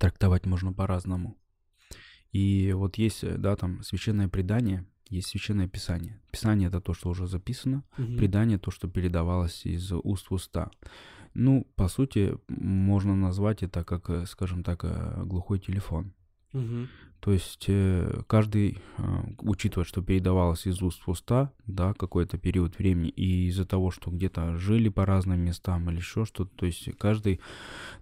трактовать 0.00 0.46
можно 0.46 0.72
по-разному. 0.72 1.36
И 2.32 2.72
вот 2.72 2.96
есть, 2.96 3.24
да, 3.38 3.54
там 3.54 3.82
священное 3.82 4.28
предание, 4.28 4.86
есть 5.10 5.28
священное 5.28 5.68
писание. 5.68 6.20
Писание 6.30 6.68
это 6.68 6.80
то, 6.80 6.94
что 6.94 7.10
уже 7.10 7.26
записано, 7.26 7.82
угу. 7.98 8.16
предание 8.16 8.58
то, 8.58 8.70
что 8.70 8.88
передавалось 8.88 9.66
из 9.66 9.92
уст 9.92 10.30
в 10.30 10.34
уста. 10.34 10.70
Ну, 11.34 11.66
по 11.76 11.88
сути, 11.88 12.36
можно 12.48 13.14
назвать 13.14 13.62
это 13.62 13.84
как, 13.84 14.10
э, 14.10 14.26
скажем 14.26 14.62
так, 14.62 14.84
э, 14.84 15.22
глухой 15.24 15.58
телефон. 15.58 16.12
Угу. 16.52 16.88
То 17.20 17.32
есть 17.32 17.66
э, 17.68 18.22
каждый, 18.26 18.78
э, 18.96 19.02
учитывая, 19.40 19.84
что 19.84 20.02
передавалось 20.02 20.66
из 20.66 20.80
уст 20.82 21.02
в 21.06 21.10
уста, 21.10 21.52
да, 21.66 21.92
какой-то 21.92 22.38
период 22.38 22.78
времени, 22.78 23.10
и 23.10 23.48
из-за 23.48 23.66
того, 23.66 23.90
что 23.90 24.10
где-то 24.10 24.56
жили 24.56 24.88
по 24.88 25.04
разным 25.04 25.40
местам 25.40 25.90
или 25.90 25.98
еще 25.98 26.24
что-то, 26.24 26.50
то 26.56 26.66
есть 26.66 26.88
каждый 26.96 27.40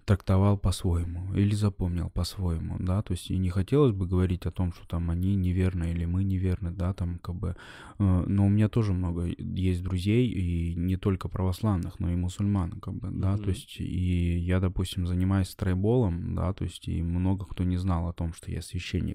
трактовал 0.05 0.57
по-своему 0.57 1.33
или 1.35 1.53
запомнил 1.53 2.09
по-своему, 2.09 2.77
да, 2.79 3.01
то 3.01 3.11
есть 3.11 3.29
и 3.29 3.37
не 3.37 3.49
хотелось 3.49 3.93
бы 3.93 4.07
говорить 4.07 4.45
о 4.45 4.51
том, 4.51 4.71
что 4.73 4.87
там 4.87 5.09
они 5.09 5.35
неверны 5.35 5.91
или 5.91 6.05
мы 6.05 6.23
неверны, 6.23 6.71
да, 6.71 6.93
там 6.93 7.19
как 7.19 7.35
бы, 7.35 7.55
э, 7.99 8.23
но 8.27 8.45
у 8.45 8.49
меня 8.49 8.69
тоже 8.69 8.93
много 8.93 9.25
есть 9.37 9.83
друзей, 9.83 10.29
и 10.29 10.75
не 10.75 10.95
только 10.95 11.27
православных, 11.27 11.99
но 11.99 12.11
и 12.11 12.15
мусульман, 12.15 12.79
как 12.79 12.93
бы, 12.93 13.09
да, 13.11 13.33
mm-hmm. 13.33 13.43
то 13.43 13.49
есть 13.49 13.79
и 13.79 14.37
я, 14.37 14.59
допустим, 14.59 15.07
занимаюсь 15.07 15.49
страйболом, 15.49 16.35
да, 16.35 16.53
то 16.53 16.63
есть 16.63 16.87
и 16.87 17.01
много 17.01 17.45
кто 17.45 17.63
не 17.63 17.77
знал 17.77 18.07
о 18.07 18.13
том, 18.13 18.33
что 18.33 18.51
я 18.51 18.61
священник, 18.61 19.08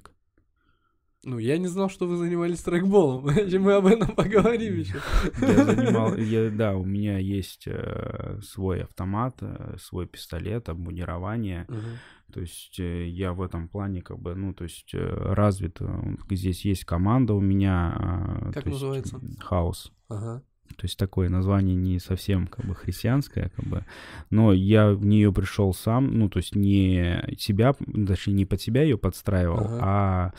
ну, 1.25 1.39
я 1.39 1.59
не 1.59 1.67
знал, 1.67 1.89
что 1.89 2.07
вы 2.07 2.17
занимались 2.17 2.61
трекболом. 2.61 3.25
Мы 3.65 3.73
об 3.73 3.87
этом 3.87 4.15
поговорим 4.15 4.79
еще. 4.79 5.01
Я 5.41 5.65
занимал, 5.65 6.17
я, 6.17 6.51
да, 6.51 6.75
у 6.75 6.85
меня 6.85 7.19
есть 7.19 7.67
э, 7.67 8.41
свой 8.43 8.83
автомат, 8.83 9.37
э, 9.41 9.77
свой 9.79 10.07
пистолет, 10.07 10.69
обмундирование. 10.69 11.67
Угу. 11.69 12.33
То 12.33 12.41
есть 12.41 12.79
э, 12.81 13.07
я 13.09 13.33
в 13.33 13.43
этом 13.43 13.69
плане 13.69 14.03
как 14.03 14.19
бы, 14.19 14.35
ну, 14.35 14.55
то 14.55 14.65
есть 14.65 14.95
э, 14.95 14.99
развит. 14.99 15.81
Э, 15.81 16.17
здесь 16.31 16.65
есть 16.65 16.85
команда 16.85 17.35
у 17.35 17.41
меня. 17.41 18.41
Э, 18.47 18.53
как 18.53 18.67
называется? 18.67 19.21
Хаус. 19.41 19.93
Ага. 20.09 20.43
То 20.77 20.85
есть 20.85 20.99
такое 20.99 21.29
название 21.29 21.75
не 21.75 21.99
совсем 21.99 22.47
как 22.47 22.67
бы 22.67 22.75
христианское, 22.75 23.51
как 23.57 23.67
бы, 23.67 23.85
но 24.31 24.53
я 24.53 24.93
в 24.93 25.05
нее 25.05 25.33
пришел 25.33 25.73
сам, 25.75 26.19
ну 26.19 26.29
то 26.29 26.39
есть 26.39 26.55
не 26.55 27.23
себя, 27.39 27.75
даже 27.81 28.31
не 28.31 28.45
под 28.45 28.61
себя 28.61 28.83
ее 28.83 28.99
подстраивал, 28.99 29.59
ага. 29.59 29.79
а 29.81 30.35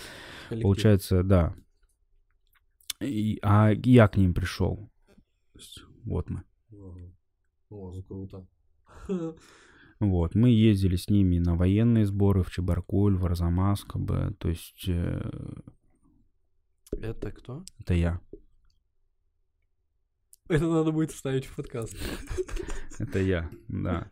Коллектив. 0.49 0.63
получается, 0.63 1.23
да, 1.23 1.55
и, 3.01 3.39
а 3.41 3.71
я 3.83 4.07
к 4.07 4.17
ним 4.17 4.33
пришел. 4.33 4.89
Вот 6.03 6.29
мы. 6.29 6.43
О, 7.69 7.91
круто. 8.07 8.47
Вот, 9.99 10.35
мы 10.35 10.49
ездили 10.49 10.97
с 10.97 11.09
ними 11.09 11.39
на 11.39 11.55
военные 11.55 12.05
сборы 12.05 12.43
в 12.43 12.51
Чебаркуль, 12.51 13.15
в 13.15 13.25
Арзамас, 13.25 13.83
как 13.85 14.01
бы, 14.01 14.35
то 14.39 14.49
есть... 14.49 14.83
Э... 14.87 15.21
Это 16.91 17.31
кто? 17.31 17.63
Это 17.79 17.93
я. 17.93 18.19
Это 20.47 20.67
надо 20.67 20.91
будет 20.91 21.11
вставить 21.11 21.45
в 21.45 21.55
подкаст. 21.55 21.95
Это 22.99 23.19
я, 23.19 23.49
да. 23.67 24.09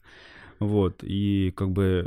Вот, 0.60 1.04
и 1.04 1.52
как 1.56 1.72
бы 1.72 2.06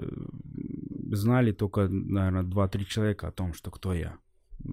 знали 1.13 1.53
только, 1.53 1.89
наверное, 1.89 2.43
два-три 2.43 2.87
человека 2.87 3.29
о 3.29 3.33
том, 3.33 3.55
что 3.55 3.71
кто 3.71 3.95
я 3.95 4.19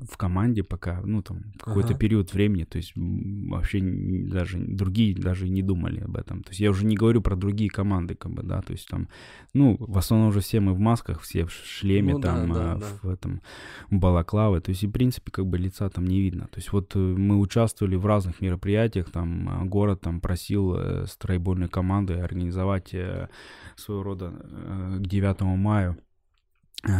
в 0.02 0.18
команде 0.18 0.64
пока, 0.64 1.02
ну, 1.04 1.22
там, 1.22 1.44
какой-то 1.60 1.89
ага. 1.89 1.98
период 1.98 2.34
времени, 2.34 2.64
то 2.64 2.78
есть 2.78 2.94
вообще 2.96 3.80
даже 3.82 4.58
другие 4.58 5.16
даже 5.16 5.50
не 5.50 5.62
думали 5.62 6.02
об 6.02 6.18
этом. 6.18 6.44
То 6.44 6.50
есть 6.50 6.60
я 6.60 6.70
уже 6.70 6.86
не 6.86 6.96
говорю 6.96 7.22
про 7.22 7.36
другие 7.36 7.70
команды, 7.70 8.16
как 8.16 8.32
бы, 8.32 8.44
да, 8.44 8.62
то 8.62 8.74
есть 8.74 8.88
там, 8.89 9.08
ну, 9.54 9.76
в 9.80 9.98
основном 9.98 10.30
уже 10.30 10.39
все 10.39 10.60
мы 10.60 10.74
в 10.74 10.80
масках, 10.80 11.22
все 11.22 11.46
в 11.46 11.52
шлеме, 11.52 12.14
ну, 12.14 12.22
там, 12.22 12.52
да, 12.52 12.76
да, 12.76 12.88
а, 12.88 12.98
в 13.02 13.08
да. 13.08 13.14
этом, 13.14 13.41
балаклавы, 13.89 14.62
то 14.62 14.70
есть, 14.70 14.84
и, 14.84 14.88
в 14.88 14.91
принципе, 14.91 15.32
как 15.32 15.46
бы 15.46 15.58
лица 15.58 15.89
там 15.89 16.06
не 16.06 16.22
видно. 16.22 16.48
То 16.48 16.60
есть 16.60 16.72
вот 16.72 16.96
э, 16.96 17.00
мы 17.00 17.39
участвовали 17.39 17.96
в 17.96 18.06
разных 18.06 18.41
мероприятиях, 18.41 19.10
там, 19.12 19.50
а, 19.50 19.66
город 19.66 20.02
там 20.02 20.22
просил 20.22 20.76
э, 20.76 21.06
стройбольной 21.08 21.70
команды 21.70 22.14
организовать 22.16 22.94
э, 22.94 23.28
своего 23.76 24.04
рода 24.04 24.32
к 25.00 25.08
9 25.08 25.41
мая 25.41 25.84
Э, 25.84 25.96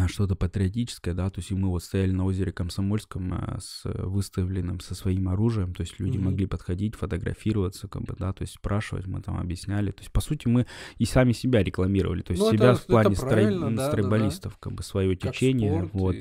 что-то 0.08 0.36
патриотическое, 0.36 1.14
да, 1.14 1.30
то 1.30 1.40
есть 1.40 1.52
и 1.52 1.56
мы 1.56 1.68
вот 1.68 1.84
стояли 1.84 2.12
на 2.12 2.26
озере 2.26 2.54
Комсомольском 2.54 3.34
э, 3.34 3.60
с 3.60 3.82
выставленным 3.84 4.80
со 4.80 4.96
своим 4.96 5.28
оружием, 5.28 5.74
то 5.74 5.82
есть 5.82 6.00
люди 6.00 6.18
mm-hmm. 6.18 6.22
могли 6.22 6.46
подходить, 6.46 6.96
фотографироваться, 6.96 7.90
как 7.90 8.04
бы, 8.04 8.16
да, 8.18 8.32
то 8.32 8.44
есть 8.44 8.54
спрашивать, 8.54 9.08
мы 9.08 9.22
там 9.22 9.38
объясняли, 9.38 9.92
то 9.92 10.00
есть 10.00 10.12
по 10.12 10.22
сути 10.22 10.48
мы 10.48 10.68
и 11.00 11.06
сами 11.06 11.34
себя 11.34 11.64
рекламировали, 11.64 12.22
то 12.22 12.32
есть 12.32 12.42
ну, 12.42 12.52
себя 12.52 12.72
это, 12.72 12.80
в 12.80 12.86
плане 12.86 13.16
строй... 13.16 13.76
да, 13.76 13.90
стройболистов, 13.90 14.54
да, 14.54 14.56
да. 14.56 14.60
как 14.62 14.74
бы 14.74 14.84
свое 14.84 15.18
как 15.18 15.34
течение, 15.34 15.90
вот. 15.92 16.16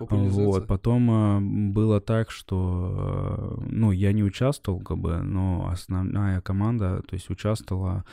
Вот, 0.00 0.68
потом 0.68 1.10
э, 1.10 1.40
было 1.72 2.00
так, 2.00 2.30
что, 2.30 3.58
э, 3.58 3.64
ну, 3.68 3.90
я 3.90 4.12
не 4.12 4.22
участвовал, 4.22 4.80
как 4.80 4.98
бы, 4.98 5.22
но 5.22 5.68
основная 5.72 6.40
команда, 6.40 7.02
то 7.02 7.14
есть 7.14 7.30
участвовала, 7.30 8.04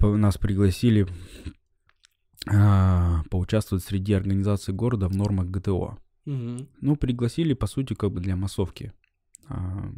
нас 0.00 0.36
пригласили 0.36 1.06
а, 2.48 3.22
поучаствовать 3.30 3.84
среди 3.84 4.12
организаций 4.12 4.72
города 4.74 5.08
в 5.08 5.16
нормах 5.16 5.48
ГТО. 5.48 5.98
Угу. 6.26 6.66
Ну, 6.80 6.96
пригласили, 6.96 7.54
по 7.54 7.66
сути, 7.66 7.94
как 7.94 8.12
бы 8.12 8.20
для 8.20 8.36
массовки. 8.36 8.92
А, 9.48 9.92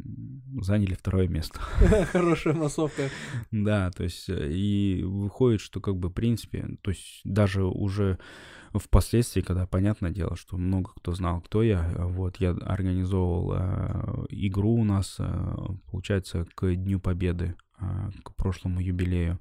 заняли 0.61 0.93
второе 0.93 1.27
место. 1.27 1.59
Хорошая 2.11 2.53
массовка. 2.53 3.09
Да, 3.51 3.89
то 3.91 4.03
есть 4.03 4.29
э, 4.29 4.51
и 4.51 5.03
выходит, 5.03 5.61
что 5.61 5.81
как 5.81 5.97
бы 5.97 6.09
в 6.09 6.13
принципе, 6.13 6.77
то 6.81 6.91
есть 6.91 7.21
даже 7.23 7.63
уже 7.65 8.19
впоследствии, 8.73 9.41
когда 9.41 9.65
понятное 9.65 10.11
дело, 10.11 10.35
что 10.35 10.57
много 10.57 10.91
кто 10.95 11.13
знал, 11.13 11.41
кто 11.41 11.63
я, 11.63 11.91
вот 11.97 12.37
я 12.37 12.51
организовывал 12.51 13.53
э, 13.55 14.25
игру 14.29 14.75
у 14.75 14.83
нас, 14.83 15.15
э, 15.17 15.55
получается, 15.91 16.45
к 16.53 16.75
Дню 16.75 16.99
Победы, 16.99 17.55
э, 17.79 17.85
к 18.23 18.35
прошлому 18.35 18.79
юбилею. 18.79 19.39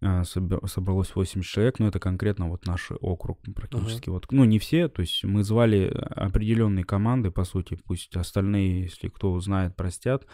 А, 0.00 0.24
собралось 0.24 1.14
80 1.14 1.44
человек, 1.44 1.78
но 1.78 1.88
это 1.88 1.98
конкретно 1.98 2.48
вот 2.48 2.66
наш 2.66 2.90
округ 3.00 3.40
практически. 3.54 4.08
Uh-huh. 4.08 4.12
Вот, 4.12 4.26
ну, 4.30 4.44
не 4.44 4.58
все, 4.58 4.88
то 4.88 5.00
есть 5.00 5.24
мы 5.24 5.42
звали 5.44 5.86
определенные 5.86 6.84
команды, 6.84 7.30
по 7.30 7.44
сути, 7.44 7.78
пусть 7.84 8.16
остальные, 8.16 8.82
если 8.82 9.08
кто 9.08 9.38
знает, 9.40 9.76
простят, 9.76 10.26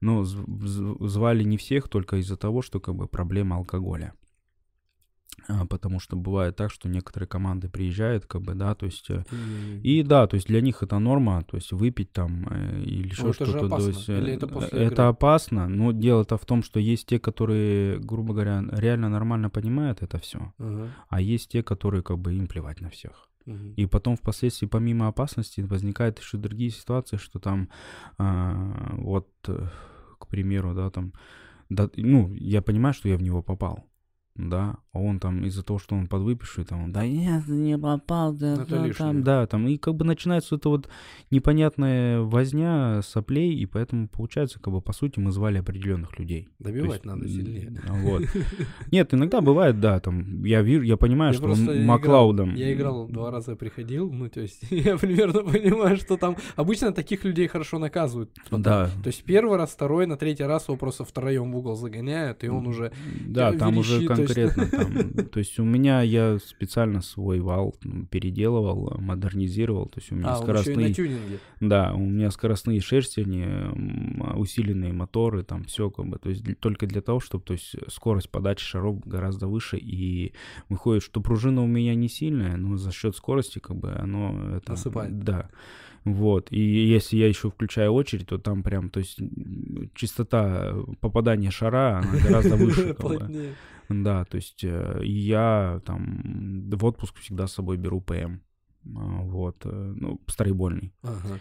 но 0.00 0.24
звали 0.24 1.44
не 1.44 1.56
всех 1.56 1.88
только 1.88 2.16
из-за 2.16 2.36
того, 2.36 2.62
что 2.62 2.80
как 2.80 2.94
бы 2.96 3.06
проблема 3.06 3.56
алкоголя. 3.56 4.14
А, 5.48 5.66
потому 5.66 5.98
что 5.98 6.16
бывает 6.16 6.56
так, 6.56 6.70
что 6.70 6.88
некоторые 6.88 7.26
команды 7.26 7.68
приезжают, 7.68 8.26
как 8.26 8.42
бы, 8.42 8.54
да, 8.54 8.74
то 8.74 8.86
есть, 8.86 9.10
mm. 9.10 9.80
и 9.82 10.02
да, 10.02 10.26
то 10.26 10.36
есть 10.36 10.46
для 10.46 10.60
них 10.60 10.82
это 10.82 10.98
норма, 10.98 11.42
то 11.42 11.56
есть 11.56 11.72
выпить 11.72 12.12
там 12.12 12.46
э, 12.50 12.80
или 12.82 13.08
еще 13.08 13.24
ну, 13.24 13.32
что-то. 13.32 13.68
То 13.68 13.88
есть, 13.88 14.08
или 14.08 14.34
это, 14.34 14.46
это 14.46 14.76
игры? 14.76 15.04
опасно, 15.04 15.68
но 15.68 15.92
дело-то 15.92 16.36
в 16.36 16.44
том, 16.46 16.62
что 16.62 16.78
есть 16.78 17.06
те, 17.06 17.18
которые, 17.18 17.98
грубо 17.98 18.34
говоря, 18.34 18.62
реально 18.70 19.08
нормально 19.08 19.50
понимают 19.50 20.02
это 20.02 20.18
все, 20.18 20.52
uh-huh. 20.58 20.88
а 21.08 21.20
есть 21.20 21.50
те, 21.50 21.62
которые 21.62 22.02
как 22.02 22.18
бы 22.18 22.34
им 22.34 22.46
плевать 22.46 22.80
на 22.80 22.90
всех. 22.90 23.28
И 23.76 23.86
потом 23.86 24.16
впоследствии, 24.16 24.68
помимо 24.68 25.08
опасности, 25.08 25.62
возникают 25.62 26.20
еще 26.20 26.38
другие 26.38 26.70
ситуации, 26.70 27.16
что 27.16 27.40
там, 27.40 27.70
а, 28.16 28.94
вот, 28.96 29.28
к 29.42 30.26
примеру, 30.28 30.74
да, 30.74 30.90
там, 30.90 31.12
да, 31.68 31.90
ну, 31.96 32.28
я 32.34 32.62
понимаю, 32.62 32.94
что 32.94 33.08
я 33.08 33.16
в 33.16 33.22
него 33.22 33.42
попал 33.42 33.84
да, 34.34 34.76
а 34.92 34.98
он 34.98 35.20
там 35.20 35.44
из-за 35.44 35.62
того, 35.62 35.78
что 35.78 35.94
он 35.94 36.06
подвыпивший, 36.06 36.64
там, 36.64 36.90
да 36.90 37.06
нет, 37.06 37.46
не 37.48 37.78
попал, 37.78 38.32
да, 38.32 38.54
это 38.54 38.64
да, 38.64 38.92
там, 38.92 39.22
да, 39.22 39.46
там, 39.46 39.68
и 39.68 39.76
как 39.76 39.94
бы 39.94 40.06
начинается 40.06 40.56
это 40.56 40.70
вот 40.70 40.88
непонятная 41.30 42.20
возня 42.20 43.02
соплей, 43.02 43.54
и 43.54 43.66
поэтому 43.66 44.08
получается, 44.08 44.58
как 44.58 44.72
бы, 44.72 44.80
по 44.80 44.94
сути, 44.94 45.18
мы 45.18 45.32
звали 45.32 45.58
определенных 45.58 46.18
людей. 46.18 46.48
Добивать 46.58 46.92
есть, 46.92 47.04
надо 47.04 47.28
сильнее. 47.28 47.78
Вот. 47.86 48.22
Нет, 48.90 49.12
иногда 49.12 49.42
бывает, 49.42 49.80
да, 49.80 50.00
там, 50.00 50.44
я 50.44 50.62
вижу, 50.62 50.82
я 50.82 50.96
понимаю, 50.96 51.32
я 51.32 51.38
что 51.38 51.50
он 51.50 51.84
Маклаудом... 51.84 52.54
Я 52.54 52.72
играл 52.72 53.08
два 53.08 53.30
раза, 53.30 53.54
приходил, 53.54 54.10
ну, 54.10 54.30
то 54.30 54.40
есть, 54.40 54.62
я 54.70 54.96
примерно 54.96 55.42
понимаю, 55.42 55.98
что 55.98 56.16
там, 56.16 56.36
обычно 56.56 56.92
таких 56.92 57.24
людей 57.24 57.48
хорошо 57.48 57.78
наказывают. 57.78 58.30
Да. 58.50 58.88
То 59.02 59.08
есть, 59.08 59.24
первый 59.24 59.58
раз, 59.58 59.70
второй, 59.70 60.06
на 60.06 60.16
третий 60.16 60.44
раз 60.44 60.68
его 60.68 60.78
просто 60.78 61.04
втроем 61.04 61.52
в 61.52 61.56
угол 61.56 61.76
загоняют, 61.76 62.44
и 62.44 62.48
он 62.48 62.66
уже... 62.66 62.92
Да, 63.26 63.52
там 63.52 63.76
уже 63.76 64.06
конкретно 64.26 64.66
там. 64.66 65.12
То 65.28 65.38
есть 65.38 65.58
у 65.58 65.64
меня 65.64 66.02
я 66.02 66.38
специально 66.38 67.00
свой 67.02 67.40
вал 67.40 67.74
переделывал, 68.10 68.96
модернизировал. 68.98 69.86
То 69.86 70.00
есть 70.00 70.12
у 70.12 70.16
меня 70.16 70.32
а, 70.32 70.36
скоростные... 70.36 70.94
Да, 71.60 71.92
у 71.94 72.00
меня 72.00 72.30
скоростные 72.30 72.80
шерстяни, 72.80 74.34
усиленные 74.36 74.92
моторы, 74.92 75.44
там 75.44 75.64
все 75.64 75.90
как 75.90 76.06
бы. 76.06 76.18
То 76.18 76.30
есть 76.30 76.44
только 76.60 76.86
для 76.86 77.00
того, 77.00 77.20
чтобы 77.20 77.44
то 77.44 77.52
есть, 77.52 77.74
скорость 77.88 78.30
подачи 78.30 78.64
шаров 78.64 79.00
гораздо 79.06 79.46
выше. 79.46 79.78
И 79.78 80.32
выходит, 80.68 81.02
что 81.02 81.20
пружина 81.20 81.62
у 81.62 81.66
меня 81.66 81.94
не 81.94 82.08
сильная, 82.08 82.56
но 82.56 82.76
за 82.76 82.92
счет 82.92 83.16
скорости 83.16 83.58
как 83.58 83.76
бы 83.76 83.92
оно... 83.92 84.56
Это, 84.56 84.72
Насыпает. 84.72 85.18
Да. 85.20 85.48
Вот. 86.04 86.48
И 86.50 86.60
если 86.60 87.16
я 87.16 87.28
еще 87.28 87.50
включаю 87.50 87.92
очередь, 87.92 88.28
то 88.28 88.38
там 88.38 88.62
прям, 88.62 88.90
то 88.90 88.98
есть 88.98 89.18
частота 89.94 90.74
попадания 91.00 91.50
шара, 91.50 91.98
она 91.98 92.18
гораздо 92.18 92.56
выше. 92.64 92.96
Да, 93.88 94.24
то 94.24 94.36
есть 94.36 94.64
э, 94.64 95.00
я 95.04 95.80
там 95.84 96.70
в 96.70 96.84
отпуск 96.84 97.18
всегда 97.18 97.46
с 97.46 97.52
собой 97.54 97.76
беру 97.76 98.00
ПМ. 98.00 98.40
А, 98.84 99.22
Вот, 99.22 99.56
э, 99.64 99.94
ну, 99.96 100.20
стрейбольный. 100.26 100.92
Ага. 101.02 101.38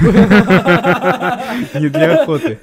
Не 1.80 1.88
для 1.88 2.22
охоты. 2.22 2.56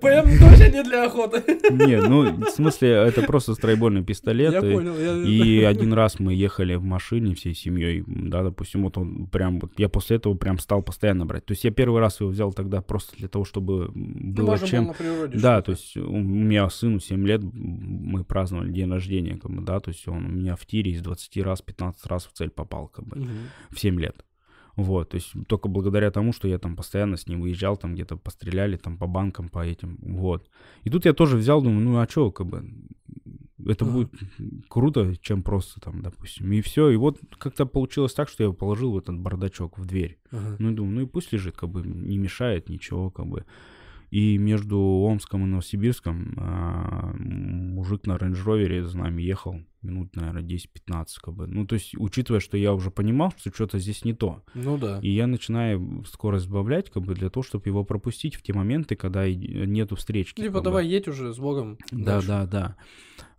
Прям 0.00 0.26
тоже 0.38 0.70
не 0.70 0.82
для 0.82 1.06
охоты. 1.06 1.42
Не, 1.70 2.00
ну, 2.00 2.32
в 2.44 2.50
смысле, 2.50 2.88
это 2.90 3.22
просто 3.22 3.54
стрейбольный 3.54 4.04
пистолет. 4.04 4.52
Я 4.52 4.58
и- 4.60 4.72
понял. 4.74 4.94
И 5.26 5.62
один 5.62 5.92
раз 5.92 6.20
мы 6.20 6.34
ехали 6.34 6.74
в 6.74 6.84
машине 6.84 7.34
всей 7.34 7.54
семьей, 7.54 8.04
да, 8.06 8.42
допустим, 8.42 8.82
вот 8.84 8.96
он 8.98 9.26
прям, 9.26 9.58
вот 9.60 9.72
я 9.78 9.88
после 9.88 10.16
этого 10.16 10.34
прям 10.34 10.58
стал 10.58 10.82
постоянно 10.82 11.26
брать. 11.26 11.44
То 11.44 11.52
есть 11.52 11.64
я 11.64 11.70
первый 11.70 12.00
раз 12.00 12.20
его 12.20 12.30
взял 12.30 12.52
тогда 12.52 12.80
просто 12.80 13.16
для 13.16 13.28
того, 13.28 13.44
чтобы 13.44 13.90
Ну, 13.94 14.32
было 14.34 14.58
чем. 14.58 14.92
Да, 15.34 15.62
то 15.62 15.72
есть 15.72 15.96
у 15.96 16.16
меня 16.16 16.68
сыну 16.70 17.00
7 17.00 17.26
лет, 17.26 17.42
мы 17.42 18.24
праздновали 18.24 18.70
день 18.70 18.90
рождения, 18.90 19.36
как 19.36 19.50
бы, 19.50 19.62
да, 19.62 19.80
то 19.80 19.90
есть 19.90 20.06
он 20.08 20.26
у 20.26 20.28
меня 20.28 20.56
в 20.56 20.64
тире 20.66 20.92
из 20.92 21.00
20 21.02 21.42
раз, 21.42 21.60
15 21.62 22.06
раз 22.06 22.26
в 22.26 22.32
цель 22.32 22.50
попал, 22.50 22.88
как 22.88 23.04
бы. 23.06 23.16
В 23.70 23.78
7 23.78 24.00
лет. 24.00 24.24
Вот, 24.74 25.10
то 25.10 25.16
есть 25.16 25.32
только 25.48 25.68
благодаря 25.68 26.10
тому, 26.10 26.32
что 26.32 26.48
я 26.48 26.58
там 26.58 26.76
постоянно 26.76 27.18
с 27.18 27.26
ним 27.26 27.42
выезжал, 27.42 27.76
там 27.76 27.94
где-то 27.94 28.16
постреляли, 28.16 28.76
там 28.78 28.96
по 28.96 29.06
банкам, 29.06 29.50
по 29.50 29.58
этим, 29.64 29.98
вот. 30.00 30.48
И 30.84 30.90
тут 30.90 31.04
я 31.04 31.12
тоже 31.12 31.36
взял, 31.36 31.60
думаю, 31.60 31.84
ну 31.84 31.98
а 31.98 32.08
что, 32.08 32.30
как 32.30 32.46
бы, 32.46 32.64
это 33.66 33.84
Ага. 33.84 33.92
будет 33.92 34.10
круто, 34.68 35.14
чем 35.20 35.42
просто 35.42 35.78
там, 35.80 36.00
допустим. 36.00 36.50
И 36.52 36.62
все, 36.62 36.88
и 36.88 36.96
вот 36.96 37.20
как-то 37.38 37.66
получилось 37.66 38.14
так, 38.14 38.30
что 38.30 38.44
я 38.44 38.50
положил 38.52 38.92
в 38.92 38.98
этот 38.98 39.18
бардачок 39.18 39.78
в 39.78 39.84
дверь. 39.84 40.18
Ага. 40.30 40.56
Ну 40.58 40.70
и 40.70 40.74
думаю, 40.74 40.94
ну 40.94 41.00
и 41.02 41.06
пусть 41.06 41.32
лежит, 41.32 41.54
как 41.56 41.68
бы 41.68 41.82
не 41.82 42.16
мешает 42.16 42.68
ничего, 42.70 43.10
как 43.10 43.26
бы. 43.26 43.44
И 44.12 44.36
между 44.36 44.78
Омском 44.78 45.42
и 45.42 45.46
Новосибирском 45.46 46.34
а, 46.36 47.14
мужик 47.16 48.06
на 48.06 48.18
рейндж 48.18 48.42
за 48.86 48.98
нами 48.98 49.22
ехал 49.22 49.56
минут, 49.80 50.14
наверное, 50.14 50.42
10-15, 50.42 51.06
как 51.22 51.32
бы. 51.32 51.46
Ну, 51.46 51.66
то 51.66 51.76
есть, 51.76 51.94
учитывая, 51.96 52.40
что 52.40 52.58
я 52.58 52.74
уже 52.74 52.90
понимал, 52.90 53.32
что 53.38 53.50
что-то 53.50 53.78
здесь 53.78 54.04
не 54.04 54.12
то. 54.12 54.42
Ну 54.52 54.76
да. 54.76 55.00
И 55.00 55.08
я 55.08 55.26
начинаю 55.26 56.04
скорость 56.06 56.44
сбавлять, 56.44 56.90
как 56.90 57.04
бы, 57.04 57.14
для 57.14 57.30
того, 57.30 57.42
чтобы 57.42 57.66
его 57.70 57.84
пропустить 57.84 58.34
в 58.34 58.42
те 58.42 58.52
моменты, 58.52 58.96
когда 58.96 59.26
нету 59.26 59.96
встречки. 59.96 60.42
Типа, 60.42 60.52
как 60.52 60.60
бы. 60.60 60.64
давай 60.64 60.88
едь 60.88 61.08
уже 61.08 61.32
с 61.32 61.38
Богом. 61.38 61.78
Да, 61.90 62.20
дальше. 62.20 62.28
да, 62.28 62.46
да. 62.46 62.76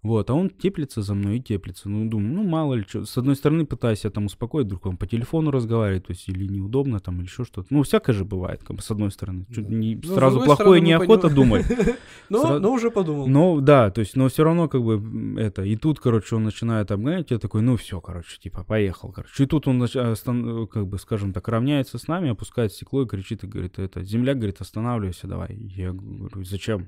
Вот, 0.04 0.30
а 0.30 0.34
он 0.34 0.49
теплится 0.49 1.01
за 1.01 1.14
мной 1.16 1.38
и 1.38 1.41
теплится. 1.41 1.89
Ну, 1.89 2.10
думаю, 2.10 2.34
ну, 2.34 2.43
мало 2.43 2.74
ли 2.76 2.84
что. 2.88 3.06
С 3.06 3.18
одной 3.18 3.36
стороны, 3.38 3.66
пытаюсь 3.66 4.04
я 4.04 4.10
там 4.10 4.26
успокоить, 4.26 4.66
вдруг 4.68 4.86
он 4.86 4.97
по 4.97 5.08
телефону 5.08 5.49
разговаривает, 5.49 6.06
то 6.08 6.12
есть, 6.12 6.28
или 6.28 6.45
неудобно 6.45 6.99
там, 6.99 7.16
или 7.18 7.24
еще 7.24 7.45
что-то. 7.45 7.68
Ну, 7.70 7.84
всякое 7.84 8.12
же 8.14 8.26
бывает, 8.26 8.62
как 8.64 8.76
бы, 8.76 8.82
с 8.84 8.91
одной 8.91 9.12
стороны. 9.12 9.45
Да. 9.49 9.62
не- 9.62 9.95
Ну, 9.95 10.01
с 10.04 10.14
сразу 10.14 10.41
плохое 10.41 10.82
мы 10.82 10.88
неохота 10.88 11.30
думать. 11.30 11.66
Ну, 12.30 12.43
Сра- 12.43 12.60
ну, 12.60 12.72
уже 12.72 12.89
подумал. 12.89 13.28
Ну, 13.28 13.62
да, 13.62 13.91
то 13.91 13.99
есть, 13.99 14.16
но 14.16 14.28
все 14.28 14.43
равно, 14.43 14.68
как 14.68 14.82
бы, 14.84 15.36
это, 15.39 15.64
и 15.64 15.76
тут, 15.76 15.99
короче, 15.99 16.36
он 16.36 16.43
начинает 16.43 16.89
обгонять, 16.91 17.32
я 17.32 17.38
такой, 17.38 17.62
ну, 17.62 17.76
все, 17.78 17.99
короче, 18.01 18.39
типа, 18.39 18.64
поехал, 18.64 19.12
короче. 19.12 19.43
И 19.43 19.47
тут 19.47 19.68
он, 19.68 19.82
нач- 19.82 19.99
остан- 19.99 20.68
как 20.68 20.88
бы, 20.88 20.97
скажем 20.99 21.32
так, 21.34 21.47
равняется 21.47 21.97
с 21.97 22.08
нами, 22.08 22.30
опускает 22.32 22.72
стекло 22.74 23.04
и 23.04 23.08
кричит, 23.08 23.43
и 23.43 23.47
говорит, 23.47 23.78
это, 23.80 24.04
земля, 24.04 24.34
говорит, 24.36 24.62
останавливайся, 24.62 25.28
давай. 25.28 25.56
Я 25.56 25.91
говорю, 25.91 26.43
зачем? 26.43 26.88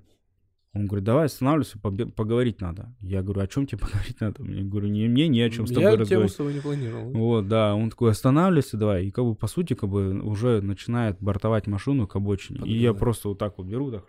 Он 0.76 0.88
говорит, 0.88 1.05
давай 1.05 1.28
останавливайся, 1.28 1.80
поговорить 1.80 2.59
надо. 2.59 2.93
Я 2.99 3.23
говорю, 3.23 3.41
о 3.41 3.47
чем 3.47 3.65
тебе 3.65 3.80
поговорить 3.80 4.19
надо? 4.19 4.43
Я 4.43 4.63
говорю, 4.63 4.89
не, 4.89 5.07
мне 5.07 5.30
не 5.30 5.39
о 5.41 5.49
чем 5.49 5.67
с 5.67 5.69
тобой 5.69 5.84
Я 5.84 5.91
тему 5.91 6.01
разговаривать. 6.01 6.32
с 6.34 6.36
тобой 6.36 6.53
не 6.53 6.59
планировал. 6.59 7.11
Вот, 7.11 7.47
да, 7.47 7.73
он 7.76 7.89
такой, 7.89 8.11
останавливайся, 8.11 8.76
давай. 8.76 9.05
И 9.05 9.11
как 9.11 9.23
бы, 9.23 9.36
по 9.36 9.47
сути, 9.47 9.73
как 9.73 9.89
бы, 9.89 10.19
уже 10.21 10.59
начинает 10.59 11.15
бортовать 11.21 11.67
машину 11.67 12.07
к 12.07 12.17
обочине. 12.17 12.59
И 12.65 12.78
я 12.78 12.93
просто 12.93 13.30
вот 13.30 13.39
так 13.39 13.57
вот 13.57 13.67
беру, 13.67 13.89
так, 13.89 14.03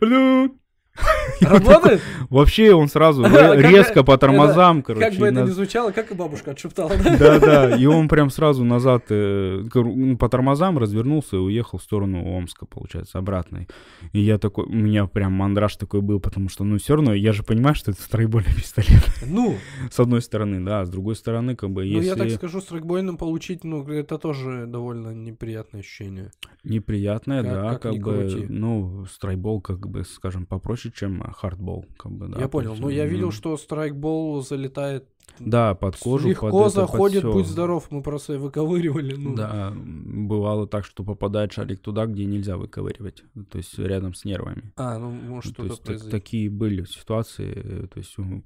блин, 0.00 0.54
Работает? 1.40 2.00
Вообще 2.28 2.74
он 2.74 2.88
сразу 2.88 3.24
резко 3.56 4.04
по 4.04 4.18
тормозам, 4.18 4.82
короче. 4.82 5.10
Как 5.10 5.18
бы 5.18 5.26
это 5.26 5.42
ни 5.42 5.50
звучало, 5.50 5.90
как 5.90 6.10
и 6.10 6.14
бабушка 6.14 6.52
отшептала, 6.52 6.92
да? 7.02 7.16
Да, 7.16 7.38
да, 7.38 7.76
и 7.76 7.86
он 7.86 8.08
прям 8.08 8.30
сразу 8.30 8.64
назад 8.64 9.04
э, 9.08 9.64
ну, 9.74 10.16
по 10.16 10.28
тормозам 10.28 10.78
развернулся 10.78 11.36
и 11.36 11.38
уехал 11.38 11.78
в 11.78 11.82
сторону 11.82 12.24
Омска, 12.36 12.66
получается, 12.66 13.18
обратно. 13.18 13.66
И 14.12 14.20
я 14.20 14.38
такой, 14.38 14.64
у 14.64 14.72
меня 14.72 15.06
прям 15.06 15.32
мандраж 15.32 15.76
такой 15.76 16.02
был, 16.02 16.20
потому 16.20 16.48
что, 16.48 16.64
ну, 16.64 16.78
все 16.78 16.96
равно, 16.96 17.14
я 17.14 17.32
же 17.32 17.42
понимаю, 17.42 17.74
что 17.74 17.90
это 17.90 18.02
страйбольный 18.02 18.54
пистолет. 18.56 19.02
Ну, 19.26 19.56
С 19.90 19.98
одной 19.98 20.22
стороны, 20.22 20.60
да, 20.60 20.84
с 20.84 20.90
другой 20.90 21.16
стороны, 21.16 21.56
как 21.56 21.70
бы, 21.70 21.84
ну 21.84 22.00
я 22.00 22.14
так 22.14 22.24
если 22.24 22.36
скажу, 22.36 22.60
с 22.60 22.64
трекбойным 22.64 23.16
получить, 23.16 23.64
ну, 23.64 23.82
это 23.88 24.18
тоже 24.18 24.66
довольно 24.66 25.14
неприятное 25.14 25.80
ощущение. 25.80 26.32
неприятное, 26.64 27.42
да, 27.42 27.78
как 27.78 27.96
бы, 27.96 28.46
ну, 28.48 29.06
страйбол, 29.06 29.60
как 29.60 29.88
бы, 29.88 30.04
скажем, 30.04 30.46
попроще, 30.46 30.81
чем 30.90 31.20
хардбол, 31.22 31.86
как 31.96 32.12
бы, 32.12 32.28
да. 32.28 32.40
я 32.40 32.48
понял, 32.48 32.74
но 32.76 32.90
я 32.90 33.04
ну, 33.04 33.10
видел, 33.10 33.30
что 33.30 33.56
страйкбол 33.56 34.42
залетает 34.42 35.06
Да, 35.38 35.74
под 35.74 35.96
кожу, 35.96 36.28
легко 36.28 36.50
под 36.50 36.54
это, 36.54 36.64
под 36.64 36.72
заходит, 36.74 37.18
всё. 37.20 37.32
будь 37.32 37.46
здоров, 37.46 37.86
мы 37.90 38.02
просто 38.02 38.38
выковыривали, 38.38 39.14
ну. 39.14 39.34
Да, 39.34 39.72
бывало 39.74 40.66
так, 40.66 40.84
что 40.84 41.04
попадает 41.04 41.52
шарик 41.52 41.80
туда, 41.80 42.06
где 42.06 42.24
нельзя 42.24 42.56
выковыривать, 42.56 43.22
то 43.50 43.58
есть 43.58 43.78
рядом 43.78 44.14
с 44.14 44.24
нервами. 44.24 44.72
А, 44.76 44.98
ну, 44.98 45.10
может, 45.10 45.56
то 45.56 45.64
что-то 45.66 45.92
есть 45.92 46.04
так- 46.04 46.10
такие 46.10 46.50
были 46.50 46.84
ситуации, 46.84 47.52
э, 47.54 47.86
то 47.86 47.98
есть 47.98 48.18
м, 48.18 48.44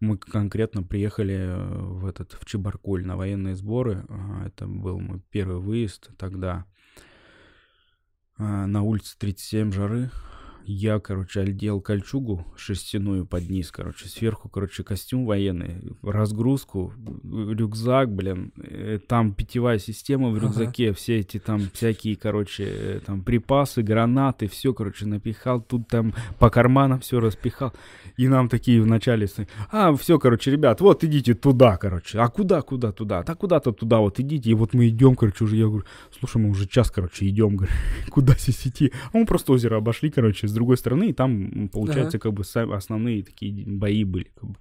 мы 0.00 0.18
конкретно 0.18 0.82
приехали 0.82 1.34
э, 1.34 1.78
в 1.78 2.06
этот 2.06 2.32
в 2.32 2.44
Чебаркуль 2.44 3.04
на 3.06 3.16
военные 3.16 3.54
сборы, 3.56 4.04
это 4.44 4.66
был 4.66 4.98
мой 5.00 5.20
первый 5.30 5.58
выезд 5.58 6.10
тогда 6.18 6.64
А, 8.38 8.66
на 8.66 8.82
улице 8.82 9.16
37 9.18 9.72
жары. 9.72 10.10
Я, 10.68 10.98
короче, 10.98 11.42
одел 11.42 11.80
кольчугу 11.80 12.44
шерстяную 12.56 13.24
под 13.24 13.48
низ, 13.48 13.70
короче, 13.70 14.08
сверху, 14.08 14.48
короче, 14.48 14.82
костюм 14.82 15.24
военный, 15.24 15.76
разгрузку, 16.02 16.92
рюкзак, 17.24 18.12
блин, 18.12 18.52
э, 18.56 18.98
там 19.06 19.32
питьевая 19.32 19.78
система 19.78 20.30
в 20.30 20.36
Ага. 20.36 20.46
рюкзаке, 20.46 20.92
все 20.92 21.20
эти 21.20 21.38
там 21.38 21.70
всякие, 21.72 22.16
короче, 22.16 22.64
э, 22.64 23.00
там 23.06 23.22
припасы, 23.22 23.82
гранаты, 23.82 24.48
все, 24.48 24.74
короче, 24.74 25.06
напихал, 25.06 25.60
тут 25.60 25.86
там 25.86 26.12
по 26.40 26.50
карманам 26.50 26.98
все 26.98 27.20
распихал. 27.20 27.72
И 28.16 28.26
нам 28.26 28.48
такие 28.48 28.82
вначале, 28.82 29.28
а, 29.70 29.94
все, 29.94 30.18
короче, 30.18 30.50
ребят, 30.50 30.80
вот 30.80 31.04
идите 31.04 31.34
туда, 31.34 31.76
короче, 31.76 32.18
а 32.18 32.28
куда, 32.28 32.62
куда, 32.62 32.90
туда, 32.90 33.22
да 33.22 33.34
куда-то 33.36 33.70
туда, 33.70 33.98
вот 33.98 34.18
идите, 34.18 34.50
и 34.50 34.54
вот 34.54 34.74
мы 34.74 34.88
идем, 34.88 35.14
короче, 35.14 35.44
уже, 35.44 35.56
я 35.56 35.66
говорю, 35.66 35.84
слушай, 36.18 36.38
мы 36.38 36.50
уже 36.50 36.66
час, 36.66 36.90
короче, 36.90 37.28
идем, 37.28 37.56
говорю, 37.56 37.72
куда 38.10 38.34
здесь 38.34 38.66
идти? 38.66 38.92
А 39.12 39.18
мы 39.18 39.26
просто 39.26 39.52
озеро 39.52 39.76
обошли, 39.76 40.10
короче, 40.10 40.48
другой 40.56 40.76
стороны, 40.76 41.10
и 41.10 41.12
там, 41.12 41.68
получается, 41.72 42.18
как 42.18 42.32
бы 42.32 42.42
основные 42.74 43.22
такие 43.22 43.64
бои 43.66 44.04
были. 44.04 44.30
как 44.34 44.50
бы. 44.50 44.56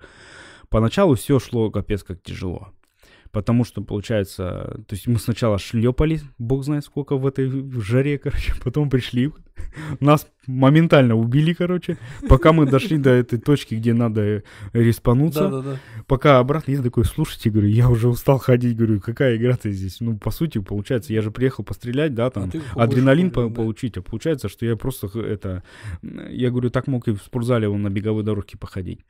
Поначалу 0.69 1.15
все 1.15 1.39
шло 1.39 1.71
капец 1.71 2.03
как 2.03 2.21
тяжело. 2.21 2.69
Потому 3.35 3.65
что, 3.65 3.81
получается, 3.81 4.79
то 4.87 4.95
есть 4.95 5.07
мы 5.07 5.19
сначала 5.19 5.59
шлепали, 5.59 6.21
бог 6.37 6.63
знает 6.63 6.85
сколько 6.85 7.17
в 7.17 7.27
этой 7.27 7.49
жаре, 7.81 8.17
короче, 8.17 8.53
потом 8.63 8.89
пришли, 8.89 9.29
нас 9.99 10.25
моментально 10.47 11.15
убили, 11.15 11.51
короче, 11.51 11.97
пока 12.29 12.53
мы 12.53 12.65
дошли 12.65 12.97
до 12.97 13.09
этой 13.09 13.37
точки, 13.37 13.75
где 13.75 13.93
надо 13.93 14.43
респануться, 14.71 15.49
Да-да-да. 15.49 15.79
пока 16.07 16.39
обратно, 16.39 16.71
я 16.71 16.81
такой, 16.81 17.03
слушайте, 17.03 17.49
говорю, 17.49 17.67
я 17.67 17.89
уже 17.89 18.07
устал 18.07 18.37
ходить, 18.37 18.77
говорю, 18.77 19.01
какая 19.01 19.35
игра-то 19.35 19.69
здесь? 19.69 19.97
Ну, 19.99 20.17
по 20.17 20.31
сути, 20.31 20.59
получается, 20.59 21.11
я 21.11 21.21
же 21.21 21.29
приехал 21.29 21.65
пострелять, 21.65 22.13
да, 22.13 22.29
там, 22.29 22.49
А 22.73 22.83
адреналин 22.83 23.31
по- 23.31 23.49
получить, 23.49 23.97
а 23.97 24.01
получается, 24.01 24.47
что 24.47 24.65
я 24.65 24.77
просто 24.77 25.09
х- 25.09 25.19
это, 25.19 25.61
я 26.29 26.51
говорю, 26.51 26.69
так 26.69 26.87
мог 26.87 27.05
и 27.09 27.11
в 27.11 27.21
спортзале 27.21 27.67
вон 27.67 27.81
на 27.81 27.89
беговой 27.89 28.23
дорожке 28.23 28.57
походить. 28.57 29.01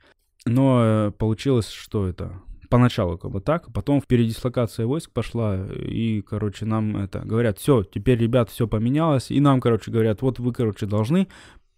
Но 0.46 0.80
э, 0.82 1.12
получилось, 1.16 1.68
что 1.70 2.08
это, 2.08 2.32
поначалу 2.68 3.18
как 3.18 3.30
бы 3.30 3.40
так, 3.40 3.72
потом 3.72 4.00
передислокация 4.00 4.86
войск 4.86 5.10
пошла, 5.12 5.66
и, 5.66 6.22
короче, 6.22 6.64
нам 6.64 6.96
это, 6.96 7.20
говорят, 7.20 7.58
все, 7.58 7.82
теперь, 7.82 8.18
ребят, 8.18 8.50
все 8.50 8.66
поменялось, 8.66 9.30
и 9.30 9.40
нам, 9.40 9.60
короче, 9.60 9.90
говорят, 9.90 10.22
вот 10.22 10.38
вы, 10.38 10.52
короче, 10.52 10.86
должны 10.86 11.28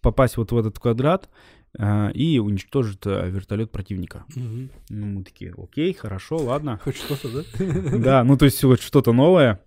попасть 0.01 0.37
вот 0.37 0.53
в 0.53 0.57
этот 0.57 0.79
квадрат 0.79 1.29
э, 1.79 2.13
и 2.13 2.39
уничтожить 2.39 3.01
э, 3.05 3.31
вертолет 3.31 3.71
противника. 3.71 4.25
Мгм. 4.35 4.71
Ну, 4.89 5.07
мы 5.07 5.25
такие, 5.25 5.55
окей, 5.57 5.93
хорошо, 5.93 6.37
ладно. 6.37 6.81
Хоть 6.85 6.97
что-то, 6.97 7.29
да? 7.29 7.99
Да, 7.99 8.25
ну 8.25 8.37
то 8.37 8.45
есть 8.45 8.63
вот 8.65 8.81
что-то 8.81 9.13
новое. 9.13 9.61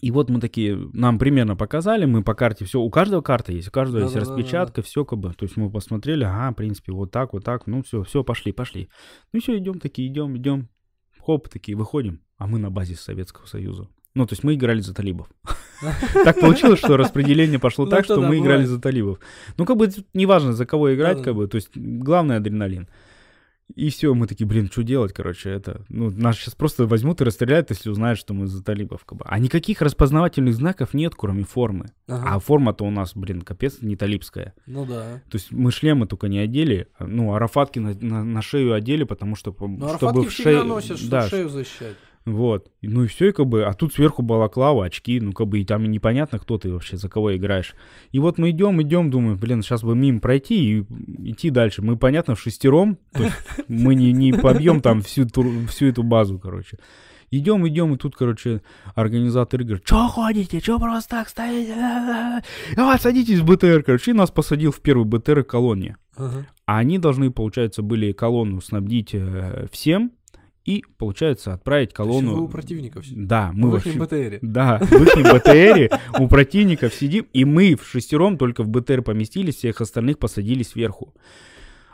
И 0.00 0.12
вот 0.12 0.30
мы 0.30 0.38
такие, 0.40 0.76
нам 0.92 1.18
примерно 1.18 1.56
показали, 1.56 2.04
мы 2.04 2.22
по 2.22 2.34
карте 2.34 2.64
все, 2.64 2.80
у 2.80 2.88
каждого 2.88 3.20
карта 3.20 3.52
есть, 3.52 3.68
у 3.68 3.70
каждого 3.72 4.02
есть 4.02 4.14
распечатка, 4.14 4.80
все 4.80 5.04
как 5.04 5.18
бы, 5.18 5.32
то 5.32 5.44
есть 5.44 5.56
мы 5.56 5.70
посмотрели, 5.70 6.22
ага, 6.22 6.52
в 6.52 6.54
принципе, 6.54 6.92
вот 6.92 7.10
так, 7.10 7.32
вот 7.32 7.44
так, 7.44 7.66
ну 7.66 7.82
все, 7.82 8.04
все, 8.04 8.22
пошли, 8.22 8.52
пошли. 8.52 8.88
Ну 9.32 9.40
все, 9.40 9.58
идем 9.58 9.80
такие, 9.80 10.06
идем, 10.08 10.36
идем, 10.36 10.68
хоп, 11.20 11.48
такие, 11.48 11.76
выходим, 11.76 12.20
а 12.36 12.46
мы 12.46 12.60
на 12.60 12.70
базе 12.70 12.94
Советского 12.94 13.46
Союза. 13.46 13.88
Ну, 14.14 14.26
то 14.26 14.32
есть 14.32 14.44
мы 14.44 14.54
играли 14.54 14.80
за 14.80 14.94
талибов. 14.94 15.28
Так 16.24 16.40
получилось, 16.40 16.80
что 16.80 16.96
распределение 16.96 17.60
пошло 17.60 17.84
Ну, 17.84 17.90
так, 17.92 18.04
что 18.04 18.20
мы 18.20 18.38
играли 18.38 18.64
за 18.64 18.80
талибов. 18.80 19.20
Ну, 19.56 19.64
как 19.64 19.76
бы 19.76 19.88
неважно, 20.12 20.52
за 20.52 20.66
кого 20.66 20.92
играть, 20.92 21.22
как 21.22 21.36
бы, 21.36 21.46
то 21.46 21.54
есть 21.54 21.70
главное 21.76 22.38
адреналин. 22.38 22.88
И 23.74 23.90
все, 23.90 24.14
мы 24.14 24.26
такие, 24.26 24.46
блин, 24.46 24.68
что 24.72 24.82
делать, 24.82 25.12
короче, 25.12 25.50
это, 25.50 25.82
ну, 25.90 26.10
нас 26.10 26.36
сейчас 26.36 26.54
просто 26.54 26.86
возьмут 26.86 27.20
и 27.20 27.24
расстреляют, 27.24 27.70
если 27.70 27.90
узнают, 27.90 28.18
что 28.18 28.32
мы 28.32 28.46
за 28.46 28.64
талибов, 28.64 29.04
как 29.04 29.18
бы. 29.18 29.24
А 29.28 29.38
никаких 29.38 29.82
распознавательных 29.82 30.54
знаков 30.54 30.94
нет, 30.94 31.14
кроме 31.16 31.44
формы. 31.44 31.86
Ага. 32.08 32.36
А 32.36 32.38
форма-то 32.40 32.84
у 32.84 32.90
нас, 32.90 33.14
блин, 33.14 33.42
капец, 33.42 33.78
не 33.82 33.94
талибская. 33.94 34.54
Ну 34.66 34.86
да. 34.86 35.20
То 35.30 35.36
есть 35.36 35.52
мы 35.52 35.70
шлемы 35.70 36.06
только 36.06 36.28
не 36.28 36.38
одели, 36.38 36.88
ну, 36.98 37.34
арафатки 37.34 37.78
на, 37.78 37.94
на- 37.94 38.24
на 38.24 38.42
шею 38.42 38.72
одели, 38.72 39.04
потому 39.04 39.36
что, 39.36 39.54
Ну, 39.60 39.96
чтобы 39.96 40.24
в 40.24 40.32
шею... 40.32 40.64
носят, 40.64 40.96
чтобы 40.98 41.10
да, 41.10 41.28
шею 41.28 41.48
защищать. 41.50 41.96
Вот. 42.34 42.70
Ну 42.82 43.04
и 43.04 43.06
все, 43.06 43.28
и 43.28 43.32
как 43.32 43.46
бы, 43.46 43.64
а 43.64 43.72
тут 43.74 43.94
сверху 43.94 44.22
балаклава, 44.22 44.84
очки, 44.84 45.20
ну 45.20 45.32
как 45.32 45.48
бы 45.48 45.60
и 45.60 45.64
там 45.64 45.84
и 45.84 45.88
непонятно, 45.88 46.38
кто 46.38 46.58
ты 46.58 46.72
вообще, 46.72 46.96
за 46.96 47.08
кого 47.08 47.36
играешь. 47.36 47.74
И 48.12 48.18
вот 48.18 48.38
мы 48.38 48.50
идем, 48.50 48.80
идем, 48.82 49.10
думаю, 49.10 49.36
блин, 49.36 49.62
сейчас 49.62 49.82
бы 49.82 49.94
мимо 49.94 50.20
пройти 50.20 50.78
и 50.78 50.86
идти 51.30 51.50
дальше. 51.50 51.82
Мы, 51.82 51.96
понятно, 51.96 52.34
в 52.34 52.40
шестером, 52.40 52.98
то 53.12 53.24
есть 53.24 53.36
мы 53.68 53.94
не, 53.94 54.12
не 54.12 54.32
побьем 54.32 54.80
там 54.80 55.02
всю, 55.02 55.26
всю 55.68 55.86
эту 55.86 56.02
базу, 56.02 56.38
короче. 56.38 56.78
Идем, 57.30 57.68
идем, 57.68 57.94
и 57.94 57.98
тут, 57.98 58.16
короче, 58.16 58.62
организатор 58.94 59.60
игр, 59.60 59.80
что 59.84 60.08
ходите, 60.08 60.60
что 60.60 60.78
просто 60.78 61.10
так 61.10 61.28
стоите, 61.28 61.74
давай 62.74 62.98
садитесь 62.98 63.40
в 63.40 63.44
БТР, 63.44 63.82
короче, 63.82 64.12
и 64.12 64.14
нас 64.14 64.30
посадил 64.30 64.72
в 64.72 64.80
первый 64.80 65.04
БТР 65.04 65.44
колонне. 65.44 65.96
Ага. 66.16 66.46
А 66.64 66.78
они 66.78 66.98
должны, 66.98 67.30
получается, 67.30 67.82
были 67.82 68.12
колонну 68.12 68.60
снабдить 68.60 69.10
э, 69.12 69.66
всем 69.70 70.12
и, 70.68 70.84
получается, 70.98 71.54
отправить 71.54 71.94
колонну... 71.94 72.34
вы 72.34 72.42
у 72.42 72.48
противников? 72.48 73.06
Да, 73.10 73.52
мы 73.54 73.70
в 73.70 73.72
вообще... 73.72 73.92
БТРе. 73.92 74.38
Да, 74.42 74.76
в 74.78 74.92
их 74.92 75.32
БТРе 75.32 75.90
у 76.18 76.28
противников 76.28 76.92
сидим, 76.92 77.26
и 77.32 77.46
мы 77.46 77.74
в 77.74 77.86
шестером 77.86 78.36
только 78.36 78.62
в 78.62 78.68
БТР 78.68 79.00
поместились, 79.00 79.56
всех 79.56 79.80
остальных 79.80 80.18
посадили 80.18 80.62
сверху. 80.62 81.14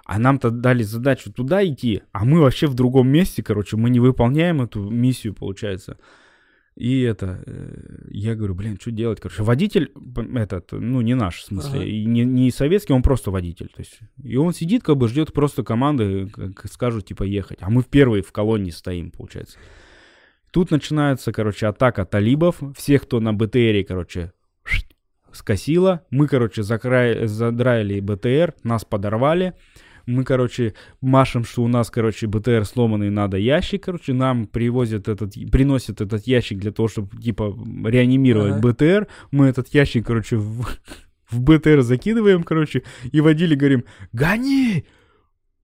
А 0.04 0.18
нам-то 0.18 0.50
дали 0.50 0.82
задачу 0.82 1.32
туда 1.32 1.64
идти, 1.64 2.02
а 2.10 2.24
мы 2.24 2.40
вообще 2.40 2.66
в 2.66 2.74
другом 2.74 3.06
месте, 3.06 3.44
короче, 3.44 3.76
мы 3.76 3.90
не 3.90 4.00
выполняем 4.00 4.60
эту 4.60 4.90
миссию, 4.90 5.34
получается. 5.34 5.96
И 6.76 7.02
это, 7.02 7.40
э, 7.46 8.08
я 8.10 8.34
говорю, 8.34 8.54
блин, 8.56 8.76
что 8.80 8.90
делать, 8.90 9.20
короче. 9.20 9.44
Водитель 9.44 9.92
этот, 10.34 10.72
ну, 10.72 11.00
не 11.02 11.14
наш, 11.14 11.36
в 11.36 11.44
смысле, 11.44 11.80
Ага. 11.80 11.84
и 11.84 12.04
не, 12.04 12.24
не 12.24 12.50
советский, 12.50 12.92
он 12.92 13.02
просто 13.02 13.30
водитель. 13.30 13.68
То 13.68 13.80
есть, 13.80 14.00
и 14.22 14.36
он 14.36 14.52
сидит, 14.52 14.82
как 14.82 14.96
бы 14.96 15.08
ждет 15.08 15.32
просто 15.32 15.62
команды, 15.62 16.28
как 16.28 16.66
скажут, 16.70 17.06
типа, 17.06 17.22
ехать. 17.22 17.58
А 17.60 17.70
мы 17.70 17.82
в 17.82 17.86
первой 17.86 18.22
в 18.22 18.32
колонии 18.32 18.70
стоим, 18.70 19.12
получается. 19.12 19.58
Тут 20.50 20.72
начинается, 20.72 21.32
короче, 21.32 21.66
атака 21.68 22.04
талибов. 22.04 22.60
Всех, 22.76 23.02
кто 23.02 23.20
на 23.20 23.32
БТРе, 23.32 23.84
короче, 23.84 24.32
скосило. 25.32 26.04
Мы, 26.10 26.26
короче, 26.26 26.62
закрай, 26.62 27.26
задраили 27.26 28.00
БТР, 28.00 28.54
нас 28.62 28.84
подорвали. 28.84 29.54
Мы, 30.06 30.24
короче, 30.24 30.74
машем, 31.00 31.44
что 31.44 31.62
у 31.62 31.68
нас, 31.68 31.90
короче, 31.90 32.26
БТР 32.26 32.64
сломанный, 32.64 33.10
надо 33.10 33.36
ящик, 33.38 33.84
короче, 33.84 34.12
нам 34.12 34.46
привозят 34.46 35.08
этот, 35.08 35.34
приносят 35.50 36.00
этот 36.00 36.26
ящик 36.26 36.58
для 36.58 36.72
того, 36.72 36.88
чтобы, 36.88 37.16
типа, 37.16 37.56
реанимировать 37.84 38.54
Ага. 38.54 38.68
БТР. 38.72 39.08
Мы 39.30 39.46
этот 39.46 39.68
ящик, 39.68 40.06
короче, 40.06 40.36
в, 40.36 40.66
в 41.30 41.40
БТР 41.40 41.82
закидываем, 41.82 42.42
короче, 42.42 42.82
и 43.12 43.20
водили, 43.20 43.54
говорим, 43.54 43.84
гони! 44.12 44.84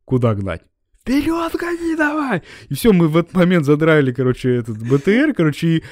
Куда 0.05 0.35
гнать? 0.35 0.63
Вперед 1.01 1.53
гони 1.53 1.97
давай! 1.97 2.43
И 2.69 2.75
все, 2.75 2.93
мы 2.93 3.09
в 3.09 3.17
этот 3.17 3.35
момент 3.35 3.65
задрали, 3.65 4.13
короче, 4.13 4.57
этот 4.57 4.79
БТР, 4.79 5.35
короче, 5.37 5.67
и, 5.69 5.85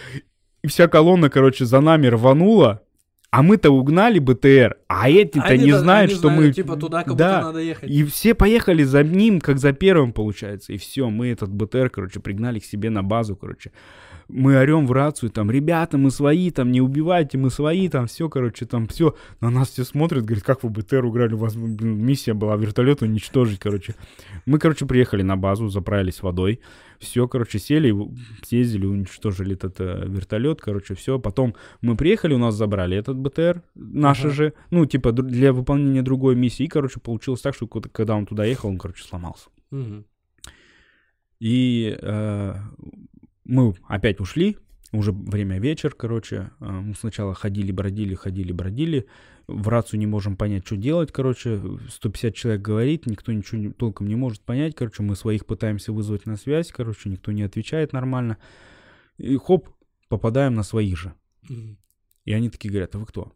и 0.62 0.68
вся 0.68 0.88
колонна, 0.88 1.28
короче, 1.28 1.64
за 1.66 1.80
нами 1.80 2.06
рванула. 2.06 2.82
А 3.30 3.42
мы-то 3.42 3.70
угнали 3.70 4.18
БТР, 4.18 4.78
а 4.88 5.10
эти-то 5.10 5.54
не 5.58 5.72
знают, 5.72 6.10
они 6.10 6.18
что 6.18 6.30
мы... 6.30 6.50
Типа 6.50 6.76
туда 6.76 7.04
как 7.04 7.14
Да. 7.14 7.34
будто 7.36 7.46
надо 7.48 7.58
ехать. 7.60 7.90
И 7.90 8.02
все 8.04 8.34
поехали 8.34 8.82
за 8.84 9.02
ним, 9.02 9.38
как 9.40 9.58
за 9.58 9.74
первым, 9.74 10.14
получается. 10.14 10.72
И 10.72 10.78
все, 10.78 11.10
мы 11.10 11.28
этот 11.28 11.50
БТР, 11.50 11.90
короче, 11.90 12.20
пригнали 12.20 12.58
к 12.58 12.64
себе 12.64 12.88
на 12.88 13.02
базу, 13.02 13.36
короче. 13.36 13.70
Мы 14.28 14.58
орем 14.58 14.86
в 14.86 14.92
рацию, 14.92 15.30
там, 15.30 15.50
ребята, 15.50 15.98
мы 15.98 16.10
свои, 16.10 16.50
там, 16.50 16.70
не 16.70 16.80
убивайте, 16.80 17.36
мы 17.38 17.50
свои, 17.50 17.88
там, 17.88 18.06
все, 18.06 18.30
короче, 18.30 18.64
там, 18.64 18.86
все. 18.86 19.14
На 19.40 19.50
нас 19.50 19.70
все 19.70 19.84
смотрят, 19.84 20.24
говорят, 20.24 20.44
как 20.44 20.62
вы 20.62 20.70
БТР 20.70 21.04
уграли, 21.04 21.34
у 21.34 21.38
вас 21.38 21.54
блин, 21.54 22.04
миссия 22.04 22.32
была 22.34 22.56
вертолет 22.56 23.02
уничтожить, 23.02 23.58
короче. 23.58 23.94
Мы, 24.46 24.58
короче, 24.58 24.86
приехали 24.86 25.22
на 25.22 25.36
базу, 25.36 25.68
заправились 25.68 26.22
водой, 26.22 26.60
все, 26.98 27.28
короче, 27.28 27.58
сели, 27.58 27.94
съездили, 28.42 28.86
уничтожили 28.86 29.54
этот 29.54 29.80
э, 29.80 30.04
вертолет, 30.06 30.60
короче, 30.60 30.94
все. 30.94 31.18
Потом 31.18 31.54
мы 31.80 31.96
приехали, 31.96 32.34
у 32.34 32.38
нас 32.38 32.54
забрали 32.54 32.96
этот 32.96 33.16
БТР, 33.16 33.62
наш 33.74 34.20
Ага. 34.20 34.30
же, 34.30 34.52
ну, 34.70 34.86
типа, 34.86 35.12
для 35.12 35.52
выполнения 35.52 36.02
другой 36.02 36.34
миссии. 36.36 36.64
И, 36.64 36.68
короче, 36.68 37.00
получилось 37.00 37.40
так, 37.40 37.54
что 37.54 37.66
когда 37.66 38.14
он 38.16 38.26
туда 38.26 38.44
ехал, 38.44 38.68
он, 38.70 38.78
короче, 38.78 39.04
сломался. 39.04 39.48
Мгм. 39.70 40.04
И 41.40 41.96
э, 42.00 42.54
мы 43.44 43.74
опять 43.88 44.20
ушли, 44.20 44.56
уже 44.92 45.12
время 45.12 45.58
вечер, 45.60 45.94
короче. 45.94 46.50
Э, 46.60 46.70
Мы 46.70 46.94
сначала 46.94 47.34
ходили, 47.34 47.72
бродили, 47.72 48.14
ходили, 48.14 48.52
бродили. 48.52 49.06
В 49.48 49.68
рацию 49.68 49.98
не 49.98 50.06
можем 50.06 50.36
понять, 50.36 50.66
что 50.66 50.76
делать, 50.76 51.10
короче. 51.10 51.60
150 51.88 52.34
человек 52.34 52.60
говорит, 52.60 53.06
никто 53.06 53.32
ничего 53.32 53.58
не- 53.58 53.72
толком 53.72 54.06
не 54.06 54.14
может 54.14 54.42
понять, 54.42 54.74
короче. 54.74 55.02
Мы 55.02 55.16
своих 55.16 55.46
пытаемся 55.46 55.92
вызвать 55.92 56.26
на 56.26 56.36
связь, 56.36 56.70
короче, 56.70 57.08
никто 57.08 57.32
не 57.32 57.42
отвечает 57.42 57.94
нормально. 57.94 58.36
И 59.16 59.36
хоп, 59.38 59.70
попадаем 60.08 60.54
на 60.54 60.62
своих 60.62 60.98
же. 60.98 61.14
И 61.48 62.32
они 62.32 62.50
такие 62.50 62.70
говорят, 62.70 62.94
а 62.94 62.98
вы 62.98 63.06
кто? 63.06 63.32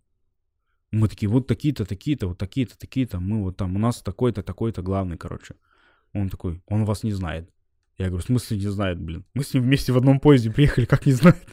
Мы 0.91 1.09
такие, 1.09 1.31
вот 1.31 1.47
такие-то, 1.47 1.87
такие-то, 1.87 2.29
вот 2.29 2.37
такие-то, 2.37 2.79
такие-то. 2.79 3.19
Мы 3.19 3.43
вот 3.43 3.57
там, 3.57 3.75
у 3.75 3.79
нас 3.79 4.03
такой-то, 4.03 4.43
такой-то 4.43 4.83
главный, 4.83 5.17
короче. 5.17 5.55
Он 6.13 6.29
такой, 6.29 6.63
он 6.67 6.85
вас 6.85 7.03
не 7.03 7.13
знает. 7.13 7.51
Я 7.97 8.09
говорю, 8.09 8.23
в 8.23 8.27
смысле 8.27 8.59
не 8.59 8.67
знает, 8.67 9.01
блин? 9.01 9.25
Мы 9.33 9.45
с 9.45 9.55
ним 9.55 9.63
вместе 9.63 9.93
в 9.93 9.97
одном 9.97 10.21
поезде 10.21 10.51
приехали, 10.51 10.85
как 10.85 11.07
не 11.07 11.13
знает? 11.13 11.47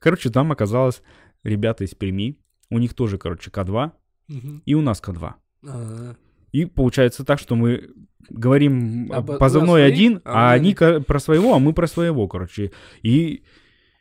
Короче, 0.00 0.30
там 0.30 0.50
оказалось 0.50 1.02
ребята 1.44 1.84
из 1.84 1.94
Перми. 1.94 2.40
У 2.70 2.78
них 2.78 2.94
тоже, 2.94 3.18
короче, 3.18 3.50
К2. 3.50 3.92
Мгм. 4.28 4.62
И 4.64 4.74
у 4.74 4.80
нас 4.80 5.00
К2. 5.02 5.34
А, 5.68 6.14
И 6.52 6.64
получается 6.64 7.24
так, 7.24 7.38
что 7.38 7.54
мы 7.56 7.90
говорим 8.30 9.10
Об- 9.12 9.38
позывной 9.38 9.82
за 9.82 9.86
своих, 9.86 9.94
один, 9.94 10.20
а 10.24 10.50
а 10.50 10.52
они 10.52 10.74
ко- 10.74 11.00
про 11.00 11.18
своего, 11.20 11.54
а 11.54 11.58
мы 11.58 11.72
про 11.72 11.86
своего, 11.86 12.26
короче. 12.28 12.72
И 13.02 13.42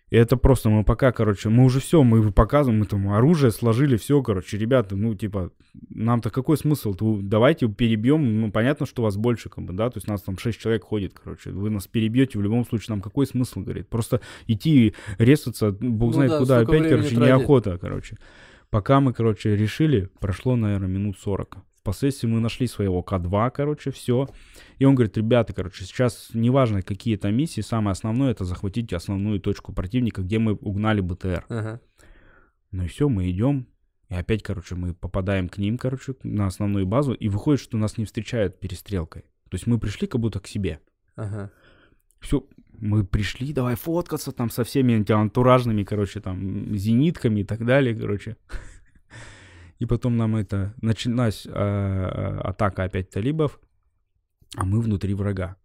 это 0.10 0.38
просто 0.38 0.70
мы 0.70 0.84
пока, 0.84 1.12
короче, 1.12 1.50
мы 1.50 1.64
уже 1.66 1.80
все, 1.80 2.02
мы 2.04 2.32
показываем, 2.32 2.80
мы 2.80 2.86
там 2.86 3.10
оружие 3.10 3.52
сложили, 3.52 3.98
все, 3.98 4.22
короче, 4.24 4.58
ребята, 4.58 4.96
ну, 4.96 5.14
типа, 5.16 5.52
нам-то 5.90 6.30
какой 6.30 6.58
смысл? 6.58 6.96
Давайте 7.22 7.68
перебьем, 7.68 8.40
ну, 8.42 8.52
понятно, 8.52 8.86
что 8.86 9.04
вас 9.04 9.18
больше, 9.18 9.50
как 9.50 9.64
бы, 9.66 9.74
да, 9.74 9.90
то 9.90 9.98
есть 9.98 10.08
нас 10.08 10.22
там 10.22 10.38
6 10.38 10.60
человек 10.60 10.84
ходит, 10.86 11.14
короче, 11.22 11.50
вы 11.52 11.70
нас 11.70 11.88
перебьете, 11.88 12.38
в 12.40 12.42
любом 12.42 12.66
случае, 12.66 12.94
нам 12.94 13.02
какой 13.02 13.26
смысл, 13.28 13.60
говорит, 13.62 13.90
просто 13.90 14.22
идти 14.48 14.94
резаться, 15.18 15.72
бог 15.72 16.10
Ну 16.10 16.14
знает 16.14 16.32
да, 16.32 16.40
куда, 16.40 16.60
опять, 16.60 16.84
короче, 16.90 17.16
тратить. 17.16 17.18
неохота, 17.18 17.78
короче. 17.80 18.18
Пока 18.76 19.00
мы, 19.00 19.14
короче, 19.14 19.56
решили, 19.56 20.10
прошло, 20.20 20.58
наверное, 20.58 20.90
минут 20.90 21.18
40. 21.18 21.60
Впоследствии 21.80 22.28
мы 22.28 22.42
нашли 22.42 22.68
своего 22.68 23.02
К2, 23.02 23.52
короче, 23.52 23.90
все. 23.90 24.28
И 24.80 24.84
он 24.84 24.96
говорит, 24.96 25.16
ребята, 25.16 25.54
короче, 25.54 25.86
сейчас 25.86 26.32
неважно, 26.34 26.82
какие 26.82 27.16
там 27.16 27.34
миссии, 27.34 27.62
самое 27.62 27.94
основное 27.94 28.32
это 28.32 28.44
захватить 28.44 28.92
основную 28.92 29.40
точку 29.40 29.72
противника, 29.72 30.24
где 30.24 30.40
мы 30.40 30.56
угнали 30.56 31.00
БТР. 31.00 31.46
ага. 31.48 31.80
Ну 32.72 32.84
и 32.84 32.88
все, 32.88 33.08
мы 33.08 33.32
идем. 33.32 33.66
И 34.10 34.14
опять, 34.14 34.44
короче, 34.44 34.76
мы 34.76 34.94
попадаем 34.94 35.48
к 35.48 35.58
ним, 35.58 35.78
короче, 35.78 36.14
на 36.24 36.48
основную 36.48 36.86
базу, 36.86 37.14
и 37.14 37.30
выходит, 37.30 37.62
что 37.62 37.78
нас 37.78 37.98
не 37.98 38.04
встречают 38.04 38.60
перестрелкой. 38.60 39.22
То 39.50 39.56
есть 39.56 39.68
мы 39.68 39.80
пришли 39.80 40.06
как 40.06 40.20
будто 40.20 40.42
к 40.42 40.48
себе. 40.48 40.82
Ага. 41.16 41.50
Все, 42.20 42.46
мы 42.80 43.04
пришли, 43.04 43.54
давай 43.54 43.76
фоткаться 43.76 44.32
там 44.32 44.50
со 44.50 44.64
всеми 44.64 44.94
эти 45.02 45.12
антуражными, 45.12 45.84
короче, 45.84 46.20
там, 46.22 46.76
зенитками 46.76 47.42
и 47.42 47.44
так 47.44 47.66
далее, 47.66 47.96
короче. 47.96 48.38
И 49.80 49.86
потом 49.86 50.18
нам 50.18 50.36
это, 50.36 50.74
началась 50.82 51.46
э, 51.46 51.52
атака 52.44 52.84
опять 52.84 53.10
талибов, 53.10 53.60
а 54.56 54.66
мы 54.66 54.80
внутри 54.82 55.14
врага. 55.14 55.58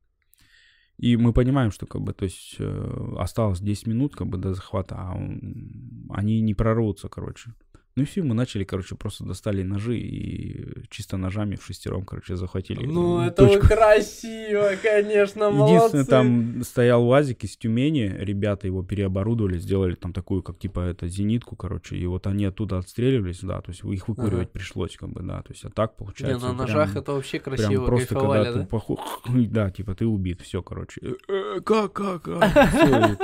И 0.99 1.17
мы 1.17 1.33
понимаем, 1.33 1.71
что 1.71 1.87
как 1.87 2.03
бы, 2.03 2.13
то 2.13 2.25
есть 2.25 2.57
э, 2.59 3.15
осталось 3.19 3.61
10 3.61 3.87
минут 3.87 4.17
как 4.17 4.27
бы 4.27 4.37
до 4.37 4.53
захвата, 4.53 4.97
а 4.99 5.15
он- 5.15 6.11
они 6.11 6.41
не 6.43 6.55
прорвутся, 6.55 7.09
короче. 7.09 7.55
Ну 7.97 8.05
и 8.05 8.07
все, 8.07 8.23
мы 8.23 8.35
начали, 8.35 8.63
короче, 8.63 8.95
просто 8.95 9.25
достали 9.25 9.63
ножи 9.65 9.99
и 9.99 10.85
чисто 10.91 11.17
ножами 11.17 11.57
в 11.57 11.65
шестером, 11.65 12.05
короче, 12.05 12.37
захватили. 12.37 12.87
Ну, 12.87 13.21
это 13.21 13.47
точку. 13.47 13.67
красиво, 13.67 14.71
конечно, 14.81 15.51
молодцы. 15.51 15.75
Единственное, 15.75 16.05
там 16.05 16.63
стоял 16.63 17.07
УАЗик 17.09 17.43
из 17.45 17.57
Тюмени, 17.57 18.15
ребята 18.19 18.69
его 18.69 18.85
переоборудовали, 18.85 19.59
сделали 19.59 19.97
там 19.97 20.13
такую, 20.13 20.43
как 20.43 20.59
типа 20.59 20.81
это 20.81 21.09
зенитку, 21.09 21.57
короче, 21.57 21.97
и 21.97 22.07
вот 22.07 22.27
они 22.29 22.45
оттуда 22.45 22.79
отстреливались, 22.79 23.41
да, 23.41 23.61
то 23.61 23.71
есть 23.73 23.83
их 23.85 24.07
выкуривать 24.09 24.49
Ага. 24.49 24.51
пришлось, 24.53 24.97
как 24.97 25.09
бы, 25.11 25.23
да, 25.23 25.43
то 25.43 25.53
есть 25.53 25.65
а 25.65 25.71
так 25.71 25.91
Не, 25.93 25.97
получается. 25.99 26.47
на 26.47 26.55
прям- 26.55 26.57
ножах 26.59 26.97
это 26.97 27.13
вообще 27.13 27.41
прям 27.41 27.57
красиво, 27.57 27.87
просто 27.87 28.15
кайфовали, 28.15 28.45
когда 28.45 28.59
да? 28.61 28.65
ты 28.67 28.71
поху- 28.77 28.99
да, 29.51 29.71
типа 29.71 29.95
ты 29.97 30.07
убит, 30.07 30.41
все, 30.43 30.63
короче. 30.63 31.01
Э, 31.03 31.15
э, 31.29 31.61
Как, 31.63 31.93
как, 31.93 32.23
как? 32.23 32.41
Всё, 32.71 33.17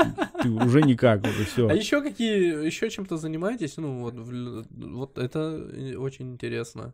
ты- 0.42 0.48
уже 0.50 0.82
никак, 0.82 1.22
уже 1.24 1.44
все. 1.44 1.68
А 1.68 1.74
еще 1.74 2.02
какие, 2.02 2.66
еще 2.66 2.90
чем-то 2.90 3.16
занимаетесь? 3.16 3.76
Ну, 3.76 4.00
вот, 4.00 4.14
вот 4.70 5.18
это 5.18 5.38
э, 5.72 5.96
очень 5.96 6.32
интересно. 6.32 6.92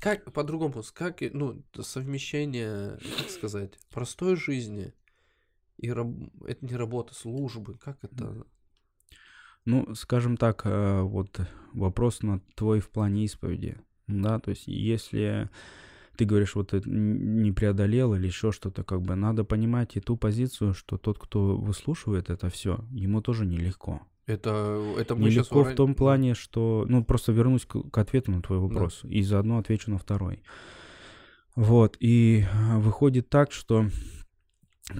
Как, 0.00 0.32
по-другому, 0.32 0.82
как, 0.94 1.22
э, 1.22 1.30
ну, 1.32 1.62
совмещение, 1.80 2.98
как 3.18 3.30
сказать, 3.30 3.78
простой 3.90 4.36
жизни 4.36 4.94
и 5.78 5.90
раб- 5.92 6.30
это 6.46 6.64
не 6.64 6.76
работа, 6.76 7.14
службы, 7.14 7.74
как 7.78 8.02
это? 8.02 8.44
Ну, 9.66 9.94
скажем 9.94 10.36
так, 10.36 10.62
э, 10.64 11.02
вот 11.02 11.40
вопрос 11.72 12.22
на 12.22 12.40
твой 12.54 12.80
в 12.80 12.90
плане 12.90 13.24
исповеди. 13.24 13.78
Да, 14.06 14.38
то 14.40 14.50
есть 14.50 14.66
если 14.66 15.50
ты 16.16 16.24
говоришь, 16.24 16.54
вот 16.54 16.72
не 16.84 17.52
преодолел 17.52 18.14
или 18.14 18.26
еще 18.26 18.52
что-то, 18.52 18.84
как 18.84 19.00
бы 19.02 19.14
надо 19.14 19.44
понимать 19.44 19.96
и 19.96 20.00
ту 20.00 20.16
позицию, 20.16 20.74
что 20.74 20.98
тот, 20.98 21.18
кто 21.18 21.56
выслушивает 21.56 22.28
это 22.28 22.50
все, 22.50 22.84
ему 22.90 23.22
тоже 23.22 23.46
нелегко. 23.46 24.02
Это, 24.30 24.94
это 24.98 25.16
мы 25.16 25.30
сейчас 25.30 25.50
Нелегко 25.50 25.64
в 25.64 25.74
том 25.74 25.94
плане, 25.94 26.34
что... 26.34 26.86
Ну, 26.88 27.04
просто 27.04 27.32
вернусь 27.32 27.66
к, 27.66 27.82
к 27.90 27.98
ответу 27.98 28.30
на 28.30 28.42
твой 28.42 28.58
вопрос. 28.58 29.00
И 29.04 29.22
заодно 29.22 29.58
отвечу 29.58 29.90
на 29.90 29.98
второй. 29.98 30.42
Вот. 31.56 31.96
И 32.00 32.44
а, 32.52 32.78
выходит 32.78 33.28
так, 33.28 33.52
что 33.52 33.86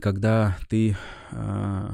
когда 0.00 0.56
ты 0.68 0.96
э, 1.30 1.88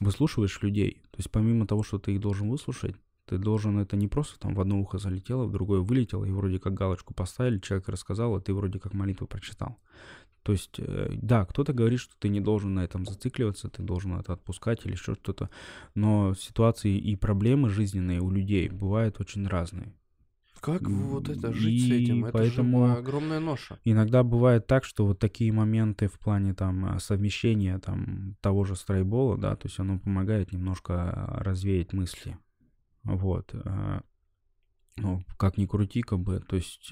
выслушиваешь 0.00 0.60
людей, 0.62 1.02
то 1.10 1.18
есть 1.18 1.30
помимо 1.30 1.66
того, 1.66 1.82
что 1.82 1.98
ты 1.98 2.14
их 2.14 2.20
должен 2.20 2.50
выслушать, 2.50 2.96
ты 3.26 3.38
должен, 3.38 3.78
это 3.78 3.96
не 3.96 4.08
просто 4.08 4.38
там 4.38 4.54
в 4.54 4.60
одно 4.60 4.80
ухо 4.80 4.98
залетело, 4.98 5.44
в 5.44 5.52
другое 5.52 5.80
вылетело, 5.80 6.24
и 6.24 6.30
вроде 6.30 6.58
как 6.58 6.74
галочку 6.74 7.14
поставили, 7.14 7.58
человек 7.58 7.88
рассказал, 7.88 8.34
а 8.34 8.40
ты 8.40 8.54
вроде 8.54 8.78
как 8.78 8.94
молитву 8.94 9.26
прочитал. 9.26 9.78
То 10.48 10.52
есть, 10.52 10.76
э, 10.78 11.10
да, 11.20 11.44
кто-то 11.44 11.74
говорит, 11.74 12.00
что 12.00 12.14
ты 12.18 12.30
не 12.30 12.40
должен 12.40 12.72
на 12.72 12.80
этом 12.82 13.04
зацикливаться, 13.04 13.68
ты 13.68 13.82
должен 13.82 14.18
это 14.18 14.32
отпускать 14.32 14.80
или 14.86 14.92
еще 14.92 15.14
что-то, 15.14 15.50
но 15.94 16.32
ситуации 16.32 16.96
и 16.96 17.16
проблемы 17.16 17.68
жизненные 17.68 18.22
у 18.22 18.30
людей 18.30 18.70
бывают 18.70 19.20
очень 19.20 19.46
разные. 19.46 19.92
Как 20.58 20.80
вот 20.88 21.28
это 21.28 21.52
жить 21.52 21.74
и 21.74 21.80
с 21.80 21.92
этим? 21.92 22.24
Это 22.24 22.32
поэтому 22.32 22.86
же 22.86 22.92
огромная 22.94 23.40
ноша. 23.40 23.78
Иногда 23.84 24.22
бывает 24.22 24.66
так, 24.66 24.84
что 24.84 25.04
вот 25.04 25.18
такие 25.18 25.52
моменты 25.52 26.08
в 26.08 26.18
плане 26.18 26.54
там 26.54 26.96
э, 26.96 26.98
совмещения 26.98 27.78
там 27.78 28.34
того 28.40 28.64
же 28.64 28.74
страйбола, 28.74 29.36
да, 29.36 29.54
то 29.54 29.68
есть 29.68 29.78
оно 29.78 29.98
помогает 29.98 30.50
немножко 30.50 31.26
развеять 31.40 31.92
мысли. 31.92 32.38
Вот. 33.02 33.50
Э, 33.52 34.00
ну, 34.96 35.22
как 35.36 35.58
ни 35.58 35.66
крути, 35.66 36.00
как 36.00 36.20
бы, 36.20 36.40
то 36.40 36.56
есть 36.56 36.90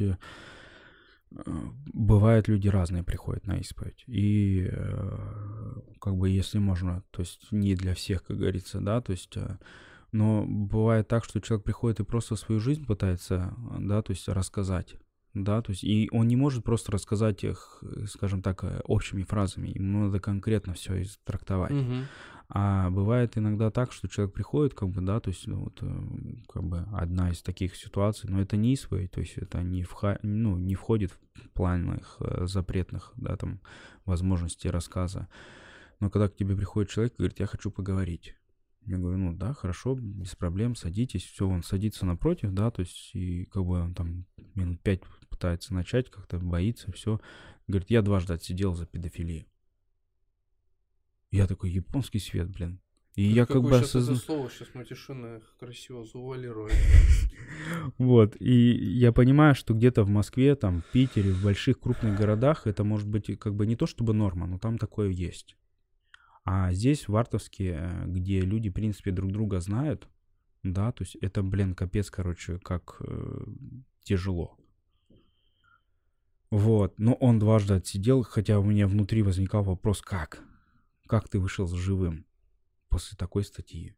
бывают 1.31 2.49
люди 2.49 2.69
разные 2.69 3.03
приходят 3.03 3.47
на 3.47 3.59
исповедь. 3.59 4.05
И 4.07 4.69
э, 4.71 5.81
как 6.01 6.17
бы 6.17 6.31
если 6.31 6.59
можно, 6.59 7.03
то 7.11 7.21
есть 7.21 7.51
не 7.51 7.75
для 7.75 7.95
всех, 7.95 8.25
как 8.25 8.39
говорится, 8.39 8.81
да, 8.81 9.01
то 9.01 9.13
есть, 9.13 9.37
э, 9.37 9.59
но 10.13 10.45
бывает 10.47 11.09
так, 11.09 11.25
что 11.25 11.41
человек 11.41 11.65
приходит 11.65 12.01
и 12.01 12.05
просто 12.05 12.37
свою 12.37 12.61
жизнь 12.61 12.87
пытается, 12.87 13.55
да, 13.79 14.03
то 14.03 14.13
есть 14.13 14.29
рассказать. 14.29 14.97
Да, 15.37 15.61
то 15.61 15.71
есть 15.71 15.85
и 15.85 16.09
он 16.13 16.29
не 16.29 16.37
может 16.37 16.65
просто 16.65 16.93
рассказать 16.93 17.45
их, 17.45 17.83
скажем 18.07 18.41
так, 18.41 18.65
э, 18.65 18.81
общими 18.85 19.23
фразами. 19.23 19.69
Ему 19.69 20.07
надо 20.07 20.19
конкретно 20.19 20.73
все 20.73 21.05
трактовать. 21.25 21.73
Угу. 21.73 21.95
А 22.49 22.89
бывает 22.89 23.37
иногда 23.37 23.71
так, 23.71 23.93
что 23.93 24.09
человек 24.09 24.33
приходит, 24.33 24.73
как 24.73 24.89
бы, 24.89 25.03
да, 25.03 25.21
то 25.21 25.29
есть, 25.29 25.47
ну, 25.47 25.65
вот, 25.65 25.79
э, 25.83 26.05
как 26.49 26.65
бы, 26.65 26.87
одна 26.93 27.31
из 27.31 27.43
таких 27.43 27.77
ситуаций, 27.77 28.31
но 28.31 28.41
это 28.41 28.57
не 28.57 28.73
исповедь, 28.73 29.11
то 29.11 29.21
есть, 29.21 29.37
это 29.37 29.63
не, 29.63 29.83
вха, 29.83 30.19
ну, 30.23 30.57
не 30.57 30.75
входит 30.75 31.13
в 31.35 31.51
план 31.51 31.97
их 31.97 32.17
э, 32.21 32.47
запретных, 32.47 33.13
да, 33.17 33.37
там, 33.37 33.61
возможностей 34.07 34.71
рассказа. 34.71 35.29
Но 36.01 36.09
когда 36.09 36.29
к 36.29 36.37
тебе 36.37 36.57
приходит 36.57 36.91
человек 36.91 37.13
и 37.15 37.17
говорит, 37.19 37.41
я 37.41 37.47
хочу 37.47 37.71
поговорить, 37.71 38.37
я 38.87 38.99
говорю, 38.99 39.19
ну 39.19 39.35
да, 39.35 39.53
хорошо, 39.53 39.97
без 39.97 40.35
проблем, 40.37 40.77
садитесь. 40.77 41.25
Все, 41.25 41.49
он 41.49 41.63
садится 41.63 42.07
напротив, 42.07 42.53
да, 42.53 42.71
то 42.71 42.81
есть, 42.81 43.11
и 43.15 43.45
как 43.47 43.65
бы 43.65 43.81
он 43.81 43.95
там 43.95 44.27
минут 44.55 44.81
пять 44.81 45.01
пытается 45.29 45.75
начать, 45.75 46.11
как-то 46.11 46.39
боится, 46.39 46.93
все. 46.93 47.21
Говорит, 47.67 47.91
я 47.91 48.03
дважды 48.03 48.35
отсидел 48.35 48.75
за 48.75 48.87
педофилию. 48.87 49.45
Я 51.33 51.47
такой, 51.47 51.71
японский 51.71 52.21
свет, 52.21 52.49
блин. 52.49 52.81
И 53.17 53.29
это 53.31 53.37
я 53.37 53.47
как 53.47 53.63
бы 53.63 53.77
осознаю... 53.77 54.19
слово 54.19 54.51
сейчас 54.51 54.69
Матишина 54.75 55.41
красиво 55.59 56.05
завуалирует. 56.05 56.75
Вот, 57.99 58.37
и 58.41 58.53
я 58.53 59.11
понимаю, 59.13 59.55
что 59.55 59.75
где-то 59.75 60.05
в 60.05 60.09
Москве, 60.09 60.55
там, 60.55 60.83
в 60.83 60.93
Питере, 60.93 61.33
в 61.33 61.43
больших 61.43 61.81
крупных 61.81 62.17
городах 62.17 62.67
это 62.67 62.85
может 62.85 63.09
быть 63.09 63.37
как 63.39 63.55
бы 63.55 63.67
не 63.67 63.75
то 63.75 63.87
чтобы 63.87 64.13
норма, 64.15 64.47
но 64.47 64.59
там 64.59 64.79
такое 64.79 65.09
есть. 65.09 65.57
А 66.47 66.73
здесь, 66.73 67.09
в 67.09 67.17
Артовске, 67.17 67.77
э, 67.77 68.05
где 68.07 68.41
люди, 68.41 68.71
в 68.71 68.73
принципе, 68.73 69.11
друг 69.11 69.33
друга 69.33 69.59
знают, 69.59 70.09
да, 70.63 70.93
то 70.93 71.03
есть 71.03 71.17
это, 71.17 71.43
блин, 71.43 71.75
капец, 71.75 72.09
короче, 72.09 72.61
как 72.61 72.99
э, 73.01 73.47
тяжело. 74.05 74.57
Вот, 76.51 77.01
но 77.01 77.15
он 77.15 77.41
дважды 77.41 77.75
отсидел, 77.75 78.23
хотя 78.23 78.61
у 78.61 78.63
меня 78.63 78.87
внутри 78.87 79.23
возникал 79.23 79.65
вопрос, 79.65 80.01
как? 80.01 80.41
Как 81.09 81.29
ты 81.29 81.41
вышел 81.41 81.67
живым 81.67 82.25
после 82.89 83.17
такой 83.17 83.43
статьи? 83.43 83.97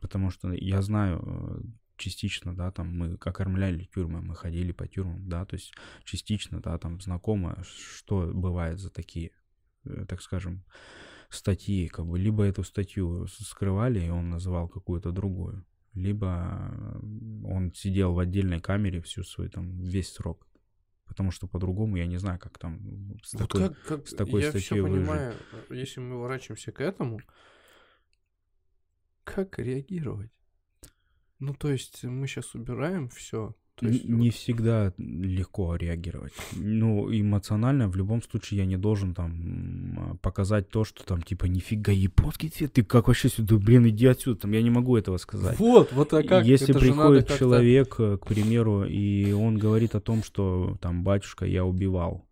Потому 0.00 0.30
что 0.30 0.52
я 0.52 0.80
знаю 0.80 1.20
э, 1.26 1.60
частично, 1.96 2.54
да, 2.54 2.70
там 2.70 2.96
мы 2.96 3.14
окормляли 3.14 3.90
тюрьмы, 3.92 4.22
мы 4.22 4.36
ходили 4.36 4.70
по 4.70 4.86
тюрьмам, 4.86 5.28
да, 5.28 5.44
то 5.44 5.56
есть 5.56 5.74
частично, 6.04 6.60
да, 6.60 6.78
там 6.78 7.00
знакомо, 7.00 7.64
что 7.64 8.30
бывает 8.32 8.78
за 8.78 8.90
такие, 8.90 9.32
э, 9.84 10.04
так 10.08 10.22
скажем, 10.22 10.62
статьи, 11.28 11.88
как 11.88 12.06
бы, 12.06 12.18
либо 12.18 12.44
эту 12.44 12.64
статью 12.64 13.26
скрывали, 13.28 14.00
и 14.00 14.10
он 14.10 14.30
называл 14.30 14.68
какую-то 14.68 15.12
другую, 15.12 15.64
либо 15.94 17.00
он 17.44 17.72
сидел 17.74 18.14
в 18.14 18.18
отдельной 18.18 18.60
камере 18.60 19.00
всю 19.02 19.24
свою, 19.24 19.50
там, 19.50 19.80
весь 19.82 20.12
срок 20.12 20.48
потому 21.08 21.30
что 21.30 21.48
по-другому 21.48 21.96
я 21.96 22.06
не 22.06 22.18
знаю, 22.18 22.38
как 22.38 22.58
там 22.58 23.18
с 23.24 23.32
вот 23.32 23.48
такой, 23.48 23.68
как, 23.68 23.82
как, 23.82 24.08
с 24.08 24.14
такой 24.14 24.42
я 24.42 24.50
статьей 24.50 24.82
все 24.82 24.82
понимаю, 24.82 25.34
если 25.70 26.00
мы 26.00 26.20
ворачиваемся 26.20 26.70
к 26.70 26.80
этому, 26.80 27.20
как 29.24 29.58
реагировать? 29.58 30.30
Ну, 31.38 31.54
то 31.54 31.70
есть 31.70 32.04
мы 32.04 32.26
сейчас 32.26 32.54
убираем 32.54 33.08
все, 33.08 33.56
есть... 33.86 34.08
Не 34.08 34.30
всегда 34.30 34.92
легко 34.98 35.76
реагировать. 35.76 36.32
Ну, 36.56 37.08
эмоционально 37.10 37.88
в 37.88 37.96
любом 37.96 38.22
случае 38.22 38.58
я 38.58 38.66
не 38.66 38.76
должен 38.76 39.14
там 39.14 40.18
показать 40.22 40.68
то, 40.70 40.84
что 40.84 41.04
там 41.04 41.22
типа 41.22 41.46
нифига 41.46 41.92
японский 41.92 42.48
цвет, 42.48 42.72
ты 42.72 42.84
как 42.84 43.08
вообще 43.08 43.28
сюда, 43.28 43.56
блин, 43.56 43.88
иди 43.88 44.06
отсюда, 44.06 44.40
там 44.40 44.52
я 44.52 44.62
не 44.62 44.70
могу 44.70 44.96
этого 44.96 45.16
сказать. 45.18 45.58
Вот, 45.58 45.92
вот 45.92 46.12
а 46.14 46.22
как? 46.22 46.44
Если 46.44 46.70
Это 46.70 46.78
приходит 46.80 47.28
человек, 47.38 47.94
э, 47.98 48.18
к 48.18 48.26
примеру, 48.26 48.84
и 48.84 49.32
он 49.32 49.58
говорит 49.58 49.94
о 49.94 50.00
том, 50.00 50.22
что 50.22 50.76
там 50.80 51.04
батюшка, 51.04 51.44
я 51.44 51.64
убивал. 51.64 52.26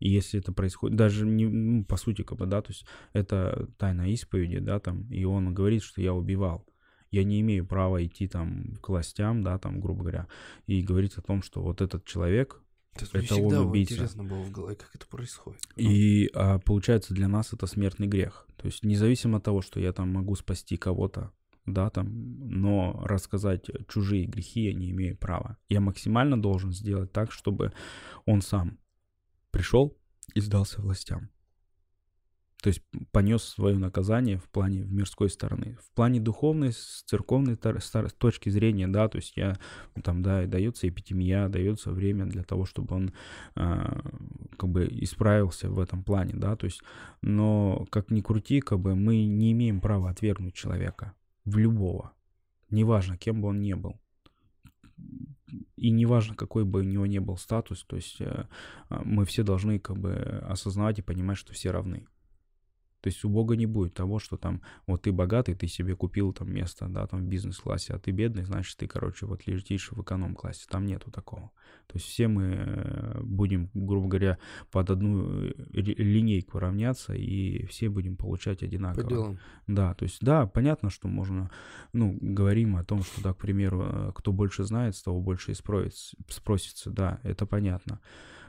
И 0.00 0.10
если 0.10 0.40
это 0.40 0.52
происходит, 0.52 0.96
даже 0.96 1.24
не, 1.24 1.46
ну, 1.46 1.84
по 1.84 1.96
сути, 1.96 2.22
как 2.22 2.38
бы, 2.38 2.46
да, 2.46 2.60
то 2.60 2.72
есть 2.72 2.84
это 3.12 3.68
тайна 3.78 4.10
исповеди, 4.12 4.58
да, 4.58 4.80
там, 4.80 5.08
и 5.10 5.24
он 5.24 5.54
говорит, 5.54 5.84
что 5.84 6.02
я 6.02 6.12
убивал 6.12 6.66
я 7.12 7.24
не 7.24 7.40
имею 7.42 7.64
права 7.64 8.04
идти 8.04 8.26
там 8.26 8.74
к 8.80 8.88
властям, 8.88 9.42
да, 9.42 9.58
там, 9.58 9.80
грубо 9.80 10.00
говоря, 10.00 10.28
и 10.66 10.82
говорить 10.82 11.16
о 11.18 11.22
том, 11.22 11.42
что 11.42 11.62
вот 11.62 11.80
этот 11.80 12.04
человек, 12.04 12.60
это, 12.94 13.18
это 13.18 13.36
он 13.36 13.54
убийца. 13.68 13.94
интересно 13.94 14.24
было 14.24 14.42
в 14.42 14.50
голове, 14.50 14.76
как 14.76 14.90
это 14.94 15.06
происходит. 15.06 15.60
И 15.76 16.28
а, 16.34 16.58
получается 16.58 17.14
для 17.14 17.28
нас 17.28 17.52
это 17.52 17.66
смертный 17.66 18.06
грех. 18.06 18.46
То 18.56 18.66
есть 18.66 18.82
независимо 18.82 19.38
от 19.38 19.44
того, 19.44 19.62
что 19.62 19.78
я 19.78 19.92
там 19.92 20.10
могу 20.10 20.34
спасти 20.34 20.76
кого-то, 20.76 21.32
да, 21.66 21.90
там, 21.90 22.08
но 22.48 23.00
рассказать 23.04 23.70
чужие 23.88 24.26
грехи 24.26 24.64
я 24.64 24.74
не 24.74 24.90
имею 24.90 25.16
права. 25.16 25.58
Я 25.68 25.80
максимально 25.80 26.40
должен 26.40 26.72
сделать 26.72 27.12
так, 27.12 27.30
чтобы 27.30 27.72
он 28.24 28.42
сам 28.42 28.78
пришел 29.50 29.96
и 30.34 30.40
сдался 30.40 30.80
властям. 30.80 31.30
То 32.62 32.68
есть 32.68 32.80
понес 33.10 33.42
свое 33.42 33.76
наказание 33.76 34.38
в 34.38 34.48
плане 34.48 34.84
в 34.84 34.92
мирской 34.92 35.28
стороны. 35.28 35.76
В 35.82 35.90
плане 35.96 36.20
духовной, 36.20 36.72
с 36.72 37.02
церковной 37.06 37.56
точки 37.56 38.50
зрения, 38.50 38.86
да, 38.86 39.08
то 39.08 39.16
есть 39.16 39.36
я 39.36 39.58
там, 40.04 40.22
да, 40.22 40.46
дается 40.46 40.88
эпитемия, 40.88 41.48
дается 41.48 41.90
время 41.90 42.24
для 42.26 42.44
того, 42.44 42.64
чтобы 42.64 42.94
он 42.94 43.12
э, 43.56 44.00
как 44.56 44.70
бы 44.70 44.86
исправился 44.92 45.70
в 45.70 45.80
этом 45.80 46.04
плане, 46.04 46.34
да, 46.36 46.54
то 46.54 46.66
есть, 46.66 46.82
но 47.20 47.84
как 47.90 48.12
ни 48.12 48.20
крути, 48.20 48.60
как 48.60 48.78
бы 48.78 48.94
мы 48.94 49.24
не 49.24 49.50
имеем 49.50 49.80
права 49.80 50.10
отвергнуть 50.10 50.54
человека, 50.54 51.14
в 51.44 51.58
любого, 51.58 52.12
неважно, 52.70 53.18
кем 53.18 53.40
бы 53.40 53.48
он 53.48 53.60
ни 53.60 53.74
был. 53.74 54.00
И 55.74 55.90
неважно, 55.90 56.36
какой 56.36 56.64
бы 56.64 56.78
у 56.78 56.84
него 56.84 57.06
ни 57.06 57.18
был 57.18 57.36
статус, 57.38 57.84
то 57.84 57.96
есть 57.96 58.20
э, 58.20 58.46
мы 58.88 59.24
все 59.24 59.42
должны 59.42 59.80
как 59.80 59.98
бы 59.98 60.14
осознавать 60.48 61.00
и 61.00 61.02
понимать, 61.02 61.38
что 61.38 61.52
все 61.52 61.72
равны. 61.72 62.06
То 63.02 63.08
есть 63.08 63.24
у 63.24 63.28
Бога 63.28 63.56
не 63.56 63.66
будет 63.66 63.94
того, 63.94 64.20
что 64.20 64.36
там, 64.36 64.62
вот 64.86 65.02
ты 65.02 65.12
богатый, 65.12 65.54
ты 65.54 65.66
себе 65.66 65.96
купил 65.96 66.32
там 66.32 66.52
место, 66.52 66.86
да, 66.88 67.06
там 67.08 67.20
в 67.20 67.28
бизнес-классе, 67.28 67.94
а 67.94 67.98
ты 67.98 68.12
бедный, 68.12 68.44
значит, 68.44 68.76
ты, 68.78 68.86
короче, 68.86 69.26
вот 69.26 69.44
летишь 69.46 69.90
в 69.90 70.00
эконом-классе. 70.00 70.66
Там 70.70 70.86
нету 70.86 71.10
такого. 71.10 71.50
То 71.88 71.96
есть 71.96 72.06
все 72.06 72.28
мы 72.28 72.54
э, 72.54 73.20
будем, 73.22 73.70
грубо 73.74 74.06
говоря, 74.06 74.38
под 74.70 74.90
одну 74.90 75.46
э, 75.46 75.52
линейку 75.72 76.60
равняться, 76.60 77.12
и 77.12 77.66
все 77.66 77.88
будем 77.88 78.16
получать 78.16 78.62
одинаково. 78.62 79.02
По 79.02 79.08
делам. 79.08 79.38
Да, 79.66 79.94
то 79.94 80.04
есть, 80.04 80.18
да, 80.20 80.46
понятно, 80.46 80.88
что 80.88 81.08
можно, 81.08 81.50
ну, 81.92 82.16
говорим 82.20 82.76
о 82.76 82.84
том, 82.84 83.02
что, 83.02 83.20
да, 83.20 83.34
к 83.34 83.38
примеру, 83.38 83.82
э, 83.82 84.12
кто 84.14 84.32
больше 84.32 84.62
знает, 84.62 84.94
с 84.94 85.02
того 85.02 85.20
больше 85.20 85.50
и 85.50 85.54
спросится, 85.54 86.16
спросится, 86.28 86.90
да, 86.90 87.18
это 87.24 87.46
понятно. 87.46 87.98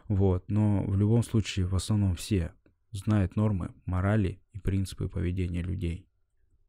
Вот, 0.07 0.51
но 0.51 0.83
в 0.83 0.95
любом 0.95 1.23
случае, 1.23 1.65
в 1.65 1.73
основном 1.73 2.15
все 2.15 2.53
знает 2.93 3.35
нормы, 3.35 3.73
морали 3.85 4.41
и 4.53 4.59
принципы 4.59 5.09
поведения 5.09 5.61
людей. 5.61 6.07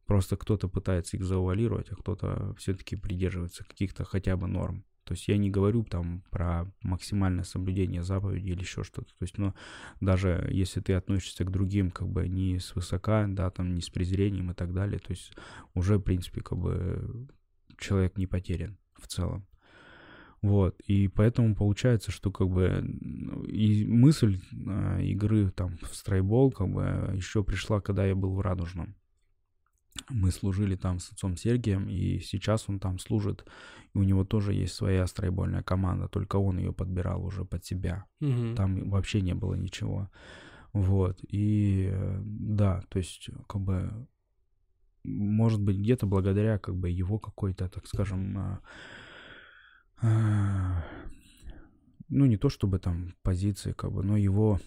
Просто 0.07 0.37
кто-то 0.37 0.69
пытается 0.69 1.17
их 1.17 1.25
завуалировать, 1.25 1.91
а 1.91 1.97
кто-то 1.97 2.55
все-таки 2.59 2.97
придерживается 2.97 3.65
каких-то 3.65 4.05
хотя 4.05 4.37
бы 4.37 4.47
норм 4.47 4.85
То 5.05 5.13
есть 5.13 5.29
я 5.29 5.39
не 5.39 5.51
говорю 5.51 5.85
там 5.85 6.23
про 6.31 6.71
максимальное 6.83 7.45
соблюдение 7.45 8.03
заповеди 8.03 8.51
или 8.51 8.61
еще 8.61 8.85
что-то. 8.85 9.09
То 9.11 9.23
есть, 9.23 9.39
ну, 9.39 9.55
даже 10.01 10.47
если 10.51 10.81
ты 10.81 10.95
относишься 10.95 11.45
к 11.45 11.51
другим 11.51 11.91
как 11.91 12.09
бы 12.09 12.29
не 12.29 12.59
с 12.59 12.75
высока, 12.75 13.27
да, 13.29 13.51
там 13.51 13.75
не 13.75 13.81
с 13.81 13.89
презрением 13.89 14.51
и 14.51 14.55
так 14.55 14.75
далее, 14.75 14.99
то 14.99 15.11
есть 15.11 15.33
уже, 15.75 15.97
в 15.99 16.03
принципе, 16.03 16.43
как 16.43 16.59
бы 16.59 17.29
человек 17.79 18.19
не 18.19 18.27
потерян 18.27 18.77
в 18.95 19.07
целом. 19.07 19.47
Вот, 20.45 20.79
и 20.81 21.09
поэтому 21.09 21.55
получается, 21.57 22.13
что 22.13 22.31
как 22.31 22.51
бы 22.51 22.85
и 23.49 23.87
мысль 23.87 24.43
э, 24.53 25.03
игры 25.05 25.51
там 25.51 25.79
в 25.81 25.97
страйбол 25.97 26.53
как 26.53 26.69
бы 26.69 26.83
еще 27.15 27.43
пришла, 27.43 27.81
когда 27.81 28.05
я 28.05 28.15
был 28.15 28.35
в 28.35 28.43
Радужном. 28.43 28.95
Мы 30.11 30.31
служили 30.31 30.77
там 30.77 30.99
с 30.99 31.11
отцом 31.11 31.39
Сергием, 31.39 31.89
и 31.89 32.19
сейчас 32.19 32.69
он 32.69 32.79
там 32.79 32.99
служит. 32.99 33.47
И 33.95 33.99
у 33.99 34.03
него 34.03 34.27
тоже 34.27 34.53
есть 34.53 34.75
своя 34.75 35.07
страйбольная 35.07 35.63
команда, 35.63 36.09
только 36.09 36.37
он 36.37 36.59
ее 36.59 36.75
подбирал 36.75 37.25
уже 37.25 37.47
под 37.47 37.65
себя. 37.65 38.05
Мгм. 38.21 38.55
Там 38.55 38.91
вообще 38.91 39.23
не 39.23 39.33
было 39.35 39.55
ничего. 39.55 40.11
Вот, 40.75 41.21
и 41.27 41.89
э, 41.91 42.21
да, 42.23 42.83
то 42.91 42.99
есть 42.99 43.31
как 43.47 43.63
бы 43.63 44.07
может 45.05 45.63
быть 45.63 45.79
где-то 45.79 46.05
благодаря 46.05 46.59
как 46.59 46.77
бы 46.77 46.91
его 46.91 47.19
какой-то, 47.19 47.71
так 47.71 47.87
скажем, 47.87 48.37
а, 48.37 48.41
а, 48.43 48.59
ну 52.09 52.27
не 52.27 52.37
то 52.37 52.49
чтобы 52.49 52.79
там 52.79 53.15
позиции, 53.23 53.73
как 53.73 53.93
бы, 53.93 54.03
но 54.03 54.17
его 54.17 54.61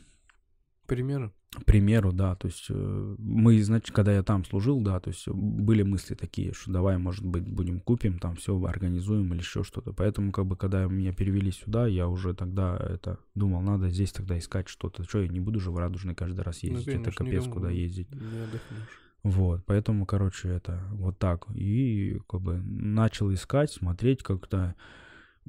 Примеры? 0.88 1.32
примеру, 1.66 2.12
да, 2.14 2.36
то 2.36 2.48
есть 2.48 2.68
э, 2.70 3.16
мы, 3.18 3.62
значит, 3.62 3.94
когда 3.96 4.14
я 4.14 4.24
там 4.24 4.46
служил, 4.46 4.82
да, 4.82 5.00
то 5.00 5.10
есть 5.10 5.28
были 5.28 5.82
мысли 5.84 6.14
такие, 6.14 6.54
что 6.54 6.72
давай, 6.72 6.98
может 6.98 7.26
быть, 7.26 7.48
будем 7.48 7.80
купим, 7.80 8.20
там 8.20 8.36
все 8.36 8.62
организуем 8.64 9.34
или 9.34 9.40
еще 9.40 9.64
что-то. 9.64 9.94
Поэтому, 9.94 10.32
как 10.32 10.46
бы, 10.46 10.56
когда 10.56 10.86
меня 10.86 11.14
перевели 11.14 11.52
сюда, 11.52 11.88
я 11.88 12.08
уже 12.08 12.34
тогда 12.34 12.78
это 12.78 13.20
думал, 13.36 13.62
надо 13.62 13.90
здесь 13.90 14.12
тогда 14.12 14.38
искать 14.38 14.68
что-то. 14.68 15.04
Что 15.04 15.22
я 15.22 15.28
не 15.28 15.40
буду 15.40 15.60
же 15.60 15.72
в 15.72 15.78
Радужный 15.78 16.16
каждый 16.16 16.42
раз 16.42 16.64
Ну, 16.64 16.70
ездить, 16.70 16.88
это 16.88 16.98
конечно, 16.98 17.26
капец 17.26 17.42
никому 17.42 17.54
куда 17.54 17.70
ездить. 17.70 18.12
Не 18.12 18.20
отдохнешь. 18.20 19.02
Вот, 19.24 19.66
поэтому, 19.66 20.06
короче, 20.06 20.50
это 20.50 20.84
вот 20.92 21.18
так. 21.18 21.48
И 21.54 22.20
как 22.30 22.42
бы 22.42 22.58
начал 22.58 23.34
искать, 23.34 23.72
смотреть 23.72 24.24
как-то. 24.24 24.76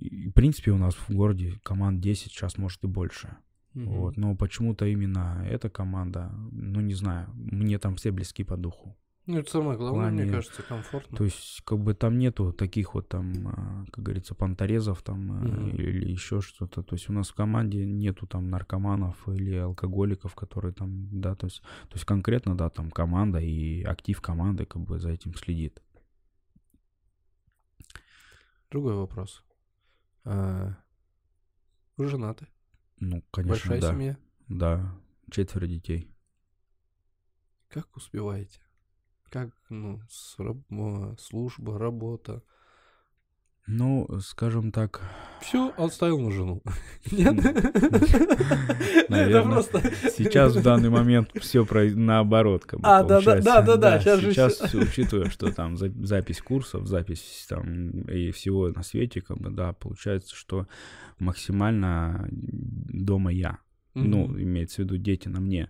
И, 0.01 0.29
в 0.29 0.33
принципе, 0.33 0.71
у 0.71 0.79
нас 0.79 0.95
в 0.95 1.11
городе 1.11 1.55
команд 1.63 2.01
10, 2.01 2.31
сейчас 2.33 2.59
может 2.59 2.85
и 2.85 2.87
больше. 2.87 3.37
Мгм. 3.75 3.87
Вот, 3.87 4.17
но 4.17 4.35
почему-то 4.35 4.87
именно 4.87 5.45
эта 5.49 5.69
команда, 5.71 6.31
ну 6.53 6.81
не 6.81 6.95
знаю, 6.95 7.29
мне 7.35 7.79
там 7.79 7.97
все 7.97 8.11
близки 8.11 8.45
по 8.45 8.57
духу. 8.57 8.97
Ну, 9.27 9.39
это 9.39 9.51
самое 9.51 9.77
главное, 9.77 10.11
мне 10.11 10.23
плане- 10.23 10.33
кажется, 10.33 10.63
комфортно. 10.63 11.19
То 11.19 11.25
есть, 11.25 11.61
как 11.67 11.81
бы 11.81 11.93
там 11.93 12.17
нету 12.19 12.51
таких 12.51 12.95
вот 12.95 13.11
там, 13.11 13.49
а, 13.49 13.85
как 13.91 14.03
говорится, 14.05 14.35
понторезов 14.35 15.03
там 15.03 15.21
Мгм. 15.27 15.69
или 15.69 16.11
еще 16.11 16.41
что-то. 16.41 16.83
То 16.83 16.95
есть 16.95 17.11
у 17.11 17.13
нас 17.13 17.29
в 17.29 17.35
команде 17.35 17.85
нету 17.85 18.27
там 18.27 18.49
наркоманов 18.49 19.29
или 19.29 19.55
алкоголиков, 19.55 20.35
которые 20.35 20.73
там, 20.73 21.21
да, 21.21 21.35
то 21.35 21.47
есть, 21.47 21.61
то 21.61 21.95
есть 21.95 22.07
конкретно, 22.07 22.57
да, 22.57 22.71
там 22.71 22.91
команда 22.91 23.39
и 23.39 23.83
актив 23.83 24.19
команды 24.23 24.65
как 24.65 24.81
бы 24.83 24.99
за 24.99 25.11
этим 25.11 25.35
следит. 25.35 25.83
Другой 28.71 28.95
вопрос. 28.95 29.43
Вы 31.97 32.07
женаты? 32.09 32.47
Ну, 33.01 33.23
конечно, 33.31 33.71
Большая 33.71 33.81
да. 33.81 33.93
семья? 33.95 34.19
Да, 34.49 34.95
четверо 35.31 35.67
детей. 35.67 36.15
Как 37.69 37.97
успеваете? 37.97 38.61
Как, 39.31 39.51
ну, 39.71 40.01
с 40.09 40.39
раб- 40.39 40.71
э, 40.71 41.17
служба, 41.19 41.79
работа? 41.79 42.43
Ну, 43.71 44.09
скажем 44.21 44.73
так, 44.73 45.03
Все, 45.43 45.73
отставил 45.77 46.19
на 46.21 46.31
жену. 46.31 46.63
Нет? 47.13 47.39
Это 47.45 49.05
Наверно. 49.11 49.53
просто... 49.53 49.83
Сейчас 50.17 50.57
в 50.57 50.63
данный 50.63 50.89
момент 50.89 51.31
все 51.39 51.67
наоборот, 51.95 52.65
как 52.65 52.81
А, 52.83 53.03
да, 53.03 53.21
да, 53.21 53.61
да, 53.61 53.77
да, 53.77 54.01
сейчас, 54.01 54.75
учитывая, 54.75 55.29
что 55.29 55.53
там 55.53 55.77
за- 55.77 55.93
запись 56.03 56.41
курсов, 56.41 56.87
запись 56.87 57.47
там 57.47 57.91
и 58.09 58.31
всего 58.31 58.69
на 58.71 58.83
свете, 58.83 59.21
как 59.21 59.37
бы, 59.39 59.51
да, 59.51 59.75
получается, 59.75 60.35
что 60.35 60.67
максимально 61.19 62.27
дома 62.31 63.31
я. 63.31 63.59
Ну, 63.95 64.27
имеется 64.39 64.77
в 64.77 64.79
виду 64.85 64.97
дети 64.97 65.29
на 65.29 65.41
мне. 65.41 65.69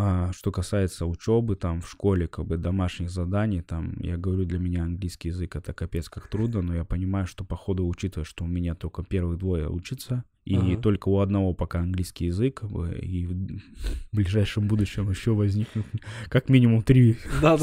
А, 0.00 0.30
что 0.32 0.52
касается 0.52 1.06
учебы, 1.06 1.56
там, 1.56 1.80
в 1.80 1.90
школе, 1.90 2.28
как 2.28 2.46
бы, 2.46 2.56
домашних 2.56 3.10
заданий, 3.10 3.62
там, 3.62 3.96
я 3.98 4.16
говорю, 4.16 4.44
для 4.44 4.60
меня 4.60 4.84
английский 4.84 5.30
язык 5.30 5.56
это 5.56 5.72
капец 5.72 6.08
как 6.08 6.28
трудно, 6.28 6.62
но 6.62 6.76
я 6.76 6.84
понимаю, 6.84 7.26
что, 7.26 7.44
походу, 7.44 7.84
учитывая, 7.84 8.24
что 8.24 8.44
у 8.44 8.46
меня 8.46 8.76
только 8.76 9.02
первых 9.02 9.38
двое 9.38 9.68
учатся, 9.68 10.22
и 10.44 10.54
Ага. 10.56 10.80
только 10.80 11.08
у 11.08 11.18
одного 11.18 11.52
пока 11.52 11.80
английский 11.80 12.26
язык, 12.26 12.60
как 12.60 12.70
бы, 12.70 12.96
и 12.96 13.26
в 13.26 13.32
ближайшем 14.12 14.68
будущем 14.68 15.10
еще 15.10 15.32
возникнут 15.32 15.86
как 16.28 16.48
минимум 16.48 16.82
три 16.82 17.16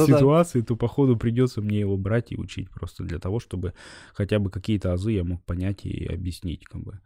ситуации, 0.06 0.60
то, 0.60 0.76
походу, 0.76 1.16
придется 1.16 1.62
мне 1.62 1.80
его 1.80 1.96
брать 1.96 2.34
и 2.34 2.38
учить 2.38 2.70
просто 2.70 3.06
для 3.06 3.20
того, 3.20 3.40
чтобы 3.40 3.74
хотя 4.14 4.40
бы 4.40 4.50
какие-то 4.50 4.92
азы 4.92 5.14
я 5.14 5.24
мог 5.24 5.42
понять 5.46 5.86
и 5.86 6.06
объяснить, 6.06 6.66
как 6.66 6.84
бы. 6.84 7.00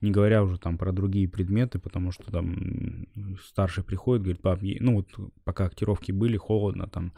Не 0.00 0.10
говоря 0.10 0.42
уже 0.42 0.58
там 0.58 0.78
про 0.78 0.92
другие 0.92 1.28
предметы, 1.28 1.78
потому 1.78 2.12
что 2.12 2.30
там 2.30 3.06
старший 3.44 3.84
приходит, 3.84 4.22
говорит, 4.22 4.42
пап, 4.42 4.60
ну 4.80 4.96
вот 4.96 5.08
пока 5.44 5.66
актировки 5.66 6.12
были, 6.12 6.36
холодно, 6.36 6.86
там 6.86 7.12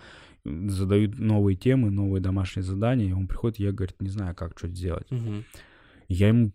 задают 0.44 1.18
новые 1.18 1.56
темы, 1.56 1.90
новые 1.90 2.20
домашние 2.20 2.62
задания, 2.62 3.08
и 3.08 3.12
он 3.12 3.26
приходит, 3.26 3.58
я, 3.58 3.72
говорит, 3.72 4.00
не 4.00 4.10
знаю, 4.10 4.34
как 4.34 4.58
что 4.58 4.68
сделать. 4.68 5.10
Мгм. 5.10 5.44
Я 6.08 6.28
ему, 6.28 6.52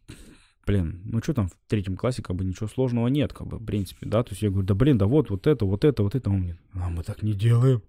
блин, 0.66 1.02
ну 1.04 1.22
что 1.22 1.34
там 1.34 1.50
в 1.50 1.54
третьем 1.68 1.98
классе, 1.98 2.22
как 2.22 2.36
бы 2.36 2.46
ничего 2.46 2.68
сложного 2.68 3.08
нет, 3.08 3.34
как 3.34 3.48
бы, 3.48 3.58
в 3.58 3.66
принципе, 3.66 4.06
да, 4.06 4.24
то 4.24 4.32
есть 4.32 4.42
я 4.42 4.50
говорю, 4.50 4.66
да 4.66 4.76
блин, 4.76 4.98
да 4.98 5.08
вот, 5.08 5.30
вот 5.30 5.48
это, 5.48 5.66
вот 5.66 5.84
это, 5.84 6.04
вот 6.04 6.16
это, 6.16 6.30
он 6.30 6.40
мне, 6.40 6.58
а 6.74 6.90
мы 6.90 7.04
так 7.04 7.22
не 7.24 7.34
делаем. 7.34 7.82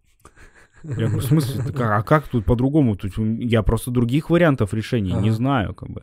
Я 0.85 0.95
говорю, 0.95 1.19
в 1.19 1.25
смысле, 1.25 1.63
а 1.77 2.03
как 2.03 2.27
тут 2.27 2.45
по-другому? 2.45 2.97
Тут 2.97 3.13
я 3.17 3.63
просто 3.63 3.93
других 3.93 4.31
вариантов 4.31 4.75
решений 4.75 5.13
не 5.13 5.31
знаю, 5.31 5.75
как 5.75 5.91
бы. 5.91 6.03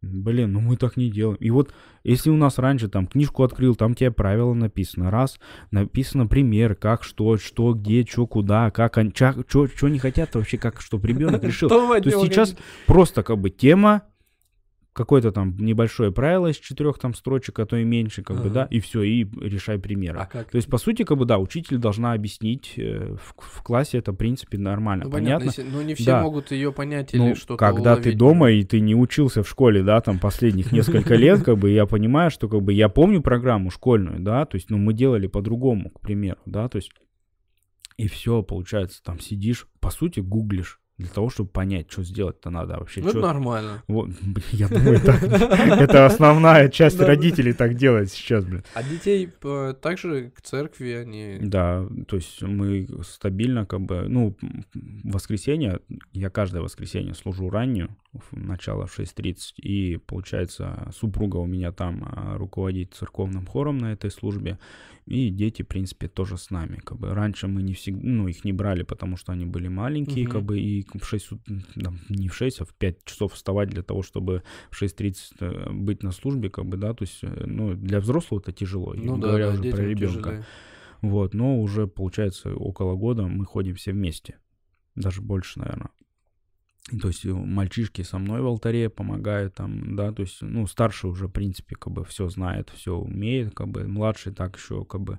Блин, 0.00 0.52
ну 0.52 0.60
мы 0.60 0.76
так 0.76 0.96
не 0.96 1.10
делаем. 1.10 1.38
И 1.40 1.50
вот 1.50 1.72
если 2.04 2.30
у 2.30 2.36
нас 2.36 2.58
раньше 2.58 2.88
там 2.88 3.08
книжку 3.08 3.42
открыл, 3.42 3.74
там 3.74 3.94
тебе 3.94 4.12
правила 4.12 4.54
написано. 4.54 5.10
Раз, 5.10 5.40
написано 5.72 6.26
пример, 6.26 6.76
как, 6.76 7.02
что, 7.02 7.36
что, 7.36 7.74
где, 7.74 8.06
что, 8.08 8.26
куда, 8.28 8.70
как, 8.70 8.96
они, 8.98 9.12
что 9.12 9.88
не 9.88 9.98
хотят 9.98 10.34
вообще, 10.36 10.56
как, 10.56 10.80
что 10.80 11.00
ребенок 11.02 11.42
решил. 11.42 11.68
Что 11.68 12.00
То 12.00 12.10
сейчас 12.26 12.56
просто 12.86 13.24
как 13.24 13.38
бы 13.38 13.50
тема, 13.50 14.02
какое-то 14.98 15.32
там 15.32 15.56
небольшое 15.58 16.12
правило 16.12 16.48
из 16.48 16.56
четырех 16.56 16.98
там 16.98 17.14
строчек, 17.14 17.58
а 17.60 17.66
то 17.66 17.76
и 17.76 17.84
меньше, 17.84 18.22
как 18.22 18.36
бы, 18.36 18.42
Ага. 18.46 18.50
да, 18.54 18.64
и 18.64 18.80
все, 18.80 19.02
и 19.02 19.24
решай 19.40 19.78
примеры. 19.78 20.18
А 20.18 20.26
как? 20.26 20.50
То 20.50 20.56
есть, 20.56 20.68
по 20.68 20.76
сути, 20.76 21.04
как 21.04 21.16
бы, 21.16 21.24
да, 21.24 21.38
учитель 21.38 21.78
должна 21.78 22.12
объяснить 22.12 22.74
э, 22.76 23.16
в, 23.16 23.34
в 23.40 23.62
классе 23.62 23.98
это, 23.98 24.12
в 24.12 24.16
принципе, 24.16 24.58
нормально. 24.58 25.04
Ну, 25.06 25.10
понятно. 25.10 25.44
если- 25.46 25.62
ну, 25.62 25.80
не 25.82 25.94
все 25.94 26.06
Да. 26.06 26.22
могут 26.22 26.50
ее 26.50 26.72
понять 26.72 27.14
или 27.14 27.20
Ну, 27.20 27.34
что-то 27.36 27.56
когда 27.56 27.94
ты 27.94 28.00
уловить. 28.02 28.18
дома 28.18 28.50
и 28.50 28.64
ты 28.64 28.80
не 28.80 28.94
учился 28.94 29.42
в 29.42 29.48
школе, 29.48 29.82
да, 29.82 30.00
там 30.00 30.18
последних 30.18 30.72
несколько 30.72 31.14
лет, 31.14 31.42
как 31.44 31.56
бы 31.58 31.70
я 31.70 31.86
понимаю, 31.86 32.30
что 32.30 32.48
как 32.48 32.60
бы 32.62 32.72
я 32.72 32.88
помню 32.88 33.22
программу 33.22 33.70
школьную, 33.70 34.20
да, 34.20 34.44
то 34.44 34.56
есть, 34.56 34.68
ну, 34.68 34.78
мы 34.78 34.92
делали 34.92 35.28
по-другому, 35.28 35.90
к 35.90 36.00
примеру, 36.00 36.38
да, 36.44 36.68
то 36.68 36.76
есть, 36.76 36.90
и 37.96 38.06
все, 38.08 38.42
получается, 38.42 39.02
там 39.02 39.20
сидишь, 39.20 39.66
по 39.80 39.90
сути, 39.90 40.20
гуглишь 40.20 40.80
для 40.98 41.08
того, 41.08 41.30
чтобы 41.30 41.48
понять, 41.48 41.90
что 41.90 42.02
сделать-то 42.02 42.50
надо 42.50 42.76
вообще. 42.78 43.00
Ну, 43.00 43.10
это 43.10 43.20
нормально. 43.20 43.82
Вот, 43.86 44.08
блин, 44.20 44.44
я 44.50 44.68
думаю. 44.68 44.96
Это 45.80 46.06
основная 46.06 46.68
часть 46.68 47.00
родителей 47.00 47.52
так 47.52 47.74
делает 47.74 48.10
сейчас, 48.10 48.44
блин. 48.44 48.64
А 48.74 48.82
детей 48.82 49.30
э, 49.44 49.74
также 49.80 50.30
к 50.30 50.40
церкви 50.42 50.90
они... 50.90 51.38
Да, 51.40 51.86
то 52.08 52.16
есть 52.16 52.42
мы 52.42 52.88
стабильно 53.04 53.64
как 53.64 53.80
бы, 53.82 54.08
ну, 54.08 54.36
воскресенье, 55.04 55.80
я 56.12 56.30
каждое 56.30 56.62
воскресенье 56.62 57.14
служу 57.14 57.48
раннюю, 57.48 57.96
в- 58.12 58.36
начало 58.36 58.86
в 58.86 58.98
6.30, 58.98 59.36
и, 59.58 59.98
получается, 59.98 60.90
супруга 60.98 61.36
у 61.36 61.46
меня 61.46 61.70
там 61.70 62.04
а, 62.04 62.36
руководит 62.36 62.94
церковным 62.94 63.46
хором 63.46 63.78
на 63.78 63.92
этой 63.92 64.10
службе, 64.10 64.58
и 65.08 65.30
дети, 65.30 65.62
в 65.62 65.66
принципе, 65.66 66.08
тоже 66.08 66.36
с 66.36 66.50
нами, 66.50 66.76
как 66.84 66.98
бы. 66.98 67.14
Раньше 67.14 67.46
мы 67.48 67.62
не 67.62 67.72
всегда, 67.72 68.00
ну, 68.02 68.28
их 68.28 68.44
не 68.44 68.52
брали, 68.52 68.82
потому 68.84 69.16
что 69.16 69.32
они 69.32 69.46
были 69.46 69.68
маленькие, 69.68 70.24
Мгм. 70.24 70.32
как 70.32 70.42
бы, 70.42 70.60
и 70.60 70.86
в 70.98 71.04
6, 71.06 71.32
ут- 71.32 71.44
там, 71.82 71.98
не 72.08 72.28
в 72.28 72.34
6, 72.34 72.60
а 72.60 72.64
в 72.64 72.74
5 72.74 73.04
часов 73.04 73.32
вставать 73.32 73.70
для 73.70 73.82
того, 73.82 74.02
чтобы 74.02 74.42
в 74.70 74.76
6.30 74.76 75.32
э, 75.40 75.70
быть 75.72 76.02
на 76.02 76.12
службе, 76.12 76.50
как 76.50 76.66
бы, 76.66 76.76
да, 76.76 76.92
то 76.94 77.04
есть, 77.04 77.18
э, 77.22 77.44
ну, 77.46 77.74
для 77.74 78.00
взрослого 78.00 78.40
это 78.40 78.52
тяжело, 78.52 78.94
Ну 78.96 79.16
да, 79.18 79.28
говоря 79.28 79.46
да, 79.46 79.52
уже 79.60 79.62
про 79.70 79.82
ребенка. 79.84 80.18
тяжелее. 80.18 80.44
Вот, 81.02 81.34
но 81.34 81.60
уже, 81.60 81.86
получается, 81.86 82.54
около 82.54 82.96
года 82.96 83.22
мы 83.22 83.44
ходим 83.44 83.74
все 83.74 83.92
вместе. 83.92 84.34
Даже 84.96 85.22
больше, 85.22 85.60
наверное. 85.60 85.90
То 87.00 87.08
есть 87.08 87.24
э, 87.24 87.32
мальчишки 87.32 88.02
со 88.02 88.18
мной 88.18 88.40
в 88.40 88.46
алтаре 88.46 88.88
помогают 88.88 89.54
там, 89.54 89.96
да, 89.96 90.12
то 90.12 90.22
есть, 90.22 90.40
ну, 90.40 90.66
старший 90.66 91.10
уже, 91.10 91.26
в 91.26 91.32
принципе, 91.32 91.76
как 91.76 91.92
бы 91.92 92.04
все 92.04 92.28
знает, 92.28 92.70
все 92.74 92.94
умеет, 92.94 93.54
как 93.54 93.68
бы, 93.68 93.86
младший 93.86 94.32
так 94.32 94.56
еще, 94.56 94.84
как 94.84 95.02
бы, 95.02 95.18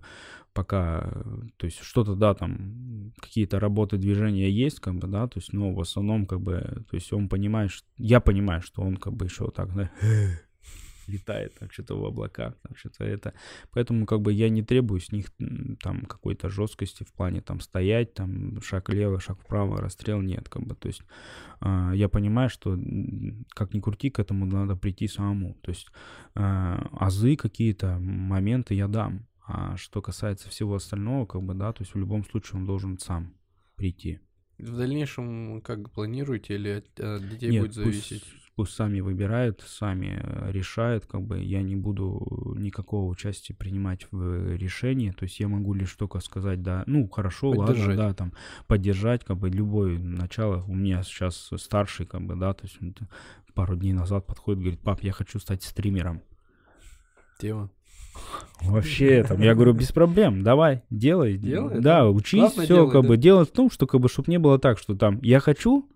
пока, 0.53 1.23
то 1.57 1.65
есть, 1.65 1.81
что-то, 1.81 2.15
да, 2.15 2.33
там, 2.33 3.11
какие-то 3.19 3.59
работы, 3.59 3.97
движения 3.97 4.49
есть, 4.49 4.79
как 4.79 4.95
бы, 4.95 5.07
да, 5.07 5.27
то 5.27 5.39
есть, 5.39 5.53
но 5.53 5.73
в 5.73 5.79
основном, 5.79 6.25
как 6.25 6.41
бы, 6.41 6.85
то 6.89 6.95
есть, 6.95 7.13
он 7.13 7.29
понимает, 7.29 7.71
что, 7.71 7.87
я 7.97 8.19
понимаю, 8.19 8.61
что 8.61 8.81
он, 8.81 8.97
как 8.97 9.13
бы, 9.13 9.25
еще 9.25 9.49
так, 9.51 9.73
да, 9.75 9.91
летает 11.09 11.57
там 11.59 11.69
что-то 11.71 11.99
в 11.99 12.05
облаках, 12.05 12.55
там 12.61 12.75
что-то 12.75 13.03
это. 13.03 13.33
Поэтому 13.71 14.05
как 14.05 14.21
бы 14.21 14.31
я 14.31 14.49
не 14.49 14.63
требую 14.63 14.99
с 14.99 15.11
них 15.11 15.31
там 15.81 16.05
какой-то 16.05 16.49
жесткости 16.49 17.03
в 17.03 17.11
плане 17.13 17.41
там 17.41 17.59
стоять, 17.59 18.13
там 18.13 18.61
шаг 18.61 18.89
лево, 18.89 19.19
шаг 19.19 19.39
вправо, 19.41 19.81
расстрел 19.81 20.21
нет, 20.21 20.49
как 20.49 20.65
бы. 20.65 20.75
То 20.75 20.87
есть 20.87 21.01
э, 21.61 21.91
я 21.95 22.09
понимаю, 22.09 22.49
что 22.49 22.77
как 23.49 23.73
ни 23.73 23.79
крути, 23.79 24.09
к 24.09 24.19
этому 24.19 24.45
надо 24.45 24.75
прийти 24.75 25.07
самому. 25.07 25.55
То 25.61 25.71
есть 25.71 25.87
э, 26.35 26.39
азы 26.91 27.35
какие-то, 27.35 27.97
моменты 27.99 28.75
я 28.75 28.87
дам. 28.87 29.27
А 29.47 29.75
что 29.77 30.01
касается 30.01 30.47
всего 30.49 30.75
остального, 30.75 31.25
как 31.25 31.41
бы, 31.41 31.55
да, 31.55 31.73
то 31.73 31.81
есть 31.81 31.95
в 31.95 31.97
любом 31.97 32.23
случае 32.23 32.59
он 32.59 32.65
должен 32.65 32.99
сам 32.99 33.33
прийти. 33.75 34.19
В 34.59 34.77
дальнейшем 34.77 35.61
как 35.61 35.89
планируете 35.91 36.55
или 36.55 36.69
от, 36.69 36.99
от 36.99 37.29
детей 37.29 37.51
Нет, 37.51 37.61
будет 37.61 37.73
зависеть? 37.73 38.23
Пусть, 38.23 38.51
пусть 38.55 38.73
сами 38.73 38.99
выбирают, 38.99 39.63
сами 39.65 40.19
э, 40.21 40.51
решают, 40.51 41.05
как 41.05 41.21
бы 41.21 41.39
я 41.41 41.61
не 41.61 41.77
буду 41.77 42.55
никакого 42.57 43.09
участия 43.09 43.53
принимать 43.53 44.05
в 44.11 44.55
решении, 44.55 45.11
то 45.11 45.23
есть 45.23 45.39
я 45.39 45.47
могу 45.47 45.73
лишь 45.73 45.93
только 45.93 46.19
сказать, 46.19 46.61
да, 46.61 46.83
ну 46.87 47.07
хорошо, 47.07 47.51
ладно, 47.51 47.95
да, 47.95 48.13
там 48.13 48.33
поддержать, 48.67 49.23
как 49.23 49.37
бы 49.37 49.49
любое 49.49 49.97
начало. 49.97 50.63
У 50.67 50.75
меня 50.75 51.03
сейчас 51.03 51.51
старший, 51.55 52.05
как 52.05 52.23
бы, 52.23 52.35
да, 52.35 52.53
то 52.53 52.65
есть 52.65 52.77
пару 53.53 53.77
дней 53.77 53.93
назад 53.93 54.25
подходит, 54.25 54.59
говорит, 54.59 54.81
пап, 54.81 55.03
я 55.03 55.13
хочу 55.13 55.39
стать 55.39 55.63
стримером. 55.63 56.21
Тема. 57.39 57.71
Вообще, 58.61 59.23
там, 59.23 59.41
я 59.41 59.55
говорю, 59.55 59.73
без 59.73 59.91
проблем, 59.91 60.43
давай, 60.43 60.83
делай. 60.89 61.37
Делай. 61.37 61.79
Да, 61.79 62.09
учись, 62.09 62.51
все, 62.51 62.87
как 62.87 63.03
да? 63.03 63.07
бы, 63.07 63.17
дело 63.17 63.45
в 63.45 63.49
том, 63.49 63.71
что, 63.71 63.87
как 63.87 64.01
бы, 64.01 64.09
чтобы 64.09 64.29
не 64.31 64.37
было 64.37 64.59
так, 64.59 64.77
что 64.77 64.95
там, 64.95 65.19
я 65.21 65.39
хочу, 65.39 65.87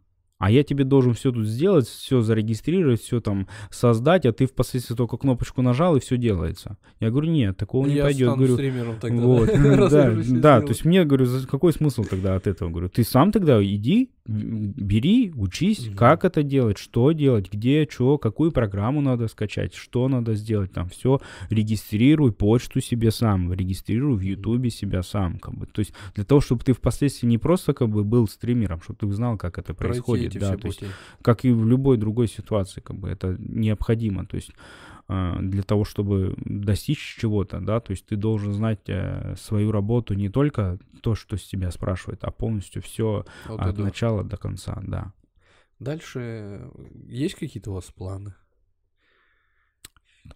а 0.43 0.51
я 0.51 0.63
тебе 0.63 0.83
должен 0.83 1.13
все 1.13 1.31
тут 1.31 1.45
сделать, 1.45 1.87
все 1.87 2.21
зарегистрировать, 2.21 3.01
все 3.01 3.21
там 3.21 3.47
создать, 3.69 4.25
а 4.25 4.33
ты 4.33 4.45
впоследствии 4.45 4.93
только 4.93 5.15
кнопочку 5.15 5.61
нажал 5.61 5.95
и 5.95 6.01
все 6.01 6.17
делается. 6.17 6.77
Я 6.99 7.11
говорю, 7.11 7.31
нет, 7.31 7.55
такого 7.55 7.85
не 7.85 7.95
я 7.95 8.03
пойдет. 8.03 8.29
Я 8.29 8.35
говорю, 8.35 8.53
стримером 8.55 8.95
тогда. 8.99 9.21
Вот, 9.21 9.47
да, 9.89 10.13
да, 10.13 10.61
то 10.61 10.67
есть 10.67 10.83
мне, 10.83 11.05
говорю, 11.05 11.27
какой 11.49 11.71
смысл 11.71 12.03
тогда 12.03 12.35
от 12.35 12.47
этого? 12.47 12.69
Говорю, 12.69 12.89
ты 12.89 13.05
сам 13.05 13.31
тогда 13.31 13.63
иди, 13.63 14.11
бери, 14.25 15.33
учись, 15.35 15.87
угу. 15.87 15.97
как 15.97 16.23
это 16.23 16.43
делать, 16.43 16.77
что 16.77 17.11
делать, 17.11 17.51
где, 17.51 17.87
что, 17.89 18.17
какую 18.17 18.51
программу 18.51 19.01
надо 19.01 19.27
скачать, 19.27 19.73
что 19.75 20.07
надо 20.07 20.35
сделать, 20.35 20.71
там 20.71 20.87
все, 20.87 21.19
регистрируй 21.49 22.31
почту 22.31 22.79
себе 22.79 23.11
сам, 23.11 23.51
регистрируй 23.51 24.15
в 24.15 24.21
Ютубе 24.21 24.69
себя 24.69 25.03
сам, 25.03 25.39
как 25.39 25.55
бы, 25.55 25.65
то 25.65 25.79
есть 25.79 25.93
для 26.15 26.23
того, 26.23 26.39
чтобы 26.39 26.63
ты 26.63 26.73
впоследствии 26.73 27.27
не 27.27 27.37
просто 27.37 27.73
как 27.73 27.89
бы 27.89 28.05
был 28.05 28.27
стримером, 28.27 28.81
чтобы 28.81 28.99
ты 28.99 29.11
знал, 29.11 29.37
как 29.37 29.57
это 29.57 29.73
происходит, 29.73 30.33
да, 30.39 30.55
то 30.55 30.67
есть, 30.67 30.83
как 31.21 31.43
и 31.43 31.51
в 31.51 31.67
любой 31.67 31.97
другой 31.97 32.29
ситуации, 32.29 32.79
как 32.79 32.97
бы 32.97 33.09
это 33.09 33.35
необходимо, 33.39 34.25
то 34.25 34.35
есть 34.35 34.51
для 35.07 35.63
того, 35.63 35.83
чтобы 35.83 36.33
достичь 36.37 37.17
чего-то, 37.19 37.59
да, 37.59 37.79
то 37.79 37.91
есть 37.91 38.05
ты 38.05 38.15
должен 38.15 38.53
знать 38.53 38.81
э, 38.87 39.35
свою 39.37 39.71
работу 39.71 40.13
не 40.13 40.29
только 40.29 40.79
то, 41.01 41.13
что 41.13 41.35
с 41.35 41.43
тебя 41.43 41.71
спрашивает, 41.71 42.23
а 42.23 42.31
полностью 42.31 42.81
все 42.81 43.25
вот 43.47 43.59
от 43.59 43.77
начала 43.77 44.23
до 44.23 44.37
конца, 44.37 44.81
да. 44.85 45.13
Дальше 45.79 46.19
э, 46.21 46.69
есть 47.07 47.35
какие-то 47.35 47.71
у 47.71 47.73
вас 47.73 47.91
планы? 47.91 48.33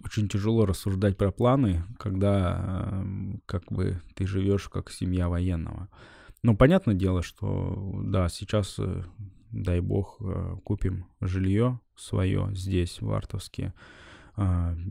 Очень 0.03 0.27
тяжело 0.27 0.65
рассуждать 0.65 1.17
про 1.17 1.31
планы, 1.31 1.83
когда 1.97 2.91
э, 2.91 3.37
как 3.45 3.71
бы 3.71 4.01
ты 4.15 4.27
живешь 4.27 4.67
как 4.67 4.91
семья 4.91 5.29
военного. 5.29 5.87
Ну, 6.43 6.57
понятное 6.57 6.93
дело, 6.93 7.23
что 7.23 8.01
да, 8.03 8.27
сейчас, 8.27 8.79
дай 9.51 9.79
бог, 9.79 10.21
купим 10.63 11.07
жилье 11.19 11.79
свое 11.95 12.49
здесь, 12.53 13.01
в 13.01 13.11
Артовске 13.11 13.73
а, 13.75 14.06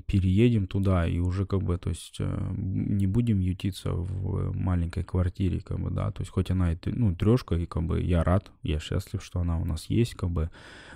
переедем 0.07 0.67
туда 0.67 1.07
и 1.07 1.21
уже 1.21 1.47
как 1.47 1.63
бы, 1.63 1.79
то 1.79 1.91
есть 1.91 2.17
э, 2.19 2.55
не 2.57 3.07
будем 3.07 3.39
ютиться 3.39 3.93
в 3.93 4.53
маленькой 4.53 5.05
квартире, 5.05 5.61
как 5.61 5.79
бы, 5.79 5.91
да, 5.91 6.11
то 6.11 6.23
есть 6.23 6.33
хоть 6.33 6.51
она 6.51 6.73
и, 6.73 6.79
ну, 6.87 7.15
трешка, 7.15 7.55
и 7.55 7.65
как 7.65 7.85
бы 7.85 8.03
я 8.03 8.25
рад, 8.25 8.51
я 8.65 8.81
счастлив, 8.81 9.23
что 9.23 9.39
она 9.39 9.61
у 9.61 9.65
нас 9.65 9.87
есть, 9.87 10.17
как 10.17 10.31
бы, 10.31 10.51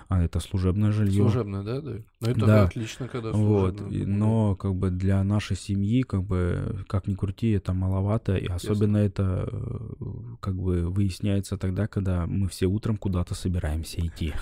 а 0.09 0.21
это 0.21 0.41
служебное 0.41 0.91
жилье. 0.91 1.23
Служебное, 1.23 1.63
да, 1.63 1.81
да? 1.81 1.99
Ну 2.21 2.29
это 2.29 2.47
да. 2.47 2.63
отлично, 2.65 3.07
когда 3.07 3.31
Вот, 3.31 3.81
но 3.89 4.57
как 4.57 4.75
бы 4.75 4.91
для 4.91 5.23
нашей 5.23 5.57
семьи, 5.57 6.03
как 6.03 6.25
бы, 6.25 6.85
как 6.89 7.07
ни 7.07 7.15
крути, 7.15 7.51
это 7.53 7.73
маловато, 7.73 8.37
и 8.37 8.47
особенно 8.47 8.97
Ясно. 8.97 9.07
это 9.07 9.49
э, 9.53 10.05
как 10.41 10.57
бы 10.57 10.91
выясняется 10.91 11.57
тогда, 11.57 11.87
когда 11.87 12.27
мы 12.27 12.49
все 12.49 12.67
утром 12.67 12.97
куда-то 12.97 13.37
собираемся 13.37 14.05
идти. 14.05 14.35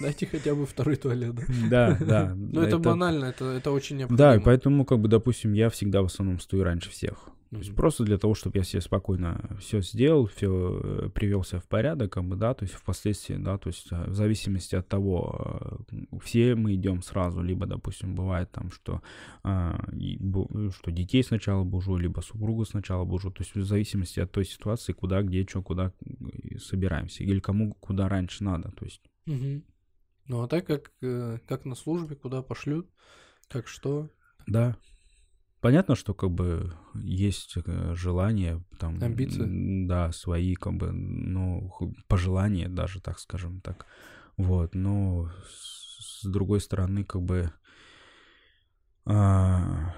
Дайте 0.00 0.26
хотя 0.26 0.54
бы 0.54 0.66
второй 0.66 0.96
туалет. 0.96 1.36
Да, 1.70 1.96
да. 2.00 2.34
Ну, 2.34 2.60
это 2.60 2.78
банально, 2.78 3.26
это, 3.26 3.44
это 3.44 3.70
очень 3.70 3.96
необходимо. 3.96 4.18
Да, 4.18 4.36
и 4.36 4.40
поэтому, 4.40 4.84
как 4.84 4.98
бы, 5.00 5.08
допустим, 5.08 5.52
я 5.52 5.70
всегда 5.70 6.02
в 6.02 6.06
основном 6.06 6.40
стою 6.40 6.64
раньше 6.64 6.90
всех. 6.90 7.30
То 7.54 7.60
есть 7.60 7.74
просто 7.74 8.02
для 8.04 8.18
того, 8.18 8.34
чтобы 8.34 8.58
я 8.58 8.64
себе 8.64 8.80
спокойно 8.80 9.56
все 9.60 9.80
сделал, 9.80 10.26
все 10.26 10.80
э, 10.82 11.08
привел 11.10 11.44
себя 11.44 11.60
в 11.60 11.68
порядок, 11.68 12.12
как 12.12 12.24
бы, 12.24 12.34
да, 12.34 12.52
то 12.52 12.64
есть 12.64 12.74
впоследствии, 12.74 13.36
да, 13.36 13.58
то 13.58 13.68
есть 13.68 13.86
э, 13.92 14.10
в 14.10 14.14
зависимости 14.14 14.74
от 14.74 14.88
того, 14.88 15.78
э, 15.92 16.18
все 16.20 16.56
мы 16.56 16.74
идем 16.74 17.00
сразу, 17.00 17.42
либо, 17.42 17.66
допустим, 17.66 18.16
бывает 18.16 18.50
там, 18.50 18.70
что, 18.72 19.02
что 19.42 20.90
детей 20.90 21.22
сначала 21.22 21.62
бужу, 21.62 21.96
либо 21.96 22.20
супругу 22.22 22.64
сначала 22.64 23.04
бужу, 23.04 23.30
то 23.30 23.42
есть 23.42 23.54
в 23.54 23.64
зависимости 23.64 24.18
от 24.20 24.32
той 24.32 24.44
ситуации, 24.44 24.92
куда, 24.92 25.22
где, 25.22 25.46
что, 25.46 25.62
куда 25.62 25.92
собираемся, 26.58 27.22
или 27.22 27.38
кому 27.38 27.74
куда 27.74 28.08
раньше 28.08 28.42
надо, 28.42 28.72
то 28.72 28.84
есть. 28.84 29.02
Угу. 29.26 29.62
Ну 30.26 30.42
а 30.42 30.48
так 30.48 30.66
как, 30.66 30.90
э, 31.02 31.38
как 31.46 31.64
на 31.64 31.74
службе, 31.74 32.16
куда 32.16 32.42
пошлют, 32.42 32.90
как 33.48 33.68
что. 33.68 34.10
Да. 34.46 34.76
Понятно, 35.60 35.94
что 35.94 36.12
как 36.12 36.30
бы 36.30 36.74
есть 36.94 37.54
э, 37.56 37.94
желание, 37.94 38.62
там, 38.78 39.02
амбиции, 39.02 39.86
да, 39.86 40.12
свои 40.12 40.54
как 40.54 40.74
бы, 40.74 40.92
ну 40.92 41.72
пожелания 42.06 42.68
даже, 42.68 43.00
так 43.00 43.18
скажем 43.18 43.60
так, 43.60 43.86
вот. 44.36 44.74
Но 44.74 45.30
с 45.48 46.24
другой 46.24 46.60
стороны, 46.60 47.04
как 47.04 47.22
бы 47.22 47.50
а, 49.06 49.94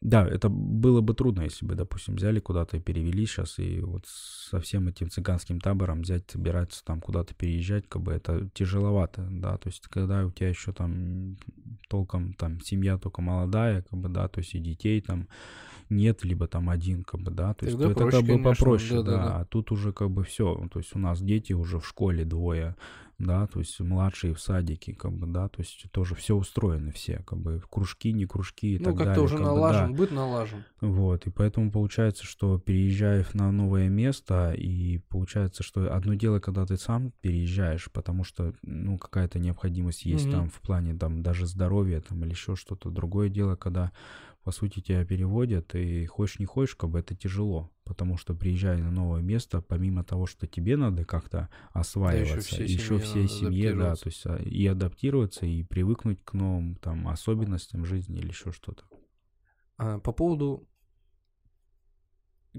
да, 0.00 0.26
это 0.26 0.48
было 0.48 1.02
бы 1.02 1.12
трудно, 1.12 1.42
если 1.42 1.66
бы, 1.66 1.74
допустим, 1.74 2.16
взяли 2.16 2.40
куда-то 2.40 2.78
и 2.78 2.80
перевели 2.80 3.26
сейчас, 3.26 3.58
и 3.58 3.80
вот 3.80 4.06
со 4.06 4.58
всем 4.58 4.88
этим 4.88 5.10
цыганским 5.10 5.60
табором 5.60 6.00
взять, 6.00 6.30
собираться 6.30 6.82
там 6.84 7.00
куда-то 7.02 7.34
переезжать, 7.34 7.86
как 7.86 8.02
бы 8.02 8.12
это 8.12 8.48
тяжеловато, 8.54 9.28
да, 9.30 9.58
то 9.58 9.68
есть 9.68 9.86
когда 9.88 10.24
у 10.24 10.30
тебя 10.30 10.48
еще 10.48 10.72
там 10.72 11.36
толком 11.88 12.32
там 12.32 12.62
семья 12.62 12.96
только 12.96 13.20
молодая, 13.20 13.82
как 13.82 13.98
бы, 13.98 14.08
да, 14.08 14.28
то 14.28 14.40
есть 14.40 14.54
и 14.54 14.58
детей 14.58 15.02
там 15.02 15.28
нет, 15.90 16.24
либо 16.24 16.46
там 16.46 16.70
один, 16.70 17.02
как 17.02 17.20
бы, 17.20 17.30
да, 17.30 17.52
то 17.52 17.66
есть 17.66 17.76
Тогда 17.76 17.92
это 17.92 18.00
проще, 18.00 18.16
как 18.26 18.26
бы 18.26 18.42
попроще, 18.42 19.02
да, 19.02 19.10
да, 19.10 19.24
да, 19.24 19.40
а 19.40 19.44
тут 19.44 19.70
уже 19.70 19.92
как 19.92 20.10
бы 20.10 20.24
все, 20.24 20.66
то 20.72 20.78
есть 20.78 20.96
у 20.96 20.98
нас 20.98 21.20
дети 21.20 21.52
уже 21.52 21.78
в 21.78 21.86
школе 21.86 22.24
двое, 22.24 22.74
да, 23.20 23.46
то 23.46 23.58
есть 23.58 23.78
младшие 23.80 24.34
в 24.34 24.40
садике, 24.40 24.94
как 24.94 25.12
бы, 25.12 25.26
да, 25.26 25.48
то 25.48 25.60
есть 25.60 25.86
тоже 25.92 26.14
все 26.14 26.34
устроены 26.34 26.90
все, 26.90 27.22
как 27.26 27.38
бы, 27.38 27.62
кружки, 27.70 28.12
не 28.12 28.26
кружки 28.26 28.76
и 28.76 28.78
ну, 28.78 28.86
так 28.86 28.96
далее. 28.96 29.14
Ну, 29.14 29.20
как-то 29.20 29.22
уже 29.22 29.38
налажен, 29.38 29.90
бы, 29.90 29.92
да. 29.92 29.98
быт 29.98 30.10
налажен. 30.10 30.64
Вот, 30.80 31.26
и 31.26 31.30
поэтому 31.30 31.70
получается, 31.70 32.24
что 32.24 32.58
переезжаешь 32.58 33.34
на 33.34 33.52
новое 33.52 33.88
место, 33.88 34.52
и 34.52 34.98
получается, 35.08 35.62
что 35.62 35.94
одно 35.94 36.14
дело, 36.14 36.40
когда 36.40 36.64
ты 36.64 36.76
сам 36.76 37.12
переезжаешь, 37.20 37.90
потому 37.92 38.24
что, 38.24 38.54
ну, 38.62 38.98
какая-то 38.98 39.38
необходимость 39.38 40.04
есть 40.06 40.26
угу. 40.26 40.32
там 40.32 40.50
в 40.50 40.60
плане, 40.60 40.94
там, 40.94 41.22
даже 41.22 41.46
здоровья, 41.46 42.00
там, 42.00 42.24
или 42.24 42.30
еще 42.30 42.56
что-то. 42.56 42.90
Другое 42.90 43.28
дело, 43.28 43.54
когда 43.54 43.92
по 44.44 44.52
сути, 44.52 44.80
тебя 44.80 45.04
переводят, 45.04 45.74
и 45.74 46.06
хочешь 46.06 46.38
не 46.38 46.46
хочешь, 46.46 46.74
как 46.74 46.90
бы 46.90 46.98
это 46.98 47.14
тяжело, 47.14 47.70
потому 47.84 48.16
что 48.16 48.34
приезжая 48.34 48.78
на 48.78 48.90
новое 48.90 49.20
место, 49.20 49.60
помимо 49.60 50.02
того, 50.02 50.26
что 50.26 50.46
тебе 50.46 50.76
надо 50.76 51.04
как-то 51.04 51.50
осваиваться, 51.72 52.58
да, 52.58 52.64
еще, 52.64 52.98
всей 52.98 53.28
семье, 53.28 53.74
да, 53.74 53.94
то 53.94 54.08
есть 54.08 54.24
а, 54.26 54.36
и 54.36 54.66
адаптироваться, 54.66 55.44
и 55.44 55.62
привыкнуть 55.62 56.24
к 56.24 56.32
новым 56.32 56.76
там 56.76 57.08
особенностям 57.08 57.84
жизни 57.84 58.18
или 58.18 58.28
еще 58.28 58.50
что-то. 58.52 58.84
А, 59.76 59.98
по 59.98 60.12
поводу, 60.12 60.66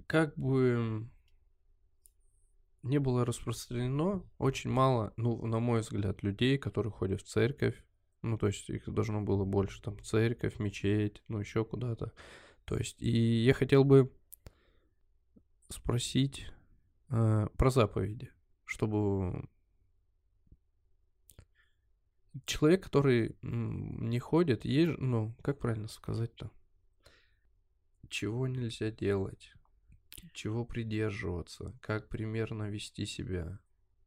как 0.06 0.38
бы 0.38 1.10
не 2.84 3.00
было 3.00 3.26
распространено, 3.26 4.24
очень 4.38 4.70
мало, 4.70 5.14
ну, 5.18 5.46
на 5.46 5.60
мой 5.60 5.82
взгляд, 5.82 6.24
людей, 6.24 6.58
которые 6.58 6.92
ходят 6.92 7.22
в 7.22 7.28
церковь, 7.28 7.84
ну, 8.22 8.38
то 8.38 8.48
есть 8.48 8.70
их 8.70 8.88
должно 8.90 9.22
было 9.22 9.46
больше, 9.46 9.82
там, 9.82 10.00
церковь, 10.02 10.60
мечеть, 10.60 11.24
ну, 11.28 11.40
еще 11.40 11.66
куда-то. 11.66 12.14
То 12.66 12.78
есть, 12.78 13.02
и 13.02 13.10
я 13.10 13.54
хотел 13.54 13.84
бы 13.84 14.12
спросить 15.70 16.48
э, 17.10 17.48
про 17.58 17.70
заповеди, 17.70 18.30
чтобы 18.66 19.48
человек, 22.46 22.84
который 22.84 23.36
не 23.42 24.20
ходит, 24.20 24.66
есть, 24.66 24.98
ну, 25.00 25.36
как 25.42 25.60
правильно 25.60 25.88
сказать-то? 25.88 26.52
Чего 28.10 28.48
нельзя 28.48 28.92
делать? 28.92 29.54
Чего 30.34 30.66
придерживаться? 30.66 31.74
Как 31.82 32.10
примерно 32.10 32.70
вести 32.70 33.06
себя 33.06 33.60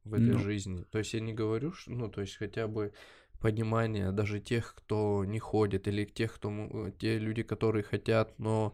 в 0.05 0.15
этой 0.15 0.35
ну. 0.35 0.39
жизни? 0.39 0.85
То 0.85 0.99
есть 0.99 1.15
я 1.15 1.21
не 1.21 1.33
говорю, 1.33 1.73
что, 1.73 1.91
ну, 1.91 2.11
то 2.11 2.21
есть 2.21 2.37
хотя 2.37 2.69
бы 2.69 2.93
понимание 3.45 4.11
даже 4.11 4.41
тех, 4.41 4.75
кто 4.75 5.23
не 5.27 5.39
ходит, 5.39 5.87
или 5.87 6.07
тех, 6.07 6.33
кто 6.35 6.91
те 6.99 7.19
люди, 7.19 7.43
которые 7.43 7.83
хотят, 7.83 8.39
но 8.39 8.73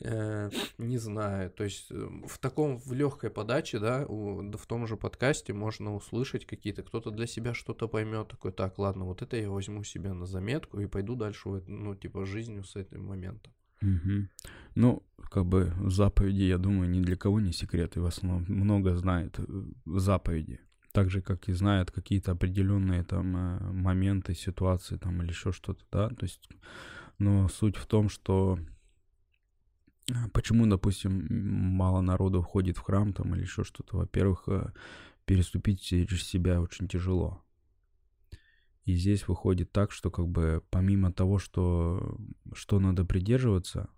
э, 0.00 0.48
не 0.78 0.98
знаю. 0.98 1.50
То 1.50 1.64
есть 1.64 1.90
э, 1.90 2.08
в 2.28 2.38
таком 2.38 2.78
в 2.78 2.92
легкой 2.92 3.30
подаче, 3.30 3.80
да, 3.80 4.06
у, 4.06 4.42
в 4.56 4.66
том 4.66 4.86
же 4.86 4.96
подкасте 4.96 5.52
можно 5.52 5.96
услышать 5.96 6.46
какие-то, 6.46 6.84
кто-то 6.84 7.10
для 7.10 7.26
себя 7.26 7.52
что-то 7.52 7.88
поймет, 7.88 8.28
такой, 8.28 8.52
так, 8.52 8.78
ладно, 8.78 9.06
вот 9.06 9.22
это 9.22 9.36
я 9.36 9.50
возьму 9.50 9.82
себе 9.82 10.12
на 10.12 10.26
заметку 10.26 10.78
и 10.78 10.86
пойду 10.86 11.16
дальше, 11.16 11.48
ну, 11.66 11.96
типа, 11.96 12.24
жизнью 12.24 12.62
с 12.62 12.76
этим 12.76 13.04
моментом. 13.04 13.52
Угу. 13.82 14.28
Ну, 14.76 15.02
как 15.32 15.46
бы 15.46 15.72
заповеди, 15.86 16.44
я 16.44 16.58
думаю, 16.58 16.88
ни 16.88 17.00
для 17.00 17.16
кого 17.16 17.40
не 17.40 17.52
секрет, 17.52 17.96
и 17.96 18.00
в 18.00 18.06
основном 18.06 18.44
много 18.48 18.94
знает 18.94 19.40
э, 19.40 19.42
заповеди. 19.86 20.60
Так 20.92 21.10
же, 21.10 21.22
как 21.22 21.48
и 21.48 21.52
знают 21.52 21.90
какие-то 21.90 22.32
определенные 22.32 23.02
там 23.02 23.36
э, 23.36 23.72
моменты, 23.72 24.34
ситуации 24.34 24.96
там 24.96 25.22
или 25.22 25.30
еще 25.30 25.52
что-то, 25.52 25.84
да, 25.90 26.08
то 26.10 26.24
есть, 26.24 26.48
но 27.18 27.48
суть 27.48 27.76
в 27.76 27.86
том, 27.86 28.10
что 28.10 28.58
э, 30.10 30.14
почему, 30.32 30.66
допустим, 30.66 31.26
мало 31.76 32.02
народу 32.02 32.42
входит 32.42 32.76
в 32.76 32.82
храм 32.82 33.12
там 33.14 33.34
или 33.34 33.42
еще 33.42 33.64
что-то, 33.64 33.96
во-первых, 33.96 34.48
переступить 35.24 35.80
через 35.80 36.24
себя 36.24 36.60
очень 36.60 36.88
тяжело, 36.88 37.42
и 38.84 38.94
здесь 38.94 39.28
выходит 39.28 39.70
так, 39.70 39.92
что 39.92 40.10
как 40.10 40.28
бы 40.28 40.62
помимо 40.70 41.12
того, 41.12 41.38
что, 41.38 42.18
что 42.52 42.80
надо 42.80 43.04
придерживаться, 43.04 43.88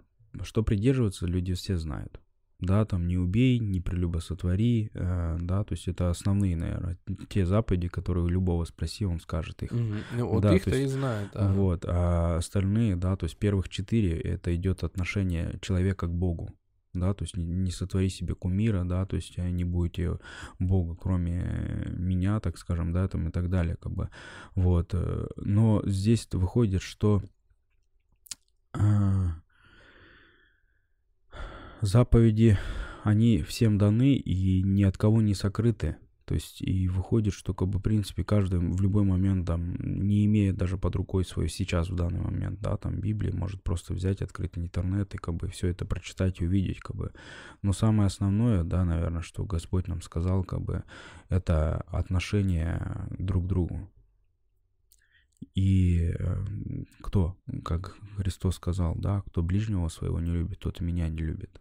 что 0.43 0.63
придерживаться, 0.63 1.27
люди 1.27 1.55
все 1.55 1.79
знают. 1.79 2.21
Да, 2.61 2.85
там 2.85 3.07
не 3.07 3.19
убей, 3.19 3.59
не 3.59 3.81
прелюбосотвори, 3.81 4.91
э, 4.95 5.37
да, 5.41 5.65
то 5.65 5.73
есть 5.75 5.89
это 5.89 6.09
основные, 6.09 6.57
наверное, 6.57 6.97
те 7.29 7.45
заповеди, 7.45 7.89
которые 7.89 8.25
у 8.25 8.29
любого 8.29 8.65
спроси, 8.65 9.05
он 9.05 9.21
скажет 9.21 9.63
их. 9.63 9.73
Mm-hmm. 9.73 10.03
Ну, 10.17 10.29
вот 10.29 10.43
да, 10.43 10.55
их-то 10.55 10.77
и 10.77 10.87
знает. 10.87 11.31
Да. 11.35 11.53
Вот, 11.53 11.85
а 11.87 12.37
остальные, 12.37 12.97
да, 12.97 13.17
то 13.17 13.25
есть 13.25 13.37
первых 13.37 13.69
четыре, 13.69 14.19
это 14.19 14.55
идет 14.55 14.85
отношение 14.85 15.59
человека 15.61 16.07
к 16.07 16.15
Богу 16.15 16.55
да, 16.95 17.13
то 17.13 17.25
есть 17.25 17.37
не, 17.37 17.45
не 17.45 17.71
сотвори 17.71 18.09
себе 18.09 18.35
кумира, 18.35 18.85
да, 18.85 19.05
то 19.05 19.17
есть 19.17 19.37
не 19.37 19.65
будете 19.65 20.19
Бога, 20.59 20.95
кроме 20.95 21.93
меня, 21.97 22.41
так 22.41 22.57
скажем, 22.57 22.93
да, 22.93 23.09
там 23.09 23.29
и 23.29 23.31
так 23.31 23.51
далее, 23.51 23.77
как 23.77 23.93
бы, 23.93 24.09
вот, 24.55 24.95
э, 24.95 25.27
но 25.37 25.83
здесь 25.85 26.29
выходит, 26.33 26.83
что 26.83 27.23
э, 28.75 28.79
заповеди, 31.85 32.59
они 33.03 33.43
всем 33.43 33.79
даны 33.79 34.15
и 34.15 34.63
ни 34.63 34.83
от 34.83 34.97
кого 34.97 35.21
не 35.21 35.35
сокрыты, 35.35 35.97
то 36.25 36.35
есть 36.35 36.63
и 36.63 36.89
выходит, 36.89 37.35
что 37.35 37.53
как 37.53 37.69
бы 37.69 37.79
в 37.79 37.83
принципе 37.83 38.25
каждый 38.25 38.59
в 38.59 38.81
любой 38.81 39.05
момент 39.05 39.47
там, 39.47 39.75
не 39.77 40.25
имеет 40.25 40.57
даже 40.57 40.79
под 40.79 40.97
рукой 40.97 41.25
свою 41.25 41.49
сейчас 41.49 41.91
в 41.91 41.95
данный 41.95 42.21
момент, 42.21 42.61
да, 42.61 42.79
там 42.79 42.99
Библии 42.99 43.31
может 43.31 43.63
просто 43.63 43.93
взять, 43.93 44.23
открыть 44.23 44.57
интернет 44.57 45.15
и 45.15 45.19
как 45.19 45.35
бы 45.35 45.49
все 45.49 45.69
это 45.69 45.85
прочитать 45.85 46.41
и 46.41 46.47
увидеть, 46.47 46.81
как 46.81 46.97
бы. 46.97 47.13
Но 47.61 47.75
самое 47.75 48.07
основное, 48.07 48.65
да, 48.65 48.85
наверное, 48.85 49.21
что 49.21 49.45
Господь 49.45 49.87
нам 49.87 50.01
сказал, 50.01 50.45
как 50.45 50.63
бы, 50.63 50.85
это 51.29 51.83
отношение 51.89 53.07
друг 53.19 53.45
к 53.45 53.49
другу. 53.49 53.91
И 55.55 56.15
э, 56.19 56.45
кто, 57.03 57.37
как 57.65 57.99
Христос 58.17 58.57
сказал, 58.57 58.95
да, 58.97 59.23
кто 59.27 59.43
ближнего 59.43 59.89
своего 59.89 60.21
не 60.21 60.31
любит, 60.31 60.61
тот 60.61 60.81
и 60.81 60.85
меня 60.85 61.09
не 61.09 61.19
любит. 61.19 61.61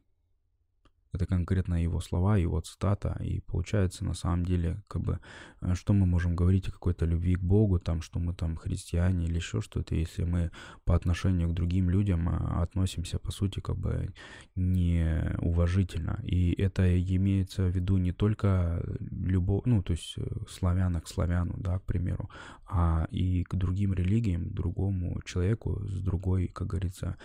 Это 1.13 1.25
конкретно 1.27 1.81
его 1.83 2.01
слова, 2.01 2.37
его 2.37 2.59
цитата. 2.59 3.17
И 3.23 3.39
получается, 3.41 4.03
на 4.03 4.15
самом 4.15 4.45
деле, 4.45 4.81
как 4.87 5.03
бы, 5.03 5.19
э, 5.61 5.75
что 5.75 5.93
мы 5.93 6.05
можем 6.05 6.35
говорить 6.35 6.67
о 6.67 6.71
какой-то 6.71 7.05
любви 7.05 7.35
к 7.35 7.41
Богу, 7.41 7.79
там, 7.79 8.01
что 8.01 8.19
мы 8.19 8.33
там 8.33 8.57
христиане 8.57 9.25
или 9.25 9.35
еще 9.35 9.61
что-то, 9.61 9.95
если 9.95 10.23
мы 10.23 10.51
по 10.85 10.95
отношению 10.95 11.49
к 11.49 11.53
другим 11.53 11.89
людям 11.89 12.29
а, 12.29 12.63
относимся, 12.63 13.19
по 13.19 13.31
сути, 13.31 13.59
как 13.59 13.77
бы 13.77 14.13
неуважительно. 14.55 16.19
И 16.23 16.53
это 16.61 16.83
имеется 17.15 17.63
в 17.63 17.75
виду 17.75 17.97
не 17.97 18.11
только 18.11 18.83
любовь, 19.11 19.63
ну, 19.65 19.83
то 19.83 19.93
есть 19.93 20.15
э, 20.17 20.23
славяна 20.49 20.99
к 20.99 21.07
славяну, 21.07 21.53
да, 21.57 21.77
к 21.77 21.83
примеру, 21.83 22.29
а 22.65 23.07
и 23.11 23.43
к 23.43 23.55
другим 23.55 23.93
религиям, 23.93 24.49
другому 24.49 25.21
человеку 25.25 25.79
с 25.85 26.01
другой, 26.01 26.47
как 26.47 26.67
говорится, 26.67 27.17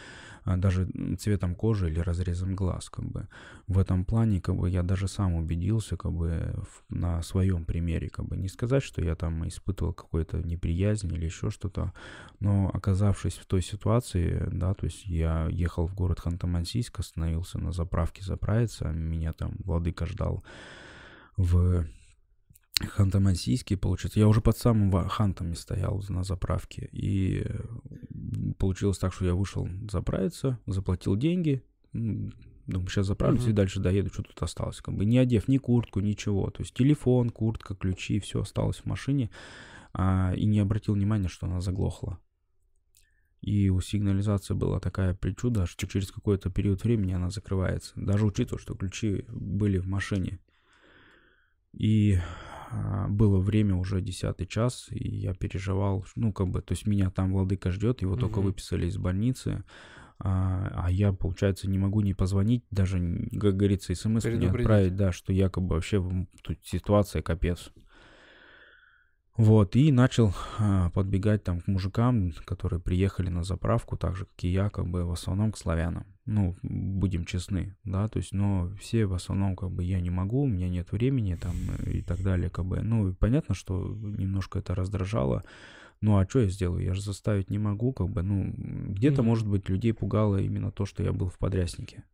а, 0.45 0.57
даже 0.57 0.89
цветом 1.19 1.55
кожи 1.55 1.89
или 1.89 2.01
разрезом 2.01 2.55
глаз, 2.55 2.91
как 2.91 3.07
бы. 3.07 3.29
В 3.67 3.78
этом 3.79 4.05
плане, 4.05 4.41
как 4.41 4.57
бы, 4.57 4.69
я 4.71 4.83
даже 4.83 5.09
сам 5.09 5.35
убедился, 5.35 5.97
как 5.97 6.13
бы, 6.13 6.55
на 6.89 7.23
своем 7.23 7.65
примере, 7.65 8.09
как 8.09 8.27
бы, 8.27 8.37
не 8.37 8.49
сказать, 8.49 8.83
что 8.83 9.03
я 9.03 9.15
там 9.15 9.47
испытывал 9.47 9.93
какую-то 9.93 10.39
неприязнь 10.39 11.13
или 11.13 11.25
еще 11.25 11.51
что-то, 11.51 11.93
но 12.41 12.71
оказавшись 12.73 13.35
в 13.35 13.47
той 13.47 13.63
ситуации, 13.63 14.49
да, 14.53 14.75
то 14.75 14.87
есть 14.87 15.07
я 15.07 15.49
ехал 15.51 15.87
в 15.87 15.95
город 15.95 16.21
Ханты-Мансийск, 16.25 16.99
остановился 16.99 17.59
на 17.59 17.73
заправке 17.73 18.25
заправиться, 18.25 18.89
меня 18.89 19.33
там 19.33 19.57
владыка 19.65 20.07
ждал 20.07 20.45
в 21.37 21.87
Ханты-Мансийский, 22.81 23.77
получается. 23.77 24.21
Я 24.21 24.29
уже 24.29 24.41
под 24.41 24.57
самым 24.57 25.09
Хантами 25.09 25.55
стоял 25.55 26.03
на 26.09 26.23
заправке. 26.23 26.89
И 26.93 27.45
получилось 28.59 28.99
так, 28.99 29.13
что 29.13 29.25
я 29.25 29.35
вышел 29.35 29.69
заправиться, 29.91 30.59
заплатил 30.67 31.17
деньги. 31.17 31.63
Думаю, 32.69 32.89
сейчас 32.89 33.07
заправлюсь 33.07 33.47
uh-huh. 33.47 33.51
и 33.51 33.55
дальше 33.55 33.81
доеду, 33.81 34.11
что 34.13 34.23
тут 34.23 34.41
осталось. 34.43 34.83
Как 34.83 34.95
бы 34.95 35.07
не 35.07 35.17
одев 35.17 35.49
ни 35.49 35.57
куртку, 35.57 36.01
ничего. 36.01 36.51
То 36.51 36.63
есть 36.63 36.75
телефон, 36.75 37.31
куртка, 37.31 37.75
ключи, 37.75 38.21
все 38.21 38.43
осталось 38.43 38.77
в 38.77 38.85
машине. 38.85 39.31
А, 39.95 40.35
и 40.37 40.45
не 40.45 40.61
обратил 40.61 40.93
внимания, 40.93 41.29
что 41.29 41.47
она 41.47 41.63
заглохла. 41.63 42.19
И 43.41 43.71
у 43.71 43.81
сигнализации 43.81 44.53
была 44.53 44.81
такая 44.81 45.15
причуда, 45.15 45.65
что 45.65 45.87
через 45.87 46.13
какой-то 46.13 46.51
период 46.51 46.85
времени 46.85 47.13
она 47.13 47.31
закрывается. 47.31 47.93
Даже 47.97 48.27
учитывая, 48.27 48.61
что 48.61 48.75
ключи 48.75 49.25
были 49.29 49.79
в 49.79 49.87
машине. 49.87 50.39
И 51.73 52.19
а, 52.71 53.09
было 53.09 53.39
время 53.39 53.77
уже 53.77 54.03
десятый 54.03 54.47
час, 54.47 54.89
и 54.91 55.09
я 55.09 55.33
переживал, 55.33 56.05
ну, 56.17 56.35
как 56.35 56.49
бы, 56.49 56.61
то 56.61 56.73
есть 56.73 56.87
меня 56.87 57.09
там 57.09 57.33
владыка 57.33 57.71
ждет, 57.71 58.03
его 58.03 58.13
угу. 58.13 58.21
только 58.21 58.41
выписали 58.41 58.87
из 58.87 58.99
больницы, 58.99 59.65
а, 60.21 60.71
а 60.75 60.91
я, 60.91 61.13
получается, 61.13 61.69
не 61.69 61.79
могу 61.79 62.01
не 62.01 62.15
позвонить, 62.15 62.65
даже, 62.71 62.99
как 63.41 63.57
говорится, 63.57 63.95
смс 63.95 64.25
не 64.25 64.47
отправить, 64.47 64.97
да, 64.97 65.13
что 65.13 65.33
якобы 65.33 65.77
вообще 65.77 66.03
тут 66.43 66.59
ситуация 66.65 67.23
капец. 67.23 67.71
Вот, 69.37 69.77
и 69.77 69.93
начал 69.93 70.35
а, 70.59 70.91
подбегать 70.91 71.45
там 71.45 71.61
к 71.61 71.69
мужикам, 71.69 72.33
которые 72.45 72.81
приехали 72.81 73.29
на 73.29 73.45
заправку, 73.45 73.97
так 73.97 74.17
же, 74.17 74.25
как 74.25 74.43
и 74.43 74.49
я, 74.49 74.69
как 74.69 74.89
бы 74.89 75.05
в 75.05 75.13
основном 75.13 75.53
к 75.53 75.59
славянам. 75.59 76.07
Ну, 76.27 76.57
будем 76.63 77.25
честны, 77.25 77.77
да, 77.85 78.09
то 78.09 78.19
есть, 78.19 78.33
но 78.33 78.69
все 78.81 79.07
в 79.07 79.15
основном, 79.15 79.55
как 79.55 79.71
бы, 79.71 79.85
я 79.85 80.01
не 80.01 80.11
могу, 80.11 80.43
у 80.43 80.49
меня 80.49 80.69
нет 80.69 80.91
времени, 80.91 81.37
там, 81.37 81.55
и 81.87 82.03
так 82.03 82.21
далее, 82.21 82.51
как 82.51 82.67
бы. 82.67 82.81
Ну, 82.81 83.15
понятно, 83.15 83.55
что 83.55 83.97
немножко 83.97 84.59
это 84.59 84.75
раздражало, 84.75 85.45
ну, 86.01 86.19
а 86.19 86.29
что 86.29 86.41
я 86.41 86.49
сделаю? 86.49 86.85
Я 86.85 86.95
же 86.95 87.03
заставить 87.03 87.51
не 87.51 87.59
могу, 87.59 87.93
как 87.93 88.09
бы, 88.11 88.23
ну, 88.23 88.53
где-то, 88.55 89.23
mm-hmm. 89.23 89.25
может 89.25 89.49
быть, 89.49 89.69
людей 89.69 89.93
пугало 89.93 90.37
именно 90.37 90.71
то, 90.71 90.87
что 90.87 91.03
я 91.03 91.13
был 91.13 91.29
в 91.29 91.39
подряснике. 91.39 92.05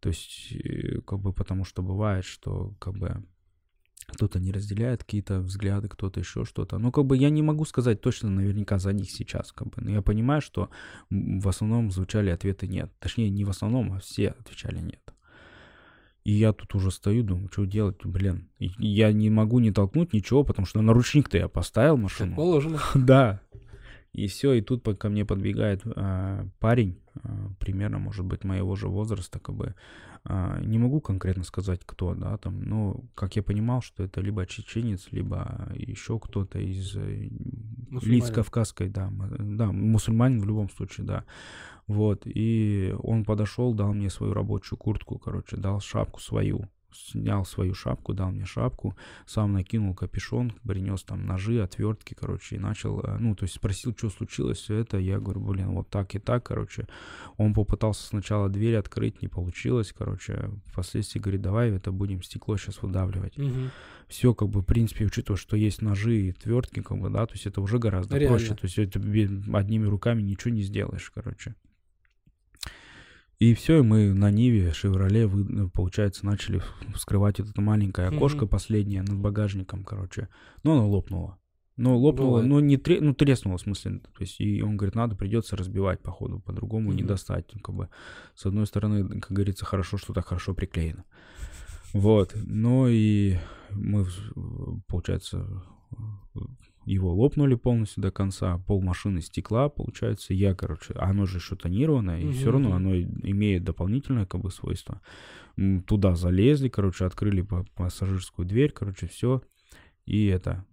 То 0.00 0.08
есть, 0.08 0.52
э, 0.52 1.00
как 1.00 1.20
бы, 1.20 1.32
потому 1.32 1.64
что 1.64 1.82
бывает, 1.82 2.24
что, 2.24 2.74
как 2.78 2.96
бы, 2.96 3.24
кто-то 4.06 4.40
не 4.40 4.52
разделяет 4.52 5.04
какие-то 5.04 5.40
взгляды, 5.40 5.88
кто-то 5.88 6.20
еще 6.20 6.44
что-то. 6.44 6.78
Ну, 6.78 6.92
как 6.92 7.06
бы 7.06 7.16
я 7.16 7.30
не 7.30 7.42
могу 7.42 7.64
сказать 7.64 8.00
точно 8.00 8.30
наверняка 8.30 8.78
за 8.78 8.92
них 8.92 9.10
сейчас, 9.10 9.52
как 9.52 9.68
бы. 9.68 9.74
Но 9.76 9.90
я 9.90 10.02
понимаю, 10.02 10.40
что 10.40 10.70
в 11.10 11.48
основном 11.48 11.90
звучали 11.90 12.30
ответы 12.30 12.66
нет. 12.66 12.92
Точнее, 12.98 13.30
не 13.30 13.44
в 13.44 13.50
основном, 13.50 13.92
а 13.92 14.00
все 14.00 14.30
отвечали 14.30 14.80
нет. 14.80 15.00
И 16.24 16.32
я 16.32 16.52
тут 16.52 16.74
уже 16.74 16.90
стою, 16.90 17.24
думаю, 17.24 17.48
что 17.50 17.64
делать, 17.64 17.96
блин. 18.04 18.48
Я 18.58 19.12
не 19.12 19.28
могу 19.28 19.58
не 19.58 19.72
толкнуть 19.72 20.12
ничего, 20.12 20.44
потому 20.44 20.66
что 20.66 20.80
наручник-то 20.80 21.36
я 21.38 21.48
поставил 21.48 21.96
машину. 21.96 22.36
положено. 22.36 22.78
да. 22.94 23.40
И 24.12 24.26
все, 24.26 24.52
и 24.52 24.60
тут 24.60 24.84
ко 24.98 25.08
мне 25.08 25.24
подбегает 25.24 25.82
а, 25.86 26.46
парень, 26.58 26.98
а, 27.14 27.48
примерно, 27.58 27.98
может 27.98 28.26
быть, 28.26 28.44
моего 28.44 28.76
же 28.76 28.88
возраста, 28.88 29.38
как 29.38 29.54
бы, 29.56 29.74
а, 30.24 30.60
не 30.60 30.78
могу 30.78 31.00
конкретно 31.00 31.44
сказать, 31.44 31.80
кто, 31.86 32.14
да, 32.14 32.36
там, 32.36 32.62
но, 32.62 33.00
как 33.14 33.36
я 33.36 33.42
понимал, 33.42 33.80
что 33.80 34.02
это 34.02 34.20
либо 34.20 34.46
чеченец, 34.46 35.08
либо 35.12 35.72
еще 35.74 36.18
кто-то 36.18 36.58
из 36.58 36.94
э, 36.94 37.30
лиц 38.02 38.30
кавказской, 38.30 38.90
да, 38.90 39.10
да, 39.10 39.72
мусульманин 39.72 40.40
в 40.40 40.46
любом 40.46 40.68
случае, 40.68 41.06
да, 41.06 41.24
вот, 41.86 42.22
и 42.26 42.94
он 43.02 43.24
подошел, 43.24 43.72
дал 43.72 43.94
мне 43.94 44.10
свою 44.10 44.34
рабочую 44.34 44.78
куртку, 44.78 45.18
короче, 45.18 45.56
дал 45.56 45.80
шапку 45.80 46.20
свою, 46.20 46.68
снял 46.94 47.44
свою 47.44 47.74
шапку, 47.74 48.14
дал 48.14 48.30
мне 48.30 48.44
шапку, 48.44 48.96
сам 49.26 49.52
накинул 49.52 49.94
капюшон, 49.94 50.52
принес 50.66 51.02
там 51.02 51.26
ножи, 51.26 51.60
отвертки, 51.60 52.14
короче, 52.14 52.56
и 52.56 52.58
начал, 52.58 53.00
э, 53.00 53.18
ну, 53.18 53.34
то 53.34 53.44
есть 53.44 53.54
спросил, 53.54 53.94
что 53.96 54.10
случилось, 54.10 54.58
все 54.58 54.76
это, 54.76 54.98
я 54.98 55.18
говорю, 55.18 55.40
блин, 55.40 55.70
вот 55.70 55.88
так 55.88 56.14
и 56.14 56.18
так, 56.18 56.44
короче. 56.44 56.86
Он 57.36 57.54
попытался 57.54 58.06
сначала 58.06 58.48
дверь 58.48 58.76
открыть, 58.76 59.22
не 59.22 59.28
получилось, 59.28 59.92
короче, 59.96 60.50
впоследствии 60.66 61.20
говорит, 61.20 61.42
давай 61.42 61.70
это 61.70 61.92
будем 61.92 62.22
стекло 62.22 62.56
сейчас 62.56 62.82
выдавливать. 62.82 63.36
Мгм. 63.36 63.70
Все, 64.08 64.34
как 64.34 64.48
бы, 64.48 64.60
в 64.60 64.64
принципе, 64.64 65.06
учитывая, 65.06 65.38
что 65.38 65.56
есть 65.56 65.80
ножи 65.80 66.16
и 66.16 66.30
отвертки, 66.30 66.80
как 66.80 66.98
бы, 66.98 67.08
да, 67.08 67.26
то 67.26 67.32
есть 67.34 67.46
это 67.46 67.60
уже 67.60 67.78
гораздо 67.78 68.18
Реально. 68.18 68.36
проще, 68.36 68.54
то 68.54 68.64
есть 68.64 68.78
это 68.78 69.00
одними 69.00 69.86
руками 69.86 70.22
ничего 70.22 70.52
не 70.52 70.62
сделаешь, 70.62 71.10
короче. 71.14 71.54
И 73.42 73.54
все, 73.54 73.80
и 73.80 73.82
мы 73.82 74.14
на 74.14 74.30
Ниве, 74.30 74.72
Шевроле, 74.72 75.26
вы, 75.26 75.42
ну, 75.42 75.68
получается, 75.68 76.24
начали 76.24 76.62
вскрывать 76.94 77.40
вот 77.40 77.48
это 77.50 77.60
маленькое 77.60 78.06
окошко 78.06 78.46
последнее 78.46 79.02
над 79.02 79.18
багажником, 79.18 79.82
короче. 79.82 80.28
Но 80.62 80.74
оно 80.74 80.88
лопнуло. 80.88 81.38
Ну, 81.76 81.98
лопнуло, 81.98 82.28
Бывает. 82.36 82.46
но 82.48 82.60
не 82.60 82.76
тре... 82.76 83.00
ну, 83.00 83.14
треснуло, 83.14 83.56
в 83.56 83.60
смысле. 83.62 83.98
То 83.98 84.20
есть, 84.20 84.40
и 84.40 84.62
он 84.62 84.76
говорит, 84.76 84.94
надо, 84.94 85.16
придется 85.16 85.56
разбивать, 85.56 86.00
походу, 86.02 86.38
по-другому 86.38 86.92
не 86.92 87.02
Мгм. 87.02 87.08
достать. 87.08 87.50
Ну, 87.52 87.60
Как 87.60 87.74
бы, 87.74 87.88
с 88.36 88.46
одной 88.46 88.64
стороны, 88.64 89.20
как 89.20 89.32
говорится, 89.32 89.64
хорошо, 89.64 89.96
что 89.96 90.12
так 90.12 90.26
хорошо 90.28 90.54
приклеено. 90.54 91.02
Вот. 91.94 92.36
Ну 92.36 92.86
и 92.86 93.38
мы, 93.70 94.06
получается, 94.86 95.64
его 96.84 97.12
лопнули 97.12 97.54
полностью 97.54 98.02
до 98.02 98.10
конца, 98.10 98.58
пол 98.66 98.82
машины 98.82 99.20
стекла, 99.20 99.68
получается, 99.68 100.34
я, 100.34 100.54
короче, 100.54 100.94
оно 100.94 101.26
же 101.26 101.38
еще 101.38 101.56
тонированное, 101.56 102.20
и 102.20 102.32
все 102.32 102.50
равно 102.50 102.74
оно 102.74 102.96
имеет 102.96 103.64
дополнительное, 103.64 104.26
как 104.26 104.40
бы, 104.40 104.50
свойство. 104.50 105.00
Туда 105.86 106.14
залезли, 106.14 106.68
короче, 106.68 107.04
открыли 107.04 107.42
па- 107.42 107.64
пассажирскую 107.74 108.46
дверь, 108.46 108.72
короче, 108.72 109.06
все. 109.06 109.42
И 110.04 110.26
это, 110.26 110.64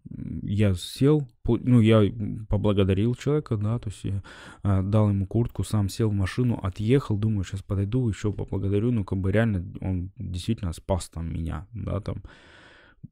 я 0.42 0.74
сел, 0.74 1.28
ну, 1.46 1.82
я 1.82 2.02
поблагодарил 2.50 3.14
человека, 3.14 3.58
да, 3.58 3.78
то 3.78 3.90
есть 3.90 4.04
я 4.04 4.24
а, 4.64 4.82
дал 4.82 5.10
ему 5.10 5.28
куртку, 5.28 5.64
сам 5.64 5.88
сел 5.88 6.10
в 6.10 6.14
машину, 6.14 6.60
отъехал, 6.62 7.16
думаю, 7.16 7.44
сейчас 7.44 7.62
подойду, 7.62 8.10
еще 8.10 8.34
поблагодарю, 8.34 8.92
ну, 8.92 9.06
как 9.06 9.20
бы 9.20 9.32
реально 9.32 9.64
он 9.82 10.12
действительно 10.18 10.74
спас 10.74 11.10
там 11.10 11.32
меня, 11.32 11.68
да, 11.74 12.00
там, 12.00 12.24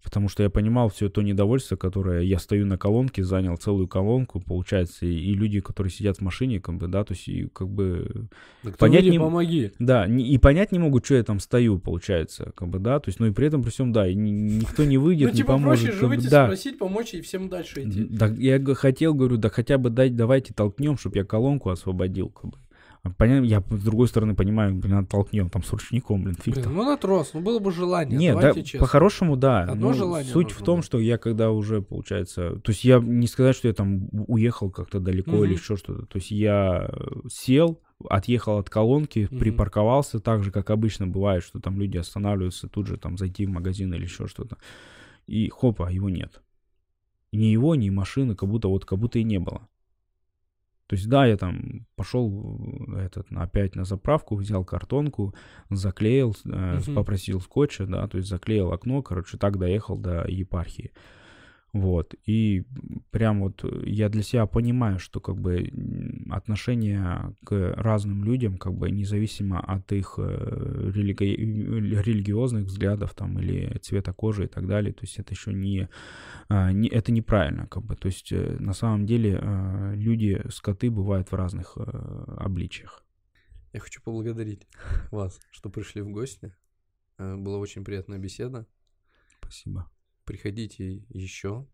потому 0.04 0.30
что 0.30 0.44
я 0.44 0.50
понимал 0.50 0.90
все 0.90 1.10
то 1.10 1.22
недовольство, 1.22 1.76
которое 1.76 2.22
я 2.22 2.40
стою 2.40 2.66
на 2.66 2.78
колонке, 2.78 3.24
занял 3.24 3.58
целую 3.58 3.88
колонку, 3.88 4.40
получается, 4.40 5.06
и, 5.06 5.10
и 5.14 5.34
люди, 5.34 5.60
которые 5.60 5.92
сидят 5.92 6.18
в 6.18 6.22
машине, 6.22 6.60
как 6.60 6.76
бы, 6.78 6.88
да, 6.88 7.04
то 7.04 7.14
есть, 7.14 7.28
и 7.28 7.48
как 7.54 7.68
бы, 7.70 8.28
Да 8.64 8.72
Понять 8.78 9.06
не- 9.06 9.20
помоги. 9.20 9.72
да, 9.80 10.08
не- 10.08 10.28
и 10.30 10.38
понять 10.38 10.72
не 10.72 10.80
могут, 10.80 11.06
что 11.06 11.16
я 11.16 11.24
там 11.24 11.40
стою, 11.40 11.78
получается, 11.80 12.52
как 12.56 12.70
бы, 12.70 12.80
да, 12.80 13.00
то 13.00 13.10
есть, 13.10 13.20
ну, 13.20 13.28
и 13.28 13.32
при 13.32 13.48
этом, 13.48 13.64
при 13.64 13.70
всем, 13.70 13.92
да, 13.92 14.08
и 14.08 14.16
ни- 14.16 14.30
никто 14.60 14.84
не 14.86 14.98
выйдет, 14.98 15.28
Ну, 15.28 15.32
не 15.34 15.38
типа, 15.38 15.54
поможет, 15.54 15.84
проще 15.86 15.96
же 15.96 16.02
как 16.02 16.10
бы, 16.10 16.16
выйти, 16.16 16.30
да, 16.30 16.46
спросить, 16.46 16.78
помочь 16.78 17.14
и 17.14 17.22
всем 17.22 17.50
дальше 17.50 17.84
идти. 17.84 18.06
да, 18.10 18.28
я 18.28 18.64
хотел, 18.76 19.14
говорю, 19.14 19.38
да 19.38 19.50
хотя 19.50 19.78
бы 19.78 19.90
дать, 19.90 20.16
давайте 20.16 20.54
толкнем, 20.54 20.98
чтобы 20.98 21.18
я 21.18 21.24
колонку 21.26 21.70
освободил, 21.70 22.30
как 22.30 22.52
бы. 22.52 22.58
Понятно, 23.18 23.46
я 23.46 23.62
с 23.62 23.84
другой 23.84 24.08
стороны 24.08 24.36
понимаю, 24.36 24.76
блин, 24.76 25.06
толкнем 25.06 25.50
там 25.50 25.64
с 25.64 25.72
ручником, 25.72 26.24
блин, 26.24 26.36
фиг 26.36 26.54
Блин, 26.56 26.64
там. 26.66 26.76
ну 26.76 26.84
на 26.86 26.98
трос, 26.98 27.32
ну 27.34 27.42
было 27.42 27.60
бы 27.60 27.72
желание, 27.72 28.18
Нет, 28.18 28.40
да, 28.40 28.54
по-хорошему, 28.80 29.36
да. 29.36 29.64
Одно 29.64 29.90
Ну, 29.90 29.94
желание 29.94 30.32
Суть 30.32 30.52
в 30.52 30.62
том, 30.64 30.76
было. 30.78 30.84
что 30.84 31.00
я 31.00 31.18
когда 31.18 31.52
уже, 31.52 31.82
получается... 31.82 32.60
То 32.60 32.72
есть 32.72 32.84
я 32.84 33.00
не 33.00 33.28
сказать, 33.28 33.56
что 33.56 33.68
я 33.68 33.74
там 33.74 34.10
уехал 34.28 34.70
как-то 34.72 35.00
далеко 35.00 35.44
или 35.44 35.54
Мгм. 35.54 35.62
еще 35.62 35.76
что-то. 35.78 36.06
То 36.06 36.18
есть 36.18 36.32
я 36.32 36.90
э, 36.92 37.06
сел, 37.30 37.82
отъехал 38.10 38.58
от 38.58 38.70
колонки, 38.70 39.28
Мгм. 39.30 39.40
припарковался 39.40 40.20
так 40.20 40.44
же, 40.44 40.52
как 40.52 40.70
обычно 40.70 41.08
бывает, 41.08 41.44
что 41.44 41.60
там 41.60 41.80
люди 41.80 41.98
останавливаются, 41.98 42.68
тут 42.68 42.88
же 42.88 42.98
там 42.98 43.18
зайти 43.18 43.46
в 43.46 43.50
магазин 43.50 43.94
или 43.94 44.04
еще 44.04 44.28
что-то. 44.28 44.58
И 45.26 45.50
хопа, 45.50 45.92
его 45.92 46.10
нет. 46.10 46.42
Ни 47.34 47.46
его, 47.48 47.76
ни 47.76 47.90
машины, 47.90 48.36
как 48.36 48.48
будто 48.50 48.68
вот 48.70 48.86
как 48.86 49.00
будто 49.00 49.20
и 49.20 49.24
не 49.24 49.40
было. 49.40 49.68
То 50.88 50.96
есть, 50.96 51.10
да, 51.10 51.26
я 51.26 51.36
там 51.36 51.86
пошел 51.96 52.88
этот, 52.98 53.28
опять 53.32 53.76
на 53.76 53.84
заправку, 53.84 54.36
взял 54.36 54.64
картонку, 54.64 55.36
заклеил, 55.70 56.36
э, 56.46 56.80
Мгм. 56.80 56.96
попросил 56.96 57.42
скотча, 57.42 57.86
да, 57.86 58.08
то 58.08 58.18
есть 58.18 58.30
заклеил 58.30 58.72
окно, 58.72 59.02
короче, 59.02 59.38
так 59.38 59.58
доехал 59.60 59.98
до 59.98 60.26
епархии. 60.28 60.92
Вот, 61.80 62.16
и 62.26 62.66
прям 63.12 63.42
вот 63.42 63.64
я 63.86 64.10
для 64.10 64.24
себя 64.24 64.46
понимаю, 64.46 65.00
что 65.00 65.20
как 65.20 65.38
бы 65.38 65.70
отношение 66.30 67.36
к 67.46 67.74
разным 67.76 68.24
людям, 68.24 68.58
как 68.58 68.74
бы 68.74 68.90
независимо 68.92 69.60
от 69.60 69.92
их 69.92 70.16
э, 70.18 70.92
религи- 70.94 71.36
религиозных 71.36 72.66
взглядов 72.66 73.14
там 73.14 73.40
или 73.40 73.78
цвета 73.80 74.14
кожи 74.14 74.46
и 74.46 74.48
так 74.48 74.68
далее, 74.68 74.94
то 74.94 75.04
есть 75.04 75.20
это 75.20 75.34
еще 75.34 75.54
не, 75.54 75.90
а, 76.50 76.72
не 76.72 76.90
это 76.90 77.12
неправильно, 77.12 77.68
как 77.68 77.84
бы, 77.84 77.96
то 77.96 78.08
есть 78.08 78.32
э, 78.32 78.58
на 78.60 78.74
самом 78.74 79.06
деле 79.06 79.40
э, 79.42 79.94
люди, 79.96 80.42
скоты 80.50 80.90
бывают 80.90 81.32
в 81.32 81.36
разных 81.36 81.74
э, 81.78 81.82
обличиях. 82.38 83.04
Я 83.74 83.80
хочу 83.80 84.02
поблагодарить 84.02 84.68
вас, 85.12 85.40
что 85.52 85.70
пришли 85.70 86.02
в 86.02 86.10
гости. 86.10 86.56
Э, 87.18 87.36
Была 87.36 87.58
очень 87.58 87.84
приятная 87.84 88.18
беседа. 88.18 88.66
Спасибо. 89.40 89.90
Приходите 90.28 91.04
еще. 91.10 91.66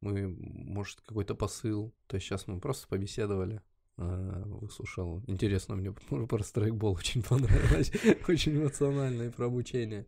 Мы, 0.00 0.26
может, 0.28 1.00
какой-то 1.00 1.34
посыл. 1.36 1.94
То 2.08 2.16
есть 2.16 2.26
сейчас 2.26 2.48
мы 2.48 2.60
просто 2.60 2.88
побеседовали. 2.88 3.60
э, 3.98 4.42
Выслушал. 4.46 5.22
Интересно 5.28 5.76
мне 5.76 5.92
про 6.28 6.42
страйкбол 6.42 6.94
очень 6.94 7.22
понравилось. 7.22 7.92
Очень 8.28 8.56
эмоционально 8.56 9.22
и 9.22 9.30
про 9.30 9.46
обучение. 9.46 10.06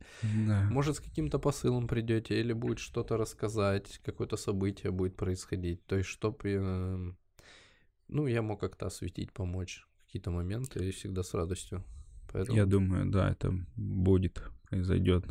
Да. 0.48 0.68
Может, 0.70 0.96
с 0.96 1.00
каким-то 1.00 1.38
посылом 1.38 1.86
придете, 1.86 2.40
или 2.40 2.52
будет 2.52 2.80
что-то 2.80 3.16
рассказать, 3.16 4.00
какое-то 4.04 4.36
событие 4.36 4.90
будет 4.90 5.16
происходить. 5.16 5.86
То 5.86 5.96
есть, 5.96 6.08
чтобы, 6.08 7.14
ну, 8.08 8.26
я 8.26 8.42
мог 8.42 8.60
как-то 8.60 8.86
осветить, 8.86 9.32
помочь 9.32 9.86
какие-то 10.06 10.30
моменты, 10.32 10.88
и 10.88 10.90
всегда 10.90 11.22
с 11.22 11.34
радостью. 11.34 11.84
Поэтому 12.32 12.56
Я 12.58 12.66
думаю, 12.66 13.10
да, 13.10 13.30
это 13.30 13.54
будет, 13.76 14.42
произойдет. 14.68 15.24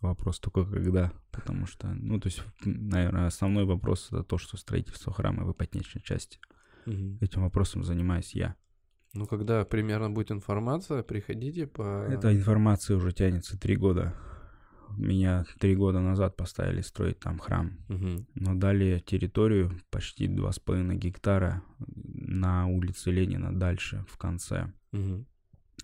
Вопрос 0.00 0.38
только 0.38 0.64
когда, 0.64 1.12
потому 1.32 1.66
что, 1.66 1.88
ну, 1.88 2.20
то 2.20 2.28
есть, 2.28 2.42
наверное, 2.64 3.26
основной 3.26 3.64
вопрос 3.64 4.08
это 4.12 4.22
то, 4.22 4.38
что 4.38 4.56
строительство 4.56 5.12
храма 5.12 5.44
в 5.44 5.52
ипотечной 5.52 6.02
части. 6.02 6.38
Мгм. 6.86 7.18
Этим 7.20 7.42
вопросом 7.42 7.82
занимаюсь 7.82 8.34
я. 8.34 8.54
Ну, 9.14 9.26
когда 9.26 9.64
примерно 9.64 10.10
будет 10.10 10.30
информация, 10.30 11.02
приходите 11.02 11.66
по... 11.66 12.06
Эта 12.08 12.32
информация 12.34 12.96
уже 12.96 13.12
тянется 13.12 13.58
три 13.58 13.76
года. 13.76 14.14
Меня 14.96 15.44
три 15.58 15.74
года 15.74 16.00
назад 16.00 16.36
поставили 16.36 16.80
строить 16.80 17.18
там 17.18 17.38
храм. 17.38 17.78
Мгм. 17.88 18.26
Но 18.34 18.54
дали 18.54 19.02
территорию 19.04 19.72
почти 19.90 20.28
2,5 20.28 20.94
гектара 20.94 21.62
на 21.78 22.66
улице 22.66 23.10
Ленина 23.10 23.52
дальше, 23.52 24.04
в 24.08 24.16
конце. 24.16 24.72
Мгм. 24.92 25.26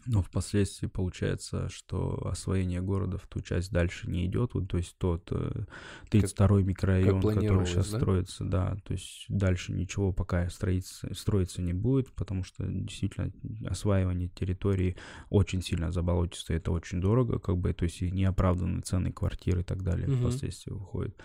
Но 0.06 0.22
впоследствии 0.22 0.86
получается, 0.86 1.68
что 1.68 2.26
освоение 2.26 2.80
города 2.80 3.18
в 3.18 3.26
ту 3.26 3.40
часть 3.40 3.72
дальше 3.72 4.08
не 4.08 4.26
идет. 4.26 4.54
Вот, 4.54 4.68
то 4.68 4.76
есть 4.76 4.96
тот 4.98 5.28
э, 5.30 5.64
32-й 6.10 6.62
микрорайон, 6.62 7.20
который 7.20 7.34
планировалось, 7.34 7.68
сейчас 7.70 7.90
да? 7.90 7.98
строится, 7.98 8.44
да, 8.44 8.76
то 8.84 8.92
есть 8.92 9.24
дальше 9.28 9.72
ничего 9.72 10.12
пока 10.12 10.48
строиться, 10.50 11.12
строиться 11.14 11.62
не 11.62 11.72
будет, 11.72 12.12
потому 12.12 12.44
что 12.44 12.64
действительно 12.66 13.32
осваивание 13.66 14.28
территории 14.28 14.96
очень 15.30 15.62
сильно 15.62 15.90
заболотисто, 15.90 16.54
это 16.54 16.70
очень 16.70 17.00
дорого, 17.00 17.38
как 17.38 17.56
бы, 17.56 17.72
то 17.72 17.84
есть 17.84 18.02
и 18.02 18.10
неоправданные 18.10 18.82
цены 18.82 19.12
квартир 19.12 19.60
и 19.60 19.62
так 19.62 19.82
далее 19.82 20.08
Мгм. 20.08 20.18
впоследствии 20.20 20.72
выходит. 20.72 21.16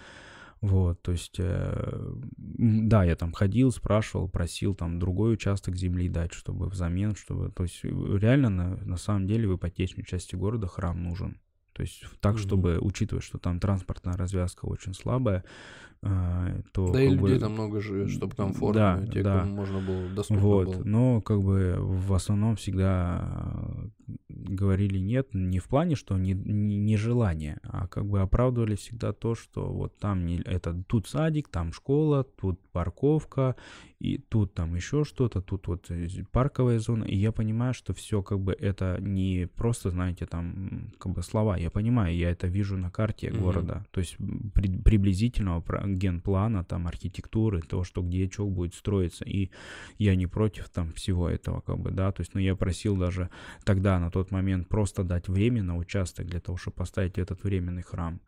Вот, 0.61 1.01
то 1.01 1.13
есть, 1.13 1.35
э, 1.39 2.13
да, 2.37 3.05
я 3.05 3.15
там 3.15 3.31
ходил, 3.31 3.71
спрашивал, 3.71 4.27
просил 4.27 4.75
там 4.75 4.99
другой 4.99 5.33
участок 5.33 5.77
земли 5.77 6.09
дать, 6.09 6.33
чтобы 6.33 6.67
взамен, 6.67 7.15
чтобы, 7.15 7.49
то 7.49 7.63
есть, 7.63 7.81
реально 7.83 8.49
на, 8.49 8.75
на 8.77 8.97
самом 8.97 9.25
деле 9.25 9.47
в 9.47 9.55
ипотечной 9.55 10.03
части 10.03 10.35
города 10.35 10.67
храм 10.67 11.01
нужен. 11.01 11.39
То 11.71 11.83
есть, 11.83 12.03
так, 12.19 12.33
Мгм. 12.33 12.41
чтобы, 12.41 12.77
учитывая, 12.81 13.21
что 13.21 13.37
там 13.37 13.61
транспортная 13.61 14.17
развязка 14.17 14.65
очень 14.65 14.93
слабая, 14.93 15.45
то... 16.01 16.91
Да 16.91 17.01
и 17.01 17.09
людей 17.09 17.35
бы, 17.35 17.39
там 17.39 17.53
много 17.53 17.81
живет, 17.81 18.09
чтобы 18.09 18.35
комфортно, 18.35 19.01
Да, 19.01 19.11
те, 19.11 19.21
да. 19.21 19.39
кому 19.39 19.55
можно 19.55 19.81
было, 19.81 20.09
доступно 20.09 20.43
вот, 20.43 20.67
было. 20.67 20.83
но 20.83 21.21
как 21.21 21.41
бы 21.41 21.75
в 21.77 22.13
основном 22.13 22.55
всегда 22.55 23.51
э, 23.99 24.09
говорили 24.29 24.97
нет, 24.99 25.33
не 25.33 25.59
в 25.59 25.67
плане, 25.67 25.95
что 25.95 26.17
не, 26.17 26.33
не, 26.33 26.77
не 26.77 26.95
желание, 26.95 27.59
а 27.63 27.87
как 27.87 28.05
бы 28.05 28.21
оправдывали 28.21 28.75
всегда 28.75 29.11
то, 29.11 29.35
что 29.35 29.65
вот 29.65 29.97
там 29.97 30.25
не, 30.25 30.37
это 30.37 30.73
тут 30.87 31.07
садик, 31.07 31.49
там 31.49 31.73
школа, 31.73 32.23
тут 32.23 32.59
парковка, 32.71 33.55
и 33.99 34.17
тут 34.17 34.53
там 34.53 34.75
еще 34.75 35.03
что-то, 35.03 35.41
тут 35.41 35.67
вот 35.67 35.91
э, 35.91 36.07
парковая 36.31 36.79
зона, 36.79 37.03
и 37.03 37.17
я 37.17 37.33
понимаю, 37.33 37.73
что 37.73 37.93
все 37.93 38.23
как 38.23 38.39
бы 38.39 38.53
это 38.53 38.97
не 39.01 39.47
просто, 39.55 39.89
знаете, 39.89 40.25
там 40.25 40.91
как 40.97 41.11
бы 41.11 41.23
слова, 41.23 41.57
я 41.57 41.69
понимаю, 41.69 42.15
я 42.15 42.31
это 42.31 42.47
вижу 42.47 42.77
на 42.77 42.89
карте 42.89 43.27
mm-hmm. 43.27 43.39
города, 43.39 43.85
то 43.91 43.99
есть 43.99 44.15
при, 44.53 44.77
приблизительного 44.77 45.59
генплана, 45.95 46.63
там 46.63 46.87
архитектуры, 46.87 47.61
то, 47.61 47.83
что 47.83 48.01
где 48.01 48.29
что 48.29 48.47
будет 48.47 48.73
строиться, 48.73 49.25
и 49.25 49.49
я 49.97 50.15
не 50.15 50.27
против 50.27 50.69
там 50.69 50.91
всего 50.93 51.29
этого, 51.29 51.61
как 51.61 51.79
бы, 51.79 51.91
да, 51.91 52.11
то 52.11 52.21
есть, 52.21 52.33
ну, 52.33 52.39
я 52.39 52.55
просил 52.55 52.97
даже 52.97 53.29
тогда, 53.63 53.99
на 53.99 54.11
тот 54.11 54.31
момент, 54.31 54.67
просто 54.67 55.03
дать 55.03 55.27
время 55.27 55.63
на 55.63 55.77
участок 55.77 56.27
для 56.27 56.39
того, 56.39 56.57
чтобы 56.57 56.75
поставить 56.75 57.17
этот 57.17 57.43
временный 57.43 57.83
храм, 57.83 58.21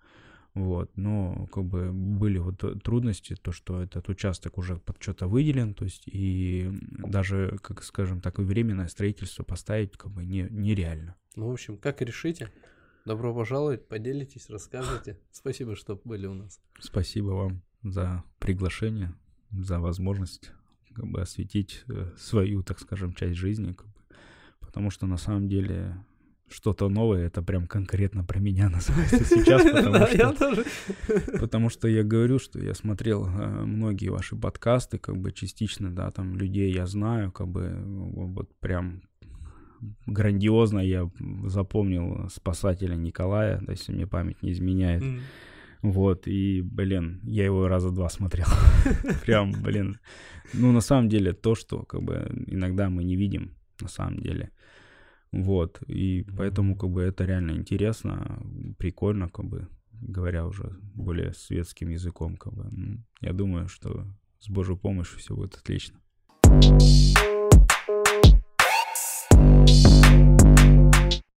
вот, 0.54 0.92
но 0.98 1.48
как 1.52 1.64
бы 1.64 1.92
были 1.94 2.38
вот 2.38 2.84
трудности, 2.84 3.36
то, 3.36 3.54
что 3.54 3.82
этот 3.82 4.10
участок 4.10 4.58
уже 4.58 4.78
под 4.78 5.02
что-то 5.02 5.28
выделен, 5.28 5.74
то 5.74 5.86
есть 5.86 6.04
и 6.08 6.70
даже, 6.82 7.58
как 7.62 7.84
скажем 7.84 8.20
так, 8.20 8.38
временное 8.38 8.88
строительство 8.88 9.44
поставить 9.44 9.96
как 9.98 10.12
бы 10.12 10.26
не, 10.26 10.48
нереально. 10.50 11.16
Ну, 11.38 11.48
в 11.48 11.54
общем, 11.54 11.78
как 11.78 12.02
решите, 12.02 12.50
добро 13.06 13.34
пожаловать, 13.34 13.88
поделитесь, 13.88 14.50
расскажите. 14.50 15.20
Спасибо, 15.32 15.76
что 15.76 16.00
были 16.04 16.28
у 16.28 16.34
нас. 16.34 16.60
Спасибо 16.80 17.30
вам 17.30 17.62
за 17.84 18.24
приглашение, 18.40 19.14
за 19.52 19.80
возможность 19.80 20.52
как 20.94 21.08
бы 21.08 21.22
осветить 21.22 21.84
э, 21.88 22.12
свою, 22.18 22.64
так 22.64 22.80
скажем, 22.80 23.14
часть 23.14 23.36
жизни, 23.36 23.72
как 23.72 23.88
бы, 23.88 23.94
потому 24.60 24.90
что 24.90 25.08
на 25.08 25.18
самом 25.18 25.48
деле 25.48 25.96
что-то 26.50 26.90
новое, 26.90 27.28
это 27.28 27.42
прям 27.42 27.66
конкретно 27.68 28.24
про 28.24 28.40
меня 28.40 28.70
называется 28.70 29.24
сейчас, 29.24 29.64
потому 29.64 30.06
что, 30.06 31.40
потому 31.40 31.70
что 31.70 31.88
я 31.88 32.04
говорю, 32.04 32.40
что 32.40 32.60
я 32.60 32.74
смотрел 32.74 33.26
э, 33.26 33.66
многие 33.66 34.10
ваши 34.10 34.36
подкасты, 34.36 34.98
как 34.98 35.18
бы 35.18 35.32
частично, 35.32 35.94
да, 35.94 36.12
там 36.12 36.36
людей 36.36 36.74
я 36.74 36.86
знаю, 36.86 37.32
как 37.32 37.48
бы 37.48 37.82
вот 37.86 38.54
прям 38.60 39.04
грандиозно 40.06 40.80
я 40.80 41.10
запомнил 41.46 42.30
спасателя 42.30 42.96
Николая, 42.96 43.64
если 43.68 43.94
мне 43.94 44.08
память 44.08 44.42
не 44.42 44.52
изменяет. 44.52 45.04
Mm. 45.04 45.20
Вот, 45.82 46.28
и, 46.28 46.62
блин, 46.62 47.22
я 47.24 47.46
его 47.46 47.68
раза 47.68 47.90
два 47.90 48.10
смотрел. 48.10 48.46
Прям, 49.26 49.52
блин. 49.52 50.00
Ну, 50.54 50.72
на 50.72 50.82
самом 50.82 51.10
деле, 51.10 51.34
то, 51.34 51.56
что, 51.56 51.84
как 51.84 52.04
бы, 52.04 52.30
иногда 52.48 52.90
мы 52.90 53.04
не 53.04 53.16
видим, 53.16 53.56
на 53.80 53.88
самом 53.88 54.20
деле. 54.20 54.52
Вот, 55.32 55.82
и 55.88 56.26
поэтому 56.38 56.76
как 56.76 56.90
бы 56.90 57.02
это 57.02 57.26
реально 57.26 57.52
интересно, 57.52 58.44
прикольно, 58.78 59.30
как 59.30 59.46
бы, 59.46 59.70
говоря 59.94 60.46
уже 60.46 60.78
более 60.94 61.34
светским 61.34 61.90
языком, 61.90 62.36
как 62.36 62.54
бы. 62.54 62.70
Я 63.22 63.34
думаю, 63.34 63.68
что 63.68 64.06
с 64.40 64.50
Божьей 64.50 64.78
помощью 64.78 65.20
все 65.20 65.36
будет 65.36 65.56
отлично. 65.56 66.00